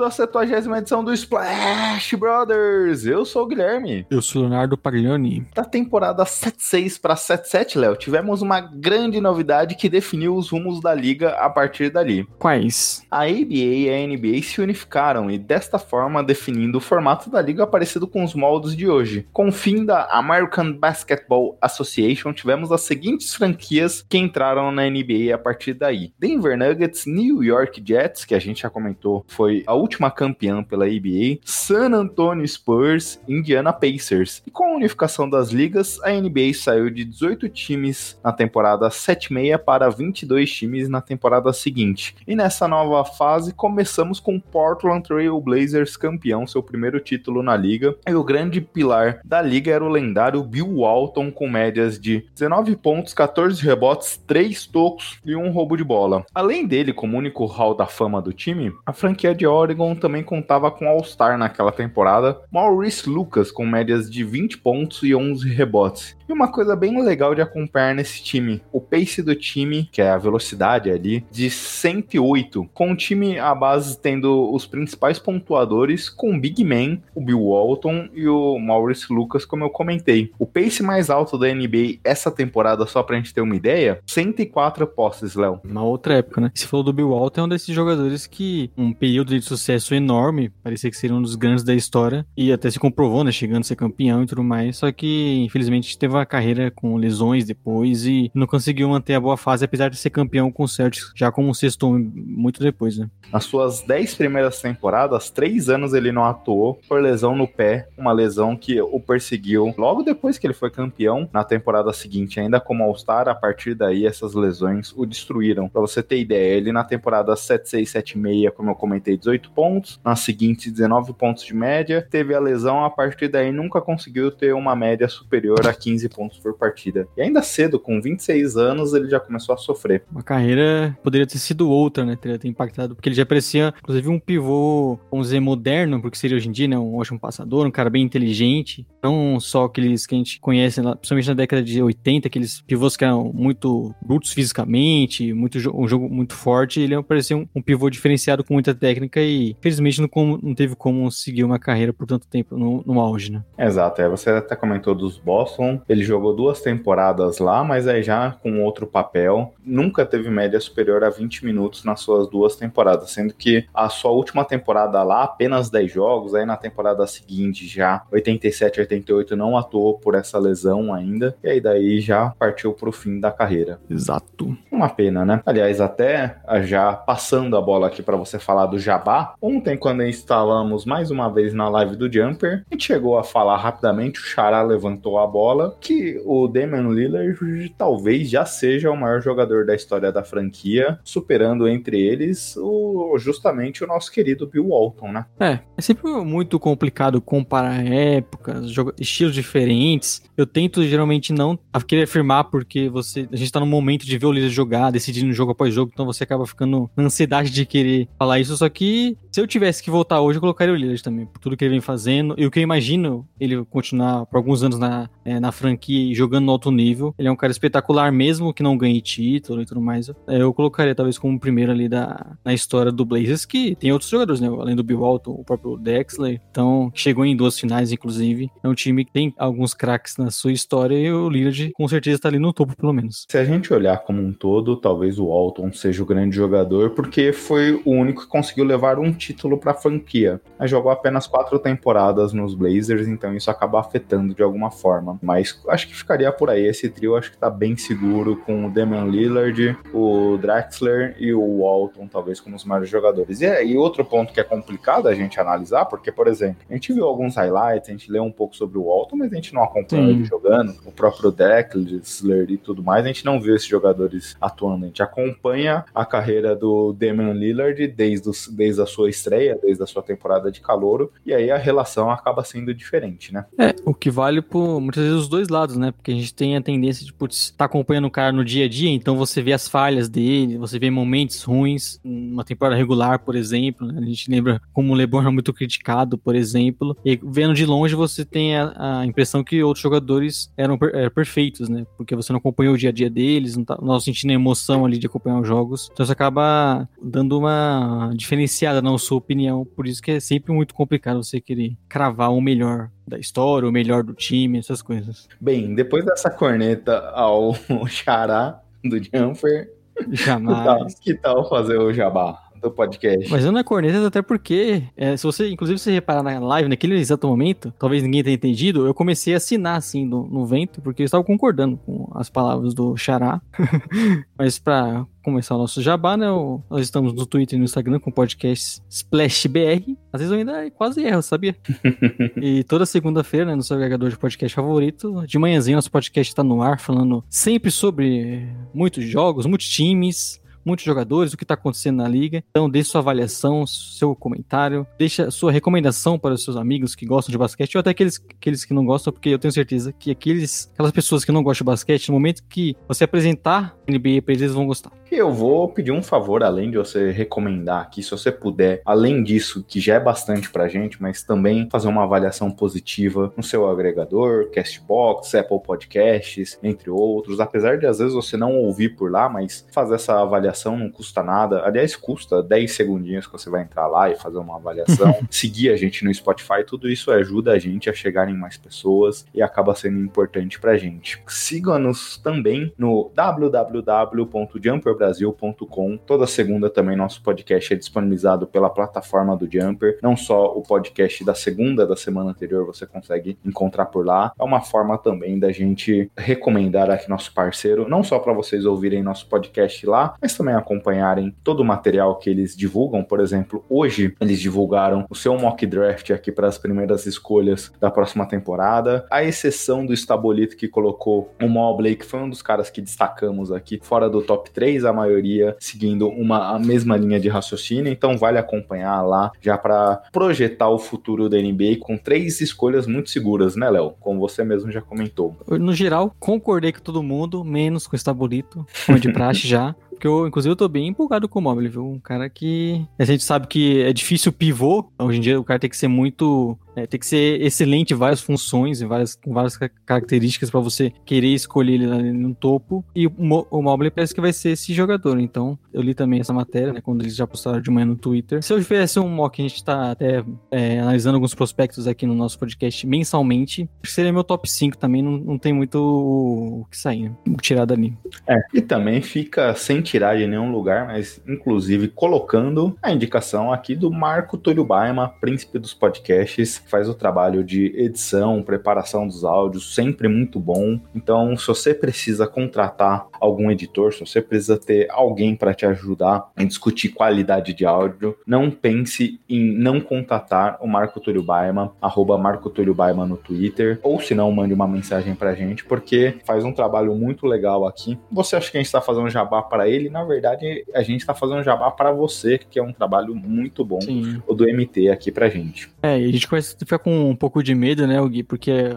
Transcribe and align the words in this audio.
Começando 0.00 0.06
a 0.06 0.10
70 0.10 0.78
edição 0.78 1.04
do 1.04 1.12
Splash 1.12 2.14
Brothers. 2.14 3.04
Eu 3.04 3.26
sou 3.26 3.42
o 3.42 3.46
Guilherme. 3.46 4.06
Eu 4.10 4.22
sou 4.22 4.40
o 4.40 4.44
Leonardo 4.46 4.78
Paglioni. 4.78 5.46
Da 5.54 5.62
temporada 5.62 6.24
76 6.24 6.96
para 6.96 7.14
77, 7.14 7.78
Léo, 7.78 7.96
tivemos 7.96 8.40
uma 8.40 8.60
grande 8.60 9.20
novidade 9.20 9.74
que 9.74 9.90
definiu 9.90 10.34
os 10.36 10.48
rumos 10.48 10.80
da 10.80 10.94
liga 10.94 11.32
a 11.32 11.50
partir 11.50 11.90
dali. 11.90 12.26
Quais? 12.38 13.04
A 13.10 13.24
ABA 13.24 13.52
e 13.52 13.90
a 13.90 14.06
NBA 14.06 14.42
se 14.42 14.62
unificaram 14.62 15.30
e 15.30 15.38
desta 15.38 15.78
forma 15.78 16.24
definindo 16.24 16.78
o 16.78 16.80
formato 16.80 17.28
da 17.28 17.42
liga 17.42 17.66
parecido 17.66 18.06
com 18.06 18.24
os 18.24 18.32
moldes 18.32 18.74
de 18.74 18.88
hoje. 18.88 19.26
Com 19.34 19.48
o 19.48 19.52
fim 19.52 19.84
da 19.84 20.04
American 20.06 20.72
Basketball 20.72 21.58
Association, 21.60 22.32
tivemos 22.32 22.72
as 22.72 22.80
seguintes 22.80 23.34
franquias 23.34 24.02
que 24.08 24.16
entraram 24.16 24.72
na 24.72 24.88
NBA 24.88 25.34
a 25.34 25.38
partir 25.38 25.74
daí: 25.74 26.14
Denver 26.18 26.56
Nuggets, 26.56 27.04
New 27.04 27.42
York 27.42 27.82
Jets, 27.84 28.24
que 28.24 28.34
a 28.34 28.38
gente 28.38 28.62
já 28.62 28.70
comentou, 28.70 29.26
foi 29.28 29.62
a 29.66 29.74
última 29.74 29.89
campeã 30.10 30.62
pela 30.62 30.86
ABA, 30.86 31.40
San 31.44 31.92
Antonio 31.94 32.46
Spurs, 32.46 33.20
Indiana 33.28 33.72
Pacers. 33.72 34.42
E 34.46 34.50
com 34.50 34.64
a 34.64 34.76
unificação 34.76 35.28
das 35.28 35.50
ligas, 35.50 35.98
a 36.02 36.10
NBA 36.10 36.54
saiu 36.54 36.90
de 36.90 37.04
18 37.04 37.48
times 37.48 38.18
na 38.22 38.32
temporada 38.32 38.88
7-6 38.88 39.58
para 39.58 39.88
22 39.88 40.50
times 40.52 40.88
na 40.88 41.00
temporada 41.00 41.52
seguinte. 41.52 42.14
E 42.26 42.36
nessa 42.36 42.68
nova 42.68 43.04
fase, 43.04 43.54
começamos 43.54 44.20
com 44.20 44.38
Portland 44.38 45.02
Trail 45.02 45.40
Blazers 45.40 45.96
campeão, 45.96 46.46
seu 46.46 46.62
primeiro 46.62 47.00
título 47.00 47.42
na 47.42 47.56
liga. 47.56 47.96
E 48.06 48.14
o 48.14 48.22
grande 48.22 48.60
pilar 48.60 49.20
da 49.24 49.40
liga 49.42 49.72
era 49.72 49.84
o 49.84 49.88
lendário 49.88 50.42
Bill 50.42 50.76
Walton, 50.76 51.30
com 51.30 51.48
médias 51.48 51.98
de 51.98 52.26
19 52.34 52.76
pontos, 52.76 53.14
14 53.14 53.62
rebotes, 53.62 54.22
3 54.26 54.66
tocos 54.66 55.18
e 55.24 55.34
um 55.34 55.50
roubo 55.50 55.76
de 55.76 55.84
bola. 55.84 56.24
Além 56.34 56.66
dele, 56.66 56.92
como 56.92 57.16
único 57.16 57.46
hall 57.46 57.74
da 57.74 57.86
fama 57.86 58.20
do 58.20 58.32
time, 58.32 58.72
a 58.84 58.92
franquia 58.92 59.34
de 59.34 59.46
Oregon 59.46 59.79
também 59.94 60.22
contava 60.22 60.70
com 60.70 60.86
All-Star 60.86 61.38
naquela 61.38 61.72
temporada, 61.72 62.40
Maurice 62.50 63.08
Lucas, 63.08 63.50
com 63.50 63.66
médias 63.66 64.10
de 64.10 64.22
20 64.22 64.58
pontos 64.58 65.02
e 65.02 65.14
11 65.14 65.48
rebotes. 65.48 66.16
E 66.30 66.32
uma 66.32 66.46
coisa 66.46 66.76
bem 66.76 67.02
legal 67.02 67.34
de 67.34 67.42
acompanhar 67.42 67.92
nesse 67.92 68.22
time, 68.22 68.62
o 68.72 68.80
pace 68.80 69.20
do 69.20 69.34
time, 69.34 69.88
que 69.90 70.00
é 70.00 70.10
a 70.10 70.16
velocidade 70.16 70.88
ali, 70.88 71.24
de 71.28 71.50
108, 71.50 72.70
com 72.72 72.92
o 72.92 72.96
time 72.96 73.36
à 73.36 73.52
base 73.52 73.98
tendo 73.98 74.48
os 74.54 74.64
principais 74.64 75.18
pontuadores 75.18 76.08
com 76.08 76.32
o 76.32 76.40
Big 76.40 76.62
Man, 76.62 77.00
o 77.16 77.20
Bill 77.20 77.48
Walton 77.48 78.10
e 78.14 78.28
o 78.28 78.60
Maurice 78.60 79.12
Lucas, 79.12 79.44
como 79.44 79.64
eu 79.64 79.70
comentei. 79.70 80.30
O 80.38 80.46
pace 80.46 80.84
mais 80.84 81.10
alto 81.10 81.36
da 81.36 81.52
NBA 81.52 81.98
essa 82.04 82.30
temporada, 82.30 82.86
só 82.86 83.02
pra 83.02 83.16
gente 83.16 83.34
ter 83.34 83.40
uma 83.40 83.56
ideia, 83.56 84.00
104 84.06 84.86
posses, 84.86 85.34
Léo. 85.34 85.60
Uma 85.64 85.82
outra 85.82 86.14
época, 86.14 86.42
né? 86.42 86.52
Você 86.54 86.64
falou 86.64 86.84
do 86.84 86.92
Bill 86.92 87.10
Walton, 87.10 87.40
é 87.40 87.44
um 87.44 87.48
desses 87.48 87.74
jogadores 87.74 88.28
que 88.28 88.70
um 88.78 88.92
período 88.92 89.36
de 89.36 89.44
sucesso 89.44 89.96
enorme, 89.96 90.52
parecia 90.62 90.92
que 90.92 90.96
seria 90.96 91.16
um 91.16 91.22
dos 91.22 91.34
grandes 91.34 91.64
da 91.64 91.74
história, 91.74 92.24
e 92.36 92.52
até 92.52 92.70
se 92.70 92.78
comprovou, 92.78 93.24
né? 93.24 93.32
Chegando 93.32 93.62
a 93.62 93.64
ser 93.64 93.74
campeão 93.74 94.22
e 94.22 94.26
tudo 94.26 94.44
mais, 94.44 94.76
só 94.76 94.92
que 94.92 95.42
infelizmente 95.44 95.98
teve 95.98 96.19
uma 96.20 96.26
carreira 96.26 96.70
com 96.70 96.96
lesões 96.96 97.44
depois 97.44 98.04
e 98.06 98.30
não 98.34 98.46
conseguiu 98.46 98.88
manter 98.88 99.14
a 99.14 99.20
boa 99.20 99.36
fase, 99.36 99.64
apesar 99.64 99.88
de 99.88 99.96
ser 99.96 100.10
campeão 100.10 100.52
com 100.52 100.64
o 100.64 100.68
Celtics 100.68 101.12
já 101.16 101.32
como 101.32 101.54
sexto 101.54 101.88
homem 101.88 102.10
muito 102.14 102.62
depois, 102.62 102.98
né? 102.98 103.08
Nas 103.32 103.44
suas 103.44 103.82
10 103.82 104.14
primeiras 104.14 104.60
temporadas, 104.60 105.30
3 105.30 105.68
anos 105.70 105.94
ele 105.94 106.12
não 106.12 106.24
atuou 106.24 106.80
por 106.88 107.00
lesão 107.00 107.36
no 107.36 107.46
pé, 107.46 107.88
uma 107.96 108.12
lesão 108.12 108.56
que 108.56 108.80
o 108.80 109.00
perseguiu 109.00 109.72
logo 109.78 110.02
depois 110.02 110.36
que 110.36 110.46
ele 110.46 110.54
foi 110.54 110.70
campeão 110.70 111.28
na 111.32 111.44
temporada 111.44 111.92
seguinte, 111.92 112.38
ainda 112.38 112.60
como 112.60 112.82
All-Star, 112.82 113.28
a 113.28 113.34
partir 113.34 113.74
daí 113.74 114.04
essas 114.04 114.34
lesões 114.34 114.92
o 114.96 115.06
destruíram. 115.06 115.68
Pra 115.68 115.80
você 115.80 116.02
ter 116.02 116.18
ideia, 116.18 116.56
ele 116.56 116.72
na 116.72 116.84
temporada 116.84 117.32
7-6, 117.34 117.82
7-6, 117.82 118.50
como 118.50 118.70
eu 118.70 118.74
comentei, 118.74 119.16
18 119.16 119.50
pontos, 119.52 120.00
na 120.04 120.16
seguinte 120.16 120.70
19 120.70 121.12
pontos 121.14 121.44
de 121.44 121.54
média, 121.54 122.06
teve 122.10 122.34
a 122.34 122.40
lesão, 122.40 122.84
a 122.84 122.90
partir 122.90 123.28
daí 123.28 123.52
nunca 123.52 123.80
conseguiu 123.80 124.30
ter 124.30 124.52
uma 124.54 124.74
média 124.76 125.08
superior 125.08 125.66
a 125.66 125.72
15 125.72 126.08
pontos 126.14 126.38
por 126.38 126.54
partida. 126.54 127.08
E 127.16 127.22
ainda 127.22 127.42
cedo, 127.42 127.78
com 127.78 128.00
26 128.00 128.56
anos, 128.56 128.92
ele 128.94 129.08
já 129.08 129.18
começou 129.18 129.54
a 129.54 129.58
sofrer. 129.58 130.04
Uma 130.10 130.22
carreira 130.22 130.96
poderia 131.02 131.26
ter 131.26 131.38
sido 131.38 131.70
outra, 131.70 132.04
né? 132.04 132.16
Teria 132.16 132.38
ter 132.38 132.48
impactado, 132.48 132.94
porque 132.94 133.08
ele 133.08 133.16
já 133.16 133.26
parecia, 133.26 133.72
inclusive, 133.78 134.08
um 134.08 134.18
pivô, 134.18 134.98
vamos 135.10 135.28
dizer, 135.28 135.40
moderno, 135.40 136.00
porque 136.00 136.18
seria 136.18 136.36
hoje 136.36 136.48
em 136.48 136.52
dia, 136.52 136.68
né? 136.68 136.78
Um 136.78 136.96
ótimo 136.96 137.18
passador, 137.18 137.66
um 137.66 137.70
cara 137.70 137.90
bem 137.90 138.02
inteligente. 138.02 138.86
Não 139.02 139.40
só 139.40 139.64
aqueles 139.64 140.06
que 140.06 140.14
a 140.14 140.18
gente 140.18 140.40
conhece, 140.40 140.80
principalmente 140.82 141.28
na 141.28 141.34
década 141.34 141.62
de 141.62 141.82
80, 141.82 142.28
aqueles 142.28 142.60
pivôs 142.62 142.96
que 142.96 143.04
eram 143.04 143.32
muito 143.32 143.94
brutos 144.02 144.32
fisicamente, 144.32 145.32
muito, 145.32 145.58
um 145.74 145.88
jogo 145.88 146.08
muito 146.08 146.34
forte. 146.34 146.80
Ele 146.80 147.00
parecia 147.02 147.36
um, 147.36 147.46
um 147.54 147.62
pivô 147.62 147.88
diferenciado 147.88 148.44
com 148.44 148.54
muita 148.54 148.74
técnica 148.74 149.20
e, 149.20 149.50
infelizmente, 149.50 150.00
não, 150.00 150.08
como, 150.08 150.38
não 150.42 150.54
teve 150.54 150.74
como 150.74 151.10
seguir 151.10 151.44
uma 151.44 151.58
carreira 151.58 151.92
por 151.92 152.06
tanto 152.06 152.26
tempo 152.26 152.56
no, 152.56 152.82
no 152.86 153.00
auge, 153.00 153.32
né? 153.32 153.42
Exato, 153.58 154.02
é, 154.02 154.08
você 154.08 154.30
até 154.30 154.56
comentou 154.56 154.94
dos 154.94 155.18
Boston, 155.18 155.80
ele 155.88 155.99
jogou 156.02 156.34
duas 156.34 156.60
temporadas 156.60 157.38
lá, 157.38 157.62
mas 157.64 157.86
aí 157.86 158.02
já 158.02 158.32
com 158.42 158.62
outro 158.62 158.86
papel, 158.86 159.54
nunca 159.64 160.04
teve 160.04 160.30
média 160.30 160.60
superior 160.60 161.04
a 161.04 161.10
20 161.10 161.44
minutos 161.44 161.84
nas 161.84 162.00
suas 162.00 162.28
duas 162.28 162.56
temporadas, 162.56 163.10
sendo 163.10 163.34
que 163.34 163.66
a 163.74 163.88
sua 163.88 164.10
última 164.10 164.44
temporada 164.44 165.02
lá, 165.02 165.24
apenas 165.24 165.70
10 165.70 165.90
jogos, 165.90 166.34
aí 166.34 166.44
na 166.44 166.56
temporada 166.56 167.06
seguinte 167.06 167.66
já 167.66 168.02
87, 168.10 168.80
88 168.80 169.36
não 169.36 169.56
atuou 169.56 169.98
por 169.98 170.14
essa 170.14 170.38
lesão 170.38 170.92
ainda, 170.92 171.36
e 171.42 171.48
aí 171.48 171.60
daí 171.60 172.00
já 172.00 172.30
partiu 172.38 172.72
pro 172.72 172.92
fim 172.92 173.20
da 173.20 173.30
carreira. 173.30 173.80
Exato. 173.88 174.56
Uma 174.70 174.88
pena, 174.88 175.24
né? 175.24 175.42
Aliás, 175.44 175.80
até 175.80 176.36
já 176.62 176.92
passando 176.92 177.56
a 177.56 177.60
bola 177.60 177.86
aqui 177.86 178.02
para 178.02 178.16
você 178.16 178.38
falar 178.38 178.66
do 178.66 178.78
Jabá, 178.78 179.34
ontem 179.40 179.76
quando 179.76 180.04
instalamos 180.04 180.84
mais 180.84 181.10
uma 181.10 181.28
vez 181.28 181.52
na 181.52 181.68
live 181.68 181.96
do 181.96 182.12
Jumper, 182.12 182.64
a 182.70 182.74
gente 182.74 182.86
chegou 182.86 183.18
a 183.18 183.24
falar 183.24 183.56
rapidamente, 183.56 184.20
o 184.20 184.24
Xará 184.24 184.62
levantou 184.62 185.18
a 185.18 185.26
bola, 185.26 185.76
que 185.80 186.20
o 186.24 186.46
Damian 186.46 186.88
Lillard 186.88 187.74
talvez 187.76 188.28
já 188.28 188.44
seja 188.44 188.90
o 188.90 188.96
maior 188.96 189.20
jogador 189.20 189.64
da 189.64 189.74
história 189.74 190.12
da 190.12 190.22
franquia, 190.22 190.98
superando 191.02 191.68
entre 191.68 192.00
eles 192.00 192.56
o, 192.56 193.16
justamente 193.18 193.82
o 193.82 193.86
nosso 193.86 194.12
querido 194.12 194.46
Bill 194.46 194.68
Walton, 194.68 195.12
né? 195.12 195.26
É, 195.38 195.60
é 195.76 195.80
sempre 195.80 196.10
muito 196.24 196.58
complicado 196.58 197.20
comparar 197.20 197.84
épocas, 197.84 198.66
estilos 198.98 199.34
diferentes. 199.34 200.22
Eu 200.36 200.46
tento 200.46 200.82
geralmente 200.84 201.32
não 201.32 201.58
querer 201.86 202.02
afirmar 202.02 202.44
porque 202.44 202.88
você 202.88 203.28
a 203.32 203.36
gente 203.36 203.50
tá 203.50 203.60
no 203.60 203.66
momento 203.66 204.04
de 204.04 204.18
ver 204.18 204.26
o 204.26 204.32
líder 204.32 204.50
jogar, 204.50 204.90
decidindo 204.90 205.32
jogo 205.32 205.52
após 205.52 205.72
jogo, 205.72 205.90
então 205.92 206.06
você 206.06 206.24
acaba 206.24 206.46
ficando 206.46 206.90
na 206.96 207.04
ansiedade 207.04 207.50
de 207.50 207.64
querer 207.64 208.08
falar 208.18 208.38
isso, 208.38 208.56
só 208.56 208.68
que 208.68 209.16
se 209.30 209.40
eu 209.40 209.46
tivesse 209.46 209.82
que 209.82 209.90
voltar 209.90 210.20
hoje, 210.20 210.36
eu 210.36 210.40
colocaria 210.40 210.72
o 210.72 210.76
Lillard 210.76 211.02
também, 211.02 211.26
por 211.26 211.38
tudo 211.38 211.56
que 211.56 211.64
ele 211.64 211.72
vem 211.72 211.80
fazendo, 211.80 212.34
e 212.36 212.46
o 212.46 212.50
que 212.50 212.58
eu 212.58 212.62
imagino 212.62 213.26
ele 213.38 213.64
continuar 213.64 214.26
por 214.26 214.36
alguns 214.36 214.62
anos 214.62 214.78
na, 214.78 215.08
é, 215.24 215.38
na 215.38 215.52
franquia 215.52 215.69
e 216.10 216.14
jogando 216.14 216.46
no 216.46 216.52
alto 216.52 216.70
nível. 216.70 217.14
Ele 217.18 217.28
é 217.28 217.32
um 217.32 217.36
cara 217.36 217.50
espetacular, 217.50 218.10
mesmo 218.12 218.52
que 218.52 218.62
não 218.62 218.76
ganhe 218.76 219.00
título 219.00 219.62
e 219.62 219.66
tudo 219.66 219.80
mais. 219.80 220.08
É, 220.26 220.42
eu 220.42 220.52
colocaria 220.52 220.94
talvez 220.94 221.18
como 221.18 221.36
o 221.36 221.40
primeiro 221.40 221.72
ali 221.72 221.88
da, 221.88 222.36
na 222.44 222.54
história 222.54 222.92
do 222.92 223.04
Blazers, 223.04 223.44
que 223.44 223.74
tem 223.76 223.92
outros 223.92 224.10
jogadores, 224.10 224.40
né? 224.40 224.48
Além 224.48 224.76
do 224.76 224.82
Bill 224.82 225.00
Walton, 225.00 225.32
o 225.32 225.44
próprio 225.44 225.76
Dexler. 225.76 226.40
Então, 226.50 226.90
chegou 226.94 227.24
em 227.24 227.36
duas 227.36 227.58
finais, 227.58 227.92
inclusive. 227.92 228.50
É 228.62 228.68
um 228.68 228.74
time 228.74 229.04
que 229.04 229.12
tem 229.12 229.34
alguns 229.38 229.74
craques 229.74 230.16
na 230.16 230.30
sua 230.30 230.52
história 230.52 230.96
e 230.96 231.12
o 231.12 231.28
Lillard 231.28 231.70
com 231.74 231.88
certeza 231.88 232.16
está 232.16 232.28
ali 232.28 232.38
no 232.38 232.52
topo, 232.52 232.76
pelo 232.76 232.92
menos. 232.92 233.26
Se 233.28 233.38
a 233.38 233.44
gente 233.44 233.72
olhar 233.72 233.98
como 233.98 234.22
um 234.22 234.32
todo, 234.32 234.76
talvez 234.76 235.18
o 235.18 235.26
Walton 235.26 235.72
seja 235.72 236.02
o 236.02 236.06
grande 236.06 236.36
jogador, 236.36 236.90
porque 236.90 237.32
foi 237.32 237.80
o 237.84 237.90
único 237.90 238.22
que 238.22 238.28
conseguiu 238.28 238.64
levar 238.64 238.98
um 238.98 239.12
título 239.12 239.58
para 239.58 239.72
a 239.72 239.74
franquia. 239.74 240.40
Mas 240.58 240.70
jogou 240.70 240.90
apenas 240.90 241.26
quatro 241.26 241.58
temporadas 241.58 242.32
nos 242.32 242.54
Blazers, 242.54 243.08
então 243.08 243.34
isso 243.34 243.50
acaba 243.50 243.80
afetando 243.80 244.34
de 244.34 244.42
alguma 244.42 244.70
forma. 244.70 245.18
Mas 245.22 245.59
acho 245.68 245.88
que 245.88 245.94
ficaria 245.94 246.30
por 246.32 246.50
aí. 246.50 246.66
Esse 246.66 246.88
trio 246.88 247.16
acho 247.16 247.30
que 247.32 247.38
tá 247.38 247.50
bem 247.50 247.76
seguro 247.76 248.36
com 248.36 248.66
o 248.66 248.70
Damian 248.70 249.04
Lillard, 249.04 249.76
o 249.92 250.36
Draxler 250.38 251.16
e 251.18 251.32
o 251.32 251.58
Walton, 251.60 252.06
talvez 252.06 252.40
como 252.40 252.56
os 252.56 252.64
maiores 252.64 252.88
jogadores. 252.90 253.40
E, 253.40 253.64
e 253.64 253.76
outro 253.76 254.04
ponto 254.04 254.32
que 254.32 254.40
é 254.40 254.44
complicado 254.44 255.08
a 255.08 255.14
gente 255.14 255.38
analisar, 255.40 255.84
porque, 255.86 256.10
por 256.12 256.26
exemplo, 256.26 256.58
a 256.68 256.72
gente 256.74 256.92
viu 256.92 257.04
alguns 257.04 257.36
highlights, 257.36 257.88
a 257.88 257.92
gente 257.92 258.10
leu 258.10 258.22
um 258.22 258.32
pouco 258.32 258.54
sobre 258.56 258.78
o 258.78 258.84
Walton, 258.84 259.16
mas 259.16 259.32
a 259.32 259.34
gente 259.36 259.54
não 259.54 259.62
acompanhou 259.62 260.06
Sim. 260.08 260.14
ele 260.16 260.24
jogando. 260.24 260.74
O 260.84 260.92
próprio 260.92 261.30
Drexler 261.30 262.50
e 262.50 262.56
tudo 262.56 262.82
mais, 262.82 263.04
a 263.04 263.08
gente 263.08 263.24
não 263.24 263.40
viu 263.40 263.54
esses 263.54 263.68
jogadores 263.68 264.36
atuando. 264.40 264.84
A 264.84 264.88
gente 264.88 265.02
acompanha 265.02 265.84
a 265.94 266.04
carreira 266.04 266.54
do 266.56 266.92
Damian 266.92 267.32
Lillard 267.32 267.86
desde, 267.88 268.28
os- 268.28 268.48
desde 268.48 268.80
a 268.82 268.86
sua 268.86 269.08
estreia, 269.10 269.58
desde 269.62 269.82
a 269.82 269.86
sua 269.86 270.02
temporada 270.02 270.50
de 270.50 270.60
calouro, 270.60 271.12
e 271.24 271.32
aí 271.34 271.50
a 271.50 271.56
relação 271.56 272.10
acaba 272.10 272.44
sendo 272.44 272.72
diferente, 272.74 273.32
né? 273.32 273.44
É, 273.58 273.74
o 273.84 273.94
que 273.94 274.10
vale 274.10 274.40
por 274.42 274.80
muitas 274.80 275.02
vezes 275.02 275.18
os 275.20 275.28
dois 275.28 275.48
lados, 275.50 275.76
né? 275.76 275.90
Porque 275.92 276.10
a 276.10 276.14
gente 276.14 276.32
tem 276.32 276.56
a 276.56 276.62
tendência 276.62 277.04
de, 277.04 277.12
putz, 277.12 277.52
tá 277.56 277.66
acompanhando 277.66 278.06
o 278.06 278.10
cara 278.10 278.32
no 278.32 278.44
dia 278.44 278.64
a 278.64 278.68
dia, 278.68 278.90
então 278.90 279.16
você 279.16 279.42
vê 279.42 279.52
as 279.52 279.68
falhas 279.68 280.08
dele, 280.08 280.56
você 280.56 280.78
vê 280.78 280.90
momentos 280.90 281.42
ruins, 281.42 282.00
numa 282.02 282.44
temporada 282.44 282.76
regular, 282.76 283.18
por 283.18 283.36
exemplo, 283.36 283.86
né? 283.86 284.00
A 284.00 284.04
gente 284.04 284.30
lembra 284.30 284.60
como 284.72 284.92
o 284.92 284.96
LeBron 284.96 285.20
era 285.20 285.30
muito 285.30 285.52
criticado, 285.52 286.16
por 286.16 286.34
exemplo, 286.34 286.96
e 287.04 287.18
vendo 287.22 287.52
de 287.52 287.66
longe 287.66 287.94
você 287.94 288.24
tem 288.24 288.56
a, 288.56 289.00
a 289.00 289.06
impressão 289.06 289.44
que 289.44 289.62
outros 289.62 289.82
jogadores 289.82 290.50
eram 290.56 290.78
per- 290.78 290.94
eh, 290.94 291.10
perfeitos, 291.10 291.68
né? 291.68 291.84
Porque 291.96 292.16
você 292.16 292.32
não 292.32 292.38
acompanhou 292.38 292.74
o 292.74 292.78
dia 292.78 292.90
a 292.90 292.92
dia 292.92 293.10
deles, 293.10 293.56
não 293.56 293.64
tá 293.64 293.78
não 293.82 293.98
sentindo 294.00 294.30
a 294.30 294.34
emoção 294.34 294.86
ali 294.86 294.98
de 294.98 295.06
acompanhar 295.06 295.40
os 295.40 295.48
jogos, 295.48 295.90
então 295.92 296.06
você 296.06 296.12
acaba 296.12 296.88
dando 297.02 297.36
uma 297.38 298.12
diferenciada 298.14 298.80
na 298.80 298.96
sua 298.98 299.18
opinião, 299.18 299.64
por 299.76 299.86
isso 299.86 300.00
que 300.02 300.12
é 300.12 300.20
sempre 300.20 300.52
muito 300.52 300.74
complicado 300.74 301.22
você 301.22 301.40
querer 301.40 301.76
cravar 301.88 302.32
o 302.32 302.40
melhor 302.40 302.90
da 303.10 303.18
história, 303.18 303.68
o 303.68 303.72
melhor 303.72 304.02
do 304.02 304.14
time, 304.14 304.58
essas 304.58 304.80
coisas. 304.80 305.28
Bem, 305.40 305.74
depois 305.74 306.04
dessa 306.04 306.30
corneta 306.30 307.10
ao 307.10 307.54
Xará 307.86 308.60
do 308.84 308.96
Jumper, 308.96 309.68
que 309.94 310.04
tal, 310.04 310.14
Jamais. 310.14 310.94
que 311.02 311.14
tal 311.14 311.48
fazer 311.48 311.76
o 311.76 311.92
jabá 311.92 312.49
do 312.60 312.70
podcast? 312.70 313.30
Mas 313.30 313.44
eu 313.44 313.52
não 313.52 313.60
é 313.60 313.64
corneta, 313.64 314.06
até 314.06 314.22
porque, 314.22 314.82
é, 314.96 315.16
se 315.16 315.24
você, 315.24 315.48
inclusive, 315.48 315.78
se 315.78 315.84
você 315.84 315.92
reparar 315.92 316.22
na 316.22 316.38
live, 316.38 316.68
naquele 316.68 316.98
exato 316.98 317.26
momento, 317.26 317.72
talvez 317.78 318.02
ninguém 318.02 318.22
tenha 318.22 318.34
entendido, 318.34 318.86
eu 318.86 318.94
comecei 318.94 319.34
a 319.34 319.38
assinar, 319.38 319.76
assim, 319.76 320.04
no, 320.04 320.26
no 320.28 320.46
vento, 320.46 320.80
porque 320.80 321.02
eu 321.02 321.04
estava 321.04 321.24
concordando 321.24 321.76
com 321.78 322.10
as 322.14 322.28
palavras 322.28 322.74
do 322.74 322.96
Xará. 322.96 323.40
Mas 324.38 324.58
pra 324.58 325.06
começar 325.22 325.54
o 325.54 325.58
nosso 325.58 325.82
jabá, 325.82 326.16
né, 326.16 326.26
nós 326.70 326.82
estamos 326.82 327.12
no 327.12 327.26
Twitter 327.26 327.56
e 327.56 327.58
no 327.58 327.64
Instagram 327.64 327.98
com 328.00 328.10
o 328.10 328.12
podcast 328.12 328.80
SplashBR. 328.88 329.96
Às 330.12 330.20
vezes 330.20 330.32
eu 330.32 330.38
ainda 330.38 330.70
quase 330.70 331.02
erro, 331.02 331.22
sabia? 331.22 331.56
e 332.40 332.64
toda 332.64 332.86
segunda-feira, 332.86 333.46
né, 333.46 333.54
no 333.54 333.62
seu 333.62 333.76
agregador 333.76 334.08
de 334.08 334.18
podcast 334.18 334.54
favorito, 334.54 335.24
de 335.26 335.38
manhãzinho 335.38 335.76
nosso 335.76 335.90
podcast 335.90 336.30
está 336.30 336.42
no 336.42 336.62
ar, 336.62 336.80
falando 336.80 337.22
sempre 337.28 337.70
sobre 337.70 338.48
muitos 338.72 339.04
jogos, 339.04 339.46
muitos 339.46 339.68
times, 339.68 340.40
muitos 340.64 340.84
jogadores, 340.84 341.32
o 341.32 341.36
que 341.36 341.44
está 341.44 341.54
acontecendo 341.54 341.96
na 341.96 342.08
liga. 342.08 342.42
Então, 342.50 342.68
deixe 342.68 342.90
sua 342.90 343.00
avaliação, 343.00 343.66
seu 343.66 344.14
comentário, 344.14 344.86
deixa 344.98 345.30
sua 345.30 345.52
recomendação 345.52 346.18
para 346.18 346.34
os 346.34 346.44
seus 346.44 346.56
amigos 346.56 346.94
que 346.94 347.06
gostam 347.06 347.32
de 347.32 347.38
basquete, 347.38 347.76
ou 347.76 347.80
até 347.80 347.90
aqueles, 347.90 348.20
aqueles 348.30 348.64
que 348.64 348.74
não 348.74 348.84
gostam, 348.84 349.12
porque 349.12 349.28
eu 349.28 349.38
tenho 349.38 349.52
certeza 349.52 349.92
que 349.92 350.10
aqueles, 350.10 350.70
aquelas 350.74 350.92
pessoas 350.92 351.24
que 351.24 351.32
não 351.32 351.42
gostam 351.42 351.64
de 351.64 351.70
basquete, 351.70 352.08
no 352.08 352.14
momento 352.14 352.42
que 352.48 352.76
você 352.86 353.04
apresentar 353.04 353.76
NBA 353.88 354.22
para 354.22 354.32
eles, 354.32 354.42
eles 354.42 354.54
vão 354.54 354.66
gostar. 354.66 354.92
Eu 355.10 355.32
vou 355.32 355.68
pedir 355.68 355.90
um 355.90 356.02
favor, 356.02 356.44
além 356.44 356.70
de 356.70 356.78
você 356.78 357.10
recomendar 357.10 357.82
aqui, 357.82 358.00
se 358.00 358.12
você 358.12 358.30
puder, 358.30 358.80
além 358.86 359.24
disso, 359.24 359.64
que 359.66 359.80
já 359.80 359.94
é 359.94 360.00
bastante 360.00 360.48
pra 360.48 360.68
gente, 360.68 361.02
mas 361.02 361.24
também 361.24 361.68
fazer 361.68 361.88
uma 361.88 362.04
avaliação 362.04 362.48
positiva 362.48 363.32
no 363.36 363.42
seu 363.42 363.68
agregador, 363.68 364.50
Castbox, 364.50 365.34
Apple 365.34 365.60
Podcasts, 365.64 366.58
entre 366.62 366.90
outros. 366.90 367.40
Apesar 367.40 367.76
de 367.76 367.86
às 367.86 367.98
vezes 367.98 368.14
você 368.14 368.36
não 368.36 368.54
ouvir 368.54 368.90
por 368.90 369.10
lá, 369.10 369.28
mas 369.28 369.66
fazer 369.72 369.96
essa 369.96 370.20
avaliação 370.20 370.50
não 370.68 370.90
custa 370.90 371.22
nada. 371.22 371.64
Aliás, 371.64 371.96
custa 371.96 372.42
10 372.42 372.72
segundinhos 372.72 373.26
que 373.26 373.32
você 373.32 373.48
vai 373.48 373.62
entrar 373.62 373.86
lá 373.86 374.10
e 374.10 374.16
fazer 374.16 374.38
uma 374.38 374.56
avaliação. 374.56 375.18
Seguir 375.30 375.70
a 375.70 375.76
gente 375.76 376.04
no 376.04 376.12
Spotify, 376.12 376.64
tudo 376.66 376.88
isso 376.88 377.10
ajuda 377.10 377.52
a 377.52 377.58
gente 377.58 377.88
a 377.88 377.92
chegar 377.92 378.28
em 378.28 378.36
mais 378.36 378.56
pessoas 378.56 379.24
e 379.34 379.42
acaba 379.42 379.74
sendo 379.74 379.98
importante 379.98 380.60
pra 380.60 380.76
gente. 380.76 381.22
Siga-nos 381.26 382.18
também 382.18 382.72
no 382.76 383.10
www.jumperbrasil.com. 383.14 385.96
Toda 385.98 386.26
segunda 386.26 386.68
também 386.68 386.96
nosso 386.96 387.22
podcast 387.22 387.72
é 387.72 387.76
disponibilizado 387.76 388.46
pela 388.46 388.70
plataforma 388.70 389.36
do 389.36 389.48
Jumper. 389.50 389.98
Não 390.02 390.16
só 390.16 390.56
o 390.56 390.62
podcast 390.62 391.24
da 391.24 391.34
segunda 391.34 391.86
da 391.86 391.96
semana 391.96 392.30
anterior 392.30 392.66
você 392.66 392.86
consegue 392.86 393.38
encontrar 393.44 393.86
por 393.86 394.04
lá. 394.04 394.32
É 394.38 394.44
uma 394.44 394.60
forma 394.60 394.98
também 394.98 395.38
da 395.38 395.52
gente 395.52 396.10
recomendar 396.16 396.90
aqui 396.90 397.08
nosso 397.08 397.32
parceiro, 397.32 397.88
não 397.88 398.02
só 398.02 398.18
para 398.18 398.32
vocês 398.32 398.64
ouvirem 398.64 399.02
nosso 399.02 399.26
podcast 399.26 399.86
lá, 399.86 400.14
mas 400.20 400.34
também 400.40 400.54
acompanharem 400.54 401.34
todo 401.44 401.60
o 401.60 401.64
material 401.64 402.16
que 402.16 402.30
eles 402.30 402.56
divulgam. 402.56 403.04
Por 403.04 403.20
exemplo, 403.20 403.62
hoje 403.68 404.14
eles 404.18 404.40
divulgaram 404.40 405.04
o 405.10 405.14
seu 405.14 405.36
mock 405.36 405.66
draft 405.66 406.10
aqui 406.10 406.32
para 406.32 406.48
as 406.48 406.56
primeiras 406.56 407.04
escolhas 407.04 407.70
da 407.78 407.90
próxima 407.90 408.26
temporada. 408.26 409.06
A 409.10 409.22
exceção 409.22 409.84
do 409.84 409.92
Stabolito 409.92 410.56
que 410.56 410.66
colocou 410.66 411.34
o 411.42 411.46
Mobley, 411.46 411.94
que 411.94 412.06
foi 412.06 412.20
um 412.20 412.30
dos 412.30 412.40
caras 412.40 412.70
que 412.70 412.80
destacamos 412.80 413.52
aqui, 413.52 413.78
fora 413.82 414.08
do 414.08 414.22
top 414.22 414.50
3, 414.50 414.86
a 414.86 414.92
maioria 414.92 415.56
seguindo 415.60 416.08
uma 416.08 416.54
a 416.54 416.58
mesma 416.58 416.96
linha 416.96 417.20
de 417.20 417.28
raciocínio. 417.28 417.92
Então 417.92 418.16
vale 418.16 418.38
acompanhar 418.38 419.02
lá 419.02 419.30
já 419.42 419.58
para 419.58 420.02
projetar 420.10 420.70
o 420.70 420.78
futuro 420.78 421.28
da 421.28 421.36
NBA 421.36 421.76
com 421.80 421.98
três 421.98 422.40
escolhas 422.40 422.86
muito 422.86 423.10
seguras, 423.10 423.56
né, 423.56 423.68
Léo? 423.68 423.92
Como 424.00 424.18
você 424.18 424.42
mesmo 424.42 424.70
já 424.72 424.80
comentou. 424.80 425.36
No 425.46 425.74
geral, 425.74 426.14
concordei 426.18 426.72
com 426.72 426.80
todo 426.80 427.02
mundo, 427.02 427.44
menos 427.44 427.86
com 427.86 427.94
o 427.94 427.96
Estabolito, 427.96 428.66
como 428.86 428.98
de 428.98 429.12
praxe 429.12 429.46
já. 429.46 429.74
Porque 430.00 430.08
eu, 430.08 430.26
inclusive, 430.26 430.50
eu 430.50 430.56
tô 430.56 430.66
bem 430.66 430.88
empolgado 430.88 431.28
com 431.28 431.40
o 431.40 431.42
Mobile, 431.42 431.68
viu? 431.68 431.86
Um 431.86 432.00
cara 432.00 432.26
que. 432.30 432.82
A 432.98 433.04
gente 433.04 433.22
sabe 433.22 433.46
que 433.46 433.82
é 433.82 433.92
difícil 433.92 434.32
pivô. 434.32 434.90
Hoje 434.98 435.18
em 435.18 435.20
dia 435.20 435.38
o 435.38 435.44
cara 435.44 435.60
tem 435.60 435.68
que 435.68 435.76
ser 435.76 435.88
muito. 435.88 436.58
É, 436.76 436.86
tem 436.86 436.98
que 437.00 437.06
ser 437.06 437.40
excelente 437.42 437.92
em 437.92 437.96
várias 437.96 438.20
funções, 438.20 438.80
em 438.80 438.86
várias, 438.86 439.14
com 439.16 439.32
várias 439.32 439.56
ca- 439.56 439.70
características 439.84 440.50
pra 440.50 440.60
você 440.60 440.92
querer 441.04 441.28
escolher 441.34 441.74
ele 441.74 441.86
lá 441.86 441.98
no 441.98 442.34
topo. 442.34 442.84
E 442.94 443.06
o, 443.06 443.12
Mo- 443.18 443.46
o 443.50 443.62
Mobile 443.62 443.90
parece 443.90 444.14
que 444.14 444.20
vai 444.20 444.32
ser 444.32 444.50
esse 444.50 444.72
jogador. 444.72 445.18
Então, 445.20 445.58
eu 445.72 445.82
li 445.82 445.94
também 445.94 446.20
essa 446.20 446.32
matéria, 446.32 446.72
né? 446.72 446.80
Quando 446.80 447.02
eles 447.02 447.14
já 447.16 447.26
postaram 447.26 447.60
de 447.60 447.70
manhã 447.70 447.86
no 447.86 447.96
Twitter. 447.96 448.42
Se 448.42 448.52
eu 448.52 448.62
tivesse 448.62 448.98
um 449.00 449.08
mock, 449.08 449.40
a 449.40 449.48
gente 449.48 449.64
tá 449.64 449.90
até 449.92 450.24
é, 450.50 450.80
analisando 450.80 451.16
alguns 451.16 451.34
prospectos 451.34 451.86
aqui 451.86 452.06
no 452.06 452.14
nosso 452.14 452.38
podcast 452.38 452.86
mensalmente. 452.86 453.68
Seria 453.84 454.12
meu 454.12 454.24
top 454.24 454.48
5 454.50 454.76
também. 454.78 455.02
Não, 455.02 455.12
não 455.12 455.38
tem 455.38 455.52
muito 455.52 455.76
o 455.78 456.66
que 456.70 456.76
sair, 456.76 457.08
né? 457.10 457.16
Tirar 457.40 457.64
dali. 457.64 457.96
É, 458.26 458.36
e 458.54 458.60
também 458.60 459.00
fica 459.02 459.54
sem 459.54 459.80
tirar 459.80 460.16
de 460.16 460.26
nenhum 460.26 460.50
lugar, 460.52 460.86
mas 460.86 461.20
inclusive 461.28 461.88
colocando 461.88 462.76
a 462.82 462.92
indicação 462.92 463.52
aqui 463.52 463.74
do 463.74 463.90
Marco 463.90 464.36
Túlio 464.36 464.64
Baima, 464.64 465.08
príncipe 465.20 465.58
dos 465.58 465.74
podcasts, 465.74 466.59
faz 466.66 466.88
o 466.88 466.94
trabalho 466.94 467.44
de 467.44 467.66
edição, 467.76 468.42
preparação 468.42 469.06
dos 469.06 469.24
áudios, 469.24 469.74
sempre 469.74 470.08
muito 470.08 470.38
bom. 470.38 470.78
Então, 470.94 471.36
se 471.36 471.46
você 471.46 471.74
precisa 471.74 472.26
contratar 472.26 473.06
algum 473.20 473.50
editor, 473.50 473.92
se 473.92 474.00
você 474.00 474.20
precisa 474.20 474.58
ter 474.58 474.88
alguém 474.90 475.34
para 475.34 475.54
te 475.54 475.66
ajudar 475.66 476.30
em 476.38 476.46
discutir 476.46 476.90
qualidade 476.90 477.54
de 477.54 477.64
áudio, 477.64 478.16
não 478.26 478.50
pense 478.50 479.20
em 479.28 479.52
não 479.52 479.80
contatar 479.80 480.58
o 480.60 480.66
Marco 480.66 481.00
Túlio 481.00 481.22
Baima, 481.22 481.72
arroba 481.80 482.18
Marco 482.18 482.50
Túlio 482.50 482.74
Baima 482.74 483.06
no 483.06 483.16
Twitter, 483.16 483.78
ou 483.82 484.00
se 484.00 484.14
não, 484.14 484.30
mande 484.32 484.54
uma 484.54 484.66
mensagem 484.66 485.14
pra 485.14 485.34
gente, 485.34 485.64
porque 485.64 486.16
faz 486.24 486.44
um 486.44 486.52
trabalho 486.52 486.94
muito 486.94 487.26
legal 487.26 487.66
aqui. 487.66 487.98
Você 488.10 488.36
acha 488.36 488.50
que 488.50 488.56
a 488.56 488.62
gente 488.62 488.72
tá 488.72 488.80
fazendo 488.80 489.08
jabá 489.10 489.42
para 489.42 489.68
ele? 489.68 489.88
Na 489.88 490.04
verdade, 490.04 490.64
a 490.74 490.82
gente 490.82 491.04
tá 491.04 491.14
fazendo 491.14 491.42
jabá 491.42 491.70
para 491.70 491.92
você, 491.92 492.38
que 492.38 492.58
é 492.58 492.62
um 492.62 492.72
trabalho 492.72 493.14
muito 493.14 493.64
bom. 493.64 493.80
Sim. 493.80 494.22
O 494.26 494.34
do 494.34 494.44
MT 494.44 494.88
aqui 494.88 495.10
pra 495.10 495.28
gente. 495.28 495.70
É, 495.82 495.98
e 495.98 496.08
a 496.08 496.12
gente 496.12 496.28
começa 496.28 496.49
a 496.56 496.58
ficar 496.58 496.78
com 496.78 497.10
um 497.10 497.16
pouco 497.16 497.42
de 497.42 497.54
medo, 497.54 497.86
né, 497.86 498.00
o 498.00 498.08
Gui? 498.08 498.22
Porque, 498.22 498.76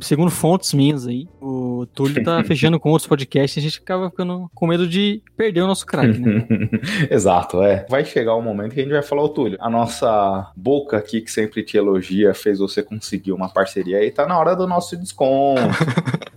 segundo 0.00 0.30
fontes 0.30 0.72
minhas 0.72 1.06
aí, 1.06 1.28
o 1.40 1.86
Túlio 1.94 2.22
tá 2.22 2.42
fechando 2.44 2.78
com 2.78 2.90
outros 2.90 3.08
podcasts 3.08 3.56
e 3.56 3.60
a 3.60 3.62
gente 3.62 3.80
acaba 3.80 4.10
ficando 4.10 4.50
com 4.54 4.66
medo 4.66 4.86
de 4.86 5.22
perder 5.36 5.62
o 5.62 5.66
nosso 5.66 5.86
craque, 5.86 6.18
né? 6.18 6.46
Exato, 7.10 7.62
é. 7.62 7.86
Vai 7.88 8.04
chegar 8.04 8.34
o 8.34 8.42
momento 8.42 8.74
que 8.74 8.80
a 8.80 8.82
gente 8.82 8.92
vai 8.92 9.02
falar, 9.02 9.22
ô 9.22 9.28
Túlio, 9.28 9.58
a 9.60 9.70
nossa 9.70 10.50
boca 10.56 10.96
aqui 10.96 11.20
que 11.20 11.30
sempre 11.30 11.62
te 11.62 11.76
elogia, 11.76 12.34
fez 12.34 12.58
você 12.58 12.82
conseguir 12.82 13.32
uma 13.32 13.48
parceria 13.48 13.98
aí, 13.98 14.10
tá 14.10 14.26
na 14.26 14.38
hora 14.38 14.54
do 14.54 14.66
nosso 14.66 14.96
desconto. 14.96 15.62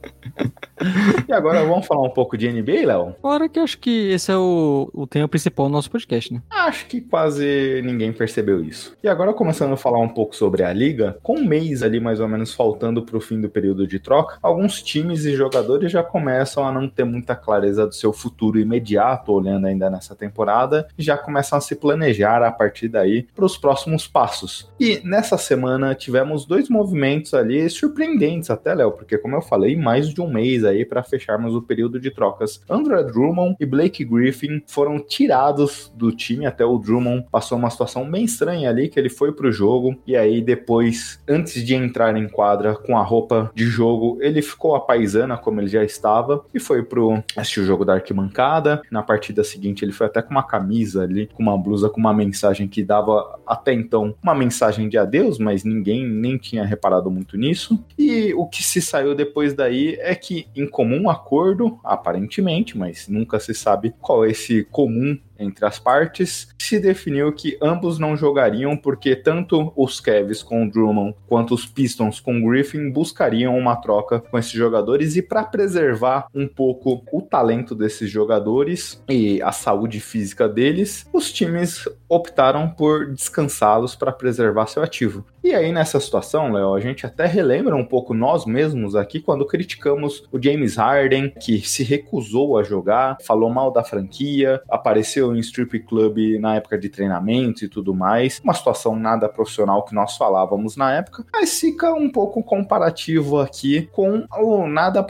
e 1.28 1.34
agora 1.34 1.64
vamos 1.64 1.86
falar 1.86 2.06
um 2.06 2.10
pouco 2.10 2.38
de 2.38 2.52
NBA, 2.52 2.86
Léo? 2.86 3.16
Fora 3.22 3.50
que 3.50 3.60
acho 3.60 3.78
que 3.78 4.12
esse 4.12 4.32
é 4.32 4.38
o, 4.38 4.90
o 4.94 5.08
tema 5.08 5.28
principal 5.28 5.68
do 5.68 5.72
nosso 5.72 5.90
podcast, 5.90 6.34
né? 6.34 6.42
Acho 6.50 6.86
que 6.88 7.02
quase 7.02 7.82
ninguém 7.84 8.12
percebeu 8.12 8.64
isso. 8.64 8.96
E 9.04 9.08
agora 9.08 9.34
começando 9.34 9.74
a 9.74 9.78
falar 9.78 10.00
um 10.00 10.10
pouco 10.10 10.36
sobre 10.36 10.64
a 10.64 10.74
liga, 10.74 11.18
com 11.24 11.38
um 11.38 11.46
mês 11.46 11.84
ali 11.84 12.00
mais 12.00 12.20
ou 12.20 12.28
menos 12.28 12.54
faltando 12.54 13.02
para 13.04 13.18
o 13.18 13.22
fim 13.22 13.40
do 13.40 13.50
período 13.50 13.88
de 13.88 14.00
troca, 14.00 14.38
alguns 14.42 14.82
times 14.82 15.26
e 15.26 15.36
jogadores 15.36 15.92
já 15.92 16.04
começam 16.04 16.68
a 16.68 16.72
não 16.72 16.88
ter 16.88 17.04
muita 17.04 17.36
clareza 17.36 17.86
do 17.86 17.94
seu 17.94 18.12
futuro 18.12 18.60
imediato, 18.60 19.32
olhando 19.32 19.68
ainda 19.68 19.90
nessa 19.90 20.16
temporada, 20.16 20.88
e 20.98 21.04
já 21.04 21.18
começam 21.18 21.58
a 21.58 21.62
se 21.62 21.76
planejar 21.76 22.44
a 22.44 22.52
partir 22.52 22.88
daí 22.88 23.28
para 23.36 23.46
os 23.46 23.58
próximos 23.58 24.08
passos. 24.08 24.70
E 24.80 25.02
nessa 25.04 25.38
semana 25.38 25.96
tivemos 25.96 26.46
dois 26.46 26.70
movimentos 26.70 27.34
ali 27.34 27.70
surpreendentes 27.70 28.50
até, 28.50 28.74
Léo, 28.74 28.92
porque 28.92 29.18
como 29.18 29.36
eu 29.36 29.42
falei, 29.42 29.76
mais 29.76 30.10
de 30.10 30.22
um 30.22 30.30
mês 30.30 30.64
aí 30.64 30.75
para 30.84 31.04
fecharmos 31.04 31.56
o 31.56 31.62
período 31.62 32.00
de 32.00 32.12
trocas. 32.12 32.62
Andrew 32.70 33.06
Drummond 33.06 33.56
e 33.60 33.66
Blake 33.66 34.04
Griffin 34.04 34.62
foram 34.66 35.00
tirados 35.00 35.94
do 35.96 36.12
time, 36.12 36.46
até 36.46 36.66
o 36.66 36.78
Drummond. 36.78 37.28
Passou 37.32 37.58
uma 37.58 37.70
situação 37.70 38.10
bem 38.10 38.26
estranha 38.26 38.70
ali, 38.70 38.90
que 38.90 39.00
ele 39.00 39.10
foi 39.10 39.32
pro 39.32 39.52
jogo, 39.52 39.96
e 40.08 40.16
aí 40.16 40.42
depois, 40.42 41.22
antes 41.28 41.64
de 41.64 41.76
entrar 41.76 42.16
em 42.18 42.28
quadra 42.28 42.76
com 42.76 42.98
a 42.98 43.04
roupa 43.04 43.52
de 43.54 43.66
jogo, 43.66 44.18
ele 44.22 44.42
ficou 44.42 44.76
a 44.76 44.80
paisana 44.80 45.38
como 45.38 45.62
ele 45.62 45.68
já 45.68 45.84
estava, 45.84 46.44
e 46.54 46.60
foi 46.60 46.82
pro 46.84 47.24
assistir 47.36 47.60
o 47.60 47.66
jogo 47.66 47.86
da 47.86 47.94
arquibancada, 47.94 48.82
na 48.90 49.04
partida 49.04 49.44
seguinte 49.44 49.86
ele 49.86 49.92
foi 49.92 50.08
até 50.08 50.22
com 50.22 50.32
uma 50.32 50.44
camisa 50.44 51.04
ali, 51.04 51.30
com 51.34 51.44
uma 51.44 51.58
blusa 51.58 51.90
com 51.90 52.00
uma 52.00 52.14
mensagem 52.14 52.68
que 52.68 52.84
dava 52.84 53.40
até 53.46 53.74
então 53.74 54.16
uma 54.24 54.34
mensagem 54.34 54.90
de 54.90 54.98
adeus, 54.98 55.38
mas 55.38 55.64
ninguém 55.64 56.08
nem 56.08 56.38
tinha 56.38 56.66
reparado 56.66 57.12
muito 57.12 57.38
nisso, 57.38 57.84
e 57.98 58.34
o 58.34 58.48
que 58.48 58.64
se 58.64 58.82
saiu 58.82 59.14
depois 59.14 59.54
daí 59.54 59.98
é 60.00 60.16
que 60.16 60.48
em 60.56 60.65
comum 60.68 61.10
acordo, 61.10 61.80
aparentemente, 61.84 62.78
mas 62.78 63.08
nunca 63.08 63.40
se 63.40 63.54
sabe 63.54 63.94
qual 64.00 64.26
é 64.26 64.32
esse 64.32 64.64
comum 64.66 65.18
entre 65.40 65.66
as 65.66 65.80
partes, 65.80 66.48
se 66.58 66.80
definiu 66.80 67.32
que 67.32 67.58
ambos 67.62 68.00
não 68.00 68.16
jogariam 68.16 68.76
porque 68.76 69.16
tanto 69.16 69.72
os 69.76 70.00
Cavs 70.00 70.42
com 70.42 70.66
o 70.66 70.70
Drummond 70.70 71.16
quanto 71.28 71.54
os 71.54 71.66
Pistons 71.66 72.20
com 72.20 72.38
o 72.38 72.50
Griffin 72.50 72.90
buscariam 72.90 73.56
uma 73.56 73.76
troca 73.76 74.20
com 74.20 74.38
esses 74.38 74.52
jogadores 74.52 75.16
e 75.16 75.22
para 75.22 75.44
preservar 75.44 76.28
um 76.34 76.48
pouco 76.48 77.04
o 77.12 77.22
talento 77.22 77.76
desses 77.76 78.10
jogadores 78.10 79.04
e 79.10 79.42
a 79.42 79.52
saúde 79.52 80.00
física 80.00 80.48
deles, 80.48 81.06
os 81.14 81.32
times 81.32 81.88
optaram 82.10 82.70
por 82.70 83.12
descansá-los 83.12 83.96
para 83.96 84.12
preservar 84.12 84.68
seu 84.68 84.84
ativo. 84.84 85.26
E 85.44 85.54
aí 85.54 85.72
nessa 85.72 86.00
situação, 86.00 86.52
Léo, 86.52 86.74
a 86.74 86.80
gente 86.80 87.06
até 87.06 87.26
relembra 87.26 87.76
um 87.76 87.86
pouco 87.86 88.14
nós 88.14 88.46
mesmos 88.46 88.96
aqui 88.96 89.20
quando 89.20 89.46
criticamos 89.46 90.28
o 90.32 90.42
James 90.42 90.76
Harden, 90.76 91.30
que 91.40 91.60
se 91.60 91.84
recusou 91.84 92.58
a 92.58 92.64
jogar, 92.64 93.18
falou 93.22 93.50
mal 93.50 93.72
da 93.72 93.84
franquia, 93.84 94.62
apareceu 94.70 95.25
em 95.34 95.40
strip 95.40 95.80
club 95.80 96.18
na 96.40 96.56
época 96.56 96.78
de 96.78 96.90
treinamento 96.90 97.64
e 97.64 97.70
tudo 97.70 97.94
mais. 97.94 98.42
Uma 98.44 98.54
situação 98.54 98.96
nada 98.96 99.30
profissional 99.30 99.86
que 99.86 99.96
nós 99.96 100.18
falávamos 100.18 100.76
na 100.76 100.92
época, 100.94 101.26
mas 101.32 101.58
fica 101.60 101.94
um 101.94 102.10
pouco 102.10 102.44
comparativo 102.44 103.40
aqui 103.40 103.88
com 103.94 104.26
o 104.38 104.68
nada 104.68 105.06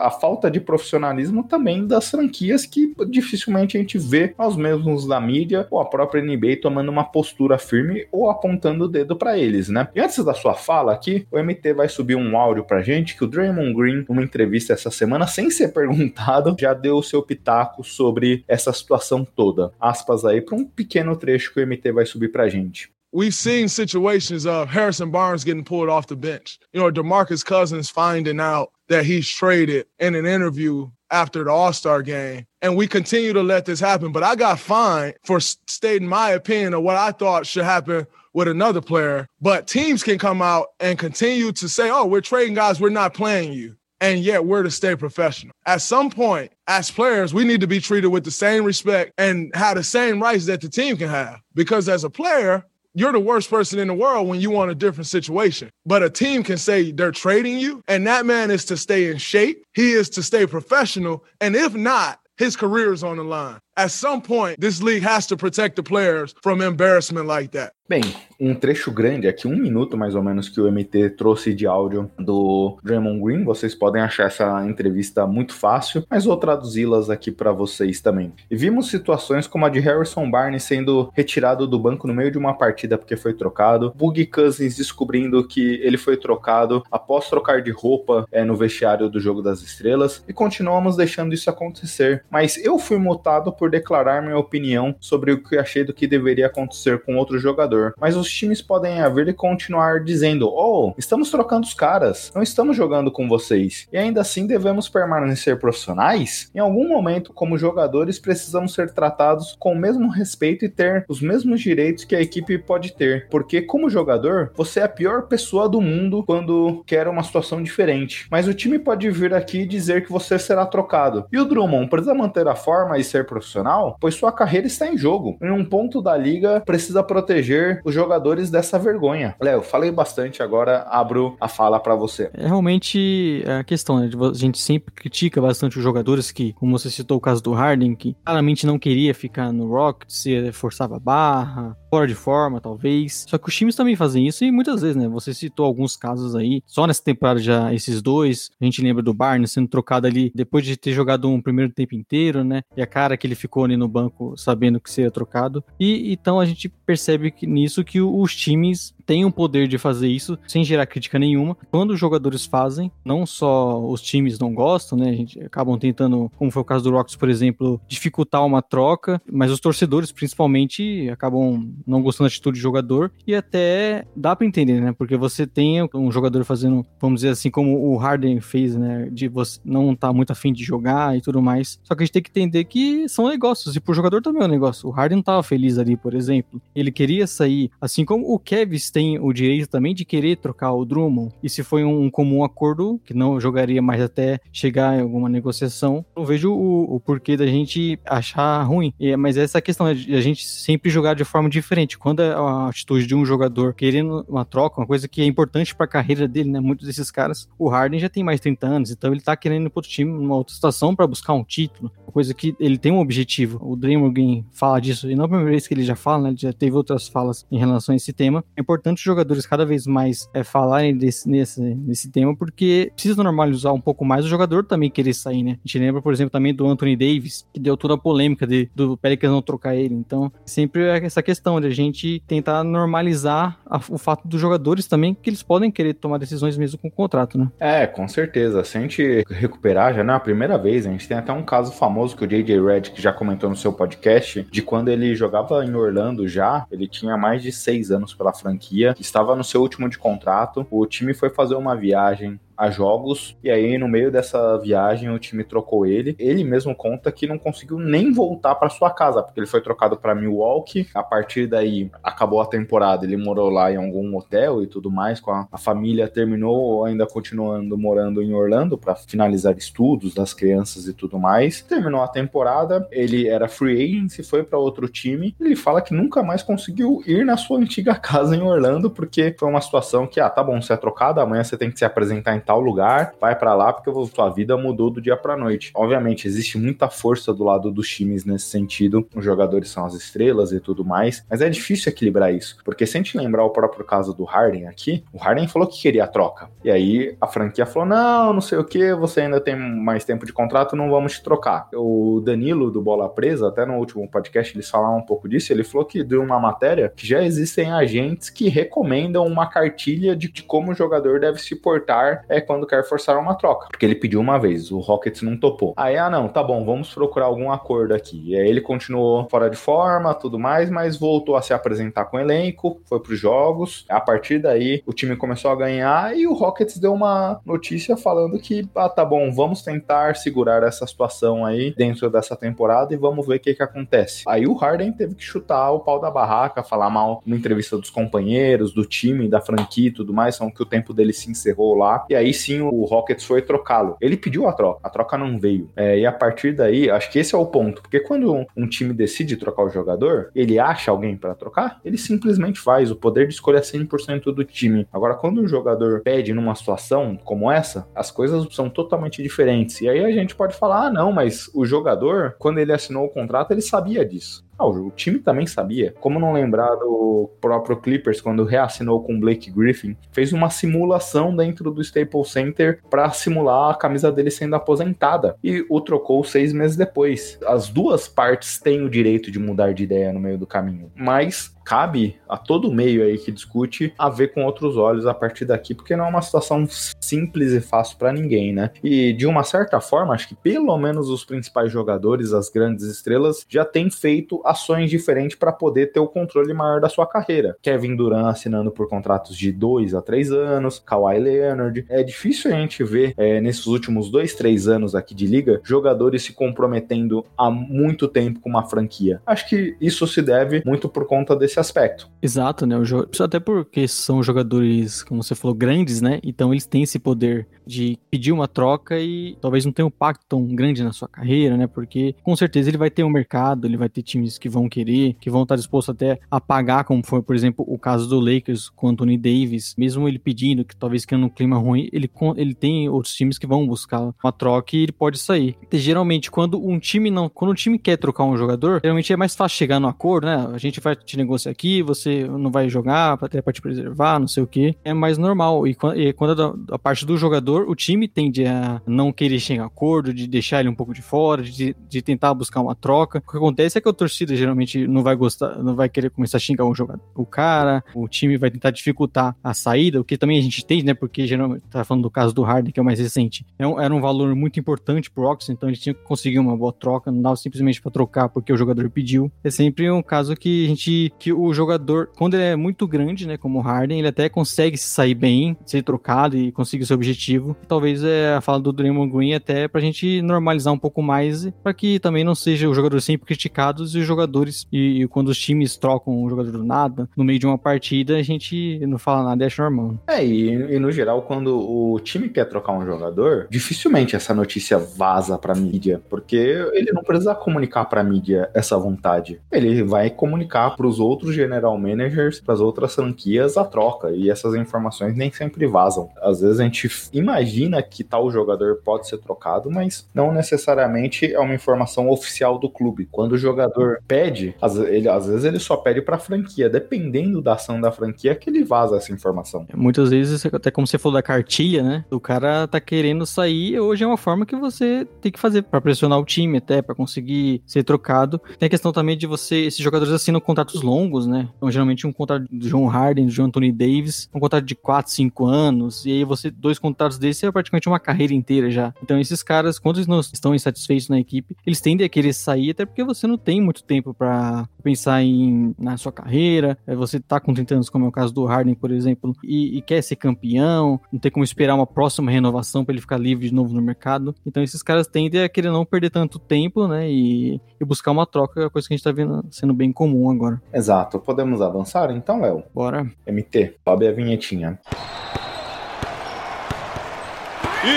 a 0.00 0.10
falta 0.10 0.50
de 0.50 0.60
profissionalismo 0.60 1.44
também 1.44 1.86
das 1.86 2.10
franquias 2.10 2.66
que 2.66 2.94
dificilmente 3.08 3.76
a 3.76 3.80
gente 3.80 3.98
vê 3.98 4.34
aos 4.36 4.56
mesmos 4.56 5.06
da 5.06 5.20
mídia 5.20 5.66
ou 5.70 5.80
a 5.80 5.84
própria 5.84 6.22
NBA 6.22 6.60
tomando 6.60 6.88
uma 6.88 7.04
postura 7.04 7.58
firme 7.58 8.06
ou 8.10 8.30
apontando 8.30 8.84
o 8.84 8.88
dedo 8.88 9.16
para 9.16 9.38
eles, 9.38 9.68
né? 9.68 9.88
E 9.94 10.00
antes 10.00 10.24
da 10.24 10.34
sua 10.34 10.54
fala 10.54 10.92
aqui, 10.92 11.26
o 11.30 11.38
MT 11.38 11.74
vai 11.74 11.88
subir 11.88 12.16
um 12.16 12.36
áudio 12.36 12.64
pra 12.64 12.82
gente 12.82 13.16
que 13.16 13.24
o 13.24 13.26
Draymond 13.26 13.74
Green, 13.74 14.04
numa 14.08 14.22
entrevista 14.22 14.72
essa 14.72 14.90
semana, 14.90 15.26
sem 15.26 15.50
ser 15.50 15.68
perguntado, 15.74 16.56
já 16.58 16.72
deu 16.74 16.96
o 16.96 17.02
seu 17.02 17.22
pitaco 17.22 17.84
sobre 17.84 18.44
essa 18.48 18.72
situação 18.72 19.24
toda 19.24 19.53
toda. 19.54 19.72
Aspas 19.80 20.24
aí 20.24 20.40
para 20.40 20.56
um 20.56 20.64
pequeno 20.64 21.16
trecho 21.16 21.52
que 21.52 21.60
o 21.60 21.66
MT 21.66 21.92
vai 21.92 22.06
subir 22.06 22.32
pra 22.32 22.48
gente. 22.48 22.90
We've 23.12 23.34
seen 23.34 23.68
situations 23.68 24.44
of 24.44 24.68
Harrison 24.68 25.10
Barnes 25.10 25.44
getting 25.44 25.62
pulled 25.62 25.88
off 25.88 26.08
the 26.08 26.16
bench. 26.16 26.58
You 26.72 26.80
know, 26.80 26.90
DeMarcus 26.90 27.44
Cousins 27.44 27.88
finding 27.88 28.40
out 28.40 28.72
that 28.88 29.04
he's 29.04 29.28
traded 29.28 29.86
in 30.00 30.16
an 30.16 30.26
interview 30.26 30.90
after 31.12 31.44
the 31.44 31.50
All 31.50 31.72
Star 31.72 32.02
game. 32.02 32.44
And 32.60 32.76
we 32.76 32.88
continue 32.88 33.32
to 33.32 33.42
let 33.42 33.66
this 33.66 33.78
happen. 33.78 34.10
But 34.10 34.24
I 34.24 34.34
got 34.34 34.58
fined 34.58 35.14
for 35.24 35.38
stating 35.38 36.08
my 36.08 36.30
opinion 36.30 36.74
of 36.74 36.82
what 36.82 36.96
I 36.96 37.12
thought 37.12 37.46
should 37.46 37.64
happen 37.64 38.04
with 38.32 38.48
another 38.48 38.80
player. 38.80 39.28
But 39.40 39.68
teams 39.68 40.02
can 40.02 40.18
come 40.18 40.42
out 40.42 40.70
and 40.80 40.98
continue 40.98 41.52
to 41.52 41.68
say, 41.68 41.90
oh, 41.90 42.06
we're 42.06 42.20
trading 42.20 42.54
guys, 42.54 42.80
we're 42.80 42.88
not 42.88 43.14
playing 43.14 43.52
you. 43.52 43.76
And 44.04 44.20
yet 44.20 44.44
we're 44.44 44.62
to 44.62 44.70
stay 44.70 44.94
professional. 44.94 45.54
At 45.64 45.80
some 45.80 46.10
point, 46.10 46.52
as 46.66 46.90
players, 46.90 47.32
we 47.32 47.42
need 47.42 47.62
to 47.62 47.66
be 47.66 47.80
treated 47.80 48.08
with 48.08 48.22
the 48.22 48.30
same 48.30 48.62
respect 48.62 49.12
and 49.16 49.50
have 49.56 49.76
the 49.76 49.82
same 49.82 50.22
rights 50.22 50.44
that 50.44 50.60
the 50.60 50.68
team 50.68 50.98
can 50.98 51.08
have. 51.08 51.40
Because 51.54 51.88
as 51.88 52.04
a 52.04 52.10
player, 52.10 52.66
you're 52.92 53.12
the 53.12 53.18
worst 53.18 53.48
person 53.48 53.78
in 53.78 53.88
the 53.88 53.94
world 53.94 54.28
when 54.28 54.42
you 54.42 54.50
want 54.50 54.70
a 54.70 54.74
different 54.74 55.06
situation. 55.06 55.70
But 55.86 56.02
a 56.02 56.10
team 56.10 56.42
can 56.42 56.58
say 56.58 56.92
they're 56.92 57.12
trading 57.12 57.58
you, 57.58 57.82
and 57.88 58.06
that 58.06 58.26
man 58.26 58.50
is 58.50 58.66
to 58.66 58.76
stay 58.76 59.10
in 59.10 59.16
shape. 59.16 59.64
He 59.72 59.92
is 59.92 60.10
to 60.10 60.22
stay 60.22 60.46
professional. 60.46 61.24
And 61.40 61.56
if 61.56 61.74
not, 61.74 62.20
his 62.36 62.56
career 62.56 62.92
is 62.92 63.02
on 63.02 63.16
the 63.16 63.24
line. 63.24 63.58
At 63.76 63.90
some 63.90 64.20
point, 64.20 64.60
this 64.60 64.80
league 64.80 65.02
has 65.02 65.26
to 65.26 65.36
protect 65.36 65.74
the 65.74 65.82
players 65.82 66.32
from 66.42 66.62
embarrassment 66.62 67.26
like 67.26 67.50
that. 67.58 67.72
Bem, 67.86 68.00
um 68.40 68.54
trecho 68.54 68.90
grande 68.90 69.28
aqui, 69.28 69.46
um 69.46 69.54
minuto 69.54 69.94
mais 69.94 70.14
ou 70.14 70.22
menos, 70.22 70.48
que 70.48 70.58
o 70.58 70.72
MT 70.72 71.10
trouxe 71.10 71.52
de 71.52 71.66
áudio 71.66 72.10
do 72.18 72.78
Draymond 72.82 73.20
Green. 73.20 73.44
Vocês 73.44 73.74
podem 73.74 74.00
achar 74.00 74.28
essa 74.28 74.64
entrevista 74.66 75.26
muito 75.26 75.52
fácil, 75.52 76.02
mas 76.08 76.24
vou 76.24 76.34
traduzi-las 76.34 77.10
aqui 77.10 77.30
para 77.30 77.52
vocês 77.52 78.00
também. 78.00 78.32
E 78.50 78.56
vimos 78.56 78.88
situações 78.88 79.46
como 79.46 79.66
a 79.66 79.68
de 79.68 79.80
Harrison 79.80 80.30
Barnes 80.30 80.62
sendo 80.62 81.10
retirado 81.12 81.68
do 81.68 81.78
banco 81.78 82.06
no 82.06 82.14
meio 82.14 82.30
de 82.30 82.38
uma 82.38 82.56
partida 82.56 82.96
porque 82.96 83.18
foi 83.18 83.34
trocado, 83.34 83.92
Boogie 83.94 84.24
Cousins 84.24 84.78
descobrindo 84.78 85.46
que 85.46 85.74
ele 85.82 85.98
foi 85.98 86.16
trocado 86.16 86.82
após 86.90 87.28
trocar 87.28 87.60
de 87.60 87.70
roupa 87.70 88.26
é, 88.32 88.44
no 88.44 88.56
vestiário 88.56 89.10
do 89.10 89.20
Jogo 89.20 89.42
das 89.42 89.60
Estrelas, 89.60 90.24
e 90.26 90.32
continuamos 90.32 90.96
deixando 90.96 91.34
isso 91.34 91.50
acontecer. 91.50 92.24
Mas 92.30 92.56
eu 92.56 92.78
fui 92.78 92.96
multado 92.96 93.52
por 93.52 93.63
declarar 93.70 94.22
minha 94.22 94.38
opinião 94.38 94.94
sobre 95.00 95.32
o 95.32 95.42
que 95.42 95.56
achei 95.56 95.84
do 95.84 95.94
que 95.94 96.06
deveria 96.06 96.46
acontecer 96.46 97.02
com 97.02 97.16
outro 97.16 97.38
jogador 97.38 97.54
jogador. 97.64 97.94
Mas 97.98 98.16
os 98.16 98.30
times 98.30 98.60
podem 98.60 99.00
haver 99.00 99.28
e 99.28 99.32
continuar 99.32 100.02
dizendo: 100.02 100.48
Oh, 100.48 100.92
estamos 100.98 101.30
trocando 101.30 101.66
os 101.66 101.74
caras, 101.74 102.30
não 102.34 102.42
estamos 102.42 102.76
jogando 102.76 103.10
com 103.10 103.28
vocês. 103.28 103.88
E 103.92 103.96
ainda 103.96 104.20
assim 104.20 104.46
devemos 104.46 104.88
permanecer 104.88 105.58
profissionais? 105.58 106.50
Em 106.54 106.58
algum 106.58 106.88
momento, 106.88 107.32
como 107.32 107.58
jogadores, 107.58 108.18
precisamos 108.18 108.74
ser 108.74 108.92
tratados 108.92 109.56
com 109.58 109.72
o 109.72 109.78
mesmo 109.78 110.08
respeito 110.08 110.64
e 110.64 110.68
ter 110.68 111.04
os 111.08 111.20
mesmos 111.20 111.60
direitos 111.60 112.04
que 112.04 112.16
a 112.16 112.20
equipe 112.20 112.58
pode 112.58 112.92
ter. 112.94 113.28
Porque, 113.30 113.62
como 113.62 113.90
jogador, 113.90 114.52
você 114.54 114.80
é 114.80 114.84
a 114.84 114.88
pior 114.88 115.22
pessoa 115.22 115.68
do 115.68 115.80
mundo 115.80 116.24
quando 116.24 116.82
quer 116.86 117.08
uma 117.08 117.22
situação 117.22 117.62
diferente. 117.62 118.26
Mas 118.30 118.48
o 118.48 118.54
time 118.54 118.78
pode 118.78 119.10
vir 119.10 119.34
aqui 119.34 119.60
e 119.60 119.66
dizer 119.66 120.04
que 120.04 120.12
você 120.12 120.38
será 120.38 120.66
trocado. 120.66 121.26
E 121.32 121.38
o 121.38 121.44
Drummond 121.44 121.88
precisa 121.88 122.14
manter 122.14 122.46
a 122.48 122.54
forma 122.54 122.98
e 122.98 123.04
ser 123.04 123.26
profissional, 123.26 123.53
pois 124.00 124.14
sua 124.14 124.32
carreira 124.32 124.66
está 124.66 124.88
em 124.88 124.96
jogo. 124.96 125.36
Em 125.42 125.50
um 125.50 125.64
ponto 125.64 126.00
da 126.00 126.16
liga, 126.16 126.60
precisa 126.60 127.02
proteger 127.02 127.80
os 127.84 127.94
jogadores 127.94 128.50
dessa 128.50 128.78
vergonha. 128.78 129.34
Léo, 129.40 129.62
falei 129.62 129.90
bastante, 129.90 130.42
agora 130.42 130.86
abro 130.88 131.36
a 131.40 131.48
fala 131.48 131.78
para 131.78 131.94
você. 131.94 132.30
É 132.34 132.46
realmente 132.46 133.44
a 133.46 133.64
questão, 133.64 133.98
né? 133.98 134.10
A 134.30 134.34
gente 134.34 134.58
sempre 134.58 134.92
critica 134.94 135.40
bastante 135.40 135.76
os 135.76 135.82
jogadores 135.82 136.30
que, 136.30 136.52
como 136.54 136.78
você 136.78 136.90
citou 136.90 137.18
o 137.18 137.20
caso 137.20 137.42
do 137.42 137.52
Harden, 137.52 137.94
que 137.94 138.16
claramente 138.24 138.66
não 138.66 138.78
queria 138.78 139.14
ficar 139.14 139.52
no 139.52 139.68
Rockets, 139.68 140.24
forçava 140.52 140.98
barra, 140.98 141.76
fora 141.94 142.08
de 142.08 142.14
forma, 142.16 142.60
talvez. 142.60 143.24
Só 143.28 143.38
que 143.38 143.48
os 143.48 143.54
times 143.54 143.76
também 143.76 143.94
fazem 143.94 144.26
isso 144.26 144.44
e 144.44 144.50
muitas 144.50 144.82
vezes, 144.82 144.96
né? 144.96 145.08
Você 145.08 145.32
citou 145.32 145.64
alguns 145.64 145.96
casos 145.96 146.34
aí, 146.34 146.60
só 146.66 146.88
nessa 146.88 147.04
temporada 147.04 147.38
já 147.38 147.72
esses 147.72 148.02
dois. 148.02 148.50
A 148.60 148.64
gente 148.64 148.82
lembra 148.82 149.00
do 149.00 149.14
Barnes 149.14 149.52
sendo 149.52 149.68
trocado 149.68 150.08
ali 150.08 150.32
depois 150.34 150.66
de 150.66 150.76
ter 150.76 150.92
jogado 150.92 151.30
um 151.30 151.40
primeiro 151.40 151.72
tempo 151.72 151.94
inteiro, 151.94 152.42
né? 152.42 152.62
E 152.76 152.82
a 152.82 152.86
cara 152.86 153.16
que 153.16 153.28
ele 153.28 153.36
ficou 153.36 153.62
ali 153.62 153.76
no 153.76 153.86
banco 153.86 154.34
sabendo 154.36 154.80
que 154.80 154.90
seria 154.90 155.08
trocado. 155.08 155.62
E 155.78 156.12
então 156.12 156.40
a 156.40 156.44
gente 156.44 156.68
percebe 156.68 157.30
que 157.30 157.46
nisso 157.46 157.84
que 157.84 158.00
os 158.00 158.34
times 158.34 158.92
têm 159.06 159.24
o 159.24 159.32
poder 159.32 159.68
de 159.68 159.78
fazer 159.78 160.08
isso 160.08 160.38
sem 160.46 160.64
gerar 160.64 160.86
crítica 160.86 161.18
nenhuma. 161.18 161.56
Quando 161.70 161.90
os 161.90 162.00
jogadores 162.00 162.46
fazem, 162.46 162.90
não 163.04 163.26
só 163.26 163.84
os 163.84 164.00
times 164.00 164.38
não 164.38 164.54
gostam, 164.54 164.98
né? 164.98 165.10
A 165.10 165.14
gente 165.14 165.40
acabam 165.40 165.78
tentando, 165.78 166.30
como 166.36 166.50
foi 166.50 166.62
o 166.62 166.64
caso 166.64 166.84
do 166.84 166.90
Rocks, 166.90 167.16
por 167.16 167.28
exemplo, 167.28 167.80
dificultar 167.88 168.44
uma 168.44 168.62
troca, 168.62 169.20
mas 169.30 169.50
os 169.50 169.60
torcedores 169.60 170.12
principalmente 170.12 171.08
acabam 171.10 171.72
não 171.86 172.02
gostando 172.02 172.28
da 172.28 172.32
atitude 172.32 172.58
do 172.58 172.62
jogador 172.62 173.12
e 173.26 173.34
até 173.34 174.04
dá 174.16 174.34
para 174.34 174.46
entender, 174.46 174.80
né? 174.80 174.92
Porque 174.92 175.16
você 175.16 175.46
tem 175.46 175.86
um 175.94 176.10
jogador 176.10 176.44
fazendo, 176.44 176.84
vamos 177.00 177.20
dizer 177.20 177.30
assim, 177.30 177.50
como 177.50 177.92
o 177.92 177.96
Harden 177.96 178.40
fez, 178.40 178.76
né? 178.76 179.08
De 179.10 179.28
você 179.28 179.60
não 179.64 179.94
tá 179.94 180.12
muito 180.12 180.30
afim 180.30 180.52
de 180.52 180.64
jogar 180.64 181.16
e 181.16 181.20
tudo 181.20 181.42
mais. 181.42 181.78
Só 181.82 181.94
que 181.94 182.02
a 182.02 182.06
gente 182.06 182.12
tem 182.12 182.22
que 182.22 182.30
entender 182.30 182.64
que 182.64 183.08
são 183.08 183.28
negócios 183.28 183.76
e 183.76 183.80
pro 183.80 183.94
jogador 183.94 184.22
também 184.22 184.42
é 184.42 184.46
um 184.46 184.48
negócio. 184.48 184.88
O 184.88 184.92
Harden 184.92 185.16
não 185.16 185.22
tava 185.22 185.42
feliz 185.42 185.78
ali, 185.78 185.96
por 185.96 186.14
exemplo. 186.14 186.60
Ele 186.74 186.90
queria 186.90 187.26
sair, 187.26 187.70
assim 187.80 188.04
como 188.04 188.32
o 188.32 188.38
Kevin 188.38 188.76
têm 188.94 189.18
o 189.18 189.32
direito 189.32 189.68
também 189.68 189.92
de 189.92 190.04
querer 190.04 190.36
trocar 190.36 190.72
o 190.72 190.84
Drummond. 190.84 191.34
E 191.42 191.50
se 191.50 191.64
foi 191.64 191.82
um, 191.84 192.08
comum 192.08 192.44
acordo, 192.44 193.00
que 193.04 193.12
não 193.12 193.40
jogaria 193.40 193.82
mais 193.82 194.00
até 194.00 194.38
chegar 194.52 194.96
em 194.96 195.02
alguma 195.02 195.28
negociação, 195.28 196.04
não 196.16 196.24
vejo 196.24 196.52
o, 196.52 196.94
o 196.94 197.00
porquê 197.00 197.36
da 197.36 197.46
gente 197.46 197.98
achar 198.06 198.62
ruim. 198.62 198.94
Mas 199.18 199.36
essa 199.36 199.60
questão 199.60 199.88
é 199.88 199.94
de 199.94 200.14
a 200.14 200.20
gente 200.20 200.46
sempre 200.46 200.90
jogar 200.90 201.14
de 201.14 201.24
forma 201.24 201.50
diferente. 201.50 201.98
Quando 201.98 202.22
é 202.22 202.32
a 202.32 202.68
atitude 202.68 203.04
de 203.04 203.16
um 203.16 203.26
jogador 203.26 203.74
querendo 203.74 204.24
uma 204.28 204.44
troca, 204.44 204.80
uma 204.80 204.86
coisa 204.86 205.08
que 205.08 205.20
é 205.20 205.24
importante 205.24 205.74
para 205.74 205.86
a 205.86 205.88
carreira 205.88 206.28
dele, 206.28 206.50
né? 206.50 206.60
Muitos 206.60 206.86
desses 206.86 207.10
caras, 207.10 207.48
o 207.58 207.68
Harden 207.68 207.98
já 207.98 208.08
tem 208.08 208.22
mais 208.22 208.38
30 208.38 208.66
anos, 208.66 208.90
então 208.92 209.10
ele 209.10 209.20
tá 209.20 209.36
querendo 209.36 209.66
ir 209.66 209.72
outro 209.74 209.90
time 209.90 210.12
numa 210.12 210.36
outra 210.36 210.54
situação 210.54 210.94
para 210.94 211.06
buscar 211.06 211.32
um 211.32 211.42
título, 211.42 211.90
uma 212.06 212.12
coisa 212.12 212.32
que 212.32 212.54
ele 212.60 212.78
tem 212.78 212.92
um 212.92 213.00
objetivo. 213.00 213.58
O 213.60 213.74
Draymond 213.74 214.44
fala 214.52 214.80
disso, 214.80 215.10
e 215.10 215.16
não 215.16 215.24
é 215.24 215.26
a 215.26 215.28
primeira 215.28 215.50
vez 215.50 215.66
que 215.66 215.74
ele 215.74 215.82
já 215.82 215.96
fala, 215.96 216.24
né? 216.24 216.28
Ele 216.30 216.38
já 216.38 216.52
teve 216.52 216.76
outras 216.76 217.08
falas 217.08 217.44
em 217.50 217.58
relação 217.58 217.92
a 217.92 217.96
esse 217.96 218.12
tema. 218.12 218.44
É 218.56 218.60
importante 218.60 218.83
os 218.92 219.04
jogadores 219.04 219.46
cada 219.46 219.64
vez 219.64 219.86
mais 219.86 220.28
é, 220.34 220.42
falarem 220.42 220.96
desse, 220.96 221.28
nesse, 221.28 221.60
nesse 221.60 222.10
tema, 222.10 222.36
porque 222.36 222.90
precisa 222.94 223.22
normalizar 223.22 223.72
um 223.72 223.80
pouco 223.80 224.04
mais 224.04 224.24
o 224.24 224.28
jogador 224.28 224.64
também 224.64 224.90
querer 224.90 225.14
sair, 225.14 225.42
né? 225.42 225.52
A 225.52 225.66
gente 225.66 225.78
lembra, 225.78 226.02
por 226.02 226.12
exemplo, 226.12 226.30
também 226.30 226.54
do 226.54 226.66
Anthony 226.66 226.96
Davis, 226.96 227.46
que 227.52 227.60
deu 227.60 227.76
toda 227.76 227.94
a 227.94 227.98
polêmica 227.98 228.46
de, 228.46 228.68
do 228.74 228.96
Pelicans 228.96 229.30
não 229.30 229.42
trocar 229.42 229.74
ele. 229.74 229.94
Então, 229.94 230.32
sempre 230.44 230.84
é 230.84 231.04
essa 231.04 231.22
questão 231.22 231.60
de 231.60 231.66
a 231.66 231.70
gente 231.70 232.22
tentar 232.26 232.64
normalizar 232.64 233.58
a, 233.66 233.80
o 233.88 233.98
fato 233.98 234.26
dos 234.26 234.40
jogadores 234.40 234.86
também, 234.86 235.14
que 235.14 235.30
eles 235.30 235.42
podem 235.42 235.70
querer 235.70 235.94
tomar 235.94 236.18
decisões 236.18 236.56
mesmo 236.56 236.78
com 236.78 236.88
o 236.88 236.90
contrato, 236.90 237.38
né? 237.38 237.50
É, 237.58 237.86
com 237.86 238.06
certeza. 238.08 238.64
Se 238.64 238.78
a 238.78 238.80
gente 238.80 239.24
recuperar, 239.28 239.94
já 239.94 240.04
não 240.04 240.14
é 240.14 240.16
a 240.16 240.20
primeira 240.20 240.58
vez, 240.58 240.86
a 240.86 240.90
gente 240.90 241.08
tem 241.08 241.16
até 241.16 241.32
um 241.32 241.42
caso 241.42 241.72
famoso 241.72 242.16
que 242.16 242.24
o 242.24 242.26
J.J. 242.26 242.60
Redick 242.60 243.00
já 243.00 243.12
comentou 243.12 243.48
no 243.48 243.56
seu 243.56 243.72
podcast, 243.72 244.46
de 244.50 244.62
quando 244.62 244.88
ele 244.88 245.14
jogava 245.14 245.64
em 245.64 245.74
Orlando 245.74 246.26
já, 246.28 246.66
ele 246.70 246.86
tinha 246.86 247.16
mais 247.16 247.42
de 247.42 247.52
seis 247.52 247.90
anos 247.90 248.14
pela 248.14 248.32
franquia, 248.32 248.73
estava 248.82 249.36
no 249.36 249.44
seu 249.44 249.60
último 249.60 249.88
de 249.88 249.98
contrato, 249.98 250.66
o 250.70 250.86
time 250.86 251.14
foi 251.14 251.30
fazer 251.30 251.54
uma 251.54 251.76
viagem 251.76 252.40
a 252.56 252.70
jogos. 252.70 253.36
E 253.42 253.50
aí, 253.50 253.78
no 253.78 253.88
meio 253.88 254.10
dessa 254.10 254.58
viagem, 254.58 255.10
o 255.10 255.18
time 255.18 255.44
trocou 255.44 255.86
ele. 255.86 256.16
Ele 256.18 256.44
mesmo 256.44 256.74
conta 256.74 257.12
que 257.12 257.26
não 257.26 257.38
conseguiu 257.38 257.78
nem 257.78 258.12
voltar 258.12 258.54
para 258.56 258.68
sua 258.68 258.90
casa, 258.90 259.22
porque 259.22 259.40
ele 259.40 259.46
foi 259.46 259.60
trocado 259.60 259.96
para 259.96 260.14
Milwaukee. 260.14 260.88
A 260.94 261.02
partir 261.02 261.46
daí, 261.46 261.90
acabou 262.02 262.40
a 262.40 262.46
temporada. 262.46 263.04
Ele 263.04 263.16
morou 263.16 263.50
lá 263.50 263.72
em 263.72 263.76
algum 263.76 264.16
hotel 264.16 264.62
e 264.62 264.66
tudo 264.66 264.90
mais. 264.90 265.20
Com 265.20 265.30
a, 265.30 265.48
a 265.50 265.58
família 265.58 266.08
terminou 266.08 266.84
ainda 266.84 267.06
continuando 267.06 267.78
morando 267.78 268.22
em 268.22 268.34
Orlando 268.34 268.76
para 268.76 268.94
finalizar 268.94 269.56
estudos 269.56 270.14
das 270.14 270.34
crianças 270.34 270.86
e 270.86 270.92
tudo 270.92 271.18
mais. 271.18 271.62
Terminou 271.62 272.02
a 272.02 272.08
temporada. 272.08 272.86
Ele 272.90 273.28
era 273.28 273.48
free 273.48 273.82
agent 273.82 274.24
foi 274.24 274.42
para 274.42 274.58
outro 274.58 274.88
time. 274.88 275.34
Ele 275.40 275.54
fala 275.54 275.80
que 275.80 275.94
nunca 275.94 276.22
mais 276.22 276.42
conseguiu 276.42 277.02
ir 277.06 277.24
na 277.24 277.36
sua 277.36 277.58
antiga 277.58 277.94
casa 277.96 278.34
em 278.34 278.42
Orlando, 278.42 278.90
porque 278.90 279.34
foi 279.38 279.48
uma 279.48 279.60
situação 279.60 280.06
que, 280.06 280.18
ah, 280.18 280.28
tá 280.28 280.42
bom, 280.42 280.60
você 280.60 280.72
é 280.72 280.76
trocado, 280.76 281.20
amanhã 281.20 281.44
você 281.44 281.56
tem 281.56 281.70
que 281.70 281.78
se 281.78 281.84
apresentar 281.84 282.34
em 282.34 282.40
tal 282.44 282.60
lugar, 282.60 283.14
vai 283.20 283.36
para 283.36 283.54
lá 283.54 283.72
porque 283.72 283.90
sua 284.06 284.30
vida 284.30 284.56
mudou 284.56 284.90
do 284.90 285.00
dia 285.00 285.16
para 285.16 285.36
noite. 285.36 285.70
Obviamente, 285.74 286.26
existe 286.26 286.58
muita 286.58 286.88
força 286.88 287.32
do 287.32 287.44
lado 287.44 287.70
dos 287.70 287.88
times 287.88 288.24
nesse 288.24 288.46
sentido. 288.46 289.06
Os 289.14 289.24
jogadores 289.24 289.68
são 289.70 289.84
as 289.84 289.94
estrelas 289.94 290.52
e 290.52 290.60
tudo 290.60 290.84
mais, 290.84 291.24
mas 291.28 291.40
é 291.40 291.48
difícil 291.48 291.90
equilibrar 291.90 292.32
isso, 292.32 292.58
porque 292.64 292.86
se 292.86 292.96
a 292.96 293.00
gente 293.00 293.16
lembrar 293.16 293.44
o 293.44 293.50
próprio 293.50 293.84
caso 293.84 294.14
do 294.14 294.24
Harden 294.24 294.66
aqui, 294.66 295.04
o 295.12 295.18
Harden 295.18 295.48
falou 295.48 295.68
que 295.68 295.80
queria 295.80 296.04
a 296.04 296.08
troca. 296.08 296.48
E 296.62 296.70
aí 296.70 297.16
a 297.20 297.26
franquia 297.26 297.66
falou: 297.66 297.88
"Não, 297.88 298.32
não 298.32 298.40
sei 298.40 298.58
o 298.58 298.64
que, 298.64 298.94
você 298.94 299.22
ainda 299.22 299.40
tem 299.40 299.56
mais 299.56 300.04
tempo 300.04 300.26
de 300.26 300.32
contrato, 300.32 300.76
não 300.76 300.90
vamos 300.90 301.14
te 301.14 301.22
trocar". 301.22 301.68
O 301.74 302.20
Danilo 302.24 302.70
do 302.70 302.80
Bola 302.80 303.08
Presa, 303.08 303.48
até 303.48 303.64
no 303.64 303.78
último 303.78 304.08
podcast 304.08 304.54
eles 304.54 304.68
falaram 304.68 304.98
um 304.98 305.02
pouco 305.02 305.28
disso, 305.28 305.52
ele 305.52 305.64
falou 305.64 305.86
que 305.86 306.02
deu 306.02 306.22
uma 306.22 306.38
matéria 306.38 306.92
que 306.94 307.06
já 307.06 307.22
existem 307.22 307.72
agentes 307.72 308.30
que 308.30 308.48
recomendam 308.48 309.26
uma 309.26 309.46
cartilha 309.46 310.16
de, 310.16 310.30
de 310.30 310.42
como 310.42 310.72
o 310.72 310.74
jogador 310.74 311.20
deve 311.20 311.40
se 311.40 311.54
portar 311.56 312.24
é 312.34 312.40
quando 312.40 312.66
quer 312.66 312.84
forçar 312.84 313.18
uma 313.18 313.34
troca. 313.34 313.68
Porque 313.70 313.84
ele 313.84 313.94
pediu 313.94 314.20
uma 314.20 314.38
vez, 314.38 314.70
o 314.70 314.78
Rockets 314.78 315.22
não 315.22 315.36
topou. 315.36 315.74
Aí, 315.76 315.96
ah, 315.96 316.10
não, 316.10 316.28
tá 316.28 316.42
bom, 316.42 316.64
vamos 316.64 316.92
procurar 316.92 317.26
algum 317.26 317.50
acordo 317.50 317.94
aqui. 317.94 318.30
E 318.30 318.36
aí 318.36 318.48
ele 318.48 318.60
continuou 318.60 319.28
fora 319.28 319.48
de 319.48 319.56
forma, 319.56 320.14
tudo 320.14 320.38
mais, 320.38 320.70
mas 320.70 320.96
voltou 320.96 321.36
a 321.36 321.42
se 321.42 321.52
apresentar 321.52 322.06
com 322.06 322.16
o 322.16 322.20
elenco, 322.20 322.80
foi 322.86 323.00
pros 323.00 323.18
jogos. 323.18 323.84
A 323.88 324.00
partir 324.00 324.38
daí, 324.38 324.82
o 324.86 324.92
time 324.92 325.16
começou 325.16 325.50
a 325.50 325.56
ganhar 325.56 326.16
e 326.16 326.26
o 326.26 326.34
Rockets 326.34 326.78
deu 326.78 326.92
uma 326.92 327.40
notícia 327.44 327.96
falando 327.96 328.38
que, 328.38 328.68
ah, 328.74 328.88
tá 328.88 329.04
bom, 329.04 329.32
vamos 329.32 329.62
tentar 329.62 330.16
segurar 330.16 330.62
essa 330.62 330.86
situação 330.86 331.44
aí 331.44 331.74
dentro 331.74 332.10
dessa 332.10 332.36
temporada 332.36 332.92
e 332.92 332.96
vamos 332.96 333.26
ver 333.26 333.36
o 333.36 333.40
que 333.40 333.54
que 333.54 333.62
acontece. 333.62 334.24
Aí 334.26 334.46
o 334.46 334.54
Harden 334.54 334.92
teve 334.92 335.14
que 335.14 335.22
chutar 335.22 335.70
o 335.72 335.80
pau 335.80 336.00
da 336.00 336.10
barraca, 336.10 336.62
falar 336.62 336.90
mal 336.90 337.22
numa 337.24 337.36
entrevista 337.36 337.76
dos 337.76 337.90
companheiros, 337.90 338.72
do 338.72 338.84
time, 338.84 339.28
da 339.28 339.40
franquia 339.40 339.88
e 339.88 339.92
tudo 339.92 340.12
mais, 340.12 340.36
são 340.36 340.50
que 340.50 340.62
o 340.62 340.66
tempo 340.66 340.92
dele 340.92 341.12
se 341.12 341.30
encerrou 341.30 341.74
lá. 341.74 342.04
E 342.08 342.14
aí 342.14 342.23
sim 342.32 342.60
o 342.60 342.84
Rockets 342.84 343.24
foi 343.24 343.42
trocá-lo. 343.42 343.96
Ele 344.00 344.16
pediu 344.16 344.48
a 344.48 344.52
troca, 344.52 344.80
a 344.82 344.90
troca 344.90 345.18
não 345.18 345.38
veio. 345.38 345.70
É, 345.76 345.98
e 345.98 346.06
a 346.06 346.12
partir 346.12 346.52
daí, 346.52 346.90
acho 346.90 347.10
que 347.10 347.18
esse 347.18 347.34
é 347.34 347.38
o 347.38 347.46
ponto, 347.46 347.82
porque 347.82 348.00
quando 348.00 348.32
um, 348.32 348.46
um 348.56 348.68
time 348.68 348.92
decide 348.92 349.36
trocar 349.36 349.64
o 349.64 349.70
jogador, 349.70 350.30
ele 350.34 350.58
acha 350.58 350.90
alguém 350.90 351.16
para 351.16 351.34
trocar, 351.34 351.80
ele 351.84 351.98
simplesmente 351.98 352.60
faz. 352.60 352.90
O 352.90 352.96
poder 352.96 353.26
de 353.26 353.34
escolha 353.34 353.58
é 353.58 353.60
100% 353.60 354.32
do 354.32 354.44
time. 354.44 354.86
Agora, 354.92 355.14
quando 355.14 355.40
um 355.40 355.48
jogador 355.48 356.00
pede 356.02 356.32
numa 356.32 356.54
situação 356.54 357.18
como 357.24 357.50
essa, 357.50 357.88
as 357.94 358.10
coisas 358.10 358.46
são 358.54 358.70
totalmente 358.70 359.22
diferentes. 359.22 359.80
E 359.80 359.88
aí 359.88 360.04
a 360.04 360.10
gente 360.10 360.34
pode 360.34 360.56
falar: 360.56 360.86
ah, 360.86 360.90
não, 360.90 361.12
mas 361.12 361.50
o 361.54 361.64
jogador, 361.64 362.36
quando 362.38 362.58
ele 362.58 362.72
assinou 362.72 363.06
o 363.06 363.10
contrato, 363.10 363.52
ele 363.52 363.60
sabia 363.62 364.04
disso. 364.04 364.43
Ah, 364.58 364.66
o 364.66 364.90
time 364.90 365.18
também 365.18 365.46
sabia. 365.46 365.94
Como 366.00 366.20
não 366.20 366.32
lembrar 366.32 366.74
do 366.76 367.30
próprio 367.40 367.76
Clippers 367.76 368.20
quando 368.20 368.44
reassinou 368.44 369.02
com 369.02 369.18
Blake 369.18 369.50
Griffin, 369.50 369.96
fez 370.12 370.32
uma 370.32 370.50
simulação 370.50 371.34
dentro 371.34 371.70
do 371.70 371.80
Staples 371.80 372.30
Center 372.30 372.80
para 372.88 373.10
simular 373.10 373.70
a 373.70 373.74
camisa 373.74 374.10
dele 374.10 374.30
sendo 374.30 374.56
aposentada 374.56 375.36
e 375.42 375.64
o 375.68 375.80
trocou 375.80 376.24
seis 376.24 376.52
meses 376.52 376.76
depois. 376.76 377.38
As 377.46 377.68
duas 377.68 378.08
partes 378.08 378.58
têm 378.58 378.82
o 378.82 378.90
direito 378.90 379.30
de 379.30 379.38
mudar 379.38 379.72
de 379.74 379.84
ideia 379.84 380.12
no 380.12 380.20
meio 380.20 380.38
do 380.38 380.46
caminho, 380.46 380.90
mas 380.94 381.54
cabe 381.64 382.16
a 382.28 382.36
todo 382.36 382.72
meio 382.72 383.02
aí 383.02 383.18
que 383.18 383.32
discute 383.32 383.92
a 383.98 384.08
ver 384.08 384.32
com 384.32 384.44
outros 384.44 384.76
olhos 384.76 385.06
a 385.06 385.14
partir 385.14 385.44
daqui, 385.44 385.74
porque 385.74 385.96
não 385.96 386.06
é 386.06 386.08
uma 386.08 386.22
situação 386.22 386.66
simples 387.00 387.52
e 387.52 387.60
fácil 387.60 387.96
para 387.96 388.12
ninguém, 388.12 388.52
né? 388.52 388.70
E 388.82 389.12
de 389.12 389.26
uma 389.26 389.42
certa 389.42 389.80
forma, 389.80 390.14
acho 390.14 390.28
que 390.28 390.34
pelo 390.34 390.76
menos 390.76 391.08
os 391.08 391.24
principais 391.24 391.72
jogadores, 391.72 392.32
as 392.32 392.48
grandes 392.48 392.84
estrelas, 392.84 393.44
já 393.48 393.64
têm 393.64 393.90
feito 393.90 394.40
ações 394.44 394.90
diferentes 394.90 395.36
para 395.36 395.52
poder 395.52 395.92
ter 395.92 396.00
o 396.00 396.08
controle 396.08 396.52
maior 396.52 396.80
da 396.80 396.88
sua 396.88 397.06
carreira. 397.06 397.56
Kevin 397.62 397.96
Durant 397.96 398.26
assinando 398.26 398.70
por 398.70 398.88
contratos 398.88 399.36
de 399.36 399.52
dois 399.52 399.94
a 399.94 400.02
três 400.02 400.30
anos, 400.30 400.78
Kawhi 400.78 401.18
Leonard. 401.18 401.84
É 401.88 402.02
difícil 402.02 402.52
a 402.52 402.54
gente 402.54 402.82
ver 402.84 403.14
é, 403.16 403.40
nesses 403.40 403.66
últimos 403.66 404.10
dois, 404.10 404.34
três 404.34 404.68
anos 404.68 404.94
aqui 404.94 405.14
de 405.14 405.26
liga 405.26 405.60
jogadores 405.64 406.22
se 406.22 406.32
comprometendo 406.32 407.24
há 407.36 407.50
muito 407.50 408.08
tempo 408.08 408.40
com 408.40 408.48
uma 408.48 408.64
franquia. 408.64 409.20
Acho 409.26 409.48
que 409.48 409.76
isso 409.80 410.06
se 410.06 410.20
deve 410.20 410.62
muito 410.64 410.88
por 410.88 411.06
conta 411.06 411.34
desse 411.34 411.53
aspecto. 411.60 412.08
Exato, 412.22 412.66
né? 412.66 412.76
Até 413.20 413.38
porque 413.40 413.86
são 413.86 414.22
jogadores, 414.22 415.02
como 415.02 415.22
você 415.22 415.34
falou, 415.34 415.54
grandes, 415.54 416.00
né? 416.00 416.20
Então 416.22 416.52
eles 416.52 416.66
têm 416.66 416.82
esse 416.82 416.98
poder 416.98 417.46
de 417.66 417.98
pedir 418.10 418.32
uma 418.32 418.46
troca 418.46 418.98
e 418.98 419.36
talvez 419.40 419.64
não 419.64 419.72
tenha 419.72 419.86
um 419.86 419.88
impacto 419.88 420.24
tão 420.28 420.44
grande 420.46 420.82
na 420.82 420.92
sua 420.92 421.08
carreira, 421.08 421.56
né? 421.56 421.66
Porque 421.66 422.14
com 422.22 422.34
certeza 422.36 422.70
ele 422.70 422.78
vai 422.78 422.90
ter 422.90 423.04
um 423.04 423.10
mercado, 423.10 423.66
ele 423.66 423.76
vai 423.76 423.88
ter 423.88 424.02
times 424.02 424.38
que 424.38 424.48
vão 424.48 424.68
querer, 424.68 425.16
que 425.20 425.30
vão 425.30 425.42
estar 425.42 425.56
dispostos 425.56 425.94
até 425.94 426.18
a 426.30 426.40
pagar, 426.40 426.84
como 426.84 427.04
foi, 427.04 427.22
por 427.22 427.34
exemplo, 427.34 427.64
o 427.66 427.78
caso 427.78 428.08
do 428.08 428.20
Lakers 428.20 428.68
com 428.68 428.88
Anthony 428.88 429.16
Davis, 429.16 429.74
mesmo 429.76 430.08
ele 430.08 430.18
pedindo 430.18 430.64
que 430.64 430.76
talvez 430.76 431.04
que 431.04 431.14
um 431.14 431.28
clima 431.28 431.56
ruim, 431.56 431.88
ele, 431.92 432.10
ele 432.36 432.54
tem 432.54 432.88
outros 432.88 433.14
times 433.14 433.38
que 433.38 433.46
vão 433.46 433.66
buscar 433.66 434.12
uma 434.22 434.32
troca 434.32 434.76
e 434.76 434.82
ele 434.82 434.92
pode 434.92 435.18
sair. 435.18 435.56
E, 435.70 435.78
geralmente, 435.78 436.30
quando 436.30 436.62
um 436.64 436.78
time 436.78 437.10
não, 437.10 437.28
quando 437.28 437.52
um 437.52 437.54
time 437.54 437.78
quer 437.78 437.96
trocar 437.96 438.24
um 438.24 438.36
jogador, 438.36 438.80
geralmente 438.82 439.12
é 439.12 439.16
mais 439.16 439.34
fácil 439.34 439.56
chegar 439.56 439.78
no 439.78 439.88
acordo, 439.88 440.26
né? 440.26 440.48
A 440.52 440.58
gente 440.58 440.80
vai 440.80 440.96
te 440.96 441.16
negociar 441.16 441.43
aqui, 441.48 441.82
você 441.82 442.24
não 442.26 442.50
vai 442.50 442.68
jogar 442.68 443.18
até 443.20 443.40
para 443.40 443.52
te 443.52 443.60
preservar, 443.60 444.18
não 444.18 444.28
sei 444.28 444.42
o 444.42 444.46
que. 444.46 444.76
É 444.84 444.92
mais 444.92 445.18
normal. 445.18 445.66
E 445.66 445.74
quando, 445.74 446.58
a, 446.70 446.78
parte 446.78 447.04
do 447.04 447.16
jogador 447.16 447.68
o 447.68 447.74
time 447.74 448.08
tende 448.08 448.44
a 448.46 448.80
não 448.86 449.12
querer 449.12 449.38
chegar 449.38 449.64
a 449.64 449.66
acordo, 449.74 450.14
de 450.14 450.26
deixar 450.26 450.60
ele 450.60 450.68
um 450.68 450.74
pouco 450.74 450.94
de 450.94 451.02
fora, 451.02 451.42
de, 451.42 451.74
de 451.88 452.02
tentar 452.02 452.32
buscar 452.32 452.60
uma 452.60 452.74
troca. 452.74 453.18
O 453.18 453.30
que 453.30 453.36
acontece 453.36 453.76
é 453.76 453.80
que 453.80 453.88
a 453.88 453.92
torcida 453.92 454.36
geralmente 454.36 454.86
não 454.86 455.02
vai 455.02 455.16
gostar, 455.16 455.58
não 455.62 455.74
vai 455.74 455.88
querer 455.88 456.10
começar 456.10 456.36
a 456.36 456.40
xingar 456.40 456.64
um 456.64 456.74
jogador, 456.74 457.02
o 457.14 457.26
cara, 457.26 457.82
o 457.94 458.08
time 458.08 458.36
vai 458.36 458.50
tentar 458.50 458.70
dificultar 458.70 459.36
a 459.42 459.52
saída, 459.52 460.00
o 460.00 460.04
que 460.04 460.16
também 460.16 460.38
a 460.38 460.42
gente 460.42 460.64
tem, 460.64 460.82
né? 460.82 460.94
Porque 460.94 461.26
geralmente 461.26 461.62
tá 461.70 461.84
falando 461.84 462.04
do 462.04 462.10
caso 462.10 462.34
do 462.34 462.42
Harden, 462.42 462.72
que 462.72 462.78
é 462.78 462.82
o 462.82 462.84
mais 462.84 463.00
recente. 463.00 463.44
É 463.58 463.66
um, 463.66 463.80
era 463.80 463.94
um 463.94 464.00
valor 464.00 464.34
muito 464.34 464.58
importante 464.60 465.10
pro 465.10 465.24
Ox, 465.24 465.48
então 465.48 465.68
ele 465.68 465.78
tinha 465.78 465.94
que 465.94 466.02
conseguir 466.02 466.38
uma 466.38 466.56
boa 466.56 466.72
troca, 466.72 467.10
não 467.10 467.20
dava 467.20 467.36
simplesmente 467.36 467.82
para 467.82 467.90
trocar 467.90 468.28
porque 468.28 468.52
o 468.52 468.56
jogador 468.56 468.88
pediu. 468.90 469.30
É 469.42 469.50
sempre 469.50 469.90
um 469.90 470.02
caso 470.02 470.36
que 470.36 470.66
a 470.66 470.68
gente 470.68 471.12
que 471.18 471.32
o 471.34 471.52
jogador, 471.52 472.10
quando 472.16 472.34
ele 472.34 472.44
é 472.44 472.56
muito 472.56 472.86
grande, 472.86 473.26
né, 473.26 473.36
como 473.36 473.58
o 473.58 473.62
Harden, 473.62 473.98
ele 473.98 474.08
até 474.08 474.28
consegue 474.28 474.76
se 474.76 474.86
sair 474.86 475.14
bem, 475.14 475.56
ser 475.66 475.82
trocado 475.82 476.36
e 476.36 476.52
conseguir 476.52 476.86
seu 476.86 476.94
objetivo. 476.94 477.56
Talvez 477.68 478.02
é 478.02 478.34
a 478.34 478.40
fala 478.40 478.60
do 478.60 478.72
Draymond 478.72 479.12
Green 479.12 479.34
até 479.34 479.68
pra 479.68 479.80
gente 479.80 480.22
normalizar 480.22 480.72
um 480.72 480.78
pouco 480.78 481.02
mais, 481.02 481.50
para 481.62 481.74
que 481.74 481.98
também 481.98 482.24
não 482.24 482.34
seja 482.34 482.68
os 482.68 482.76
jogadores 482.76 483.04
sempre 483.04 483.26
criticados 483.26 483.94
e 483.94 483.98
os 483.98 484.06
jogadores, 484.06 484.66
e, 484.72 485.02
e, 485.02 485.08
quando 485.08 485.28
os 485.28 485.38
times 485.38 485.76
trocam 485.76 486.22
um 486.22 486.28
jogador 486.28 486.52
do 486.52 486.64
nada, 486.64 487.08
no 487.16 487.24
meio 487.24 487.38
de 487.38 487.46
uma 487.46 487.58
partida, 487.58 488.16
a 488.16 488.22
gente 488.22 488.80
não 488.86 488.98
fala 488.98 489.24
nada 489.24 489.44
e 489.44 489.46
acha 489.46 489.62
normal. 489.62 489.94
É, 490.06 490.24
e, 490.24 490.48
e 490.48 490.78
no 490.78 490.90
geral, 490.90 491.22
quando 491.22 491.58
o 491.58 491.98
time 492.00 492.28
quer 492.28 492.44
trocar 492.44 492.72
um 492.72 492.84
jogador, 492.84 493.46
dificilmente 493.50 494.16
essa 494.16 494.34
notícia 494.34 494.78
vaza 494.78 495.38
pra 495.38 495.54
mídia, 495.54 496.00
porque 496.08 496.36
ele 496.72 496.92
não 496.92 497.02
precisa 497.02 497.34
comunicar 497.34 497.84
pra 497.86 498.04
mídia 498.04 498.50
essa 498.54 498.76
vontade. 498.78 499.40
Ele 499.50 499.82
vai 499.82 500.10
comunicar 500.10 500.76
pros 500.76 501.00
outros 501.00 501.23
general 501.32 501.76
managers, 501.78 502.40
pras 502.40 502.60
outras 502.60 502.94
franquias 502.94 503.56
a 503.56 503.64
troca, 503.64 504.10
e 504.10 504.30
essas 504.30 504.54
informações 504.54 505.16
nem 505.16 505.32
sempre 505.32 505.66
vazam. 505.66 506.08
Às 506.20 506.40
vezes 506.40 506.60
a 506.60 506.64
gente 506.64 506.90
imagina 507.12 507.82
que 507.82 508.04
tal 508.04 508.30
jogador 508.30 508.80
pode 508.84 509.08
ser 509.08 509.18
trocado, 509.18 509.70
mas 509.70 510.08
não 510.14 510.32
necessariamente 510.32 511.32
é 511.32 511.38
uma 511.38 511.54
informação 511.54 512.08
oficial 512.10 512.58
do 512.58 512.68
clube. 512.68 513.08
Quando 513.10 513.32
o 513.32 513.38
jogador 513.38 514.00
pede, 514.06 514.54
às, 514.60 514.76
ele, 514.76 515.08
às 515.08 515.26
vezes 515.26 515.44
ele 515.44 515.58
só 515.58 515.76
pede 515.76 516.00
pra 516.02 516.18
franquia, 516.18 516.68
dependendo 516.68 517.40
da 517.40 517.54
ação 517.54 517.80
da 517.80 517.90
franquia, 517.90 518.34
que 518.34 518.50
ele 518.50 518.64
vaza 518.64 518.96
essa 518.96 519.12
informação. 519.12 519.66
Muitas 519.74 520.10
vezes, 520.10 520.44
até 520.46 520.70
como 520.70 520.86
você 520.86 520.98
falou 520.98 521.14
da 521.14 521.22
cartilha, 521.22 521.82
né? 521.82 522.04
O 522.10 522.20
cara 522.20 522.66
tá 522.66 522.80
querendo 522.80 523.26
sair, 523.26 523.78
hoje 523.78 524.04
é 524.04 524.06
uma 524.06 524.16
forma 524.16 524.46
que 524.46 524.56
você 524.56 525.06
tem 525.20 525.30
que 525.30 525.38
fazer 525.38 525.62
para 525.62 525.80
pressionar 525.80 526.18
o 526.18 526.24
time 526.24 526.58
até, 526.58 526.82
para 526.82 526.94
conseguir 526.94 527.62
ser 527.66 527.82
trocado. 527.84 528.40
Tem 528.58 528.66
a 528.66 528.70
questão 528.70 528.92
também 528.92 529.16
de 529.16 529.26
você, 529.26 529.66
esses 529.66 529.80
jogadores 529.80 530.12
assinam 530.12 530.40
contratos 530.40 530.82
longos, 530.82 531.13
né? 531.26 531.48
Então, 531.56 531.70
geralmente 531.70 532.06
um 532.06 532.12
contrato 532.12 532.46
do 532.50 532.68
John 532.68 532.86
Harden, 532.86 533.26
do 533.26 533.32
John 533.32 533.44
Anthony 533.44 533.72
Davis, 533.72 534.28
um 534.34 534.40
contrato 534.40 534.64
de 534.64 534.74
4, 534.74 535.12
5 535.12 535.46
anos, 535.46 536.04
e 536.04 536.10
aí 536.10 536.24
você, 536.24 536.50
dois 536.50 536.78
contratos 536.78 537.18
desses 537.18 537.42
é 537.44 537.52
praticamente 537.52 537.88
uma 537.88 538.00
carreira 538.00 538.34
inteira 538.34 538.70
já. 538.70 538.92
Então, 539.02 539.18
esses 539.18 539.42
caras, 539.42 539.78
quando 539.78 539.96
eles 539.96 540.06
não 540.06 540.20
estão 540.20 540.54
insatisfeitos 540.54 541.08
na 541.08 541.18
equipe, 541.18 541.56
eles 541.66 541.80
tendem 541.80 542.04
a 542.04 542.08
querer 542.08 542.32
sair, 542.32 542.70
até 542.70 542.84
porque 542.84 543.04
você 543.04 543.26
não 543.26 543.38
tem 543.38 543.60
muito 543.60 543.84
tempo 543.84 544.12
para 544.12 544.68
pensar 544.82 545.22
em 545.22 545.74
na 545.78 545.96
sua 545.96 546.12
carreira, 546.12 546.76
é, 546.86 546.94
você 546.94 547.20
tá 547.20 547.40
com 547.40 547.54
30 547.54 547.74
anos, 547.74 547.90
como 547.90 548.04
é 548.04 548.08
o 548.08 548.12
caso 548.12 548.32
do 548.32 548.44
Harden, 548.44 548.74
por 548.74 548.90
exemplo, 548.90 549.34
e, 549.42 549.78
e 549.78 549.82
quer 549.82 550.02
ser 550.02 550.16
campeão, 550.16 551.00
não 551.12 551.18
tem 551.18 551.30
como 551.30 551.44
esperar 551.44 551.74
uma 551.74 551.86
próxima 551.86 552.30
renovação 552.30 552.84
para 552.84 552.92
ele 552.92 553.00
ficar 553.00 553.18
livre 553.18 553.48
de 553.48 553.54
novo 553.54 553.72
no 553.72 553.80
mercado. 553.80 554.34
Então, 554.46 554.62
esses 554.62 554.82
caras 554.82 555.06
tendem 555.06 555.42
a 555.42 555.48
querer 555.48 555.70
não 555.70 555.84
perder 555.84 556.10
tanto 556.10 556.38
tempo, 556.38 556.86
né, 556.86 557.10
e, 557.10 557.60
e 557.80 557.84
buscar 557.84 558.10
uma 558.10 558.26
troca, 558.26 558.70
coisa 558.70 558.88
que 558.88 558.94
a 558.94 558.96
gente 558.96 559.04
tá 559.04 559.12
vendo 559.12 559.44
sendo 559.50 559.72
bem 559.72 559.92
comum 559.92 560.30
agora. 560.30 560.60
Exato. 560.72 561.03
Podemos 561.20 561.60
avançar 561.60 562.10
então, 562.10 562.40
Léo? 562.40 562.64
Bora. 562.74 563.06
MT, 563.26 563.76
sobe 563.84 564.08
a 564.08 564.12
vinhetinha. 564.12 564.78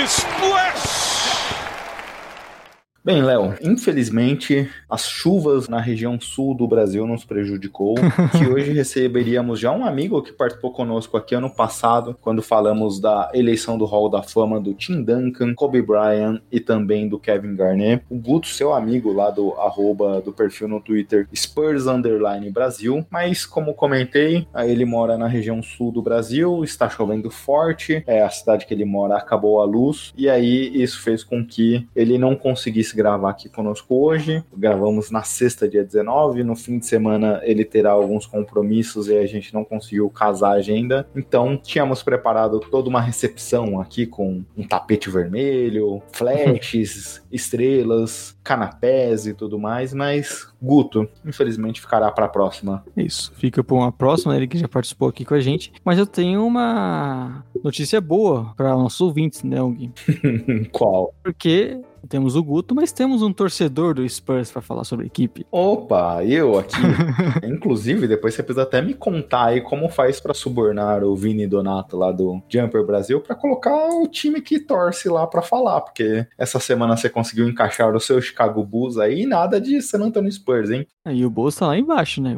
Splash! 0.06 0.57
Bem, 3.08 3.22
Léo, 3.24 3.54
infelizmente 3.62 4.70
as 4.90 5.08
chuvas 5.08 5.70
na 5.70 5.80
região 5.80 6.20
sul 6.20 6.54
do 6.54 6.68
Brasil 6.68 7.08
nos 7.08 7.24
prejudicou, 7.24 7.96
que 8.38 8.46
hoje 8.46 8.74
receberíamos 8.74 9.62
já 9.62 9.72
um 9.72 9.86
amigo 9.86 10.22
que 10.22 10.34
participou 10.34 10.74
conosco 10.74 11.16
aqui 11.16 11.34
ano 11.34 11.50
passado, 11.50 12.18
quando 12.20 12.42
falamos 12.42 13.00
da 13.00 13.32
eleição 13.34 13.78
do 13.78 13.86
Hall 13.86 14.10
da 14.10 14.22
Fama 14.22 14.60
do 14.60 14.74
Tim 14.74 15.02
Duncan, 15.02 15.54
Kobe 15.54 15.82
Bryant 15.82 16.42
e 16.52 16.60
também 16.60 17.08
do 17.08 17.18
Kevin 17.18 17.56
Garnett. 17.56 18.04
O 18.10 18.18
Guto, 18.18 18.48
seu 18.48 18.74
amigo 18.74 19.14
lá 19.14 19.30
do 19.30 19.54
arroba 19.54 20.20
do 20.20 20.34
perfil 20.34 20.68
no 20.68 20.82
Twitter 20.82 21.30
Spurs 21.34 21.88
Underline 21.88 22.52
Brasil, 22.52 23.06
mas 23.10 23.46
como 23.46 23.74
comentei, 23.74 24.46
ele 24.66 24.84
mora 24.84 25.18
na 25.18 25.28
região 25.28 25.64
sul 25.64 25.94
do 25.94 26.02
Brasil, 26.02 26.62
está 26.62 26.90
chovendo 26.90 27.32
forte, 27.32 28.04
é 28.06 28.22
a 28.22 28.30
cidade 28.30 28.66
que 28.66 28.74
ele 28.74 28.84
mora 28.84 29.16
acabou 29.16 29.62
a 29.62 29.66
luz, 29.66 30.12
e 30.18 30.30
aí 30.30 30.70
isso 30.74 31.00
fez 31.02 31.24
com 31.24 31.46
que 31.46 31.88
ele 31.96 32.18
não 32.18 32.36
conseguisse 32.36 32.97
gravar 32.98 33.30
aqui 33.30 33.48
conosco 33.48 33.96
hoje. 33.96 34.44
Gravamos 34.56 35.12
na 35.12 35.22
sexta, 35.22 35.70
dia 35.70 35.84
19. 35.84 36.44
No 36.44 36.56
fim 36.56 36.80
de 36.80 36.88
semana 36.88 37.40
ele 37.44 37.64
terá 37.64 37.92
alguns 37.92 38.26
compromissos 38.26 39.08
e 39.08 39.16
a 39.16 39.26
gente 39.28 39.54
não 39.54 39.64
conseguiu 39.64 40.10
casar 40.10 40.50
a 40.50 40.58
agenda. 40.58 41.08
Então 41.16 41.56
tínhamos 41.56 42.02
preparado 42.02 42.60
toda 42.60 42.90
uma 42.90 43.00
recepção 43.00 43.80
aqui 43.80 44.08
com 44.08 44.44
um 44.58 44.68
tapete 44.68 45.10
vermelho, 45.12 46.02
flashes, 46.12 47.24
estrelas, 47.32 48.36
canapés 48.44 49.28
e 49.28 49.34
tudo 49.34 49.60
mais, 49.60 49.94
mas 49.94 50.52
Guto, 50.60 51.08
infelizmente 51.26 51.80
ficará 51.80 52.12
para 52.12 52.26
a 52.26 52.30
próxima. 52.30 52.84
Isso, 52.96 53.32
fica 53.36 53.64
para 53.64 53.76
uma 53.76 53.92
próxima, 53.92 54.36
ele 54.36 54.48
que 54.48 54.58
já 54.58 54.68
participou 54.68 55.08
aqui 55.08 55.24
com 55.24 55.36
a 55.36 55.40
gente. 55.40 55.72
Mas 55.86 56.00
eu 56.00 56.08
tenho 56.08 56.46
uma 56.46 57.44
notícia 57.64 58.02
boa 58.02 58.54
para 58.58 58.70
nossos 58.70 59.00
ouvintes, 59.02 59.44
né, 59.44 59.58
Gui? 59.62 59.92
Qual? 60.72 61.14
Porque 61.24 61.80
temos 62.08 62.36
o 62.36 62.44
Guto, 62.44 62.74
mas 62.76 62.92
temos 62.92 63.22
um 63.22 63.32
torcedor 63.32 63.94
do 63.94 64.08
Spurs 64.08 64.52
para 64.52 64.62
falar 64.62 64.84
sobre 64.84 65.06
a 65.06 65.08
equipe. 65.08 65.46
Opa, 65.52 66.24
eu 66.24 66.58
aqui. 66.58 66.78
Inclusive, 67.46 68.08
depois 68.08 68.34
você 68.34 68.44
precisa 68.44 68.64
até 68.64 68.82
me 68.82 68.94
contar 68.94 69.46
aí 69.46 69.62
como 69.62 69.90
faz 69.90 70.20
para 70.20 70.34
subornar 70.34 71.04
o 71.04 71.16
Vini 71.16 71.48
Donato 71.48 71.98
lá 71.98 72.12
do 72.12 72.42
Jumper 72.50 72.86
Brasil 72.86 73.22
para 73.22 73.36
colocar 73.36 73.90
o 73.90 74.08
time 74.08 74.42
que 74.42 74.60
torce 74.60 75.10
lá 75.10 75.26
para 75.28 75.42
falar, 75.42 75.82
porque 75.82 76.26
essa 76.38 76.60
semana 76.60 76.96
você 76.96 77.10
conseguiu 77.10 77.48
encaixar 77.48 77.96
o 77.96 78.00
seu 78.00 78.22
Chicago 78.22 78.64
Bulls 78.64 78.98
aí 78.98 79.22
e 79.22 79.26
nada 79.26 79.60
de 79.60 79.82
San 79.82 80.04
Antonio 80.04 80.32
Spurs, 80.32 80.70
hein? 80.70 80.86
Aí 81.06 81.26
o 81.26 81.30
Bulls 81.30 81.56
tá 81.56 81.68
lá 81.68 81.78
embaixo, 81.78 82.22
né? 82.22 82.38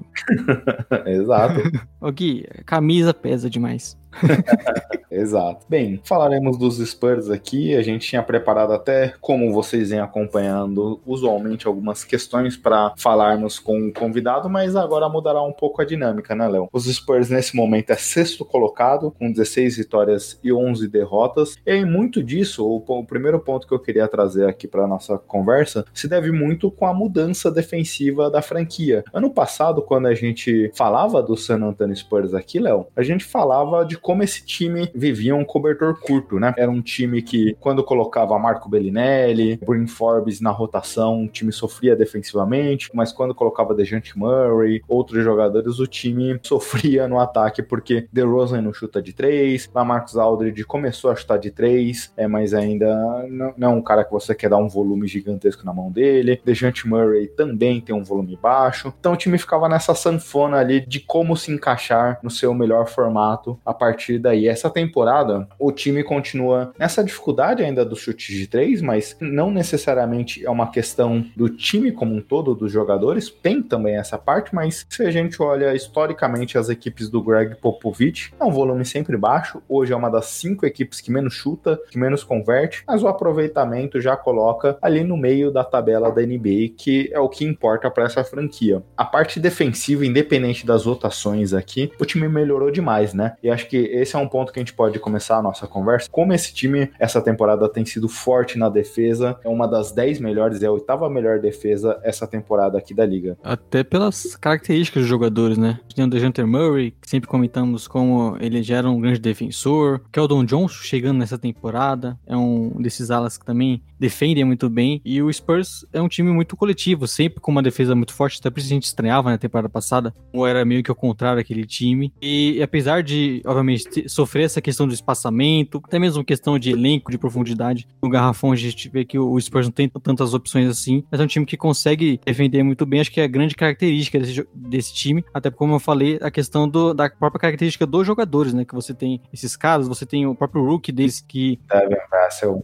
Exato. 1.06 1.60
Ô 2.00 2.12
Gui, 2.12 2.46
camisa 2.66 3.14
pesa 3.14 3.50
demais. 3.50 3.98
Exato. 5.12 5.66
Bem, 5.68 6.00
falaremos 6.04 6.58
dos 6.58 6.78
Spurs 6.78 7.30
aqui. 7.30 7.76
A 7.76 7.82
gente 7.82 8.08
tinha 8.08 8.22
preparado 8.22 8.74
até, 8.74 9.14
como 9.20 9.52
vocês 9.52 9.90
vêm 9.90 10.00
acompanhando, 10.00 11.00
usualmente 11.06 11.68
algumas 11.68 12.04
questões 12.04 12.56
para 12.56 12.94
falarmos 12.98 13.60
com 13.60 13.88
o 13.88 13.94
convidado, 13.94 14.50
mas 14.50 14.76
agora 14.76 15.10
mudará 15.10 15.42
um 15.42 15.52
pouco 15.52 15.82
a 15.82 15.86
dinâmica, 15.86 16.36
né, 16.36 16.48
Léo? 16.48 16.70
Os 16.72 16.86
Spurs 16.86 17.30
nesse 17.30 17.56
momento 17.56 17.92
é 17.92 17.96
sexto 17.96 18.46
colocado, 18.46 19.12
com 19.12 19.32
16 19.32 19.78
vitórias 19.78 20.40
e 20.44 20.54
11 20.54 20.88
derrotas. 20.88 21.56
E 21.66 21.84
muito 21.86 22.24
disso, 22.24 22.66
o, 22.66 22.84
o 22.88 23.06
primeiro 23.06 23.40
ponto 23.40 23.68
que 23.68 23.74
eu 23.74 23.80
queria 23.80 24.08
trazer 24.08 24.48
aqui 24.48 24.68
para 24.68 24.88
nossa 24.88 25.18
conversa, 25.18 25.86
se 25.94 26.08
deve 26.08 26.32
muito 26.32 26.72
com 26.72 26.86
a 26.86 26.94
mudança 26.94 27.52
defensiva 27.52 28.30
da 28.30 28.42
franquia. 28.42 29.04
Ano 29.14 29.32
passado, 29.32 29.82
quando 29.82 30.08
a 30.08 30.14
gente 30.14 30.72
falava 30.76 31.22
do 31.22 31.36
San 31.36 31.64
Antonio 31.64 31.96
Spurs 31.96 32.34
aqui, 32.34 32.60
Léo, 32.60 32.88
a 32.96 33.04
gente 33.04 33.26
falava 33.26 33.86
de 33.86 33.98
como 34.02 34.24
esse 34.24 34.46
time 34.46 34.90
vivia 34.94 35.36
um 35.36 35.46
cobertor 35.46 36.00
curto, 36.00 36.40
né? 36.40 36.54
Era 36.58 36.70
um 36.70 36.82
time 36.82 37.22
que, 37.22 37.56
quando 37.60 37.84
colocava 37.84 38.38
Marco 38.40 38.70
Bellinelli, 38.70 39.58
Bryn 39.58 39.88
Forbes 39.88 40.42
na 40.42 40.52
rotação, 40.52 41.24
o 41.24 41.28
time 41.28 41.52
sofria 41.52 41.96
defensivamente, 41.96 42.90
mas 42.94 43.12
quando 43.12 43.36
colocava 43.36 43.76
Dejante 43.76 44.18
Murray, 44.18 44.82
outros 44.88 45.24
jogadores, 45.24 45.80
o 45.80 45.88
time 45.88 46.40
sofria 46.44 47.08
no 47.08 47.20
ataque, 47.20 47.62
porque 47.62 48.08
DeRozan 48.12 48.62
não 48.62 48.74
chuta 48.74 49.02
de 49.02 49.14
três, 49.14 49.70
Lamarcus 49.74 50.18
Aldridge 50.18 50.64
começou 50.64 51.12
a 51.12 51.16
chutar 51.16 51.38
de 51.38 51.52
três, 51.52 52.12
é, 52.16 52.28
mas 52.28 52.54
ainda 52.54 53.26
não, 53.30 53.54
não 53.58 53.72
é 53.72 53.76
um 53.76 53.82
cara 53.82 54.04
que 54.04 54.12
você 54.12 54.34
quer 54.34 54.50
dar 54.50 54.58
um 54.58 54.68
volume 54.68 55.08
gigantesco 55.08 55.66
na 55.66 55.74
mão 55.74 55.92
dele. 55.92 56.42
Dejante 56.44 56.88
Murray 56.88 57.28
também 57.28 57.82
tem 57.82 57.96
um 57.96 58.04
volume 58.04 58.38
baixo, 58.42 58.94
então 59.00 59.14
o 59.14 59.18
time 59.18 59.38
ficava 59.38 59.68
nessa 59.68 59.94
sanfona 59.94 60.58
ali 60.58 60.86
de 60.86 61.00
como 61.00 61.36
se 61.36 61.52
encaixar 61.52 62.20
no 62.24 62.30
seu 62.30 62.54
melhor 62.54 62.88
formato 62.88 63.60
a 63.66 63.74
partir 63.74 63.89
daí. 64.20 64.48
Essa 64.48 64.70
temporada, 64.70 65.48
o 65.58 65.72
time 65.72 66.04
continua 66.04 66.74
nessa 66.78 67.04
dificuldade 67.04 67.64
ainda 67.64 67.86
do 67.86 67.96
chute 67.96 68.34
de 68.34 68.48
três, 68.48 68.82
mas 68.82 69.16
não 69.20 69.52
necessariamente 69.52 70.46
é 70.46 70.50
uma 70.50 70.72
questão 70.72 71.26
do 71.36 71.50
time 71.50 71.92
como 71.92 72.16
um 72.16 72.22
todo, 72.22 72.56
dos 72.56 72.72
jogadores, 72.72 73.30
tem 73.30 73.62
também 73.62 73.98
essa 73.98 74.18
parte, 74.18 74.54
mas 74.54 74.86
se 74.90 75.04
a 75.04 75.12
gente 75.12 75.42
olha 75.42 75.74
historicamente 75.74 76.58
as 76.58 76.70
equipes 76.70 77.10
do 77.10 77.22
Greg 77.22 77.56
Popovich, 77.56 78.34
é 78.40 78.44
um 78.44 78.52
volume 78.52 78.86
sempre 78.86 79.16
baixo. 79.18 79.62
Hoje 79.68 79.94
é 79.94 79.96
uma 79.96 80.10
das 80.10 80.26
cinco 80.26 80.66
equipes 80.66 81.02
que 81.02 81.12
menos 81.12 81.34
chuta, 81.34 81.80
que 81.90 81.98
menos 81.98 82.24
converte, 82.24 82.84
mas 82.88 83.04
o 83.04 83.08
aproveitamento 83.08 84.02
já 84.02 84.16
coloca 84.16 84.78
ali 84.82 85.04
no 85.04 85.18
meio 85.18 85.52
da 85.52 85.64
tabela 85.64 86.12
da 86.12 86.22
NBA, 86.22 86.74
que 86.78 87.10
é 87.12 87.20
o 87.20 87.30
que 87.30 87.46
importa 87.46 87.90
para 87.90 88.06
essa 88.06 88.24
franquia. 88.24 88.84
A 88.98 89.06
parte 89.06 89.40
defensiva, 89.40 90.06
independente 90.06 90.66
das 90.66 90.86
votações 90.86 91.54
aqui, 91.54 91.92
o 92.00 92.06
time 92.06 92.28
melhorou 92.28 92.72
demais, 92.72 93.14
né? 93.14 93.36
E 93.42 93.50
acho 93.50 93.68
que 93.68 93.79
esse 93.82 94.16
é 94.16 94.20
um 94.20 94.28
ponto 94.28 94.52
que 94.52 94.60
a 94.60 94.62
gente 94.62 94.74
pode 94.74 95.00
começar 95.00 95.38
a 95.38 95.42
nossa 95.42 95.68
conversa. 95.68 96.10
Como 96.10 96.34
esse 96.34 96.54
time, 96.54 96.92
essa 97.00 97.22
temporada, 97.22 97.70
tem 97.70 97.86
sido 97.86 98.08
forte 98.08 98.58
na 98.58 98.70
defesa, 98.70 99.40
é 99.44 99.50
uma 99.50 99.68
das 99.68 99.92
10 99.92 100.20
melhores, 100.20 100.62
é 100.62 100.68
a 100.68 100.72
oitava 100.72 101.10
melhor 101.10 101.40
defesa 101.40 102.00
essa 102.04 102.28
temporada 102.28 102.78
aqui 102.78 102.94
da 102.94 103.06
liga. 103.06 103.38
Até 103.44 103.84
pelas 103.84 104.36
características 104.36 105.04
dos 105.04 105.10
jogadores, 105.10 105.58
né? 105.58 105.80
Tem 105.96 106.06
o 106.06 106.10
DeJounte 106.10 106.44
Murray, 106.44 106.92
que 106.92 107.10
sempre 107.10 107.30
comentamos 107.30 107.88
como 107.88 108.38
ele 108.40 108.62
já 108.64 108.78
era 108.78 108.90
um 108.90 109.00
grande 109.00 109.20
defensor. 109.20 110.02
Keldon 110.12 110.46
Johnson 110.46 110.84
chegando 110.84 111.20
nessa 111.20 111.38
temporada, 111.38 112.18
é 112.26 112.36
um 112.36 112.70
desses 112.82 113.12
alas 113.12 113.38
que 113.38 113.46
também 113.46 113.82
defendem 114.00 114.44
muito 114.44 114.70
bem. 114.70 115.02
E 115.04 115.22
o 115.22 115.32
Spurs 115.32 115.86
é 115.92 116.02
um 116.02 116.08
time 116.08 116.32
muito 116.32 116.56
coletivo, 116.56 117.08
sempre 117.08 117.40
com 117.40 117.52
uma 117.52 117.62
defesa 117.62 117.96
muito 117.96 118.14
forte. 118.14 118.40
Até 118.40 118.50
por 118.50 118.60
isso 118.60 118.68
a 118.68 118.74
gente 118.74 118.86
estranhava 118.86 119.30
na 119.30 119.38
temporada 119.38 119.70
passada, 119.70 120.14
ou 120.34 120.48
era 120.48 120.64
meio 120.64 120.84
que 120.84 120.90
ao 120.90 120.96
contrário 120.96 121.42
aquele 121.42 121.66
time. 121.66 122.14
E 122.22 122.62
apesar 122.62 123.04
de, 123.04 123.42
obviamente, 123.46 124.08
sofrer 124.08 124.44
essa 124.44 124.62
questão 124.62 124.88
do 124.88 124.94
espaçamento, 124.94 125.82
até 125.86 126.00
mesmo 126.00 126.24
questão 126.24 126.58
de 126.58 126.72
elenco, 126.72 127.12
de 127.12 127.18
profundidade, 127.18 127.88
no 128.02 128.10
garrafão 128.10 128.52
a 128.52 128.56
gente 128.56 128.90
vê 128.90 129.04
que 129.04 129.18
o 129.18 129.40
Spurs 129.40 129.68
não 129.68 129.72
tem 129.72 129.90
tantas 129.90 130.34
opções 130.34 130.70
assim, 130.70 131.04
mas 131.12 131.20
é 131.20 131.24
um 131.24 131.28
time 131.28 131.46
que 131.46 131.58
consegue 131.58 132.20
defender 132.26 132.64
muito 132.64 132.86
bem. 132.86 133.02
Acho 133.02 133.12
que 133.12 133.22
é 133.22 133.24
a 133.24 133.28
grande 133.28 133.56
característica 133.56 134.20
desse, 134.20 134.48
desse 134.54 134.94
time, 134.94 135.24
até 135.34 135.50
como 135.50 135.76
eu 135.76 135.80
falei, 135.80 136.18
a 136.22 136.32
questão 136.32 136.68
do, 136.68 136.94
da 136.94 137.10
própria 137.10 137.40
característica 137.40 137.86
dos 137.86 138.06
jogadores, 138.06 138.54
né? 138.54 138.64
Que 138.64 138.76
você 138.76 138.94
tem 138.94 139.22
esses 139.34 139.56
caras, 139.56 139.88
você 139.88 140.06
tem 140.06 140.26
o 140.26 140.36
próprio 140.36 140.64
Rook 140.64 140.92
deles 140.92 141.20
que, 141.20 141.60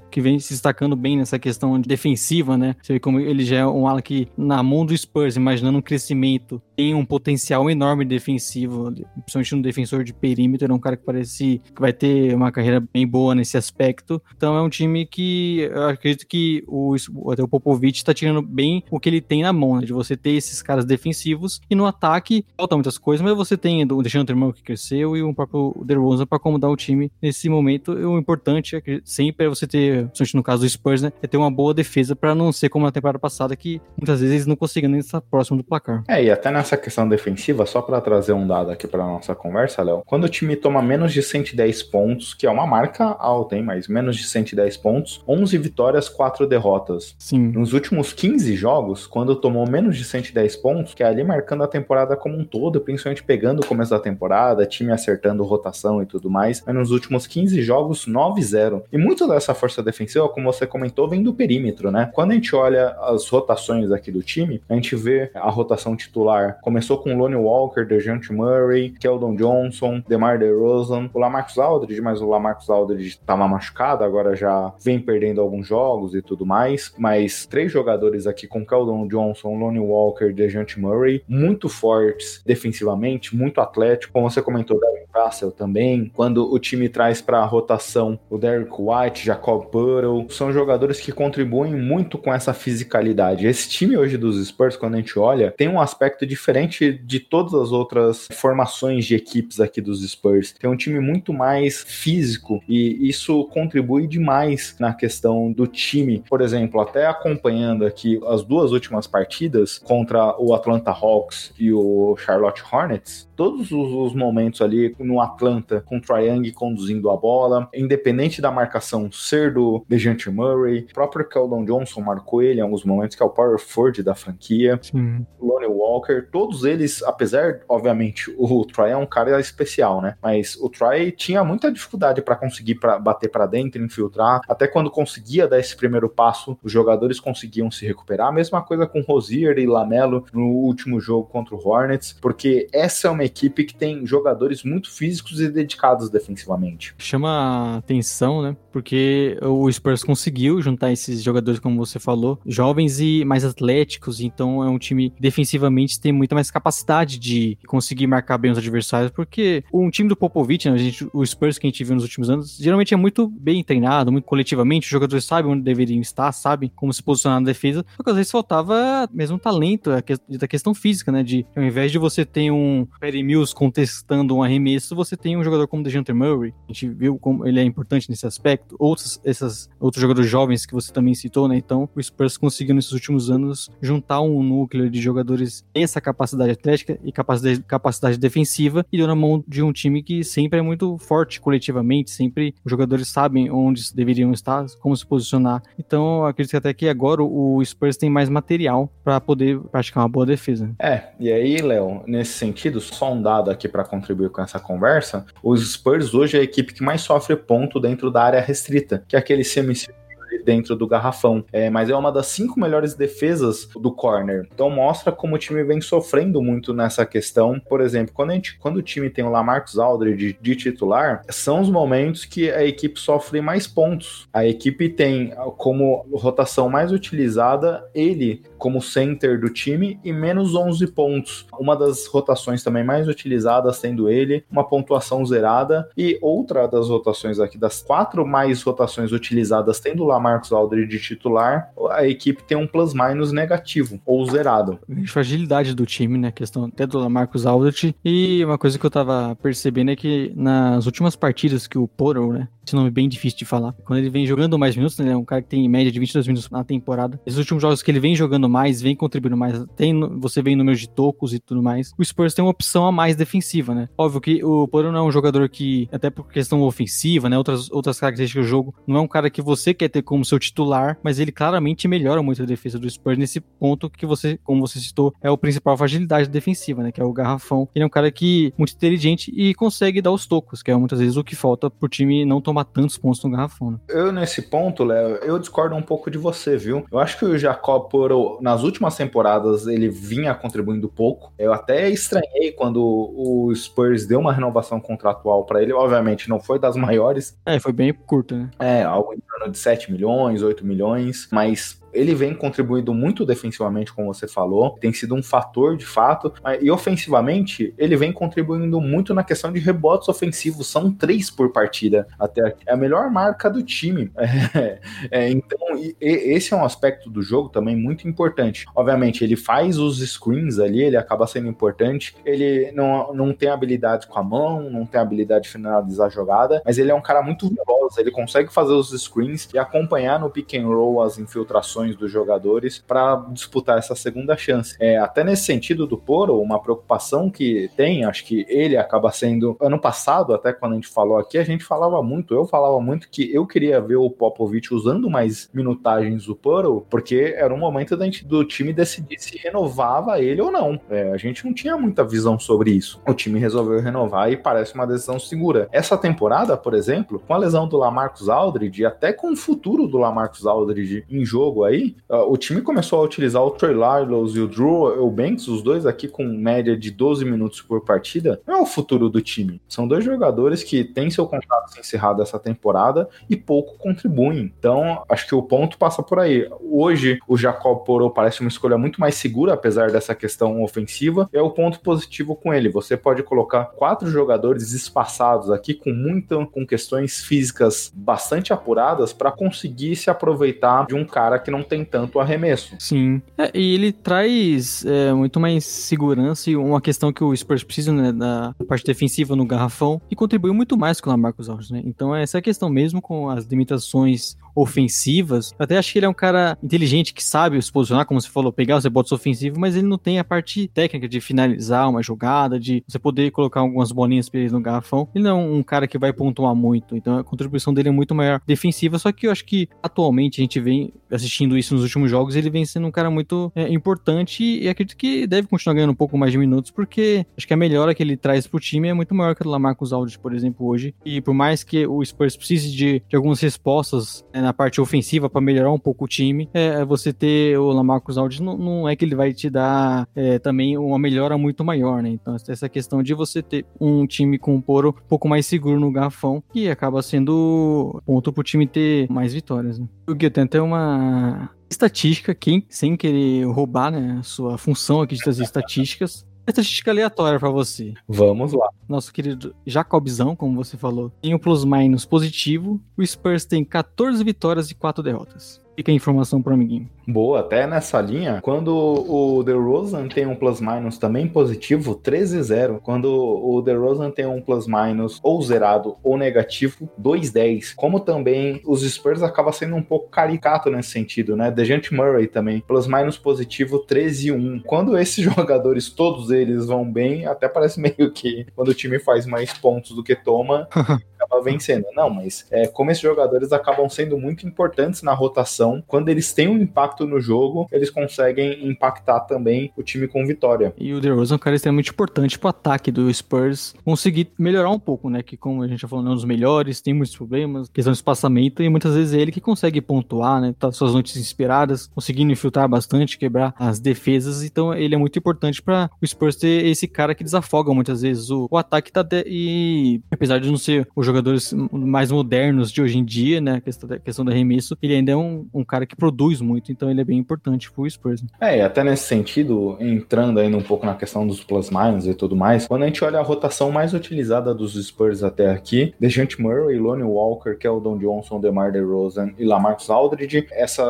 que 0.09 0.21
vem 0.21 0.39
se 0.39 0.53
destacando 0.53 0.95
bem 0.95 1.17
nessa 1.25 1.39
questão 1.39 1.79
de 1.79 1.87
defensiva, 1.87 2.55
né? 2.57 2.75
Você 2.81 2.93
vê 2.93 2.99
como 2.99 3.19
ele 3.19 3.43
já 3.43 3.57
é 3.57 3.65
um 3.65 3.87
ala 3.87 4.01
que, 4.01 4.27
na 4.37 4.61
mão 4.61 4.85
do 4.85 4.95
Spurs, 4.95 5.35
imaginando 5.35 5.79
um 5.79 5.81
crescimento, 5.81 6.61
tem 6.75 6.93
um 6.93 7.03
potencial 7.03 7.69
enorme 7.69 8.05
defensivo, 8.05 8.91
principalmente 8.91 9.55
no 9.55 9.61
defensor 9.61 10.03
de 10.03 10.13
perímetro, 10.13 10.71
é 10.71 10.75
um 10.75 10.79
cara 10.79 10.95
que 10.95 11.03
parece 11.03 11.61
que 11.73 11.81
vai 11.81 11.91
ter 11.91 12.35
uma 12.35 12.51
carreira 12.51 12.79
bem 12.93 13.07
boa 13.07 13.33
nesse 13.33 13.57
aspecto. 13.57 14.21
Então 14.35 14.55
é 14.55 14.61
um 14.61 14.69
time 14.69 15.05
que 15.05 15.59
eu 15.59 15.89
acredito 15.89 16.27
que 16.27 16.63
o, 16.67 16.95
até 17.31 17.41
o 17.41 17.47
Popovich 17.47 17.97
está 17.97 18.13
tirando 18.13 18.41
bem 18.41 18.83
o 18.91 18.99
que 18.99 19.09
ele 19.09 19.21
tem 19.21 19.41
na 19.41 19.51
mão, 19.51 19.77
né? 19.77 19.85
De 19.85 19.93
você 19.93 20.15
ter 20.15 20.31
esses 20.31 20.61
caras 20.61 20.85
defensivos 20.85 21.59
e 21.69 21.75
no 21.75 21.85
ataque 21.85 22.45
falta 22.57 22.75
muitas 22.75 22.97
coisas, 22.97 23.23
mas 23.23 23.35
você 23.35 23.57
tem 23.57 23.83
o 23.83 24.01
Deixando 24.01 24.35
Murray 24.35 24.53
que 24.53 24.63
cresceu 24.63 25.17
e 25.17 25.23
o 25.23 25.33
próprio 25.33 25.75
DeRozan 25.85 26.25
para 26.25 26.37
acomodar 26.37 26.69
o 26.69 26.75
time 26.75 27.11
nesse 27.21 27.49
momento. 27.49 27.93
O 27.93 28.17
importante 28.17 28.75
é 28.75 28.81
que 28.81 29.01
sempre 29.03 29.45
é 29.45 29.49
você 29.49 29.65
ter, 29.65 30.05
principalmente 30.07 30.35
no 30.35 30.43
caso 30.43 30.61
do 30.61 30.69
Spurs, 30.69 31.01
né? 31.01 31.11
É 31.21 31.27
ter 31.27 31.37
uma 31.37 31.51
boa 31.51 31.73
defesa 31.73 32.15
para 32.15 32.35
não 32.35 32.51
ser 32.51 32.69
como 32.69 32.85
na 32.85 32.91
temporada 32.91 33.19
passada 33.19 33.55
que 33.55 33.81
muitas 33.97 34.19
vezes 34.19 34.33
eles 34.35 34.47
não 34.47 34.55
conseguiam 34.55 34.91
nem 34.91 34.99
estar 34.99 35.21
próximo 35.21 35.57
do 35.57 35.63
placar. 35.63 36.03
É, 36.07 36.23
e 36.23 36.31
até 36.31 36.51
nessa 36.51 36.77
questão 36.77 37.07
defensiva, 37.07 37.65
só 37.65 37.81
para 37.81 37.99
trazer 38.01 38.33
um 38.33 38.47
dado 38.47 38.71
aqui 38.71 38.87
para 38.87 39.03
nossa 39.03 39.33
conversa, 39.33 39.81
Léo, 39.81 40.03
quando 40.05 40.25
o 40.25 40.29
time 40.29 40.55
toma 40.55 40.81
menos 40.81 41.13
de 41.13 41.21
110 41.21 41.83
pontos, 41.83 42.33
que 42.33 42.45
é 42.45 42.51
uma 42.51 42.67
marca 42.67 43.05
alta, 43.05 43.55
hein, 43.55 43.63
mas 43.63 43.87
menos 43.87 44.15
de 44.15 44.25
110 44.25 44.77
pontos, 44.77 45.23
11 45.27 45.57
vitórias, 45.57 46.09
4 46.09 46.47
derrotas. 46.47 47.15
Sim. 47.17 47.51
Nos 47.51 47.73
últimos 47.73 48.13
15 48.13 48.55
jogos, 48.55 49.07
quando 49.07 49.35
tomou 49.35 49.67
menos 49.69 49.97
de 49.97 50.03
110 50.03 50.55
pontos, 50.57 50.93
que 50.93 51.03
é 51.03 51.07
ali 51.07 51.23
marcando 51.23 51.63
a 51.63 51.67
temporada 51.67 52.15
como 52.15 52.37
um 52.37 52.43
todo, 52.43 52.81
principalmente 52.81 53.23
pegando 53.23 53.61
o 53.61 53.65
começo 53.65 53.91
da 53.91 53.99
temporada, 53.99 54.65
time 54.65 54.91
acertando 54.91 55.43
rotação 55.43 56.01
e 56.01 56.05
tudo 56.05 56.29
mais, 56.29 56.63
mas 56.65 56.75
nos 56.75 56.91
últimos 56.91 57.27
15 57.27 57.61
jogos, 57.61 58.05
9-0. 58.05 58.83
E 58.91 58.97
muito 58.97 59.27
dessa 59.27 59.53
força 59.53 59.81
defensiva, 59.81 60.27
como 60.29 60.51
você 60.51 60.67
comentou, 60.67 61.04
vem 61.07 61.23
do 61.23 61.33
perímetro, 61.33 61.91
né? 61.91 62.09
Quando 62.13 62.31
a 62.31 62.33
gente 62.35 62.55
olha 62.55 62.89
as 63.01 63.27
rotações 63.29 63.91
aqui 63.91 64.11
do 64.11 64.21
time, 64.21 64.61
a 64.69 64.75
gente 64.75 64.95
vê 64.95 65.29
a 65.33 65.49
rotação 65.49 65.95
titular. 65.95 66.59
Começou 66.61 66.97
com 66.97 67.17
Lonnie 67.17 67.35
Walker, 67.35 67.85
DeJounte 67.85 68.33
Murray, 68.33 68.91
Keldon 68.91 69.35
Johnson, 69.35 70.01
DeMar 70.07 70.39
DeRozan, 70.39 71.09
o 71.13 71.19
Lamarcus 71.19 71.57
Aldridge, 71.57 72.01
mas 72.01 72.21
o 72.21 72.29
Lamarcus 72.29 72.69
Aldridge 72.69 73.19
tava 73.25 73.47
machucado, 73.47 74.03
agora 74.03 74.35
já 74.35 74.73
vem 74.83 74.99
perdendo 74.99 75.41
alguns 75.41 75.67
jogos 75.67 76.15
e 76.15 76.21
tudo 76.21 76.45
mais. 76.45 76.93
Mas 76.97 77.45
três 77.45 77.71
jogadores 77.71 78.27
aqui 78.27 78.47
com 78.47 78.65
Keldon 78.65 79.07
Johnson, 79.07 79.57
Lonnie 79.57 79.79
Walker, 79.79 80.33
DeJounte 80.33 80.79
Murray, 80.79 81.23
muito 81.27 81.69
fortes 81.69 82.41
defensivamente, 82.45 83.35
muito 83.35 83.61
atlético. 83.61 84.13
Como 84.13 84.29
você 84.29 84.41
comentou, 84.41 84.79
Devin 84.79 85.05
Russell 85.15 85.51
também. 85.51 86.11
Quando 86.13 86.51
o 86.51 86.59
time 86.59 86.89
traz 86.89 87.21
para 87.21 87.39
a 87.39 87.45
rotação 87.45 88.19
o 88.29 88.37
Derrick 88.37 88.73
White, 88.77 89.25
Jacob 89.25 89.69
Burrow, 89.71 90.27
são 90.29 90.51
jogadores 90.51 90.94
que 90.99 91.11
contribuem 91.11 91.73
muito 91.73 92.17
com 92.17 92.33
essa 92.33 92.53
fisicalidade. 92.53 93.47
Esse 93.47 93.69
time 93.69 93.97
hoje 93.97 94.17
dos 94.17 94.45
Spurs, 94.45 94.75
quando 94.75 94.95
a 94.95 94.97
gente 94.97 95.17
olha, 95.17 95.51
tem 95.51 95.67
um 95.67 95.79
aspecto 95.79 96.25
diferente 96.25 96.91
de 96.91 97.19
todas 97.19 97.53
as 97.53 97.71
outras 97.71 98.27
formações 98.31 99.05
de 99.05 99.15
equipes 99.15 99.59
aqui 99.59 99.81
dos 99.81 100.07
Spurs. 100.07 100.53
Tem 100.53 100.69
um 100.69 100.75
time 100.75 100.99
muito 100.99 101.33
mais 101.33 101.83
físico 101.83 102.61
e 102.67 103.07
isso 103.07 103.45
contribui 103.45 104.07
demais 104.07 104.75
na 104.79 104.93
questão 104.93 105.51
do 105.51 105.67
time. 105.67 106.23
Por 106.29 106.41
exemplo, 106.41 106.79
até 106.79 107.05
acompanhando 107.05 107.85
aqui 107.85 108.19
as 108.27 108.43
duas 108.43 108.71
últimas 108.71 109.07
partidas 109.07 109.77
contra 109.77 110.35
o 110.39 110.53
Atlanta 110.53 110.91
Hawks 110.91 111.51
e 111.59 111.71
o 111.71 112.15
Charlotte 112.17 112.63
Hornets, 112.71 113.27
todos 113.35 113.71
os, 113.71 114.13
momentos 114.15 114.61
ali 114.61 114.95
no 114.99 115.19
Atlanta, 115.19 115.81
com 115.81 115.97
o 115.97 116.01
Triang 116.01 116.51
conduzindo 116.53 117.09
a 117.09 117.17
bola, 117.17 117.69
independente 117.73 118.41
da 118.41 118.51
marcação 118.51 119.11
ser 119.11 119.53
do 119.53 119.83
DeJounte 119.87 120.29
Murray, 120.29 120.87
o 120.89 120.93
próprio 120.93 121.27
Keldon 121.27 121.65
Johnson 121.65 122.01
marcou 122.01 122.41
ele 122.41 122.59
em 122.59 122.63
alguns 122.63 122.83
momentos, 122.83 123.15
que 123.15 123.23
é 123.23 123.25
o 123.25 123.29
power 123.29 123.59
forward 123.59 124.01
da 124.03 124.15
franquia, 124.15 124.79
Sim. 124.81 125.25
Lonnie 125.39 125.67
Walker, 125.67 126.27
todos 126.31 126.63
eles, 126.63 127.03
apesar, 127.03 127.61
obviamente, 127.67 128.33
o 128.37 128.65
Troy 128.65 128.91
é 128.91 128.97
um 128.97 129.05
cara 129.05 129.39
especial, 129.39 130.01
né? 130.01 130.15
Mas 130.21 130.55
o 130.55 130.69
Troy 130.69 131.11
tinha 131.11 131.43
muita 131.43 131.71
dificuldade 131.71 132.21
para 132.21 132.35
conseguir 132.35 132.75
pra 132.75 132.97
bater 132.97 133.29
para 133.29 133.45
dentro, 133.45 133.83
infiltrar, 133.83 134.41
até 134.47 134.67
quando 134.67 134.89
conseguia 134.89 135.47
dar 135.47 135.59
esse 135.59 135.75
primeiro 135.75 136.09
passo, 136.09 136.57
os 136.63 136.71
jogadores 136.71 137.19
conseguiam 137.19 137.69
se 137.69 137.85
recuperar. 137.85 138.27
A 138.27 138.31
mesma 138.31 138.61
coisa 138.61 138.87
com 138.87 139.01
Rosier 139.01 139.57
e 139.57 139.65
Lamelo 139.65 140.25
no 140.33 140.47
último 140.47 140.99
jogo 140.99 141.27
contra 141.27 141.55
o 141.55 141.67
Hornets, 141.67 142.15
porque 142.21 142.67
essa 142.71 143.07
é 143.07 143.11
uma 143.11 143.24
equipe 143.25 143.63
que 143.63 143.75
tem 143.75 144.05
jogadores 144.05 144.63
muito 144.63 144.91
físicos 144.91 145.39
e 145.39 145.49
dedicados 145.49 146.09
defensivamente. 146.09 146.93
Chama 146.97 147.77
atenção, 147.77 148.41
né? 148.41 148.55
Porque 148.71 149.37
o 149.41 149.71
Spurs 149.71 150.03
conseguiu 150.03 150.61
juntar 150.61 150.91
esses 150.91 151.23
jogadores, 151.23 151.59
como 151.59 151.77
você 151.77 151.99
falou, 151.99 152.39
jovens 152.45 152.99
e 152.99 153.23
mais 153.25 153.45
atléticos, 153.45 154.19
então 154.19 154.63
é 154.63 154.69
um 154.69 154.77
time 154.77 155.13
defensivamente 155.19 155.99
tem 155.99 156.11
muita 156.11 156.35
mais 156.35 156.51
capacidade 156.51 157.17
de 157.17 157.57
conseguir 157.67 158.07
marcar 158.07 158.37
bem 158.37 158.51
os 158.51 158.57
adversários, 158.57 159.11
porque 159.11 159.63
um 159.73 159.89
time 159.89 160.09
do 160.09 160.15
Popovich, 160.15 160.69
né, 160.69 160.77
gente, 160.77 161.07
o 161.13 161.25
Spurs 161.25 161.57
que 161.57 161.67
a 161.67 161.69
gente 161.69 161.83
viu 161.83 161.95
nos 161.95 162.03
últimos 162.03 162.29
anos, 162.29 162.57
geralmente 162.57 162.93
é 162.93 162.97
muito 162.97 163.27
bem 163.27 163.63
treinado, 163.63 164.11
muito 164.11 164.25
coletivamente, 164.25 164.85
os 164.85 164.91
jogadores 164.91 165.25
sabem 165.25 165.51
onde 165.51 165.63
deveriam 165.63 166.01
estar, 166.01 166.31
sabem 166.31 166.71
como 166.75 166.93
se 166.93 167.01
posicionar 167.01 167.39
na 167.39 167.45
defesa, 167.45 167.85
só 167.95 168.03
que 168.03 168.09
às 168.09 168.15
vezes 168.15 168.31
faltava 168.31 169.07
mesmo 169.11 169.39
talento, 169.39 169.89
da 169.89 170.47
questão 170.47 170.73
física, 170.73 171.11
né, 171.11 171.23
de 171.23 171.45
ao 171.55 171.63
invés 171.63 171.91
de 171.91 171.97
você 171.97 172.25
ter 172.25 172.51
um 172.51 172.87
Perry 172.99 173.14
Mills 173.23 173.53
contestando 173.53 174.35
um 174.35 174.43
arremesso, 174.43 174.95
você 174.95 175.15
tem 175.15 175.37
um 175.37 175.43
jogador 175.43 175.67
como 175.67 175.83
DeJounte 175.83 176.13
Murray, 176.13 176.53
a 176.67 176.73
gente 176.73 176.89
viu 176.89 177.17
como 177.17 177.47
ele 177.47 177.59
é 177.59 177.63
importante 177.63 178.09
nesse 178.09 178.25
aspecto, 178.25 178.75
outros, 178.79 179.19
essas, 179.23 179.69
outros 179.79 180.01
jogadores 180.01 180.29
jovens 180.29 180.65
que 180.65 180.73
você 180.73 180.91
também 180.91 181.13
citou, 181.13 181.47
né, 181.47 181.57
então 181.57 181.89
o 181.95 182.01
Spurs 182.01 182.37
conseguiu 182.37 182.75
nesses 182.75 182.91
últimos 182.91 183.29
anos 183.29 183.69
juntar 183.81 184.21
um 184.21 184.41
núcleo 184.41 184.89
de 184.89 185.01
jogadores 185.01 185.61
que 185.61 185.73
tem 185.73 185.83
essa 185.83 186.01
capacidade 186.01 186.51
atlética 186.51 186.99
e 187.03 187.11
capacidade, 187.11 187.61
capacidade 187.63 188.17
defensiva 188.17 188.85
e 188.91 188.97
deu 188.97 189.07
na 189.07 189.15
mão 189.15 189.43
de 189.47 189.61
um 189.61 189.71
time 189.71 190.01
que 190.01 190.23
sempre 190.23 190.59
é 190.59 190.61
muito 190.61 190.97
forte 190.97 191.39
coletivamente, 191.39 192.11
sempre 192.11 192.53
os 192.63 192.69
jogadores 192.69 193.07
sabem 193.07 193.49
onde 193.51 193.93
deveriam 193.93 194.31
estar, 194.31 194.65
como 194.79 194.95
se 194.95 195.05
posicionar. 195.05 195.61
Então, 195.77 196.25
acredito 196.25 196.51
que 196.51 196.57
até 196.57 196.73
que 196.73 196.87
agora 196.87 197.23
o 197.23 197.63
Spurs 197.63 197.97
tem 197.97 198.09
mais 198.09 198.29
material 198.29 198.91
para 199.03 199.19
poder 199.19 199.59
praticar 199.59 200.03
uma 200.03 200.09
boa 200.09 200.25
defesa. 200.25 200.73
É, 200.79 201.09
e 201.19 201.31
aí, 201.31 201.61
Léo, 201.61 202.03
nesse 202.07 202.33
sentido, 202.33 202.79
só 202.79 203.04
um 203.11 203.21
dado 203.21 203.49
aqui 203.51 203.67
para 203.67 203.83
contribuir 203.83 204.29
com 204.29 204.41
essa 204.41 204.59
conversa, 204.59 205.25
os 205.43 205.73
Spurs 205.73 206.13
hoje 206.13 206.37
é 206.37 206.39
a 206.41 206.43
equipe 206.43 206.73
que 206.73 206.83
mais 206.83 207.01
sofre 207.01 207.35
ponto 207.35 207.79
dentro 207.79 208.11
da 208.11 208.23
área 208.23 208.41
restrita, 208.41 209.03
que 209.07 209.15
é 209.15 209.19
aquele 209.19 209.43
semicírculo 209.43 210.05
dentro 210.45 210.75
do 210.75 210.87
garrafão. 210.87 211.43
É, 211.51 211.69
mas 211.69 211.89
é 211.89 211.95
uma 211.95 212.11
das 212.11 212.27
cinco 212.27 212.59
melhores 212.59 212.93
defesas 212.93 213.67
do 213.75 213.91
corner. 213.91 214.47
Então 214.53 214.69
mostra 214.69 215.11
como 215.11 215.35
o 215.35 215.39
time 215.39 215.63
vem 215.63 215.81
sofrendo 215.81 216.41
muito 216.41 216.73
nessa 216.73 217.05
questão. 217.05 217.59
Por 217.59 217.81
exemplo, 217.81 218.13
quando, 218.13 218.29
a 218.31 218.33
gente, 218.35 218.57
quando 218.57 218.77
o 218.77 218.81
time 218.81 219.09
tem 219.09 219.25
o 219.25 219.29
Lamarcus 219.29 219.77
Aldridge 219.77 220.15
de, 220.33 220.37
de 220.39 220.55
titular, 220.55 221.21
são 221.29 221.61
os 221.61 221.69
momentos 221.69 222.23
que 222.23 222.51
a 222.51 222.63
equipe 222.63 222.99
sofre 222.99 223.41
mais 223.41 223.67
pontos. 223.67 224.27
A 224.31 224.45
equipe 224.45 224.87
tem 224.87 225.33
como 225.57 226.05
rotação 226.13 226.69
mais 226.69 226.91
utilizada 226.91 227.83
ele 227.93 228.43
como 228.65 228.81
center 228.81 229.39
do 229.39 229.47
time 229.47 229.99
e 230.03 230.11
menos 230.11 230.55
11 230.55 230.87
pontos. 230.87 231.45
Uma 231.59 231.75
das 231.75 232.07
rotações 232.07 232.63
também 232.63 232.83
mais 232.83 233.07
utilizadas 233.07 233.79
tendo 233.79 234.09
ele, 234.09 234.43
uma 234.49 234.63
pontuação 234.63 235.23
zerada 235.23 235.87
e 235.95 236.17
outra 236.19 236.67
das 236.67 236.89
rotações 236.89 237.39
aqui 237.39 237.59
das 237.59 237.83
quatro 237.83 238.25
mais 238.25 238.63
rotações 238.63 239.11
utilizadas 239.11 239.79
tendo 239.79 240.01
o 240.01 240.07
Lamarcus 240.07 240.51
Aldridge 240.51 240.89
de 240.89 240.99
titular, 240.99 241.69
a 241.91 242.07
equipe 242.07 242.41
tem 242.41 242.57
um 242.57 242.65
plus 242.65 242.91
minus 242.91 243.31
negativo 243.31 244.01
ou 244.03 244.25
zerado. 244.25 244.79
Fragilidade 245.05 245.75
do 245.75 245.85
time, 245.85 246.17
né? 246.17 246.31
Questão 246.31 246.65
até 246.65 246.87
do 246.87 246.97
Lamarcus 246.97 247.45
Aldridge 247.45 247.95
e 248.03 248.43
uma 248.43 248.57
coisa 248.57 248.79
que 248.79 248.85
eu 248.87 248.89
tava 248.89 249.37
percebendo 249.43 249.91
é 249.91 249.95
que 249.95 250.33
nas 250.35 250.87
últimas 250.87 251.15
partidas 251.15 251.67
que 251.67 251.77
o 251.77 251.87
Porro, 251.87 252.33
né, 252.33 252.47
esse 252.65 252.75
nome 252.75 252.87
é 252.87 252.91
bem 252.91 253.07
difícil 253.07 253.37
de 253.37 253.45
falar. 253.45 253.73
Quando 253.85 253.99
ele 253.99 254.09
vem 254.09 254.25
jogando 254.25 254.57
mais 254.57 254.75
minutos, 254.75 254.97
né? 254.97 255.11
É 255.11 255.15
um 255.15 255.23
cara 255.23 255.41
que 255.41 255.49
tem 255.49 255.63
em 255.63 255.69
média 255.69 255.91
de 255.91 255.99
22 255.99 256.25
minutos 256.25 256.49
na 256.49 256.63
temporada. 256.63 257.19
Esses 257.25 257.37
últimos 257.37 257.61
jogos 257.61 257.83
que 257.83 257.91
ele 257.91 257.99
vem 257.99 258.15
jogando 258.15 258.49
mais, 258.55 258.81
vem 258.81 258.95
contribuindo 258.95 259.35
mais, 259.35 259.61
tem, 259.75 259.99
você 260.17 260.41
vê 260.41 260.51
em 260.51 260.55
número 260.55 260.77
de 260.77 260.87
tocos 260.87 261.33
e 261.33 261.39
tudo 261.39 261.61
mais. 261.61 261.91
O 261.97 262.05
Spurs 262.05 262.33
tem 262.33 262.43
uma 262.43 262.51
opção 262.51 262.87
a 262.87 262.91
mais 262.91 263.17
defensiva, 263.17 263.75
né? 263.75 263.89
Óbvio 263.97 264.21
que 264.21 264.43
o 264.43 264.65
Porto 264.65 264.91
não 264.91 264.99
é 264.99 265.03
um 265.03 265.11
jogador 265.11 265.49
que, 265.49 265.89
até 265.91 266.09
por 266.09 266.31
questão 266.31 266.61
ofensiva, 266.61 267.27
né? 267.29 267.37
Outras, 267.37 267.69
outras 267.69 267.99
características 267.99 268.45
do 268.45 268.49
jogo, 268.49 268.73
não 268.87 268.97
é 268.97 269.01
um 269.01 269.07
cara 269.07 269.29
que 269.29 269.41
você 269.41 269.73
quer 269.73 269.89
ter 269.89 270.01
como 270.01 270.23
seu 270.23 270.39
titular, 270.39 270.97
mas 271.03 271.19
ele 271.19 271.33
claramente 271.33 271.85
melhora 271.85 272.23
muito 272.23 272.41
a 272.41 272.45
defesa 272.45 272.79
do 272.79 272.89
Spurs 272.89 273.17
nesse 273.17 273.41
ponto 273.41 273.89
que 273.89 274.05
você, 274.05 274.39
como 274.41 274.65
você 274.65 274.79
citou, 274.79 275.13
é 275.21 275.29
o 275.29 275.37
principal 275.37 275.77
fragilidade 275.77 276.29
defensiva, 276.29 276.81
né? 276.81 276.91
Que 276.93 277.01
é 277.01 277.03
o 277.03 277.11
garrafão. 277.11 277.67
Ele 277.75 277.83
é 277.83 277.85
um 277.85 277.89
cara 277.89 278.09
que 278.09 278.53
muito 278.57 278.73
inteligente 278.73 279.33
e 279.35 279.53
consegue 279.53 280.01
dar 280.01 280.11
os 280.11 280.25
tocos, 280.25 280.63
que 280.63 280.71
é 280.71 280.75
muitas 280.75 280.99
vezes 280.99 281.17
o 281.17 281.23
que 281.23 281.35
falta 281.35 281.69
pro 281.69 281.89
time 281.89 282.25
não 282.25 282.39
tomar 282.39 282.63
tantos 282.63 282.97
pontos 282.97 283.21
no 283.23 283.31
garrafão. 283.31 283.71
Né? 283.71 283.77
Eu, 283.89 284.11
nesse 284.11 284.43
ponto, 284.43 284.83
Léo, 284.83 285.17
eu 285.17 285.37
discordo 285.37 285.75
um 285.75 285.81
pouco 285.81 286.09
de 286.09 286.17
você, 286.17 286.57
viu? 286.57 286.85
Eu 286.91 286.99
acho 286.99 287.17
que 287.17 287.25
o 287.25 287.37
Jacob 287.37 287.89
Poro, 287.89 288.34
nas 288.41 288.63
últimas 288.63 288.95
temporadas, 288.95 289.67
ele 289.67 289.89
vinha 289.89 290.33
contribuindo 290.33 290.89
pouco. 290.89 291.33
Eu 291.37 291.53
até 291.53 291.89
estranhei 291.89 292.51
quando 292.51 292.81
o 292.83 293.53
Spurs 293.55 294.05
deu 294.05 294.19
uma 294.19 294.33
renovação 294.33 294.79
contratual 294.79 295.45
para 295.45 295.61
ele. 295.61 295.73
Obviamente, 295.73 296.29
não 296.29 296.39
foi 296.39 296.59
das 296.59 296.75
maiores. 296.75 297.37
É, 297.45 297.59
foi 297.59 297.73
bem 297.73 297.93
curta, 297.93 298.35
né? 298.35 298.49
É, 298.59 298.83
algo 298.83 299.13
em 299.13 299.19
torno 299.19 299.51
de 299.51 299.57
7 299.57 299.91
milhões, 299.91 300.41
8 300.41 300.65
milhões, 300.65 301.27
mas 301.31 301.79
ele 301.95 302.13
vem 302.13 302.33
contribuindo 302.33 302.93
muito 302.93 303.25
defensivamente, 303.25 303.93
como 303.93 304.13
você 304.13 304.27
falou, 304.27 304.77
tem 304.79 304.93
sido 304.93 305.15
um 305.15 305.23
fator 305.23 305.77
de 305.77 305.85
fato, 305.85 306.33
e 306.61 306.69
ofensivamente 306.69 307.73
ele 307.77 307.95
vem 307.95 308.11
contribuindo 308.11 308.79
muito 308.79 309.13
na 309.13 309.23
questão 309.23 309.51
de 309.51 309.59
rebotes 309.59 310.09
ofensivos, 310.09 310.67
são 310.67 310.91
três 310.91 311.29
por 311.29 311.51
partida 311.51 312.07
até 312.19 312.41
aqui. 312.45 312.63
É 312.67 312.73
a 312.73 312.77
melhor 312.77 313.09
marca 313.09 313.49
do 313.49 313.63
time. 313.63 314.11
É, 314.55 314.79
é, 315.11 315.29
então, 315.29 315.59
e, 315.77 315.95
esse 315.99 316.53
é 316.53 316.57
um 316.57 316.63
aspecto 316.63 317.09
do 317.09 317.21
jogo 317.21 317.49
também 317.49 317.75
muito 317.75 318.07
importante. 318.07 318.65
Obviamente, 318.75 319.23
ele 319.23 319.35
faz 319.35 319.77
os 319.77 319.99
screens 319.99 320.59
ali, 320.59 320.81
ele 320.81 320.97
acaba 320.97 321.27
sendo 321.27 321.47
importante. 321.47 322.15
Ele 322.23 322.71
não, 322.71 323.13
não 323.13 323.33
tem 323.33 323.49
habilidade 323.49 324.07
com 324.07 324.17
a 324.17 324.23
mão, 324.23 324.69
não 324.69 324.85
tem 324.85 324.99
habilidade 324.99 325.45
de 325.45 325.51
finalizar 325.51 326.07
a 326.07 326.09
jogada, 326.09 326.61
mas 326.65 326.77
ele 326.77 326.91
é 326.91 326.95
um 326.95 327.01
cara 327.01 327.21
muito 327.21 327.49
veloz, 327.49 327.97
ele 327.97 328.11
consegue 328.11 328.53
fazer 328.53 328.73
os 328.73 328.89
screens 328.89 329.49
e 329.53 329.57
acompanhar 329.57 330.19
no 330.19 330.29
pick 330.29 330.53
and 330.55 330.67
roll 330.67 331.01
as 331.01 331.17
infiltrações 331.17 331.84
dos 331.93 332.09
jogadores 332.09 332.81
para 332.87 333.17
disputar 333.31 333.77
essa 333.77 333.95
segunda 333.95 334.37
chance. 334.37 334.77
É, 334.79 334.97
até 334.97 335.23
nesse 335.23 335.43
sentido 335.43 335.85
do 335.85 335.97
Poro, 335.97 336.39
uma 336.39 336.61
preocupação 336.61 337.29
que 337.29 337.69
tem, 337.75 338.05
acho 338.05 338.23
que 338.23 338.45
ele 338.47 338.77
acaba 338.77 339.11
sendo. 339.11 339.57
Ano 339.59 339.79
passado, 339.79 340.33
até 340.33 340.53
quando 340.53 340.71
a 340.71 340.75
gente 340.75 340.87
falou 340.87 341.17
aqui, 341.17 341.37
a 341.37 341.43
gente 341.43 341.63
falava 341.63 342.01
muito, 342.01 342.33
eu 342.33 342.45
falava 342.45 342.79
muito 342.79 343.09
que 343.09 343.33
eu 343.33 343.45
queria 343.45 343.81
ver 343.81 343.97
o 343.97 344.09
Popovich 344.09 344.73
usando 344.73 345.09
mais 345.09 345.49
minutagens 345.53 346.25
do 346.25 346.35
Poro, 346.35 346.85
porque 346.89 347.33
era 347.35 347.53
um 347.53 347.57
momento 347.57 347.97
da 347.97 348.05
gente, 348.05 348.25
do 348.25 348.45
time 348.45 348.71
decidir 348.71 349.19
se 349.19 349.37
renovava 349.37 350.19
ele 350.19 350.41
ou 350.41 350.51
não. 350.51 350.79
É, 350.89 351.11
a 351.11 351.17
gente 351.17 351.45
não 351.45 351.53
tinha 351.53 351.77
muita 351.77 352.03
visão 352.03 352.39
sobre 352.39 352.71
isso. 352.71 353.01
O 353.07 353.13
time 353.13 353.39
resolveu 353.39 353.81
renovar 353.81 354.31
e 354.31 354.37
parece 354.37 354.75
uma 354.75 354.87
decisão 354.87 355.19
segura. 355.19 355.67
Essa 355.71 355.97
temporada, 355.97 356.55
por 356.55 356.73
exemplo, 356.73 357.19
com 357.19 357.33
a 357.33 357.37
lesão 357.37 357.67
do 357.67 357.77
Lamarcus 357.77 358.29
Aldridge, 358.29 358.85
até 358.85 359.11
com 359.11 359.31
o 359.31 359.35
futuro 359.35 359.87
do 359.87 359.97
Lamarcus 359.97 360.45
Aldridge 360.45 361.03
em 361.09 361.25
jogo 361.25 361.63
aí, 361.63 361.74
aí, 361.75 361.95
uh, 362.09 362.31
o 362.31 362.37
time 362.37 362.61
começou 362.61 362.99
a 362.99 363.03
utilizar 363.03 363.43
o 363.43 363.51
Troy 363.51 363.73
Larlos 363.73 364.35
e 364.35 364.39
o 364.39 364.47
Drew 364.47 364.87
Eubanks, 364.95 365.47
os 365.47 365.61
dois 365.61 365.85
aqui 365.85 366.07
com 366.07 366.23
média 366.23 366.75
de 366.75 366.89
12 366.91 367.25
minutos 367.25 367.61
por 367.61 367.81
partida, 367.81 368.41
não 368.47 368.55
é 368.55 368.61
o 368.61 368.65
futuro 368.65 369.09
do 369.09 369.21
time. 369.21 369.61
São 369.67 369.87
dois 369.87 370.03
jogadores 370.03 370.63
que 370.63 370.83
têm 370.83 371.09
seu 371.09 371.25
contrato 371.27 371.79
encerrado 371.79 372.21
essa 372.21 372.39
temporada 372.39 373.07
e 373.29 373.35
pouco 373.35 373.77
contribuem. 373.77 374.53
Então, 374.57 375.03
acho 375.09 375.27
que 375.27 375.35
o 375.35 375.43
ponto 375.43 375.77
passa 375.77 376.01
por 376.01 376.19
aí. 376.19 376.49
Hoje, 376.61 377.19
o 377.27 377.37
Jacob 377.37 377.83
Poro 377.85 378.09
parece 378.09 378.41
uma 378.41 378.49
escolha 378.49 378.77
muito 378.77 378.99
mais 378.99 379.15
segura, 379.15 379.53
apesar 379.53 379.91
dessa 379.91 380.15
questão 380.15 380.63
ofensiva. 380.63 381.29
É 381.33 381.41
o 381.41 381.51
ponto 381.51 381.79
positivo 381.79 382.35
com 382.35 382.53
ele. 382.53 382.69
Você 382.69 382.95
pode 382.95 383.23
colocar 383.23 383.65
quatro 383.65 384.09
jogadores 384.09 384.73
espaçados 384.73 385.51
aqui 385.51 385.73
com 385.73 385.91
muita, 385.91 386.45
com 386.45 386.65
questões 386.65 387.23
físicas 387.23 387.91
bastante 387.93 388.53
apuradas 388.53 389.13
para 389.13 389.31
conseguir 389.31 389.95
se 389.95 390.09
aproveitar 390.09 390.85
de 390.87 390.95
um 390.95 391.05
cara 391.05 391.39
que 391.39 391.51
não 391.57 391.63
tem 391.63 391.83
tanto 391.83 392.19
arremesso. 392.19 392.75
Sim. 392.79 393.21
É, 393.37 393.51
e 393.53 393.73
ele 393.73 393.91
traz 393.91 394.85
é, 394.85 395.13
muito 395.13 395.39
mais 395.39 395.65
segurança 395.65 396.49
e 396.49 396.55
uma 396.55 396.81
questão 396.81 397.11
que 397.11 397.23
o 397.23 397.35
Spurs 397.35 397.63
precisa, 397.63 397.91
né, 397.91 398.11
da 398.11 398.55
parte 398.67 398.85
defensiva 398.85 399.35
no 399.35 399.45
garrafão 399.45 400.01
e 400.09 400.15
contribuiu 400.15 400.53
muito 400.53 400.77
mais 400.77 400.99
com 401.01 401.09
o 401.09 401.11
Lamarcus 401.11 401.49
Aldridge, 401.49 401.73
né? 401.73 401.81
Então 401.85 402.15
essa 402.15 402.37
é 402.37 402.41
questão 402.41 402.69
mesmo 402.69 403.01
com 403.01 403.29
as 403.29 403.45
limitações 403.45 404.37
ofensivas. 404.55 405.51
Eu 405.59 405.63
até 405.63 405.77
acho 405.77 405.91
que 405.91 405.99
ele 405.99 406.05
é 406.05 406.09
um 406.09 406.13
cara 406.13 406.57
inteligente 406.63 407.13
que 407.13 407.23
sabe 407.23 407.61
se 407.61 407.71
posicionar, 407.71 408.05
como 408.05 408.19
você 408.19 408.29
falou, 408.29 408.51
pegar 408.51 408.77
os 408.77 408.83
rebotes 408.83 409.11
ofensivos, 409.11 409.57
mas 409.57 409.75
ele 409.75 409.87
não 409.87 409.97
tem 409.97 410.19
a 410.19 410.23
parte 410.23 410.67
técnica 410.67 411.07
de 411.07 411.19
finalizar 411.19 411.89
uma 411.89 412.01
jogada, 412.01 412.59
de 412.59 412.83
você 412.87 412.97
poder 412.97 413.31
colocar 413.31 413.59
algumas 413.59 413.91
bolinhas 413.91 414.29
pra 414.29 414.39
ele 414.39 414.51
no 414.51 414.61
garrafão. 414.61 415.07
Ele 415.13 415.23
não 415.23 415.39
é 415.39 415.43
um 415.43 415.63
cara 415.63 415.87
que 415.87 415.97
vai 415.97 416.13
pontuar 416.13 416.55
muito, 416.55 416.95
então 416.95 417.17
a 417.17 417.23
contribuição 417.23 417.73
dele 417.73 417.89
é 417.89 417.91
muito 417.91 418.15
maior 418.15 418.41
defensiva, 418.45 418.97
só 418.97 419.11
que 419.11 419.27
eu 419.27 419.31
acho 419.31 419.45
que 419.45 419.67
atualmente 419.81 420.39
a 420.39 420.43
gente 420.43 420.59
vem 420.59 420.93
assistindo 421.11 421.57
isso 421.57 421.73
nos 421.73 421.83
últimos 421.83 422.09
jogos, 422.09 422.35
ele 422.35 422.49
vem 422.49 422.65
sendo 422.65 422.87
um 422.87 422.91
cara 422.91 423.09
muito 423.09 423.51
é, 423.55 423.71
importante 423.71 424.43
e 424.43 424.67
acredito 424.69 424.97
que 424.97 425.27
deve 425.27 425.47
continuar 425.47 425.75
ganhando 425.75 425.91
um 425.91 425.95
pouco 425.95 426.17
mais 426.17 426.31
de 426.31 426.37
minutos, 426.37 426.71
porque 426.71 427.25
acho 427.37 427.47
que 427.47 427.53
a 427.53 427.57
melhora 427.57 427.93
que 427.93 428.03
ele 428.03 428.17
traz 428.17 428.47
pro 428.47 428.59
time 428.59 428.87
é 428.87 428.93
muito 428.93 429.13
maior 429.13 429.35
que 429.35 429.43
a 429.43 429.45
do 429.45 429.49
Lamarcus 429.49 429.93
Aldridge, 429.93 430.19
por 430.19 430.33
exemplo, 430.33 430.67
hoje. 430.67 430.93
E 431.05 431.21
por 431.21 431.33
mais 431.33 431.63
que 431.63 431.85
o 431.87 432.03
Spurs 432.03 432.35
precise 432.35 432.71
de, 432.71 433.01
de 433.07 433.15
algumas 433.15 433.39
respostas 433.39 434.25
é, 434.33 434.44
na 434.45 434.53
parte 434.53 434.79
ofensiva 434.79 435.29
para 435.29 435.41
melhorar 435.41 435.71
um 435.71 435.79
pouco 435.79 436.05
o 436.05 436.07
time, 436.07 436.49
é, 436.53 436.65
é, 436.65 436.85
você 436.85 437.11
ter 437.11 437.57
o 437.57 437.71
Lamarcus 437.71 438.17
Aldridge 438.17 438.43
não, 438.43 438.57
não 438.57 438.89
é 438.89 438.95
que 438.95 439.03
ele 439.03 439.15
vai 439.15 439.33
te 439.33 439.49
dar 439.49 440.07
é, 440.15 440.37
também 440.39 440.77
uma 440.77 440.99
melhora 440.99 441.37
muito 441.37 441.63
maior, 441.63 442.01
né? 442.01 442.09
Então 442.09 442.35
essa 442.35 442.69
questão 442.69 443.01
de 443.01 443.13
você 443.13 443.41
ter 443.41 443.65
um 443.79 444.05
time 444.05 444.37
com 444.37 444.55
um 444.55 444.61
poro 444.61 444.89
um 444.89 445.07
pouco 445.07 445.27
mais 445.27 445.45
seguro 445.45 445.79
no 445.79 445.91
garrafão, 445.91 446.43
que 446.53 446.69
acaba 446.69 447.01
sendo 447.01 448.01
ponto 448.05 448.31
pro 448.31 448.43
time 448.43 448.67
ter 448.67 449.09
mais 449.09 449.33
vitórias, 449.33 449.79
né? 449.79 449.87
O 450.07 450.13
Gui, 450.13 450.29
tem 450.29 450.43
até 450.43 450.61
uma 450.61 451.49
estatística, 451.69 452.35
quem, 452.35 452.65
sem 452.69 452.95
querer 452.95 453.45
roubar 453.45 453.91
né, 453.91 454.17
a 454.19 454.23
sua 454.23 454.57
função 454.57 455.01
aqui 455.01 455.15
de 455.15 455.21
trazer 455.21 455.43
estatísticas, 455.43 456.25
estatística 456.51 456.91
aleatória 456.91 457.39
para 457.39 457.49
você. 457.49 457.93
Vamos 458.07 458.53
lá. 458.53 458.69
Nosso 458.87 459.11
querido 459.11 459.55
Jacobzão, 459.65 460.35
como 460.35 460.55
você 460.55 460.77
falou, 460.77 461.11
tem 461.21 461.33
o 461.33 461.39
plus-minus 461.39 462.05
positivo. 462.05 462.79
O 462.97 463.05
Spurs 463.05 463.45
tem 463.45 463.63
14 463.63 464.23
vitórias 464.23 464.69
e 464.69 464.75
4 464.75 465.03
derrotas. 465.03 465.64
Fica 465.75 465.91
a 465.91 465.95
informação 465.95 466.41
pro 466.41 466.53
amiguinho. 466.53 466.89
Boa, 467.07 467.41
até 467.41 467.67
nessa 467.67 468.01
linha, 468.01 468.39
quando 468.41 468.73
o 468.73 469.43
DeRozan 469.43 470.07
tem 470.07 470.25
um 470.25 470.35
plus-minus 470.35 470.97
também 470.97 471.27
positivo, 471.27 471.95
13-0. 471.95 472.79
Quando 472.81 473.05
o 473.05 473.61
DeRozan 473.61 474.09
tem 474.09 474.25
um 474.25 474.41
plus-minus 474.41 475.19
ou 475.21 475.41
zerado 475.41 475.97
ou 476.03 476.17
negativo, 476.17 476.89
2-10. 476.99 477.75
Como 477.75 477.99
também 477.99 478.61
os 478.65 478.81
Spurs 478.89 479.21
acaba 479.21 479.51
sendo 479.51 479.75
um 479.75 479.83
pouco 479.83 480.09
caricato 480.09 480.69
nesse 480.71 480.89
sentido, 480.89 481.35
né? 481.35 481.51
Dejante 481.51 481.93
Murray 481.93 482.27
também, 482.27 482.59
plus-minus 482.61 483.17
positivo 483.17 483.85
13-1. 483.85 484.63
Quando 484.65 484.97
esses 484.97 485.23
jogadores, 485.23 485.89
todos 485.89 486.31
eles 486.31 486.65
vão 486.65 486.89
bem, 486.89 487.27
até 487.27 487.47
parece 487.47 487.79
meio 487.79 488.11
que 488.11 488.47
quando 488.55 488.69
o 488.69 488.73
time 488.73 488.97
faz 488.97 489.25
mais 489.25 489.53
pontos 489.53 489.91
do 489.91 490.03
que 490.03 490.15
toma, 490.15 490.67
vencendo. 491.43 491.85
Não, 491.95 492.09
mas 492.09 492.45
é, 492.51 492.67
como 492.67 492.91
esses 492.91 493.01
jogadores 493.01 493.51
acabam 493.51 493.89
sendo 493.89 494.17
muito 494.17 494.47
importantes 494.47 495.01
na 495.01 495.13
rotação, 495.13 495.83
quando 495.87 496.09
eles 496.09 496.33
têm 496.33 496.47
um 496.47 496.57
impacto 496.57 497.05
no 497.05 497.19
jogo, 497.19 497.67
eles 497.71 497.89
conseguem 497.89 498.67
impactar 498.67 499.21
também 499.21 499.71
o 499.75 499.83
time 499.83 500.07
com 500.07 500.25
vitória. 500.25 500.73
E 500.77 500.93
o 500.93 500.99
DeRozan 500.99 501.35
é 501.35 501.37
um 501.37 501.39
cara 501.39 501.55
extremamente 501.55 501.91
importante 501.91 502.37
pro 502.39 502.49
ataque 502.49 502.91
do 502.91 503.13
Spurs 503.13 503.75
conseguir 503.83 504.31
melhorar 504.37 504.69
um 504.69 504.79
pouco, 504.79 505.09
né? 505.09 505.21
Que 505.21 505.37
como 505.37 505.61
a 505.61 505.67
gente 505.67 505.81
já 505.81 505.87
falou, 505.87 506.03
não 506.03 506.11
é 506.11 506.13
um 506.13 506.17
dos 506.17 506.25
melhores, 506.25 506.81
tem 506.81 506.93
muitos 506.93 507.15
problemas, 507.15 507.69
questão 507.69 507.91
de 507.91 507.97
espaçamento, 507.97 508.63
e 508.63 508.69
muitas 508.69 508.95
vezes 508.95 509.13
é 509.13 509.19
ele 509.19 509.31
que 509.31 509.41
consegue 509.41 509.81
pontuar, 509.81 510.41
né? 510.41 510.55
Tá 510.57 510.71
suas 510.71 510.93
noites 510.93 511.17
inspiradas, 511.17 511.87
conseguindo 511.87 512.31
infiltrar 512.31 512.67
bastante, 512.67 513.17
quebrar 513.17 513.53
as 513.57 513.79
defesas, 513.79 514.43
então 514.43 514.73
ele 514.73 514.95
é 514.95 514.97
muito 514.97 515.17
importante 515.17 515.61
para 515.61 515.89
o 516.01 516.07
Spurs 516.07 516.35
ter 516.35 516.65
esse 516.65 516.87
cara 516.87 517.15
que 517.15 517.23
desafoga 517.23 517.73
muitas 517.73 518.01
vezes 518.01 518.29
o, 518.29 518.47
o 518.49 518.57
ataque 518.57 518.91
tá 518.91 519.01
de... 519.01 519.23
e 519.27 520.01
apesar 520.11 520.39
de 520.39 520.49
não 520.49 520.57
ser 520.57 520.87
o 520.95 521.03
jogador 521.03 521.14
jogadores 521.15 521.53
mais 521.71 522.11
modernos 522.11 522.71
de 522.71 522.81
hoje 522.81 522.97
em 522.97 523.05
dia, 523.05 523.39
né? 523.39 523.55
A 523.55 523.61
questão, 523.61 523.87
da, 523.87 523.97
questão 523.97 524.25
do 524.25 524.31
arremesso, 524.31 524.77
ele 524.81 524.95
ainda 524.95 525.13
é 525.13 525.15
um, 525.15 525.47
um, 525.53 525.63
cara 525.63 525.85
que 525.85 525.95
produz 525.95 526.41
muito, 526.41 526.71
então 526.71 526.89
ele 526.91 527.01
é 527.01 527.03
bem 527.03 527.17
importante 527.17 527.71
pro 527.71 527.89
Spurs. 527.89 528.21
Né? 528.21 528.27
É, 528.39 528.57
e 528.57 528.61
até 528.61 528.83
nesse 528.83 529.03
sentido, 529.03 529.77
entrando 529.79 530.39
ainda 530.39 530.57
um 530.57 530.61
pouco 530.61 530.85
na 530.85 530.95
questão 530.95 531.25
dos 531.25 531.43
plus-minus 531.43 532.05
e 532.07 532.13
tudo 532.13 532.35
mais, 532.35 532.67
quando 532.67 532.83
a 532.83 532.85
gente 532.87 533.03
olha 533.03 533.19
a 533.19 533.23
rotação 533.23 533.71
mais 533.71 533.93
utilizada 533.93 534.53
dos 534.53 534.73
Spurs 534.85 535.23
até 535.23 535.49
aqui, 535.49 535.93
DeJounte 535.99 536.41
Murray, 536.41 536.77
Lonnie 536.77 537.03
Walker, 537.03 537.55
Keldon 537.55 537.97
Johnson, 537.97 538.39
DeMar 538.39 538.71
DeRozan 538.71 539.33
e 539.37 539.45
Lamarcus 539.45 539.89
Aldridge, 539.89 540.47
essa 540.51 540.83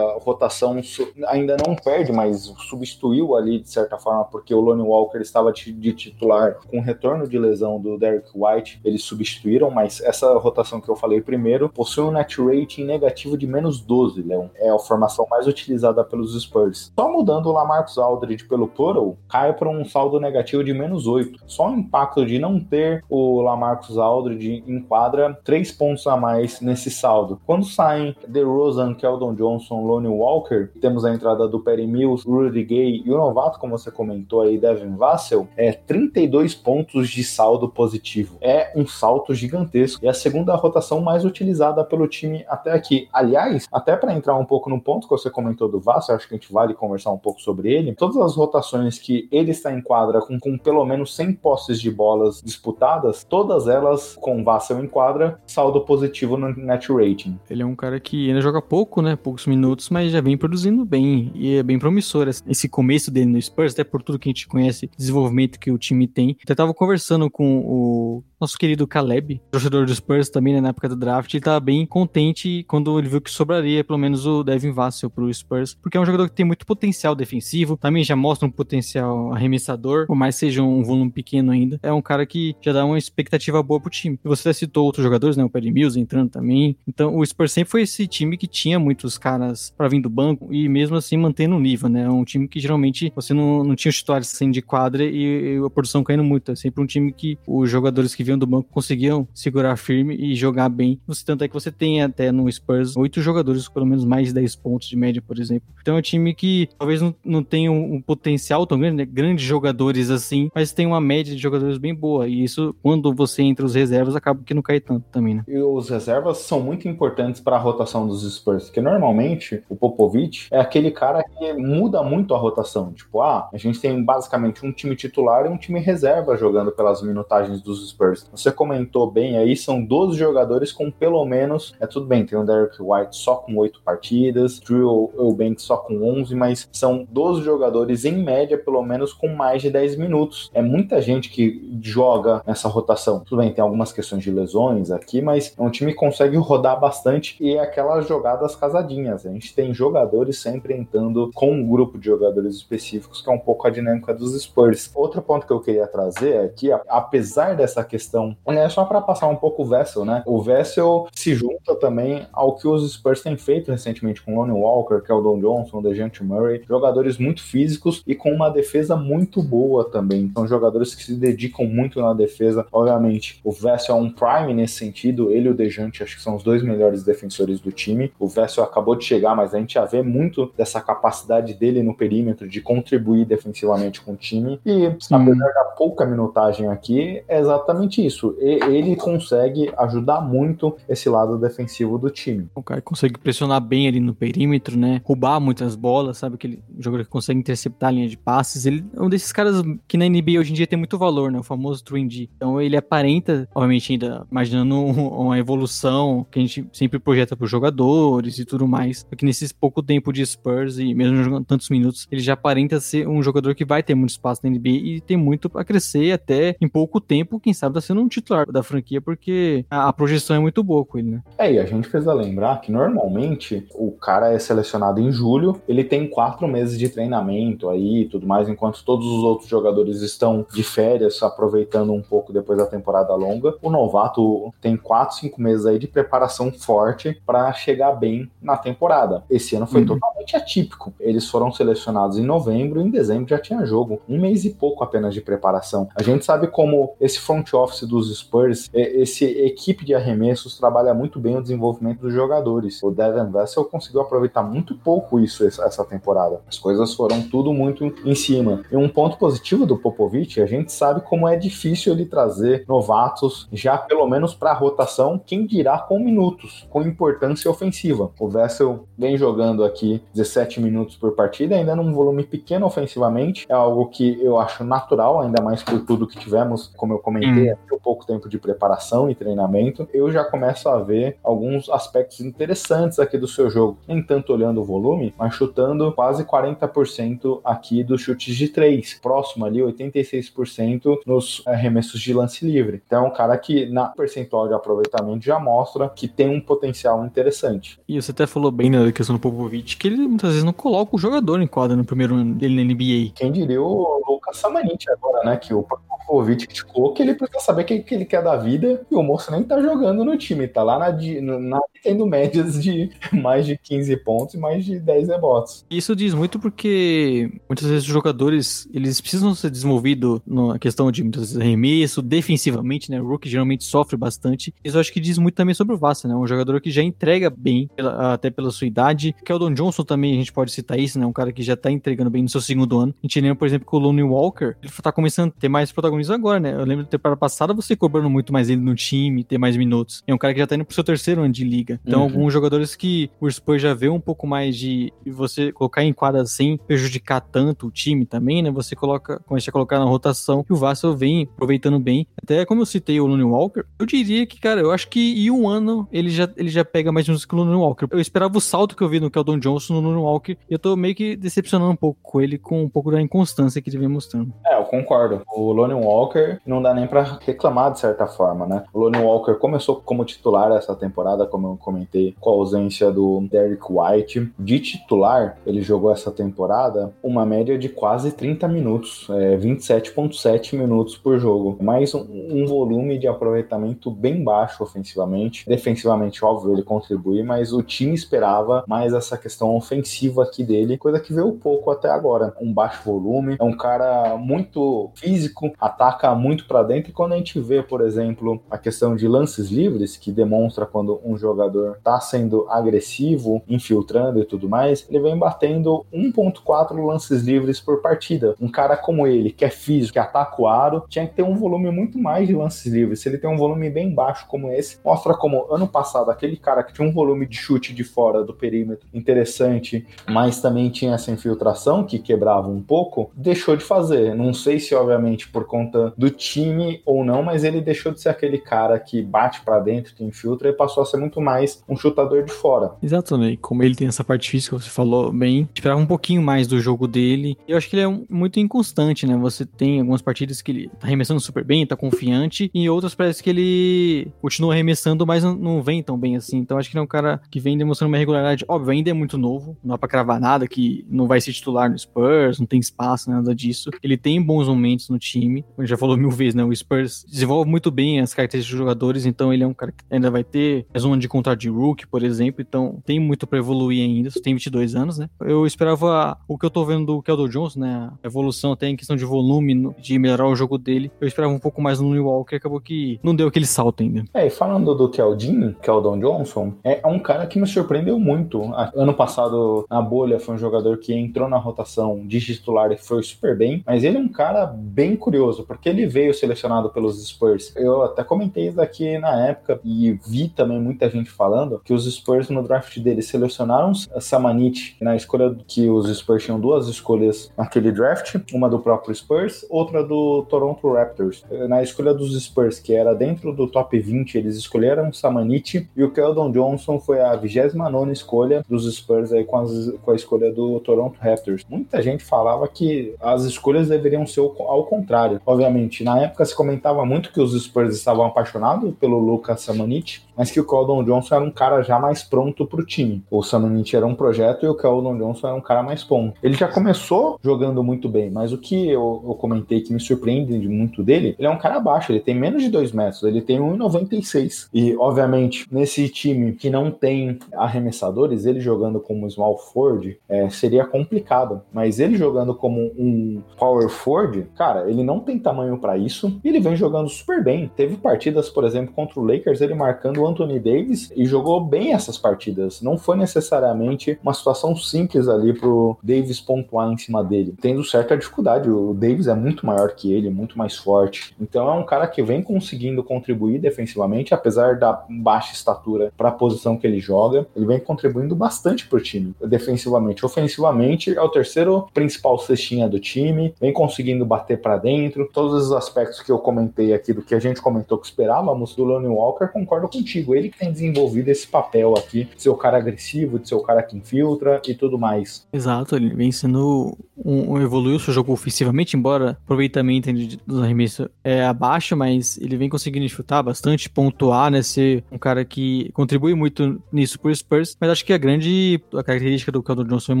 rotação 0.20 0.80
ainda 1.28 1.56
não 1.66 1.76
perde, 1.76 2.12
mas 2.12 2.52
substituiu 2.68 3.36
ali 3.36 3.60
de 3.60 3.70
certa 3.70 3.98
forma, 3.98 4.24
porque 4.24 4.54
o 4.54 4.60
Lonnie 4.60 4.86
Walker 4.86 5.18
estava 5.18 5.52
de 5.52 5.92
titular 5.92 6.56
com 6.68 6.78
o 6.78 6.82
retorno 6.82 7.28
de 7.28 7.38
lesão 7.38 7.80
do 7.80 7.98
Derek 7.98 8.28
White, 8.34 8.80
eles 8.84 9.02
substituíram, 9.02 9.70
mas 9.70 9.91
mas 9.92 10.00
essa 10.00 10.32
rotação 10.38 10.80
que 10.80 10.88
eu 10.88 10.96
falei 10.96 11.20
primeiro 11.20 11.68
possui 11.68 12.04
um 12.04 12.10
net 12.10 12.40
rating 12.40 12.84
negativo 12.84 13.36
de 13.36 13.46
menos 13.46 13.80
12, 13.80 14.22
Leon. 14.22 14.46
É 14.54 14.70
a 14.70 14.78
formação 14.78 15.26
mais 15.28 15.46
utilizada 15.46 16.02
pelos 16.02 16.40
Spurs. 16.40 16.90
Só 16.98 17.12
mudando 17.12 17.46
o 17.46 17.52
Lamarcus 17.52 17.98
Aldridge 17.98 18.44
pelo 18.48 18.68
Toro, 18.68 19.18
cai 19.28 19.52
para 19.52 19.68
um 19.68 19.84
saldo 19.84 20.18
negativo 20.18 20.64
de 20.64 20.72
menos 20.72 21.06
8. 21.06 21.40
Só 21.46 21.68
o 21.68 21.74
impacto 21.74 22.24
de 22.24 22.38
não 22.38 22.58
ter 22.58 23.04
o 23.08 23.42
Lamarcus 23.42 23.98
Aldridge 23.98 24.64
em 24.66 24.80
quadra, 24.80 25.38
3 25.44 25.72
pontos 25.72 26.06
a 26.06 26.16
mais 26.16 26.60
nesse 26.60 26.90
saldo. 26.90 27.40
Quando 27.44 27.66
saem 27.66 28.16
DeRozan, 28.26 28.94
Keldon 28.94 29.34
Johnson, 29.34 29.84
Lonnie 29.84 30.08
Walker, 30.08 30.70
temos 30.80 31.04
a 31.04 31.12
entrada 31.12 31.46
do 31.46 31.60
Perry 31.60 31.86
Mills, 31.86 32.26
Rudy 32.26 32.64
Gay 32.64 33.02
e 33.04 33.10
o 33.10 33.16
novato, 33.16 33.58
como 33.58 33.76
você 33.76 33.90
comentou 33.90 34.42
aí, 34.42 34.58
Devin 34.58 34.96
Vassell, 34.96 35.48
é 35.56 35.72
32 35.72 36.54
pontos 36.54 37.10
de 37.10 37.24
saldo 37.24 37.68
positivo. 37.68 38.38
É 38.40 38.72
um 38.76 38.86
salto 38.86 39.34
gigantesco. 39.34 39.81
E 40.02 40.08
a 40.08 40.14
segunda 40.14 40.54
rotação 40.54 41.00
mais 41.00 41.24
utilizada 41.24 41.84
pelo 41.84 42.06
time 42.06 42.44
até 42.48 42.72
aqui. 42.72 43.08
Aliás, 43.12 43.66
até 43.72 43.96
para 43.96 44.14
entrar 44.14 44.36
um 44.36 44.44
pouco 44.44 44.70
no 44.70 44.80
ponto 44.80 45.06
que 45.06 45.14
você 45.14 45.30
comentou 45.30 45.68
do 45.68 45.80
Vassell, 45.80 46.16
acho 46.16 46.28
que 46.28 46.34
a 46.34 46.38
gente 46.38 46.52
vale 46.52 46.74
conversar 46.74 47.10
um 47.10 47.18
pouco 47.18 47.40
sobre 47.40 47.72
ele. 47.72 47.94
Todas 47.94 48.16
as 48.16 48.36
rotações 48.36 48.98
que 48.98 49.28
ele 49.30 49.50
está 49.50 49.72
em 49.72 49.80
quadra 49.80 50.20
com, 50.20 50.38
com 50.38 50.56
pelo 50.58 50.84
menos 50.84 51.14
100 51.14 51.34
posses 51.34 51.80
de 51.80 51.90
bolas 51.90 52.42
disputadas, 52.42 53.24
todas 53.24 53.68
elas 53.68 54.16
com 54.20 54.42
Vassell 54.44 54.82
em 54.82 54.88
quadra, 54.88 55.40
saldo 55.46 55.80
positivo 55.80 56.36
no 56.36 56.54
net 56.54 56.92
rating. 56.92 57.38
Ele 57.50 57.62
é 57.62 57.66
um 57.66 57.76
cara 57.76 57.98
que 58.00 58.28
ainda 58.28 58.40
joga 58.40 58.60
pouco, 58.60 59.02
né? 59.02 59.16
Poucos 59.16 59.46
minutos, 59.46 59.90
mas 59.90 60.12
já 60.12 60.20
vem 60.20 60.36
produzindo 60.36 60.84
bem 60.84 61.30
e 61.34 61.56
é 61.56 61.62
bem 61.62 61.78
promissor 61.78 62.28
esse 62.28 62.68
começo 62.68 63.10
dele 63.10 63.26
no 63.26 63.40
Spurs, 63.40 63.72
até 63.72 63.84
por 63.84 64.02
tudo 64.02 64.18
que 64.18 64.28
a 64.28 64.32
gente 64.32 64.46
conhece, 64.46 64.90
desenvolvimento 64.96 65.58
que 65.58 65.70
o 65.70 65.78
time 65.78 66.06
tem. 66.06 66.36
Eu 66.46 66.56
tava 66.56 66.74
conversando 66.74 67.30
com 67.30 67.58
o 67.58 68.22
nosso 68.42 68.58
querido 68.58 68.88
Caleb, 68.88 69.40
torcedor 69.52 69.86
do 69.86 69.94
Spurs 69.94 70.28
também, 70.28 70.54
né, 70.54 70.60
na 70.60 70.70
época 70.70 70.88
do 70.88 70.96
draft, 70.96 71.32
ele 71.32 71.40
tava 71.40 71.60
bem 71.60 71.86
contente 71.86 72.64
quando 72.66 72.98
ele 72.98 73.08
viu 73.08 73.20
que 73.20 73.30
sobraria 73.30 73.84
pelo 73.84 73.98
menos 73.98 74.26
o 74.26 74.42
Devin 74.42 74.72
Vassell 74.72 75.08
pro 75.08 75.32
Spurs, 75.32 75.74
porque 75.74 75.96
é 75.96 76.00
um 76.00 76.04
jogador 76.04 76.28
que 76.28 76.34
tem 76.34 76.44
muito 76.44 76.66
potencial 76.66 77.14
defensivo, 77.14 77.76
também 77.76 78.02
já 78.02 78.16
mostra 78.16 78.46
um 78.46 78.50
potencial 78.50 79.32
arremessador, 79.32 80.06
por 80.08 80.16
mais 80.16 80.34
seja 80.34 80.60
um 80.60 80.82
volume 80.82 81.12
pequeno 81.12 81.52
ainda. 81.52 81.78
É 81.82 81.92
um 81.92 82.02
cara 82.02 82.26
que 82.26 82.56
já 82.60 82.72
dá 82.72 82.84
uma 82.84 82.98
expectativa 82.98 83.62
boa 83.62 83.80
pro 83.80 83.88
time. 83.88 84.18
E 84.24 84.28
você 84.28 84.52
citou 84.52 84.86
outros 84.86 85.04
jogadores, 85.04 85.36
né, 85.36 85.44
o 85.44 85.50
Perry 85.50 85.70
Mills 85.70 85.98
entrando 85.98 86.30
também. 86.30 86.76
Então, 86.86 87.16
o 87.16 87.24
Spurs 87.24 87.52
sempre 87.52 87.70
foi 87.70 87.82
esse 87.82 88.08
time 88.08 88.36
que 88.36 88.48
tinha 88.48 88.78
muitos 88.78 89.16
caras 89.16 89.72
para 89.76 89.86
vir 89.86 90.00
do 90.00 90.10
banco 90.10 90.52
e 90.52 90.68
mesmo 90.68 90.96
assim 90.96 91.16
mantendo 91.16 91.54
o 91.54 91.60
nível, 91.60 91.88
né? 91.88 92.02
É 92.02 92.10
um 92.10 92.24
time 92.24 92.48
que 92.48 92.58
geralmente 92.58 93.12
você 93.14 93.32
não, 93.32 93.62
não 93.62 93.76
tinha 93.76 93.90
os 93.90 93.96
titulares 93.96 94.28
saindo 94.28 94.52
de 94.52 94.62
quadra 94.62 95.04
e, 95.04 95.54
e 95.54 95.64
a 95.64 95.70
produção 95.70 96.02
caindo 96.02 96.24
muito. 96.24 96.50
É 96.50 96.56
sempre 96.56 96.82
um 96.82 96.86
time 96.86 97.12
que 97.12 97.38
os 97.46 97.70
jogadores 97.70 98.14
que 98.14 98.24
vinham 98.24 98.31
do 98.38 98.46
banco 98.46 98.68
conseguiam 98.70 99.26
segurar 99.34 99.76
firme 99.76 100.16
e 100.16 100.34
jogar 100.34 100.68
bem. 100.68 101.00
Tanto 101.24 101.44
é 101.44 101.48
que 101.48 101.54
você 101.54 101.70
tem 101.70 102.02
até 102.02 102.32
no 102.32 102.50
Spurs 102.50 102.96
oito 102.96 103.20
jogadores 103.20 103.68
com 103.68 103.74
pelo 103.74 103.86
menos 103.86 104.04
mais 104.04 104.28
de 104.28 104.34
10 104.34 104.56
pontos 104.56 104.88
de 104.88 104.96
média, 104.96 105.22
por 105.22 105.38
exemplo. 105.38 105.68
Então 105.80 105.96
é 105.96 105.98
um 105.98 106.02
time 106.02 106.34
que 106.34 106.68
talvez 106.78 107.00
não, 107.00 107.14
não 107.24 107.42
tenha 107.42 107.70
um, 107.70 107.94
um 107.94 108.00
potencial 108.00 108.66
tão 108.66 108.78
grande, 108.78 108.96
né? 108.96 109.04
grandes 109.04 109.44
jogadores 109.44 110.10
assim, 110.10 110.50
mas 110.54 110.72
tem 110.72 110.86
uma 110.86 111.00
média 111.00 111.34
de 111.34 111.40
jogadores 111.40 111.78
bem 111.78 111.94
boa. 111.94 112.28
E 112.28 112.44
isso, 112.44 112.74
quando 112.82 113.12
você 113.14 113.42
entra 113.42 113.66
os 113.66 113.74
reservas, 113.74 114.14
acaba 114.14 114.42
que 114.44 114.54
não 114.54 114.62
cai 114.62 114.80
tanto 114.80 115.04
também, 115.10 115.34
né? 115.34 115.44
E 115.48 115.58
os 115.58 115.88
reservas 115.88 116.38
são 116.38 116.60
muito 116.60 116.88
importantes 116.88 117.40
para 117.40 117.56
a 117.56 117.58
rotação 117.58 118.06
dos 118.06 118.22
Spurs, 118.32 118.64
porque 118.64 118.80
normalmente 118.80 119.62
o 119.68 119.76
Popovich 119.76 120.48
é 120.50 120.60
aquele 120.60 120.90
cara 120.90 121.22
que 121.24 121.52
muda 121.54 122.02
muito 122.02 122.34
a 122.34 122.38
rotação. 122.38 122.92
Tipo, 122.92 123.20
ah, 123.20 123.48
a 123.52 123.58
gente 123.58 123.80
tem 123.80 124.02
basicamente 124.02 124.64
um 124.64 124.72
time 124.72 124.94
titular 124.94 125.46
e 125.46 125.48
um 125.48 125.56
time 125.56 125.80
reserva 125.80 126.36
jogando 126.36 126.72
pelas 126.72 127.02
minutagens 127.02 127.60
dos 127.60 127.88
Spurs. 127.88 128.21
Você 128.30 128.50
comentou 128.50 129.10
bem 129.10 129.36
aí, 129.36 129.56
são 129.56 129.84
12 129.84 130.18
jogadores 130.18 130.72
com 130.72 130.90
pelo 130.90 131.24
menos. 131.24 131.74
É 131.80 131.86
tudo 131.86 132.06
bem, 132.06 132.24
tem 132.24 132.38
o 132.38 132.44
Derek 132.44 132.76
White 132.80 133.16
só 133.16 133.36
com 133.36 133.56
8 133.56 133.82
partidas, 133.82 134.60
Drew 134.60 135.12
Eubanks 135.16 135.64
só 135.64 135.76
com 135.76 136.02
11, 136.02 136.34
mas 136.34 136.68
são 136.72 137.06
12 137.10 137.42
jogadores 137.42 138.04
em 138.04 138.22
média, 138.22 138.58
pelo 138.58 138.82
menos 138.82 139.12
com 139.12 139.28
mais 139.28 139.62
de 139.62 139.70
10 139.70 139.96
minutos. 139.96 140.50
É 140.54 140.62
muita 140.62 141.00
gente 141.00 141.30
que 141.30 141.78
joga 141.80 142.42
nessa 142.46 142.68
rotação. 142.68 143.20
Tudo 143.20 143.40
bem, 143.40 143.52
tem 143.52 143.62
algumas 143.62 143.92
questões 143.92 144.22
de 144.22 144.30
lesões 144.30 144.90
aqui, 144.90 145.20
mas 145.20 145.54
é 145.58 145.62
um 145.62 145.70
time 145.70 145.92
que 145.92 145.98
consegue 145.98 146.36
rodar 146.36 146.78
bastante 146.78 147.36
e 147.40 147.54
é 147.54 147.60
aquelas 147.60 148.06
jogadas 148.06 148.54
casadinhas. 148.54 149.26
A 149.26 149.30
gente 149.30 149.54
tem 149.54 149.72
jogadores 149.72 150.38
sempre 150.38 150.74
entrando 150.74 151.30
com 151.34 151.50
um 151.50 151.66
grupo 151.66 151.98
de 151.98 152.06
jogadores 152.06 152.56
específicos, 152.56 153.22
que 153.22 153.30
é 153.30 153.32
um 153.32 153.38
pouco 153.38 153.66
a 153.66 153.70
dinâmica 153.70 154.14
dos 154.14 154.40
Spurs. 154.40 154.90
Outro 154.94 155.22
ponto 155.22 155.46
que 155.46 155.52
eu 155.52 155.60
queria 155.60 155.86
trazer 155.86 156.34
é 156.34 156.48
que, 156.48 156.70
apesar 156.88 157.56
dessa 157.56 157.82
questão 157.84 158.11
questão. 158.12 158.36
É 158.46 158.68
só 158.68 158.84
para 158.84 159.00
passar 159.00 159.28
um 159.28 159.36
pouco 159.36 159.62
o 159.62 159.66
Vessel, 159.66 160.04
né? 160.04 160.22
O 160.26 160.42
Vessel 160.42 161.08
se 161.12 161.34
junta 161.34 161.74
também 161.76 162.26
ao 162.32 162.54
que 162.56 162.68
os 162.68 162.92
Spurs 162.92 163.22
têm 163.22 163.36
feito 163.36 163.70
recentemente 163.70 164.20
com 164.22 164.36
Lonnie 164.36 164.52
Walker, 164.52 165.00
Keldon 165.00 165.40
Johnson, 165.40 165.82
DeJounte 165.82 166.22
Murray, 166.22 166.62
jogadores 166.68 167.16
muito 167.16 167.42
físicos 167.42 168.02
e 168.06 168.14
com 168.14 168.30
uma 168.30 168.50
defesa 168.50 168.94
muito 168.94 169.42
boa 169.42 169.90
também. 169.90 170.30
São 170.34 170.46
jogadores 170.46 170.94
que 170.94 171.02
se 171.02 171.14
dedicam 171.14 171.66
muito 171.66 172.00
na 172.00 172.12
defesa. 172.12 172.66
Obviamente, 172.70 173.40
o 173.42 173.50
Vessel 173.50 173.96
é 173.96 173.98
um 173.98 174.10
prime 174.10 174.54
nesse 174.54 174.74
sentido. 174.74 175.30
Ele 175.30 175.48
e 175.48 175.50
o 175.50 175.54
DeJounte 175.54 176.02
acho 176.02 176.16
que 176.16 176.22
são 176.22 176.36
os 176.36 176.42
dois 176.42 176.62
melhores 176.62 177.02
defensores 177.02 177.60
do 177.60 177.72
time. 177.72 178.12
O 178.18 178.28
Vessel 178.28 178.62
acabou 178.62 178.94
de 178.94 179.04
chegar, 179.04 179.34
mas 179.34 179.54
a 179.54 179.58
gente 179.58 179.74
já 179.74 179.84
vê 179.84 180.02
muito 180.02 180.52
dessa 180.56 180.80
capacidade 180.80 181.54
dele 181.54 181.82
no 181.82 181.94
perímetro 181.94 182.48
de 182.48 182.60
contribuir 182.60 183.24
defensivamente 183.24 184.00
com 184.00 184.12
o 184.12 184.16
time. 184.16 184.60
E 184.64 184.86
apesar 184.86 185.52
da 185.54 185.64
pouca 185.76 186.04
minutagem 186.04 186.68
aqui, 186.68 187.22
é 187.28 187.38
exatamente 187.38 188.01
isso 188.06 188.36
ele 188.40 188.96
consegue 188.96 189.72
ajudar 189.78 190.20
muito 190.20 190.76
esse 190.88 191.08
lado 191.08 191.38
defensivo 191.38 191.98
do 191.98 192.10
time. 192.10 192.48
O 192.54 192.62
cara 192.62 192.80
consegue 192.80 193.18
pressionar 193.18 193.60
bem 193.60 193.88
ali 193.88 194.00
no 194.00 194.14
perímetro, 194.14 194.76
né? 194.76 195.00
Roubar 195.04 195.40
muitas 195.40 195.74
bolas, 195.76 196.18
sabe? 196.18 196.34
Aquele 196.34 196.62
jogador 196.78 197.04
que 197.04 197.10
consegue 197.10 197.38
interceptar 197.38 197.88
a 197.88 197.92
linha 197.92 198.08
de 198.08 198.16
passes. 198.16 198.66
Ele 198.66 198.84
é 198.94 199.02
um 199.02 199.08
desses 199.08 199.32
caras 199.32 199.62
que 199.86 199.96
na 199.96 200.08
NBA 200.08 200.38
hoje 200.38 200.52
em 200.52 200.54
dia 200.54 200.66
tem 200.66 200.78
muito 200.78 200.98
valor, 200.98 201.30
né? 201.30 201.38
O 201.38 201.42
famoso 201.42 201.84
3D. 201.84 202.28
Então 202.36 202.60
ele 202.60 202.76
aparenta, 202.76 203.48
obviamente, 203.54 203.92
ainda 203.92 204.26
imaginando 204.30 204.74
uma 204.76 205.38
evolução 205.38 206.26
que 206.30 206.38
a 206.38 206.42
gente 206.42 206.66
sempre 206.72 206.98
projeta 206.98 207.36
para 207.36 207.44
os 207.44 207.50
jogadores 207.50 208.38
e 208.38 208.44
tudo 208.44 208.66
mais. 208.66 209.04
Porque 209.04 209.24
nesse 209.24 209.52
pouco 209.54 209.82
tempo 209.82 210.12
de 210.12 210.24
Spurs 210.24 210.78
e 210.78 210.94
mesmo 210.94 211.22
jogando 211.22 211.44
tantos 211.44 211.68
minutos, 211.68 212.06
ele 212.10 212.20
já 212.20 212.34
aparenta 212.34 212.80
ser 212.80 213.06
um 213.08 213.22
jogador 213.22 213.54
que 213.54 213.64
vai 213.64 213.82
ter 213.82 213.94
muito 213.94 214.10
espaço 214.10 214.40
na 214.44 214.50
NBA 214.50 214.68
e 214.68 215.00
tem 215.00 215.16
muito 215.16 215.48
para 215.48 215.64
crescer 215.64 216.12
até 216.12 216.56
em 216.60 216.68
pouco 216.68 217.00
tempo, 217.00 217.40
quem 217.40 217.52
sabe 217.52 217.74
tá 217.74 217.80
sendo 217.82 218.00
um 218.00 218.08
titular 218.08 218.50
da 218.50 218.62
franquia, 218.62 219.00
porque 219.00 219.64
a, 219.70 219.88
a, 219.88 219.92
projeção 219.92 220.36
é 220.36 220.38
muito 220.38 220.62
boa 220.62 220.84
com 220.84 220.98
ele, 220.98 221.10
né? 221.10 221.22
É, 221.36 221.52
e 221.52 221.58
a 221.58 221.66
gente 221.66 221.88
precisa 221.88 222.14
lembrar 222.14 222.60
que 222.60 222.72
normalmente 222.72 223.66
o 223.74 223.92
cara 223.92 224.32
é 224.32 224.38
selecionado 224.38 225.00
em 225.00 225.12
julho, 225.12 225.60
ele 225.68 225.84
tem 225.84 226.08
quatro 226.08 226.48
meses 226.48 226.78
de 226.78 226.88
treinamento 226.88 227.68
aí 227.68 228.02
e 228.02 228.08
tudo 228.08 228.26
mais, 228.26 228.48
enquanto 228.48 228.84
todos 228.84 229.06
os 229.06 229.22
outros 229.22 229.48
jogadores 229.48 230.00
estão 230.00 230.46
de 230.52 230.62
férias, 230.62 231.22
aproveitando 231.22 231.92
um 231.92 232.02
pouco 232.02 232.32
depois 232.32 232.58
da 232.58 232.66
temporada 232.66 233.14
longa. 233.14 233.54
O 233.60 233.70
novato 233.70 234.52
tem 234.60 234.76
quatro, 234.76 235.16
cinco 235.16 235.40
meses 235.40 235.66
aí 235.66 235.78
de 235.78 235.86
preparação 235.86 236.52
forte 236.52 237.20
para 237.26 237.52
chegar 237.52 237.92
bem 237.92 238.30
na 238.40 238.56
temporada. 238.56 239.24
Esse 239.28 239.56
ano 239.56 239.66
foi 239.66 239.80
uhum. 239.82 239.88
totalmente 239.88 240.36
atípico. 240.36 240.92
Eles 241.00 241.28
foram 241.28 241.50
selecionados 241.52 242.18
em 242.18 242.24
novembro, 242.24 242.80
em 242.80 242.90
dezembro 242.90 243.28
já 243.28 243.38
tinha 243.38 243.64
jogo. 243.64 244.00
Um 244.08 244.20
mês 244.20 244.44
e 244.44 244.50
pouco 244.50 244.84
apenas 244.84 245.14
de 245.14 245.20
preparação. 245.20 245.88
A 245.94 246.02
gente 246.02 246.24
sabe 246.24 246.46
como 246.46 246.94
esse 247.00 247.18
front 247.18 247.52
office 247.52 247.71
dos 247.80 248.14
Spurs, 248.16 248.70
esse 248.72 249.24
equipe 249.24 249.84
de 249.84 249.94
arremessos 249.94 250.58
trabalha 250.58 250.94
muito 250.94 251.18
bem 251.18 251.36
o 251.36 251.42
desenvolvimento 251.42 252.00
dos 252.00 252.12
jogadores. 252.12 252.82
O 252.82 252.90
Devin 252.90 253.30
Vessel 253.30 253.64
conseguiu 253.64 254.00
aproveitar 254.00 254.42
muito 254.42 254.76
pouco 254.76 255.18
isso 255.18 255.44
essa 255.44 255.84
temporada. 255.84 256.40
As 256.46 256.58
coisas 256.58 256.94
foram 256.94 257.22
tudo 257.22 257.52
muito 257.52 257.92
em 258.04 258.14
cima. 258.14 258.62
E 258.70 258.76
um 258.76 258.88
ponto 258.88 259.16
positivo 259.16 259.66
do 259.66 259.76
Popovich, 259.76 260.40
a 260.40 260.46
gente 260.46 260.72
sabe 260.72 261.00
como 261.00 261.26
é 261.26 261.36
difícil 261.36 261.92
ele 261.92 262.06
trazer 262.06 262.64
novatos 262.68 263.48
já 263.52 263.78
pelo 263.78 264.06
menos 264.06 264.34
para 264.34 264.50
a 264.50 264.54
rotação, 264.54 265.20
quem 265.24 265.46
dirá 265.46 265.78
com 265.78 265.98
minutos, 265.98 266.66
com 266.70 266.82
importância 266.82 267.50
ofensiva. 267.50 268.10
O 268.18 268.28
Vessel 268.28 268.86
vem 268.96 269.16
jogando 269.16 269.64
aqui 269.64 270.02
17 270.14 270.60
minutos 270.60 270.96
por 270.96 271.12
partida, 271.12 271.56
ainda 271.56 271.74
num 271.74 271.92
volume 271.92 272.24
pequeno 272.24 272.66
ofensivamente, 272.66 273.46
é 273.48 273.54
algo 273.54 273.86
que 273.86 274.18
eu 274.22 274.38
acho 274.38 274.64
natural, 274.64 275.20
ainda 275.20 275.42
mais 275.42 275.62
por 275.62 275.80
tudo 275.80 276.06
que 276.06 276.18
tivemos, 276.18 276.72
como 276.76 276.92
eu 276.92 276.98
comentei, 276.98 277.52
hum 277.52 277.56
pouco 277.82 278.06
tempo 278.06 278.28
de 278.28 278.38
preparação 278.38 279.10
e 279.10 279.14
treinamento, 279.14 279.88
eu 279.92 280.10
já 280.10 280.24
começo 280.24 280.68
a 280.68 280.78
ver 280.78 281.16
alguns 281.22 281.68
aspectos 281.68 282.20
interessantes 282.20 282.98
aqui 282.98 283.18
do 283.18 283.28
seu 283.28 283.50
jogo. 283.50 283.78
Nem 283.86 284.02
tanto 284.02 284.32
olhando 284.32 284.60
o 284.60 284.64
volume, 284.64 285.14
mas 285.18 285.34
chutando 285.34 285.92
quase 285.92 286.24
40% 286.24 287.40
aqui 287.44 287.82
dos 287.82 288.00
chutes 288.00 288.34
de 288.34 288.48
três, 288.48 288.98
próximo 289.02 289.44
ali 289.44 289.60
86% 289.60 291.00
nos 291.06 291.42
arremessos 291.46 292.00
de 292.00 292.12
lance 292.12 292.44
livre. 292.44 292.82
Então 292.86 293.04
é 293.04 293.08
um 293.08 293.12
cara 293.12 293.36
que 293.38 293.66
na 293.66 293.86
percentual 293.86 294.48
de 294.48 294.54
aproveitamento 294.54 295.24
já 295.24 295.38
mostra 295.38 295.88
que 295.88 296.08
tem 296.08 296.28
um 296.28 296.40
potencial 296.40 297.04
interessante. 297.04 297.80
E 297.88 298.00
você 298.00 298.10
até 298.10 298.26
falou 298.26 298.50
bem 298.50 298.70
né, 298.70 298.84
da 298.84 298.92
questão 298.92 299.16
do 299.16 299.20
Popovich, 299.20 299.76
que 299.76 299.88
ele 299.88 300.08
muitas 300.08 300.30
vezes 300.30 300.44
não 300.44 300.52
coloca 300.52 300.94
o 300.96 300.98
jogador 300.98 301.40
em 301.40 301.46
quadra 301.46 301.76
no 301.76 301.84
primeiro 301.84 302.14
ano 302.14 302.34
dele 302.34 302.64
na 302.64 302.72
NBA. 302.72 303.12
Quem 303.14 303.32
diria 303.32 303.60
o 303.60 304.02
Lucas 304.06 304.36
Samanit 304.38 304.90
agora, 304.90 305.24
né? 305.24 305.36
Que 305.36 305.54
o 305.54 305.62
Popovich 306.06 306.46
criticou 306.46 306.92
que 306.92 307.02
ele 307.02 307.14
precisa 307.14 307.40
saber 307.40 307.62
o 307.62 307.64
que, 307.64 307.78
que 307.80 307.94
ele 307.94 308.04
quer 308.04 308.22
da 308.22 308.36
vida 308.36 308.84
e 308.90 308.94
o 308.94 309.02
moço 309.02 309.30
nem 309.30 309.42
tá 309.42 309.60
jogando 309.60 310.04
no 310.04 310.16
time, 310.16 310.46
tá 310.46 310.62
lá 310.62 310.78
na, 310.78 310.90
na 311.38 311.60
tendo 311.82 312.06
médias 312.06 312.62
de 312.62 312.90
mais 313.12 313.44
de 313.44 313.58
15 313.58 313.96
pontos 313.98 314.34
e 314.34 314.38
mais 314.38 314.64
de 314.64 314.78
10 314.78 315.08
rebotes. 315.08 315.66
Isso 315.70 315.96
diz 315.96 316.14
muito 316.14 316.38
porque 316.38 317.30
muitas 317.48 317.66
vezes 317.66 317.84
os 317.84 317.92
jogadores 317.92 318.68
eles 318.72 319.00
precisam 319.00 319.34
ser 319.34 319.50
desenvolvidos 319.50 320.20
na 320.26 320.58
questão 320.58 320.90
de 320.90 321.02
muitas 321.02 321.22
vezes, 321.22 321.36
arremesso, 321.36 322.00
defensivamente, 322.00 322.90
né? 322.90 323.00
O 323.00 323.06
rookie 323.06 323.28
geralmente 323.28 323.64
sofre 323.64 323.96
bastante. 323.96 324.54
Isso 324.64 324.78
acho 324.78 324.92
que 324.92 325.00
diz 325.00 325.18
muito 325.18 325.34
também 325.34 325.54
sobre 325.54 325.74
o 325.74 325.78
Vassa, 325.78 326.06
né? 326.06 326.14
Um 326.14 326.26
jogador 326.26 326.60
que 326.60 326.70
já 326.70 326.82
entrega 326.82 327.28
bem, 327.28 327.68
pela, 327.74 328.14
até 328.14 328.30
pela 328.30 328.50
sua 328.50 328.66
idade. 328.66 329.14
Keldon 329.24 329.52
Johnson 329.52 329.82
também, 329.82 330.14
a 330.14 330.16
gente 330.16 330.32
pode 330.32 330.52
citar 330.52 330.78
isso, 330.78 330.98
né? 330.98 331.06
Um 331.06 331.12
cara 331.12 331.32
que 331.32 331.42
já 331.42 331.56
tá 331.56 331.70
entregando 331.70 332.10
bem 332.10 332.22
no 332.22 332.28
seu 332.28 332.40
segundo 332.40 332.78
ano. 332.78 332.94
A 333.02 333.06
gente 333.06 333.20
lembra, 333.20 333.36
por 333.36 333.46
exemplo, 333.46 333.68
que 333.68 333.76
o 333.76 333.78
Lonnie 333.78 334.04
Walker, 334.04 334.54
ele 334.62 334.72
tá 334.82 334.92
começando 334.92 335.32
a 335.36 335.40
ter 335.40 335.48
mais 335.48 335.72
protagonismo 335.72 336.01
agora, 336.10 336.40
né? 336.40 336.52
Eu 336.52 336.64
lembro 336.64 336.84
da 336.84 336.90
temporada 336.90 337.18
passada 337.18 337.54
você 337.54 337.76
cobrando 337.76 338.10
muito 338.10 338.32
mais 338.32 338.48
ele 338.48 338.60
no 338.60 338.74
time, 338.74 339.24
ter 339.24 339.38
mais 339.38 339.56
minutos. 339.56 340.02
É 340.06 340.14
um 340.14 340.18
cara 340.18 340.32
que 340.32 340.40
já 340.40 340.46
tá 340.46 340.54
indo 340.54 340.64
pro 340.64 340.74
seu 340.74 340.84
terceiro 340.84 341.22
ano 341.22 341.32
de 341.32 341.44
liga. 341.44 341.80
Então, 341.86 342.00
uhum. 342.00 342.06
alguns 342.06 342.32
jogadores 342.32 342.76
que 342.76 343.10
o 343.20 343.30
Spurs 343.30 343.62
já 343.62 343.74
vê 343.74 343.88
um 343.88 344.00
pouco 344.00 344.26
mais 344.26 344.56
de 344.56 344.92
você 345.06 345.52
colocar 345.52 345.84
em 345.84 345.92
quadra 345.92 346.24
sem 346.26 346.56
prejudicar 346.56 347.20
tanto 347.20 347.66
o 347.66 347.70
time 347.70 348.04
também, 348.04 348.42
né? 348.42 348.50
Você 348.50 348.74
coloca, 348.74 349.20
começa 349.26 349.50
a 349.50 349.52
colocar 349.52 349.78
na 349.78 349.84
rotação 349.84 350.44
e 350.48 350.52
o 350.52 350.56
Vassell 350.56 350.96
vem 350.96 351.28
aproveitando 351.32 351.78
bem. 351.78 352.06
Até 352.22 352.44
como 352.44 352.62
eu 352.62 352.66
citei 352.66 353.00
o 353.00 353.06
Lonnie 353.06 353.24
Walker, 353.24 353.64
eu 353.78 353.86
diria 353.86 354.26
que, 354.26 354.40
cara, 354.40 354.60
eu 354.60 354.70
acho 354.70 354.88
que 354.88 355.26
em 355.26 355.30
um 355.30 355.48
ano 355.48 355.88
ele 355.92 356.10
já, 356.10 356.28
ele 356.36 356.48
já 356.48 356.64
pega 356.64 356.92
mais 356.92 357.06
minutos 357.06 357.24
que 357.24 357.34
o 357.34 357.38
Lonnie 357.38 357.54
Walker. 357.54 357.86
Eu 357.90 358.00
esperava 358.00 358.36
o 358.36 358.40
salto 358.40 358.76
que 358.76 358.82
eu 358.82 358.88
vi 358.88 359.00
no 359.00 359.10
Keldon 359.10 359.38
Johnson 359.38 359.74
no 359.74 359.80
Lonnie 359.80 360.02
Walker 360.02 360.36
e 360.48 360.52
eu 360.52 360.58
tô 360.58 360.76
meio 360.76 360.94
que 360.94 361.16
decepcionando 361.16 361.70
um 361.70 361.76
pouco 361.76 361.98
com 362.02 362.20
ele 362.20 362.38
com 362.38 362.62
um 362.62 362.68
pouco 362.68 362.90
da 362.90 363.00
inconstância 363.00 363.60
que 363.60 363.70
ele 363.70 363.78
vem 363.78 363.88
mostrando. 363.88 364.32
É, 364.46 364.58
eu 364.58 364.64
concordo. 364.64 365.22
O 365.34 365.52
Lonnie 365.82 365.86
Walker 365.86 366.38
não 366.46 366.62
dá 366.62 366.72
nem 366.72 366.86
para 366.86 367.18
reclamar 367.20 367.72
de 367.72 367.80
certa 367.80 368.06
forma, 368.06 368.46
né? 368.46 368.64
O 368.72 368.80
Lonnie 368.80 369.02
Walker 369.02 369.34
começou 369.34 369.76
como 369.76 370.04
titular 370.04 370.52
essa 370.52 370.74
temporada, 370.74 371.26
como 371.26 371.48
eu 371.48 371.56
comentei, 371.56 372.14
com 372.20 372.30
a 372.30 372.34
ausência 372.34 372.90
do 372.90 373.26
Derek 373.30 373.62
White. 373.68 374.32
De 374.38 374.60
titular, 374.60 375.38
ele 375.46 375.62
jogou 375.62 375.90
essa 375.90 376.10
temporada 376.10 376.92
uma 377.02 377.26
média 377.26 377.58
de 377.58 377.68
quase 377.68 378.12
30 378.12 378.48
minutos, 378.48 379.08
é, 379.10 379.36
27,7 379.36 380.56
minutos 380.56 380.96
por 380.96 381.18
jogo. 381.18 381.56
Mais 381.60 381.94
um, 381.94 382.06
um, 382.10 382.46
volume 382.46 382.98
de 382.98 383.08
aproveitamento 383.08 383.90
bem 383.90 384.22
baixo 384.22 384.62
ofensivamente. 384.62 385.46
Defensivamente, 385.46 386.24
óbvio, 386.24 386.52
ele 386.52 386.62
contribui, 386.62 387.22
mas 387.22 387.52
o 387.52 387.62
time 387.62 387.94
esperava 387.94 388.64
mais 388.66 388.92
essa 388.92 389.16
questão 389.16 389.54
ofensiva 389.56 390.22
aqui 390.22 390.44
dele, 390.44 390.78
coisa 390.78 391.00
que 391.00 391.12
veio 391.12 391.32
pouco 391.32 391.70
até 391.70 391.88
agora. 391.88 392.34
Um 392.40 392.52
baixo 392.52 392.82
volume, 392.84 393.36
é 393.38 393.44
um 393.44 393.56
cara 393.56 394.16
muito 394.16 394.90
físico, 394.94 395.52
ataca 395.72 396.14
muito 396.14 396.46
para 396.46 396.62
dentro. 396.62 396.90
E 396.90 396.92
quando 396.92 397.12
a 397.12 397.16
gente 397.16 397.40
vê, 397.40 397.62
por 397.62 397.80
exemplo, 397.80 398.42
a 398.50 398.58
questão 398.58 398.94
de 398.94 399.08
lances 399.08 399.48
livres, 399.48 399.96
que 399.96 400.12
demonstra 400.12 400.66
quando 400.66 401.00
um 401.04 401.16
jogador 401.16 401.78
tá 401.82 401.98
sendo 402.00 402.46
agressivo, 402.48 403.42
infiltrando 403.48 404.20
e 404.20 404.24
tudo 404.24 404.48
mais, 404.48 404.86
ele 404.88 405.00
vem 405.00 405.18
batendo 405.18 405.84
1.4 405.92 406.84
lances 406.84 407.22
livres 407.22 407.60
por 407.60 407.80
partida. 407.80 408.34
Um 408.40 408.48
cara 408.48 408.76
como 408.76 409.06
ele, 409.06 409.30
que 409.30 409.44
é 409.44 409.50
físico, 409.50 409.94
que 409.94 409.98
ataca 409.98 410.40
o 410.40 410.46
aro, 410.46 410.84
tinha 410.88 411.06
que 411.06 411.14
ter 411.14 411.22
um 411.22 411.34
volume 411.34 411.70
muito 411.70 411.98
mais 411.98 412.28
de 412.28 412.34
lances 412.34 412.72
livres. 412.72 413.00
Se 413.00 413.08
ele 413.08 413.18
tem 413.18 413.30
um 413.30 413.36
volume 413.36 413.70
bem 413.70 413.94
baixo 413.94 414.26
como 414.28 414.50
esse, 414.50 414.78
mostra 414.84 415.14
como 415.14 415.52
ano 415.52 415.66
passado 415.66 416.10
aquele 416.10 416.36
cara 416.36 416.62
que 416.62 416.72
tinha 416.72 416.86
um 416.86 416.92
volume 416.92 417.26
de 417.26 417.36
chute 417.36 417.72
de 417.72 417.84
fora 417.84 418.22
do 418.22 418.34
perímetro 418.34 418.86
interessante, 418.92 419.86
mas 420.08 420.40
também 420.40 420.70
tinha 420.70 420.94
essa 420.94 421.10
infiltração 421.10 421.84
que 421.84 421.98
quebrava 421.98 422.48
um 422.48 422.62
pouco, 422.62 423.10
deixou 423.14 423.56
de 423.56 423.64
fazer. 423.64 424.14
Não 424.14 424.34
sei 424.34 424.58
se 424.58 424.74
obviamente 424.74 425.28
por 425.28 425.46
conta 425.46 425.61
do 425.96 426.10
time 426.10 426.80
ou 426.84 427.04
não, 427.04 427.22
mas 427.22 427.44
ele 427.44 427.60
deixou 427.60 427.92
de 427.92 428.00
ser 428.00 428.08
aquele 428.08 428.38
cara 428.38 428.78
que 428.78 429.02
bate 429.02 429.42
para 429.42 429.58
dentro, 429.60 429.94
que 429.94 430.04
infiltra 430.04 430.48
e 430.48 430.52
passou 430.52 430.82
a 430.82 430.86
ser 430.86 430.96
muito 430.96 431.20
mais 431.20 431.62
um 431.68 431.76
chutador 431.76 432.24
de 432.24 432.32
fora. 432.32 432.72
Exato, 432.82 433.16
né? 433.16 433.36
Como 433.40 433.62
ele 433.62 433.74
tem 433.74 433.88
essa 433.88 434.04
parte 434.04 434.30
física, 434.30 434.58
você 434.58 434.68
falou 434.68 435.12
bem, 435.12 435.48
esperava 435.54 435.80
um 435.80 435.86
pouquinho 435.86 436.22
mais 436.22 436.46
do 436.46 436.60
jogo 436.60 436.86
dele. 436.86 437.36
Eu 437.46 437.56
acho 437.56 437.68
que 437.68 437.76
ele 437.76 437.82
é 437.82 438.04
muito 438.10 438.40
inconstante, 438.40 439.06
né? 439.06 439.16
Você 439.16 439.44
tem 439.44 439.80
algumas 439.80 440.02
partidas 440.02 440.40
que 440.42 440.50
ele 440.50 440.68
tá 440.68 440.86
arremessando 440.86 441.20
super 441.20 441.44
bem, 441.44 441.66
tá 441.66 441.76
confiante, 441.76 442.50
e 442.54 442.68
outras 442.68 442.94
parece 442.94 443.22
que 443.22 443.30
ele 443.30 444.12
continua 444.20 444.52
arremessando, 444.52 445.06
mas 445.06 445.24
não, 445.24 445.34
não 445.34 445.62
vem 445.62 445.82
tão 445.82 445.98
bem 445.98 446.16
assim. 446.16 446.38
Então 446.38 446.58
acho 446.58 446.70
que 446.70 446.76
ele 446.76 446.80
é 446.80 446.84
um 446.84 446.86
cara 446.86 447.20
que 447.30 447.40
vem 447.40 447.56
demonstrando 447.56 447.92
uma 447.92 447.98
regularidade. 447.98 448.44
Óbvio, 448.48 448.72
ainda 448.72 448.90
é 448.90 448.92
muito 448.92 449.18
novo, 449.18 449.56
não 449.62 449.74
dá 449.74 449.78
pra 449.78 449.88
cravar 449.88 450.20
nada, 450.20 450.46
que 450.46 450.84
não 450.88 451.06
vai 451.06 451.20
ser 451.20 451.32
titular 451.32 451.70
no 451.70 451.78
Spurs, 451.78 452.38
não 452.38 452.46
tem 452.46 452.60
espaço, 452.60 453.10
nada 453.10 453.34
disso. 453.34 453.70
Ele 453.82 453.96
tem 453.96 454.20
bons 454.20 454.48
momentos 454.48 454.88
no 454.88 454.98
time, 454.98 455.44
como 455.54 455.66
já 455.66 455.76
falou 455.76 455.96
mil 455.96 456.10
vezes, 456.10 456.34
né? 456.34 456.44
O 456.44 456.54
Spurs 456.54 457.04
desenvolve 457.08 457.50
muito 457.50 457.70
bem 457.70 458.00
as 458.00 458.14
características 458.14 458.52
dos 458.52 458.58
jogadores, 458.58 459.06
então 459.06 459.32
ele 459.32 459.44
é 459.44 459.46
um 459.46 459.54
cara 459.54 459.72
que 459.72 459.84
ainda 459.90 460.10
vai 460.10 460.24
ter 460.24 460.66
ano 460.74 460.98
de 460.98 461.08
contrato 461.08 461.38
de 461.38 461.48
rookie, 461.48 461.86
por 461.86 462.02
exemplo, 462.02 462.42
então 462.42 462.82
tem 462.84 462.98
muito 462.98 463.26
para 463.26 463.38
evoluir 463.38 463.84
ainda, 463.84 464.10
só 464.10 464.20
tem 464.20 464.34
22 464.34 464.74
anos, 464.74 464.98
né? 464.98 465.08
Eu 465.20 465.46
esperava 465.46 466.18
o 466.26 466.36
que 466.36 466.44
eu 466.44 466.50
tô 466.50 466.64
vendo 466.64 466.86
do 466.86 467.02
Keldon 467.02 467.28
Jones, 467.28 467.56
né? 467.56 467.90
A 468.02 468.06
evolução 468.06 468.52
até 468.52 468.68
em 468.68 468.76
questão 468.76 468.96
de 468.96 469.04
volume, 469.04 469.72
de 469.78 469.98
melhorar 469.98 470.26
o 470.26 470.34
jogo 470.34 470.58
dele. 470.58 470.90
Eu 471.00 471.06
esperava 471.06 471.32
um 471.32 471.38
pouco 471.38 471.62
mais 471.62 471.80
no 471.80 471.90
New 471.90 472.06
Walker, 472.06 472.36
acabou 472.36 472.60
que 472.60 472.98
não 473.02 473.14
deu 473.14 473.28
aquele 473.28 473.46
salto 473.46 473.82
ainda. 473.82 474.04
É, 474.12 474.26
e 474.26 474.30
falando 474.30 474.74
do 474.74 474.88
Keldon 474.88 475.98
Johnson, 475.98 476.54
é 476.64 476.86
um 476.86 476.98
cara 476.98 477.26
que 477.26 477.40
me 477.40 477.46
surpreendeu 477.46 477.98
muito. 477.98 478.42
Ano 478.74 478.94
passado, 478.94 479.66
na 479.70 479.80
bolha, 479.80 480.18
foi 480.18 480.34
um 480.34 480.38
jogador 480.38 480.78
que 480.78 480.92
entrou 480.92 481.28
na 481.28 481.38
rotação 481.38 482.06
de 482.06 482.20
titular 482.20 482.72
e 482.72 482.76
foi 482.76 483.02
super 483.02 483.36
bem, 483.36 483.62
mas 483.66 483.84
ele 483.84 483.96
é 483.96 484.00
um 484.00 484.08
cara 484.08 484.46
bem 484.46 484.96
curioso, 484.96 485.41
porque 485.42 485.68
ele 485.68 485.86
veio 485.86 486.14
selecionado 486.14 486.70
pelos 486.70 487.04
Spurs. 487.06 487.52
Eu 487.56 487.82
até 487.82 488.04
comentei 488.04 488.48
isso 488.48 488.56
daqui 488.56 488.98
na 488.98 489.26
época 489.26 489.60
e 489.64 489.98
vi 490.06 490.28
também 490.28 490.60
muita 490.60 490.88
gente 490.88 491.10
falando 491.10 491.60
que 491.64 491.72
os 491.72 491.92
Spurs 491.92 492.28
no 492.28 492.42
draft 492.42 492.78
dele 492.78 493.02
selecionaram 493.02 493.72
Samanit 494.00 494.76
na 494.80 494.96
escolha 494.96 495.34
que 495.46 495.68
os 495.68 495.94
Spurs 495.96 496.24
tinham 496.24 496.40
duas 496.40 496.68
escolhas 496.68 497.30
naquele 497.36 497.72
draft, 497.72 498.16
uma 498.32 498.48
do 498.48 498.58
próprio 498.58 498.94
Spurs, 498.94 499.46
outra 499.50 499.84
do 499.84 500.22
Toronto 500.28 500.72
Raptors. 500.72 501.24
Na 501.48 501.62
escolha 501.62 501.94
dos 501.94 502.20
Spurs, 502.22 502.58
que 502.58 502.74
era 502.74 502.94
dentro 502.94 503.32
do 503.32 503.46
top 503.46 503.78
20, 503.78 504.16
eles 504.16 504.36
escolheram 504.36 504.92
Samanit 504.92 505.68
e 505.76 505.82
o 505.82 505.90
Keldon 505.90 506.30
Johnson 506.30 506.78
foi 506.78 507.00
a 507.00 507.14
29 507.16 507.92
escolha 507.92 508.44
dos 508.48 508.72
Spurs 508.74 509.12
aí 509.12 509.24
com, 509.24 509.38
as, 509.38 509.72
com 509.82 509.90
a 509.90 509.94
escolha 509.94 510.32
do 510.32 510.60
Toronto 510.60 510.98
Raptors. 511.00 511.44
Muita 511.48 511.82
gente 511.82 512.04
falava 512.04 512.46
que 512.48 512.94
as 513.00 513.24
escolhas 513.24 513.68
deveriam 513.68 514.06
ser 514.06 514.20
ao 514.20 514.64
contrário. 514.64 515.20
Obviamente, 515.32 515.82
na 515.82 515.98
época 515.98 516.26
se 516.26 516.36
comentava 516.36 516.84
muito 516.84 517.10
que 517.10 517.18
os 517.18 517.32
Spurs 517.42 517.74
estavam 517.74 518.04
apaixonados 518.04 518.74
pelo 518.78 518.98
Lucas 518.98 519.40
Samanit, 519.40 520.04
mas 520.16 520.30
que 520.30 520.40
o 520.40 520.46
Keldon 520.46 520.84
Johnson 520.84 521.14
era 521.16 521.24
um 521.24 521.30
cara 521.30 521.62
já 521.62 521.78
mais 521.78 522.02
pronto 522.02 522.46
pro 522.46 522.64
time. 522.64 523.02
O 523.10 523.22
Samanit 523.22 523.76
era 523.76 523.86
um 523.86 523.94
projeto 523.94 524.44
e 524.44 524.48
o 524.48 524.54
Keldon 524.54 524.98
Johnson 524.98 525.28
era 525.28 525.36
um 525.36 525.40
cara 525.40 525.62
mais 525.62 525.84
pronto. 525.84 526.14
Ele 526.22 526.34
já 526.34 526.48
começou 526.48 527.18
jogando 527.22 527.62
muito 527.62 527.88
bem, 527.88 528.10
mas 528.10 528.32
o 528.32 528.38
que 528.38 528.68
eu, 528.68 529.02
eu 529.04 529.14
comentei 529.14 529.60
que 529.60 529.72
me 529.72 529.80
surpreende 529.80 530.48
muito 530.48 530.82
dele, 530.82 531.14
ele 531.18 531.26
é 531.26 531.30
um 531.30 531.38
cara 531.38 531.60
baixo, 531.60 531.92
ele 531.92 532.00
tem 532.00 532.14
menos 532.14 532.42
de 532.42 532.48
2 532.48 532.72
metros, 532.72 533.02
ele 533.02 533.20
tem 533.20 533.38
1,96. 533.38 534.48
E, 534.52 534.76
obviamente, 534.76 535.46
nesse 535.50 535.88
time 535.88 536.32
que 536.32 536.50
não 536.50 536.70
tem 536.70 537.18
arremessadores, 537.34 538.24
ele 538.26 538.40
jogando 538.40 538.80
como 538.80 539.10
small 539.10 539.38
forward 539.38 539.98
é, 540.08 540.28
seria 540.30 540.64
complicado. 540.64 541.42
Mas 541.52 541.78
ele 541.78 541.96
jogando 541.96 542.34
como 542.34 542.72
um 542.78 543.22
power 543.38 543.68
forward, 543.68 544.26
cara, 544.36 544.68
ele 544.68 544.82
não 544.82 545.00
tem 545.00 545.18
tamanho 545.18 545.58
para 545.58 545.76
isso 545.76 546.20
e 546.24 546.28
ele 546.28 546.40
vem 546.40 546.56
jogando 546.56 546.88
super 546.88 547.22
bem. 547.22 547.50
Teve 547.56 547.76
partidas, 547.76 548.28
por 548.28 548.44
exemplo, 548.44 548.74
contra 548.74 549.00
o 549.00 549.04
Lakers, 549.04 549.40
ele 549.40 549.54
marcando 549.54 550.01
o 550.02 550.08
Anthony 550.08 550.38
Davis 550.38 550.92
e 550.94 551.04
jogou 551.04 551.40
bem 551.40 551.72
essas 551.72 551.98
partidas. 551.98 552.60
Não 552.60 552.76
foi 552.76 552.96
necessariamente 552.96 553.98
uma 554.02 554.14
situação 554.14 554.54
simples 554.56 555.08
ali 555.08 555.32
pro 555.32 555.76
Davis 555.82 556.20
pontuar 556.20 556.70
em 556.72 556.76
cima 556.76 557.02
dele, 557.02 557.34
tendo 557.40 557.64
certa 557.64 557.96
dificuldade. 557.96 558.50
O 558.50 558.74
Davis 558.74 559.06
é 559.06 559.14
muito 559.14 559.46
maior 559.46 559.72
que 559.74 559.92
ele, 559.92 560.10
muito 560.10 560.38
mais 560.38 560.56
forte. 560.56 561.14
Então 561.20 561.48
é 561.48 561.52
um 561.52 561.64
cara 561.64 561.86
que 561.86 562.02
vem 562.02 562.22
conseguindo 562.22 562.82
contribuir 562.82 563.38
defensivamente, 563.38 564.14
apesar 564.14 564.58
da 564.58 564.84
baixa 564.88 565.32
estatura 565.32 565.92
para 565.96 566.08
a 566.08 566.12
posição 566.12 566.56
que 566.56 566.66
ele 566.66 566.80
joga. 566.80 567.26
Ele 567.34 567.46
vem 567.46 567.60
contribuindo 567.60 568.14
bastante 568.14 568.66
pro 568.66 568.80
time, 568.80 569.14
defensivamente. 569.20 570.04
Ofensivamente, 570.04 570.94
é 570.96 571.00
o 571.00 571.08
terceiro 571.08 571.68
principal 571.72 572.18
cestinha 572.18 572.68
do 572.68 572.78
time, 572.78 573.34
vem 573.40 573.52
conseguindo 573.52 574.04
bater 574.04 574.40
para 574.40 574.56
dentro. 574.56 575.08
Todos 575.12 575.46
os 575.46 575.52
aspectos 575.52 576.00
que 576.00 576.10
eu 576.10 576.18
comentei 576.18 576.72
aqui, 576.72 576.92
do 576.92 577.02
que 577.02 577.14
a 577.14 577.20
gente 577.20 577.40
comentou 577.40 577.78
que 577.78 577.86
esperávamos 577.86 578.54
do 578.54 578.64
Lonnie 578.64 578.88
Walker, 578.88 579.26
concordo 579.28 579.68
contigo. 579.68 579.91
Ele 579.98 580.28
que 580.28 580.38
tem 580.38 580.52
desenvolvido 580.52 581.08
esse 581.08 581.26
papel 581.26 581.74
aqui, 581.76 582.08
de 582.14 582.22
ser 582.22 582.30
o 582.30 582.36
cara 582.36 582.58
agressivo, 582.58 583.18
de 583.18 583.28
ser 583.28 583.34
o 583.34 583.42
cara 583.42 583.62
que 583.62 583.76
infiltra 583.76 584.40
e 584.46 584.54
tudo 584.54 584.78
mais. 584.78 585.26
Exato, 585.32 585.76
ele 585.76 585.94
vem 585.94 586.12
sendo 586.12 586.76
um, 586.96 587.32
um 587.32 587.42
evoluiu 587.42 587.78
seu 587.78 587.92
jogo 587.92 588.12
ofensivamente, 588.12 588.76
embora 588.76 589.18
aproveitamento 589.22 589.90
dos 590.26 590.42
arremessos 590.42 590.88
é 591.02 591.24
abaixo, 591.24 591.76
mas 591.76 592.18
ele 592.18 592.36
vem 592.36 592.48
conseguindo 592.48 592.88
chutar 592.88 593.22
bastante, 593.22 593.68
pontuar, 593.68 594.30
né? 594.30 594.42
Ser 594.42 594.84
um 594.90 594.98
cara 594.98 595.24
que 595.24 595.70
contribui 595.72 596.14
muito 596.14 596.62
nisso 596.72 596.98
por 596.98 597.14
Spurs. 597.14 597.56
Mas 597.60 597.70
acho 597.70 597.84
que 597.84 597.92
a 597.92 597.98
grande 597.98 598.60
a 598.72 598.82
característica 598.82 599.32
do 599.32 599.42
Keldon 599.42 599.64
Johnson 599.64 599.92
vem 599.92 600.00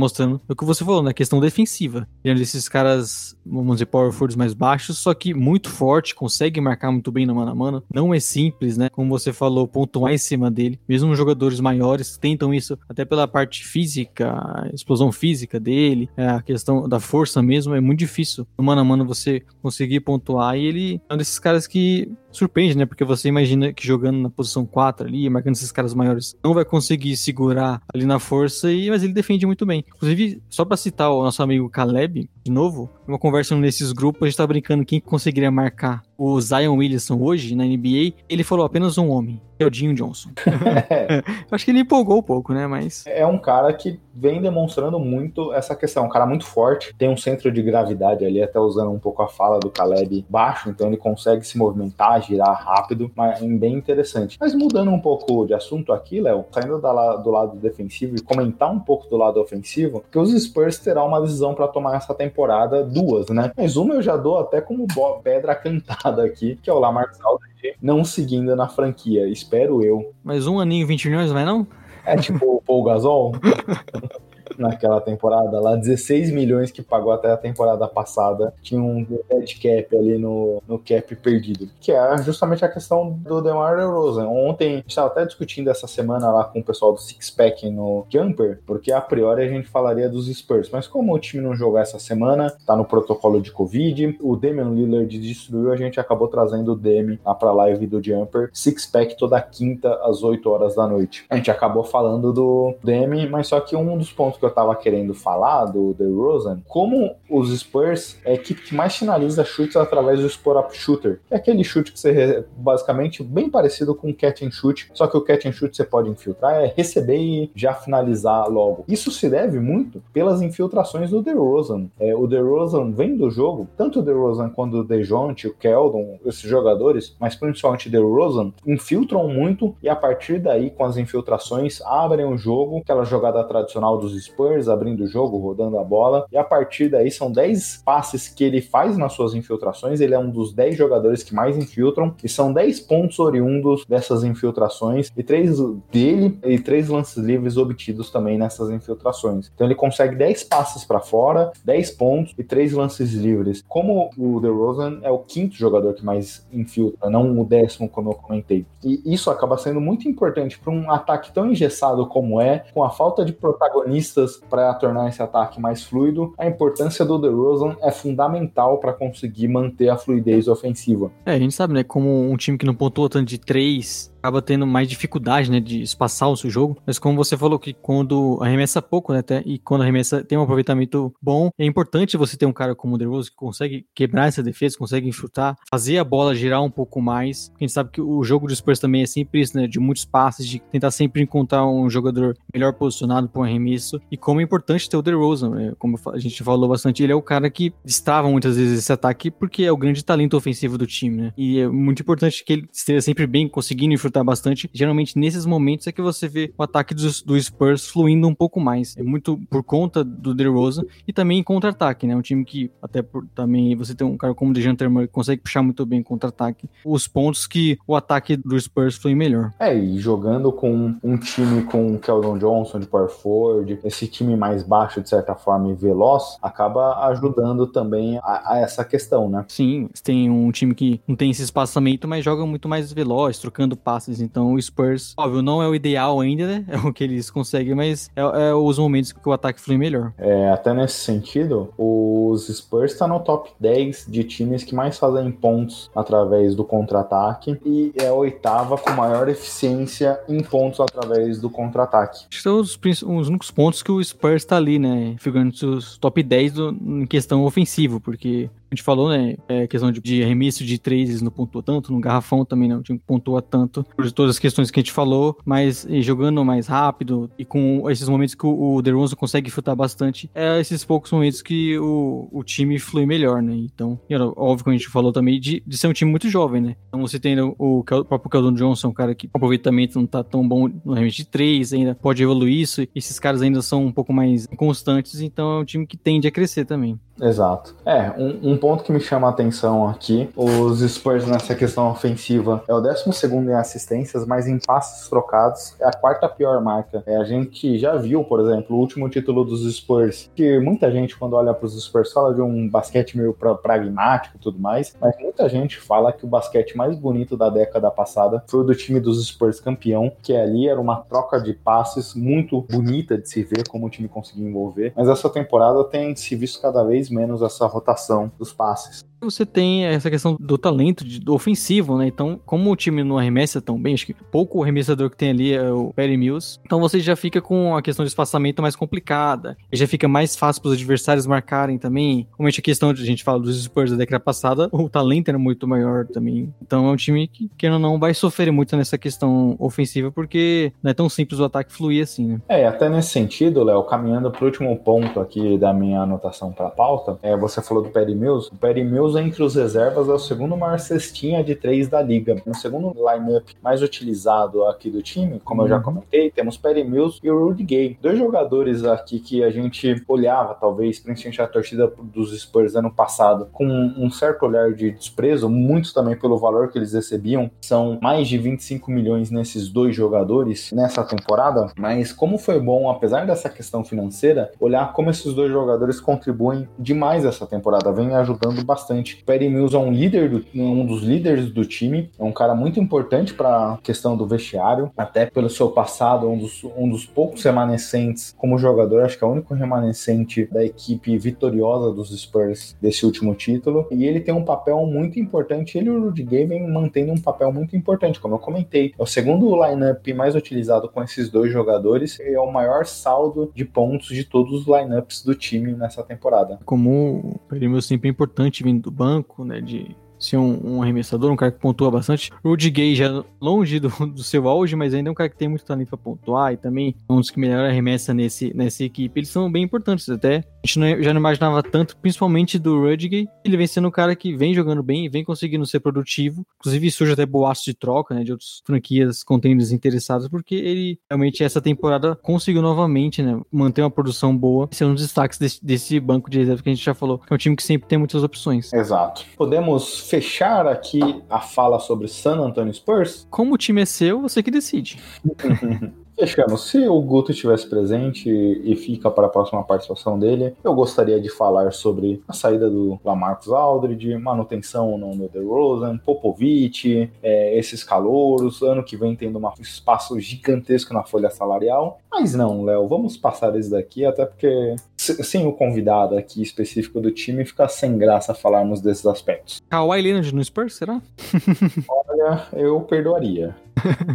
mostrando 0.00 0.40
é 0.48 0.52
o 0.52 0.56
que 0.56 0.64
você 0.64 0.84
falou, 0.84 1.02
na 1.02 1.08
né, 1.08 1.12
questão 1.12 1.40
defensiva. 1.40 2.06
Diante 2.24 2.38
desses 2.38 2.68
caras, 2.68 3.36
vamos 3.44 3.76
dizer, 3.76 3.86
power 3.86 4.12
forwards 4.12 4.36
mais 4.36 4.54
baixos, 4.54 4.98
só 4.98 5.14
que 5.14 5.34
muito 5.34 5.68
forte, 5.68 6.14
consegue 6.14 6.60
marcar 6.60 6.90
muito 6.90 7.10
bem 7.10 7.26
no 7.26 7.34
mano 7.34 7.50
a 7.50 7.54
mano. 7.54 7.82
Não 7.92 8.14
é 8.14 8.20
simples, 8.20 8.76
né? 8.76 8.88
Como 8.88 9.08
você 9.08 9.32
falou, 9.32 9.66
pontuar 9.82 10.12
em 10.12 10.18
cima 10.18 10.50
dele. 10.50 10.78
Mesmo 10.88 11.14
jogadores 11.16 11.58
maiores 11.58 12.16
tentam 12.16 12.54
isso 12.54 12.78
até 12.88 13.04
pela 13.04 13.26
parte 13.26 13.64
física, 13.64 14.30
a 14.32 14.70
explosão 14.72 15.10
física 15.10 15.58
dele, 15.58 16.08
é, 16.16 16.28
a 16.28 16.42
questão 16.42 16.88
da 16.88 17.00
força 17.00 17.42
mesmo. 17.42 17.74
É 17.74 17.80
muito 17.80 17.98
difícil 17.98 18.46
no 18.56 18.64
mano 18.64 18.80
a 18.80 18.84
mano 18.84 19.04
você 19.04 19.42
conseguir 19.60 20.00
pontuar. 20.00 20.56
E 20.56 20.64
ele 20.64 21.00
é 21.08 21.14
um 21.14 21.16
desses 21.16 21.38
caras 21.38 21.66
que 21.66 22.12
surpreende, 22.32 22.76
né? 22.76 22.86
Porque 22.86 23.04
você 23.04 23.28
imagina 23.28 23.72
que 23.72 23.86
jogando 23.86 24.18
na 24.18 24.30
posição 24.30 24.64
4 24.64 25.06
ali, 25.06 25.28
marcando 25.28 25.54
esses 25.54 25.70
caras 25.70 25.94
maiores, 25.94 26.36
não 26.42 26.54
vai 26.54 26.64
conseguir 26.64 27.16
segurar 27.16 27.80
ali 27.92 28.04
na 28.04 28.18
força, 28.18 28.72
e 28.72 28.90
mas 28.90 29.02
ele 29.02 29.12
defende 29.12 29.46
muito 29.46 29.64
bem. 29.64 29.84
Inclusive, 29.94 30.42
só 30.48 30.64
para 30.64 30.76
citar 30.76 31.10
o 31.10 31.22
nosso 31.22 31.42
amigo 31.42 31.68
Caleb, 31.68 32.28
de 32.44 32.50
novo, 32.50 32.90
uma 33.06 33.18
conversa 33.18 33.54
nesses 33.56 33.92
grupos, 33.92 34.22
a 34.22 34.26
gente 34.26 34.36
tá 34.36 34.46
brincando 34.46 34.84
quem 34.84 35.00
conseguiria 35.00 35.50
marcar 35.50 36.02
o 36.16 36.40
Zion 36.40 36.76
Williamson 36.76 37.20
hoje 37.20 37.56
na 37.56 37.64
NBA, 37.64 38.14
ele 38.28 38.44
falou 38.44 38.64
apenas 38.64 38.96
um 38.96 39.10
homem, 39.10 39.40
que 39.56 39.64
é 39.64 39.66
o 39.66 39.72
Jim 39.72 39.92
Johnson. 39.94 40.30
Acho 41.50 41.64
que 41.64 41.70
ele 41.70 41.80
empolgou 41.80 42.18
um 42.18 42.22
pouco, 42.22 42.52
né? 42.52 42.66
Mas. 42.66 43.04
É 43.06 43.26
um 43.26 43.38
cara 43.38 43.72
que 43.72 43.98
vem 44.14 44.40
demonstrando 44.40 44.98
muito 44.98 45.52
essa 45.52 45.74
questão. 45.74 46.06
Um 46.06 46.08
cara 46.08 46.26
muito 46.26 46.46
forte, 46.46 46.94
tem 46.96 47.08
um 47.08 47.16
centro 47.16 47.50
de 47.50 47.62
gravidade 47.62 48.24
ali, 48.24 48.42
até 48.42 48.58
usando 48.58 48.90
um 48.90 48.98
pouco 48.98 49.22
a 49.22 49.28
fala 49.28 49.58
do 49.58 49.70
Caleb 49.70 50.24
baixo, 50.28 50.68
então 50.70 50.86
ele 50.86 50.96
consegue 50.96 51.46
se 51.46 51.56
movimentar, 51.56 52.22
girar 52.22 52.64
rápido, 52.64 53.10
mas 53.16 53.40
bem 53.40 53.74
interessante. 53.74 54.36
Mas 54.40 54.54
mudando 54.54 54.90
um 54.90 55.00
pouco 55.00 55.46
de 55.46 55.54
assunto 55.54 55.92
aqui, 55.92 56.20
Léo, 56.20 56.44
saindo 56.50 56.78
do 56.78 57.30
lado 57.30 57.56
defensivo 57.56 58.16
e 58.16 58.20
comentar 58.20 58.70
um 58.70 58.80
pouco 58.80 59.08
do 59.08 59.16
lado 59.16 59.40
ofensivo, 59.40 60.04
que 60.10 60.18
os 60.18 60.30
Spurs 60.42 60.78
terão 60.78 61.06
uma 61.06 61.20
decisão 61.20 61.54
para 61.54 61.68
tomar 61.68 61.96
essa 61.96 62.14
temporada, 62.14 62.84
duas, 62.84 63.28
né? 63.28 63.52
Mas 63.56 63.76
uma 63.76 63.94
eu 63.94 64.02
já 64.02 64.16
dou 64.16 64.38
até 64.38 64.60
como 64.60 64.86
pedra 65.22 65.54
cantada 65.54 66.24
aqui, 66.24 66.58
que 66.62 66.68
é 66.68 66.72
o 66.72 66.78
Lamar 66.78 67.10
Aldridge 67.22 67.52
não 67.80 68.04
seguindo 68.04 68.54
na 68.56 68.68
franquia, 68.68 69.28
espero 69.28 69.82
eu. 69.82 70.12
Mas 70.22 70.46
um 70.46 70.58
aninho 70.58 70.86
20 70.86 71.08
milhões, 71.08 71.30
vai 71.30 71.44
não? 71.44 71.60
É 71.60 71.81
tipo 72.16 72.56
o 72.56 72.62
Paul 72.62 72.84
Gasol 72.84 73.32
naquela 74.58 75.00
temporada 75.00 75.60
lá, 75.60 75.76
16 75.76 76.30
milhões 76.30 76.70
que 76.70 76.82
pagou 76.82 77.12
até 77.12 77.30
a 77.30 77.36
temporada 77.36 77.86
passada, 77.86 78.54
tinha 78.62 78.80
um 78.80 79.04
dead 79.04 79.60
cap 79.60 79.96
ali 79.96 80.18
no, 80.18 80.62
no 80.66 80.78
cap 80.78 81.14
perdido, 81.16 81.68
que 81.80 81.92
é 81.92 82.18
justamente 82.22 82.64
a 82.64 82.68
questão 82.68 83.10
do 83.10 83.40
DeMar 83.40 83.76
DeRozan. 83.76 84.28
Ontem, 84.28 84.72
a 84.72 84.76
gente 84.76 84.90
estava 84.90 85.08
até 85.08 85.24
discutindo 85.24 85.68
essa 85.70 85.86
semana 85.86 86.30
lá 86.30 86.44
com 86.44 86.60
o 86.60 86.64
pessoal 86.64 86.92
do 86.92 87.00
Six 87.00 87.30
Pack 87.30 87.68
no 87.70 88.06
Jumper, 88.08 88.60
porque 88.66 88.92
a 88.92 89.00
priori 89.00 89.42
a 89.42 89.48
gente 89.48 89.68
falaria 89.68 90.08
dos 90.08 90.32
Spurs, 90.32 90.70
mas 90.70 90.86
como 90.86 91.14
o 91.14 91.18
time 91.18 91.42
não 91.42 91.54
jogou 91.54 91.78
essa 91.78 91.98
semana, 91.98 92.54
tá 92.66 92.76
no 92.76 92.84
protocolo 92.84 93.40
de 93.40 93.50
Covid, 93.50 94.18
o 94.20 94.36
Damian 94.36 94.70
Lillard 94.70 95.18
destruiu, 95.18 95.72
a 95.72 95.76
gente 95.76 95.98
acabou 95.98 96.28
trazendo 96.28 96.72
o 96.72 96.76
Demi 96.76 97.20
lá 97.24 97.34
pra 97.34 97.52
live 97.52 97.86
do 97.86 98.02
Jumper, 98.02 98.50
Six 98.52 98.86
Pack 98.86 99.16
toda 99.16 99.40
quinta 99.40 99.94
às 100.02 100.22
8 100.22 100.48
horas 100.50 100.74
da 100.74 100.86
noite. 100.86 101.24
A 101.28 101.36
gente 101.36 101.50
acabou 101.50 101.84
falando 101.84 102.32
do 102.32 102.74
Demi, 102.82 103.28
mas 103.28 103.48
só 103.48 103.60
que 103.60 103.76
um 103.76 103.96
dos 103.96 104.12
pontos 104.12 104.38
que 104.42 104.46
eu 104.46 104.50
tava 104.50 104.74
querendo 104.74 105.14
falar 105.14 105.66
do 105.66 105.94
DeRozan, 105.94 106.60
como 106.66 107.14
os 107.30 107.56
Spurs 107.56 108.18
é 108.24 108.32
a 108.32 108.34
equipe 108.34 108.62
que 108.62 108.74
mais 108.74 108.96
finaliza 108.96 109.44
chutes 109.44 109.76
através 109.76 110.20
do 110.20 110.26
spot-up 110.26 110.76
shooter. 110.76 111.20
É 111.30 111.36
aquele 111.36 111.62
chute 111.62 111.92
que 111.92 112.00
você 112.00 112.44
basicamente 112.56 113.22
bem 113.22 113.48
parecido 113.48 113.94
com 113.94 114.10
o 114.10 114.14
catch 114.14 114.42
and 114.42 114.50
shoot, 114.50 114.90
só 114.92 115.06
que 115.06 115.16
o 115.16 115.20
catch 115.20 115.46
and 115.46 115.52
shoot 115.52 115.76
você 115.76 115.84
pode 115.84 116.10
infiltrar, 116.10 116.54
é 116.54 116.72
receber 116.76 117.18
e 117.18 117.50
já 117.54 117.72
finalizar 117.72 118.48
logo. 118.48 118.84
Isso 118.88 119.10
se 119.12 119.28
deve 119.28 119.60
muito 119.60 120.02
pelas 120.12 120.42
infiltrações 120.42 121.10
do 121.10 121.22
DeRozan. 121.22 121.86
É, 122.00 122.14
o 122.16 122.26
DeRozan 122.26 122.90
vem 122.90 123.16
do 123.16 123.30
jogo, 123.30 123.68
tanto 123.76 124.00
o 124.00 124.02
DeRozan 124.02 124.50
quanto 124.50 124.78
o 124.78 124.84
DeJounte, 124.84 125.46
o 125.46 125.54
Keldon, 125.54 126.18
esses 126.24 126.42
jogadores, 126.42 127.14
mas 127.20 127.36
principalmente 127.36 127.88
o 127.88 127.90
DeRozan, 127.90 128.52
infiltram 128.66 129.28
muito 129.28 129.76
e 129.82 129.88
a 129.88 129.94
partir 129.94 130.40
daí, 130.40 130.70
com 130.70 130.84
as 130.84 130.96
infiltrações, 130.96 131.80
abrem 131.82 132.26
o 132.26 132.36
jogo, 132.36 132.78
aquela 132.78 133.04
jogada 133.04 133.44
tradicional 133.44 133.98
dos 133.98 134.14
Spurs, 134.32 134.68
abrindo 134.68 135.04
o 135.04 135.06
jogo, 135.06 135.38
rodando 135.38 135.78
a 135.78 135.84
bola, 135.84 136.26
e 136.32 136.36
a 136.36 136.44
partir 136.44 136.88
daí 136.88 137.10
são 137.10 137.30
10 137.30 137.82
passes 137.84 138.28
que 138.28 138.44
ele 138.44 138.60
faz 138.60 138.96
nas 138.96 139.12
suas 139.12 139.34
infiltrações, 139.34 140.00
ele 140.00 140.14
é 140.14 140.18
um 140.18 140.30
dos 140.30 140.52
10 140.52 140.76
jogadores 140.76 141.22
que 141.22 141.34
mais 141.34 141.56
infiltram, 141.56 142.14
e 142.22 142.28
são 142.28 142.52
10 142.52 142.80
pontos 142.80 143.18
oriundos 143.18 143.84
dessas 143.86 144.24
infiltrações, 144.24 145.10
e 145.16 145.22
três 145.22 145.58
dele 145.90 146.38
e 146.44 146.58
três 146.58 146.88
lances 146.88 147.16
livres 147.16 147.56
obtidos 147.56 148.10
também 148.10 148.38
nessas 148.38 148.70
infiltrações. 148.70 149.50
Então 149.54 149.66
ele 149.66 149.74
consegue 149.74 150.16
10 150.16 150.44
passes 150.44 150.84
para 150.84 151.00
fora, 151.00 151.52
10 151.64 151.90
pontos 151.92 152.34
e 152.38 152.42
três 152.42 152.72
lances 152.72 153.12
livres. 153.12 153.62
Como 153.68 154.10
o 154.16 154.40
DeRozan 154.40 155.00
é 155.02 155.10
o 155.10 155.18
quinto 155.18 155.54
jogador 155.54 155.94
que 155.94 156.04
mais 156.04 156.46
infiltra, 156.52 157.10
não 157.10 157.38
o 157.38 157.44
décimo, 157.44 157.88
como 157.88 158.10
eu 158.10 158.14
comentei. 158.14 158.66
E 158.82 159.02
isso 159.04 159.30
acaba 159.30 159.58
sendo 159.58 159.80
muito 159.80 160.08
importante 160.08 160.58
para 160.58 160.72
um 160.72 160.90
ataque 160.90 161.32
tão 161.32 161.50
engessado 161.50 162.06
como 162.06 162.40
é, 162.40 162.64
com 162.72 162.82
a 162.82 162.90
falta 162.90 163.24
de 163.24 163.32
protagonistas 163.32 164.21
para 164.48 164.72
tornar 164.74 165.08
esse 165.08 165.22
ataque 165.22 165.60
mais 165.60 165.82
fluido, 165.82 166.34
a 166.38 166.46
importância 166.46 167.04
do 167.04 167.18
DeRozan 167.18 167.76
é 167.80 167.90
fundamental 167.90 168.78
para 168.78 168.92
conseguir 168.92 169.48
manter 169.48 169.88
a 169.88 169.96
fluidez 169.96 170.48
ofensiva. 170.48 171.10
É, 171.24 171.32
a 171.32 171.38
gente 171.38 171.54
sabe, 171.54 171.74
né, 171.74 171.82
como 171.82 172.30
um 172.30 172.36
time 172.36 172.58
que 172.58 172.66
não 172.66 172.74
pontua 172.74 173.08
tanto 173.08 173.28
de 173.28 173.38
três 173.38 174.11
acaba 174.22 174.40
tendo 174.40 174.66
mais 174.66 174.88
dificuldade, 174.88 175.50
né, 175.50 175.58
de 175.58 175.82
espaçar 175.82 176.30
o 176.30 176.36
seu 176.36 176.48
jogo. 176.48 176.78
Mas 176.86 176.98
como 176.98 177.16
você 177.16 177.36
falou 177.36 177.58
que 177.58 177.72
quando 177.72 178.38
arremessa 178.40 178.80
pouco, 178.80 179.12
né, 179.12 179.18
até, 179.18 179.42
e 179.44 179.58
quando 179.58 179.82
arremessa 179.82 180.22
tem 180.22 180.38
um 180.38 180.42
aproveitamento 180.42 181.12
bom, 181.20 181.50
é 181.58 181.66
importante 181.66 182.16
você 182.16 182.36
ter 182.36 182.46
um 182.46 182.52
cara 182.52 182.74
como 182.74 182.94
o 182.94 182.98
DeRozan 182.98 183.30
que 183.30 183.36
consegue 183.36 183.84
quebrar 183.94 184.28
essa 184.28 184.42
defesa, 184.42 184.78
consegue 184.78 185.10
chutar, 185.12 185.56
fazer 185.68 185.98
a 185.98 186.04
bola 186.04 186.34
girar 186.34 186.62
um 186.62 186.70
pouco 186.70 187.00
mais. 187.02 187.52
A 187.56 187.64
gente 187.64 187.72
sabe 187.72 187.90
que 187.90 188.00
o 188.00 188.22
jogo 188.22 188.46
do 188.46 188.54
Spurs 188.54 188.78
também 188.78 189.02
é 189.02 189.06
sempre 189.06 189.40
isso, 189.40 189.56
né, 189.56 189.66
de 189.66 189.80
muitos 189.80 190.04
passes, 190.04 190.46
de 190.46 190.60
tentar 190.70 190.92
sempre 190.92 191.20
encontrar 191.20 191.66
um 191.66 191.90
jogador 191.90 192.36
melhor 192.54 192.72
posicionado 192.74 193.28
para 193.28 193.40
um 193.40 193.44
arremesso. 193.44 194.00
E 194.10 194.16
como 194.16 194.40
é 194.40 194.44
importante 194.44 194.88
ter 194.88 194.96
o 194.96 195.02
DeRozan, 195.02 195.50
né, 195.50 195.72
como 195.78 195.98
a 196.12 196.18
gente 196.18 196.42
falou 196.44 196.68
bastante, 196.68 197.02
ele 197.02 197.12
é 197.12 197.16
o 197.16 197.22
cara 197.22 197.50
que 197.50 197.72
destrava 197.84 198.28
muitas 198.28 198.56
vezes 198.56 198.78
esse 198.78 198.92
ataque 198.92 199.30
porque 199.30 199.64
é 199.64 199.72
o 199.72 199.76
grande 199.76 200.04
talento 200.04 200.36
ofensivo 200.36 200.78
do 200.78 200.86
time, 200.86 201.16
né? 201.16 201.32
E 201.36 201.58
é 201.58 201.68
muito 201.68 202.02
importante 202.02 202.44
que 202.44 202.52
ele 202.52 202.68
esteja 202.72 203.00
sempre 203.00 203.26
bem 203.26 203.48
conseguindo 203.48 203.94
infiltrar 203.94 204.11
bastante. 204.24 204.68
Geralmente, 204.72 205.16
nesses 205.16 205.46
momentos 205.46 205.86
é 205.86 205.92
que 205.92 206.02
você 206.02 206.28
vê 206.28 206.52
o 206.58 206.62
ataque 206.62 206.94
do, 206.94 207.02
do 207.24 207.40
Spurs 207.40 207.86
fluindo 207.86 208.26
um 208.26 208.34
pouco 208.34 208.60
mais. 208.60 208.96
É 208.96 209.02
muito 209.02 209.38
por 209.48 209.62
conta 209.62 210.02
do 210.02 210.34
DeRozan 210.34 210.82
e 211.06 211.12
também 211.12 211.38
em 211.38 211.42
contra-ataque, 211.42 212.06
né? 212.06 212.16
Um 212.16 212.22
time 212.22 212.44
que, 212.44 212.70
até 212.82 213.02
por 213.02 213.26
também 213.34 213.76
você 213.76 213.94
tem 213.94 214.06
um 214.06 214.16
cara 214.16 214.34
como 214.34 214.50
o 214.50 214.54
DeJounte 214.54 214.86
Murray 214.88 215.06
que 215.06 215.12
consegue 215.12 215.42
puxar 215.42 215.62
muito 215.62 215.84
bem 215.86 216.02
contra-ataque. 216.02 216.68
Os 216.84 217.06
pontos 217.06 217.46
que 217.46 217.78
o 217.86 217.94
ataque 217.94 218.36
do 218.36 218.58
Spurs 218.58 218.96
flui 218.96 219.14
melhor. 219.14 219.52
É, 219.58 219.76
e 219.76 219.98
jogando 219.98 220.50
com 220.52 220.94
um 221.02 221.16
time 221.16 221.62
com 221.64 221.98
Keldon 221.98 222.38
Johnson 222.38 222.80
de 222.80 222.86
power 222.86 223.08
forward, 223.08 223.78
esse 223.84 224.06
time 224.06 224.36
mais 224.36 224.62
baixo, 224.62 225.00
de 225.00 225.08
certa 225.08 225.34
forma, 225.34 225.70
e 225.70 225.74
veloz, 225.74 226.38
acaba 226.42 227.06
ajudando 227.08 227.66
também 227.66 228.18
a, 228.18 228.54
a 228.54 228.58
essa 228.58 228.84
questão, 228.84 229.28
né? 229.28 229.44
Sim, 229.48 229.88
tem 230.02 230.30
um 230.30 230.50
time 230.50 230.74
que 230.74 231.00
não 231.06 231.14
tem 231.14 231.30
esse 231.30 231.42
espaçamento, 231.42 232.08
mas 232.08 232.24
joga 232.24 232.44
muito 232.46 232.68
mais 232.68 232.92
veloz, 232.92 233.38
trocando 233.38 233.76
passes 233.76 234.01
Então 234.08 234.54
o 234.54 234.60
Spurs, 234.60 235.14
óbvio, 235.16 235.42
não 235.42 235.62
é 235.62 235.68
o 235.68 235.74
ideal 235.74 236.20
ainda, 236.20 236.46
né? 236.46 236.64
É 236.68 236.76
o 236.78 236.92
que 236.92 237.04
eles 237.04 237.30
conseguem, 237.30 237.74
mas 237.74 238.10
é, 238.16 238.20
é 238.20 238.54
os 238.54 238.78
momentos 238.78 239.12
que 239.12 239.28
o 239.28 239.32
ataque 239.32 239.60
flui 239.60 239.76
melhor. 239.76 240.12
É, 240.16 240.50
até 240.50 240.72
nesse 240.72 240.98
sentido, 240.98 241.72
os 241.76 242.46
Spurs 242.46 242.92
está 242.92 243.06
no 243.06 243.20
top 243.20 243.50
10 243.60 244.06
de 244.08 244.24
times 244.24 244.64
que 244.64 244.74
mais 244.74 244.98
fazem 244.98 245.30
pontos 245.30 245.90
através 245.94 246.54
do 246.54 246.64
contra-ataque 246.64 247.58
e 247.64 247.92
é 247.96 248.08
a 248.08 248.14
oitava 248.14 248.78
com 248.78 248.90
maior 248.92 249.28
eficiência 249.28 250.18
em 250.28 250.42
pontos 250.42 250.80
através 250.80 251.40
do 251.40 251.50
contra-ataque. 251.50 252.26
São 252.30 252.58
os, 252.60 252.78
os 252.78 253.28
únicos 253.28 253.50
pontos 253.50 253.82
que 253.82 253.92
o 253.92 254.02
Spurs 254.02 254.42
está 254.42 254.56
ali, 254.56 254.78
né? 254.78 255.14
Figurando 255.18 255.52
os 255.76 255.98
top 255.98 256.22
10 256.22 256.52
do, 256.52 256.70
em 256.70 257.06
questão 257.06 257.44
ofensiva, 257.44 258.00
porque 258.00 258.50
a 258.72 258.74
gente 258.74 258.82
falou, 258.82 259.10
né? 259.10 259.36
É 259.48 259.66
questão 259.66 259.92
de, 259.92 260.00
de 260.00 260.22
arremesso 260.22 260.64
de 260.64 260.78
três 260.78 261.20
não 261.20 261.30
pontua 261.30 261.62
tanto, 261.62 261.92
no 261.92 262.00
garrafão 262.00 262.44
também 262.44 262.68
não 262.68 262.82
pontua 263.06 263.42
tanto, 263.42 263.84
por 263.96 264.10
todas 264.12 264.36
as 264.36 264.38
questões 264.38 264.70
que 264.70 264.80
a 264.80 264.82
gente 264.82 264.92
falou, 264.92 265.36
mas 265.44 265.86
jogando 266.00 266.44
mais 266.44 266.66
rápido 266.66 267.30
e 267.38 267.44
com 267.44 267.88
esses 267.90 268.08
momentos 268.08 268.34
que 268.34 268.46
o, 268.46 268.76
o 268.76 268.82
DeRozan 268.82 269.14
consegue 269.14 269.50
chutar 269.50 269.74
bastante, 269.74 270.30
é 270.34 270.58
esses 270.60 270.84
poucos 270.84 271.12
momentos 271.12 271.42
que 271.42 271.78
o, 271.78 272.28
o 272.32 272.42
time 272.42 272.78
flui 272.78 273.04
melhor, 273.04 273.42
né? 273.42 273.54
Então, 273.54 274.00
óbvio 274.36 274.64
que 274.64 274.70
a 274.70 274.72
gente 274.72 274.88
falou 274.88 275.12
também 275.12 275.38
de, 275.38 275.62
de 275.66 275.76
ser 275.76 275.88
um 275.88 275.92
time 275.92 276.10
muito 276.10 276.28
jovem, 276.28 276.62
né? 276.62 276.76
Então 276.88 277.00
você 277.00 277.18
tem 277.18 277.38
o, 277.40 277.54
o 277.58 277.84
próprio 277.84 278.30
Keldon 278.30 278.54
Johnson, 278.54 278.88
um 278.88 278.92
cara 278.92 279.14
que 279.14 279.26
o 279.26 279.30
aproveitamento 279.34 279.98
não 279.98 280.06
tá 280.06 280.24
tão 280.24 280.46
bom 280.46 280.68
no 280.84 280.92
arremesso 280.92 281.18
de 281.18 281.26
três, 281.26 281.72
ainda 281.72 281.94
pode 281.94 282.22
evoluir 282.22 282.60
isso, 282.60 282.86
esses 282.94 283.18
caras 283.18 283.42
ainda 283.42 283.60
são 283.60 283.84
um 283.84 283.92
pouco 283.92 284.12
mais 284.12 284.46
constantes, 284.56 285.20
então 285.20 285.58
é 285.58 285.60
um 285.60 285.64
time 285.64 285.86
que 285.86 285.96
tende 285.96 286.26
a 286.26 286.30
crescer 286.30 286.64
também. 286.64 286.98
Exato. 287.20 287.76
É, 287.84 288.10
um, 288.18 288.52
um 288.52 288.56
ponto 288.62 288.84
que 288.84 288.92
me 288.92 289.00
chama 289.00 289.26
a 289.26 289.30
atenção 289.30 289.88
aqui, 289.88 290.30
os 290.36 290.78
Spurs 290.88 291.26
nessa 291.26 291.52
questão 291.52 291.90
ofensiva 291.90 292.62
é 292.68 292.72
o 292.72 292.80
12 292.80 293.10
em 293.26 293.54
assistências, 293.54 294.24
mas 294.24 294.46
em 294.46 294.56
passes 294.56 295.08
trocados 295.08 295.74
é 295.80 295.84
a 295.84 295.90
quarta 295.90 296.28
pior 296.28 296.62
marca. 296.62 297.02
É, 297.04 297.16
a 297.16 297.24
gente 297.24 297.76
já 297.76 297.96
viu, 297.96 298.22
por 298.22 298.38
exemplo, 298.38 298.76
o 298.76 298.78
último 298.78 299.08
título 299.08 299.44
dos 299.44 299.68
Spurs, 299.74 300.30
que 300.36 300.60
muita 300.60 300.92
gente 300.92 301.18
quando 301.18 301.32
olha 301.32 301.52
para 301.52 301.66
os 301.66 301.84
Spurs 301.84 302.12
fala 302.12 302.32
de 302.32 302.40
um 302.40 302.70
basquete 302.70 303.18
meio 303.18 303.32
pra, 303.32 303.52
pragmático 303.56 304.36
e 304.36 304.38
tudo 304.38 304.60
mais, 304.60 304.94
mas 305.00 305.18
muita 305.18 305.48
gente 305.48 305.80
fala 305.80 306.12
que 306.12 306.24
o 306.24 306.28
basquete 306.28 306.76
mais 306.76 306.96
bonito 306.96 307.36
da 307.36 307.50
década 307.50 307.90
passada 307.90 308.44
foi 308.46 308.60
o 308.60 308.64
do 308.64 308.76
time 308.76 309.00
dos 309.00 309.26
Spurs 309.26 309.58
campeão, 309.58 310.12
que 310.22 310.36
ali 310.36 310.68
era 310.68 310.80
uma 310.80 310.98
troca 310.98 311.40
de 311.40 311.52
passes 311.52 312.14
muito 312.14 312.60
bonita 312.70 313.18
de 313.18 313.28
se 313.28 313.42
ver 313.42 313.66
como 313.68 313.88
o 313.88 313.90
time 313.90 314.06
conseguiu 314.06 314.46
envolver, 314.46 314.92
mas 314.94 315.08
essa 315.08 315.28
temporada 315.28 315.82
tem 315.82 316.14
se 316.14 316.36
visto 316.36 316.62
cada 316.62 316.84
vez 316.84 317.10
menos 317.10 317.42
essa 317.42 317.66
rotação 317.66 318.30
dos 318.38 318.51
passes 318.52 319.04
você 319.24 319.46
tem 319.46 319.84
essa 319.84 320.10
questão 320.10 320.36
do 320.38 320.58
talento 320.58 321.04
de, 321.04 321.20
do 321.20 321.34
ofensivo, 321.34 321.96
né? 321.96 322.06
Então, 322.06 322.40
como 322.44 322.70
o 322.70 322.76
time 322.76 323.04
não 323.04 323.18
arremessa 323.18 323.60
tão 323.60 323.80
bem, 323.80 323.94
acho 323.94 324.06
que 324.06 324.14
pouco 324.14 324.62
arremessador 324.62 325.10
que 325.10 325.16
tem 325.16 325.30
ali 325.30 325.52
é 325.52 325.70
o 325.70 325.92
Perry 325.92 326.16
Mills, 326.16 326.58
então 326.64 326.80
você 326.80 327.00
já 327.00 327.16
fica 327.16 327.40
com 327.40 327.76
a 327.76 327.82
questão 327.82 328.04
de 328.04 328.08
espaçamento 328.08 328.62
mais 328.62 328.76
complicada, 328.76 329.56
e 329.70 329.76
já 329.76 329.86
fica 329.86 330.08
mais 330.08 330.36
fácil 330.36 330.62
para 330.62 330.70
os 330.70 330.74
adversários 330.74 331.26
marcarem 331.26 331.78
também. 331.78 332.26
Como 332.32 332.48
a 332.48 332.52
questão 332.52 332.92
de 332.92 333.02
a 333.02 333.06
gente 333.06 333.24
fala 333.24 333.40
dos 333.40 333.62
Spurs 333.62 333.90
da 333.90 333.96
década 333.96 334.20
passada, 334.20 334.68
o 334.72 334.88
talento 334.88 335.28
era 335.28 335.38
muito 335.38 335.66
maior 335.66 336.06
também. 336.06 336.52
Então 336.60 336.86
é 336.86 336.90
um 336.90 336.96
time 336.96 337.26
que, 337.26 337.50
que 337.56 337.68
não 337.68 337.98
vai 337.98 338.14
sofrer 338.14 338.50
muito 338.50 338.76
nessa 338.76 338.98
questão 338.98 339.56
ofensiva, 339.58 340.10
porque 340.10 340.72
não 340.82 340.90
é 340.90 340.94
tão 340.94 341.08
simples 341.08 341.40
o 341.40 341.44
ataque 341.44 341.72
fluir 341.72 342.02
assim, 342.02 342.26
né? 342.26 342.40
É, 342.48 342.66
até 342.66 342.88
nesse 342.88 343.10
sentido, 343.10 343.62
Léo, 343.62 343.82
caminhando 343.84 344.30
para 344.30 344.42
o 344.42 344.46
último 344.46 344.76
ponto 344.78 345.20
aqui 345.20 345.56
da 345.58 345.72
minha 345.72 346.00
anotação 346.00 346.52
para 346.52 346.66
a 346.66 346.70
pauta, 346.70 347.18
é, 347.22 347.36
você 347.36 347.62
falou 347.62 347.82
do 347.82 347.90
Perry 347.90 348.14
Mills. 348.14 348.41
O 348.48 348.56
Perry 348.56 348.84
Mills 348.84 349.18
entre 349.18 349.42
os 349.42 349.54
reservas 349.54 350.08
é 350.08 350.12
o 350.12 350.18
segundo 350.18 350.56
maior 350.56 350.78
cestinha 350.78 351.42
de 351.44 351.54
três 351.54 351.88
da 351.88 352.02
liga. 352.02 352.42
No 352.44 352.54
segundo 352.54 352.92
lineup 352.92 353.48
mais 353.62 353.82
utilizado 353.82 354.64
aqui 354.66 354.90
do 354.90 355.02
time, 355.02 355.40
como 355.44 355.62
eu 355.62 355.68
já 355.68 355.76
uhum. 355.76 355.82
comentei, 355.82 356.30
temos 356.30 356.56
Perry 356.56 356.84
Mills 356.84 357.20
e 357.22 357.30
o 357.30 357.38
Rudy 357.38 357.62
Gay. 357.62 357.98
Dois 358.00 358.18
jogadores 358.18 358.84
aqui 358.84 359.20
que 359.20 359.44
a 359.44 359.50
gente 359.50 360.02
olhava, 360.08 360.54
talvez, 360.54 360.98
principalmente 360.98 361.40
a 361.40 361.46
torcida 361.46 361.92
dos 362.02 362.38
Spurs 362.38 362.74
ano 362.74 362.90
passado, 362.90 363.48
com 363.52 363.64
um 363.64 364.10
certo 364.10 364.44
olhar 364.44 364.72
de 364.72 364.90
desprezo, 364.90 365.48
muitos 365.48 365.92
também 365.92 366.16
pelo 366.16 366.36
valor 366.38 366.70
que 366.70 366.78
eles 366.78 366.92
recebiam. 366.92 367.50
São 367.60 367.98
mais 368.02 368.28
de 368.28 368.38
25 368.38 368.90
milhões 368.90 369.30
nesses 369.30 369.68
dois 369.68 369.94
jogadores 369.94 370.72
nessa 370.72 371.04
temporada, 371.04 371.72
mas 371.78 372.12
como 372.12 372.38
foi 372.38 372.58
bom, 372.58 372.90
apesar 372.90 373.26
dessa 373.26 373.48
questão 373.48 373.84
financeira, 373.84 374.50
olhar 374.58 374.92
como 374.92 375.10
esses 375.10 375.32
dois 375.32 375.50
jogadores 375.50 376.00
contribuem 376.00 376.68
demais 376.78 377.24
essa 377.24 377.46
temporada, 377.46 377.92
vem 377.92 378.14
ajudando 378.14 378.31
bastante 378.64 379.12
importante. 379.12 379.22
Perry 379.24 379.48
Mills 379.48 379.74
é 379.74 379.78
um 379.78 379.92
líder, 379.92 380.28
do, 380.28 380.44
um 380.54 380.86
dos 380.86 381.02
líderes 381.02 381.50
do 381.50 381.64
time, 381.64 382.10
é 382.18 382.24
um 382.24 382.32
cara 382.32 382.54
muito 382.54 382.80
importante 382.80 383.34
para 383.34 383.74
a 383.74 383.78
questão 383.78 384.16
do 384.16 384.26
vestiário, 384.26 384.90
até 384.96 385.26
pelo 385.26 385.50
seu 385.50 385.70
passado, 385.70 386.28
um 386.28 386.38
dos, 386.38 386.64
um 386.76 386.88
dos 386.88 387.04
poucos 387.04 387.42
remanescentes 387.42 388.34
como 388.38 388.58
jogador, 388.58 389.02
acho 389.02 389.18
que 389.18 389.24
é 389.24 389.26
o 389.26 389.30
único 389.30 389.54
remanescente 389.54 390.46
da 390.46 390.64
equipe 390.64 391.16
vitoriosa 391.18 391.92
dos 391.92 392.10
Spurs 392.18 392.76
desse 392.80 393.04
último 393.04 393.34
título. 393.34 393.86
E 393.90 394.04
ele 394.04 394.20
tem 394.20 394.34
um 394.34 394.44
papel 394.44 394.84
muito 394.86 395.18
importante, 395.18 395.76
ele 395.76 395.88
e 395.88 395.90
o 395.90 396.04
Rudy 396.04 396.22
Gay 396.22 396.46
vem 396.46 396.68
mantendo 396.68 397.12
um 397.12 397.20
papel 397.20 397.52
muito 397.52 397.76
importante, 397.76 398.20
como 398.20 398.34
eu 398.34 398.38
comentei. 398.38 398.94
É 398.98 399.02
o 399.02 399.06
segundo 399.06 399.54
lineup 399.64 400.06
mais 400.14 400.34
utilizado 400.34 400.88
com 400.88 401.02
esses 401.02 401.28
dois 401.28 401.52
jogadores 401.52 402.18
e 402.20 402.34
é 402.34 402.40
o 402.40 402.50
maior 402.50 402.86
saldo 402.86 403.50
de 403.54 403.64
pontos 403.64 404.08
de 404.08 404.24
todos 404.24 404.52
os 404.52 404.66
lineups 404.66 405.24
do 405.24 405.34
time 405.34 405.72
nessa 405.72 406.02
temporada. 406.02 406.58
Como 406.64 407.34
o 407.34 407.38
Perry 407.48 407.68
Mills 407.68 407.86
sempre 407.86 408.11
importante 408.12 408.62
vindo 408.62 408.90
banco, 408.90 409.44
né, 409.44 409.60
de 409.60 409.96
ser 410.18 410.36
um, 410.36 410.76
um, 410.76 410.82
arremessador, 410.82 411.32
um 411.32 411.36
cara 411.36 411.50
que 411.50 411.58
pontua 411.58 411.90
bastante. 411.90 412.30
Rudy 412.44 412.70
Gay 412.70 412.94
já 412.94 413.24
longe 413.40 413.80
do, 413.80 413.88
do, 414.06 414.22
seu 414.22 414.48
auge, 414.48 414.76
mas 414.76 414.94
ainda 414.94 415.10
é 415.10 415.12
um 415.12 415.14
cara 415.14 415.28
que 415.28 415.36
tem 415.36 415.48
muito 415.48 415.64
talento 415.64 415.88
para 415.88 415.98
pontuar 415.98 416.52
e 416.52 416.56
também 416.56 416.94
é 417.08 417.12
um 417.12 417.16
dos 417.16 417.30
que 417.30 417.40
melhor 417.40 417.68
arremessa 417.68 418.14
nesse, 418.14 418.54
nessa 418.54 418.84
equipe. 418.84 419.18
Eles 419.18 419.28
são 419.28 419.50
bem 419.50 419.64
importantes 419.64 420.08
até. 420.08 420.44
A 420.62 420.66
gente 420.66 420.78
não, 420.78 421.02
já 421.02 421.12
não 421.12 421.20
imaginava 421.20 421.62
tanto, 421.62 421.96
principalmente 421.96 422.58
do 422.58 422.80
Rudy 422.80 423.08
Gay. 423.08 423.28
Ele 423.44 423.56
vem 423.56 423.66
sendo 423.66 423.88
um 423.88 423.90
cara 423.90 424.14
que 424.14 424.34
vem 424.36 424.54
jogando 424.54 424.82
bem, 424.82 425.10
vem 425.10 425.24
conseguindo 425.24 425.66
ser 425.66 425.80
produtivo. 425.80 426.46
Inclusive 426.60 426.90
surge 426.90 427.12
até 427.12 427.26
boatos 427.26 427.64
de 427.64 427.74
troca, 427.74 428.14
né, 428.14 428.22
de 428.22 428.30
outras 428.30 428.62
franquias 428.64 429.24
contenders 429.24 429.72
interessados, 429.72 430.28
porque 430.28 430.54
ele 430.54 431.00
realmente 431.10 431.42
essa 431.42 431.60
temporada 431.60 432.16
conseguiu 432.22 432.62
novamente, 432.62 433.22
né, 433.22 433.40
manter 433.50 433.82
uma 433.82 433.90
produção 433.90 434.36
boa, 434.36 434.68
ser 434.70 434.84
um 434.84 434.94
dos 434.94 435.02
destaques 435.02 435.38
desse, 435.38 435.64
desse 435.64 435.98
banco 435.98 436.30
de 436.30 436.38
reserva 436.38 436.62
que 436.62 436.68
a 436.68 436.74
gente 436.74 436.84
já 436.84 436.94
falou, 436.94 437.18
que 437.18 437.32
é 437.32 437.34
um 437.34 437.38
time 437.38 437.56
que 437.56 437.62
sempre 437.62 437.88
tem 437.88 437.98
muitas 437.98 438.22
opções. 438.22 438.72
Exato. 438.72 439.24
Podemos 439.36 440.08
fechar 440.08 440.66
aqui 440.66 441.00
a 441.28 441.40
fala 441.40 441.80
sobre 441.80 442.06
San 442.06 442.38
Antonio 442.38 442.72
Spurs? 442.72 443.26
Como 443.30 443.54
o 443.54 443.58
time 443.58 443.82
é 443.82 443.86
seu, 443.86 444.20
você 444.20 444.42
que 444.42 444.50
decide. 444.50 444.98
Fechamos. 446.18 446.68
Se 446.68 446.86
o 446.88 447.00
Guto 447.00 447.32
estivesse 447.32 447.66
presente 447.68 448.28
e 448.30 448.76
fica 448.76 449.10
para 449.10 449.26
a 449.26 449.30
próxima 449.30 449.62
participação 449.64 450.18
dele, 450.18 450.54
eu 450.62 450.74
gostaria 450.74 451.20
de 451.20 451.28
falar 451.28 451.72
sobre 451.72 452.22
a 452.28 452.32
saída 452.32 452.68
do 452.70 453.00
Lamarcus 453.04 453.50
Aldridge, 453.50 454.16
manutenção 454.16 454.90
ou 454.90 454.98
não 454.98 455.16
do 455.16 455.28
DeRozan, 455.28 455.98
Popovich, 455.98 457.10
é, 457.22 457.58
esses 457.58 457.82
calouros, 457.82 458.62
ano 458.62 458.84
que 458.84 458.96
vem 458.96 459.16
tendo 459.16 459.38
um 459.38 459.50
espaço 459.60 460.18
gigantesco 460.20 460.94
na 460.94 461.02
folha 461.02 461.30
salarial. 461.30 461.98
Mas 462.10 462.34
não, 462.34 462.62
Léo, 462.62 462.86
vamos 462.86 463.16
passar 463.16 463.56
isso 463.56 463.70
daqui, 463.70 464.04
até 464.04 464.26
porque 464.26 464.76
sem 465.02 465.46
o 465.46 465.52
convidado 465.52 466.16
aqui 466.16 466.42
específico 466.42 467.00
do 467.00 467.10
time, 467.10 467.44
fica 467.44 467.68
sem 467.68 467.98
graça 467.98 468.34
falarmos 468.34 468.80
desses 468.80 469.06
aspectos. 469.06 469.60
Kawhi 469.68 470.02
Leonard 470.02 470.34
no 470.34 470.44
Spurs, 470.44 470.76
será? 470.76 471.00
Olha, 471.88 472.46
eu 472.52 472.80
perdoaria. 472.82 473.56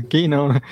Quem 0.09 0.27
não, 0.27 0.49
né? 0.49 0.61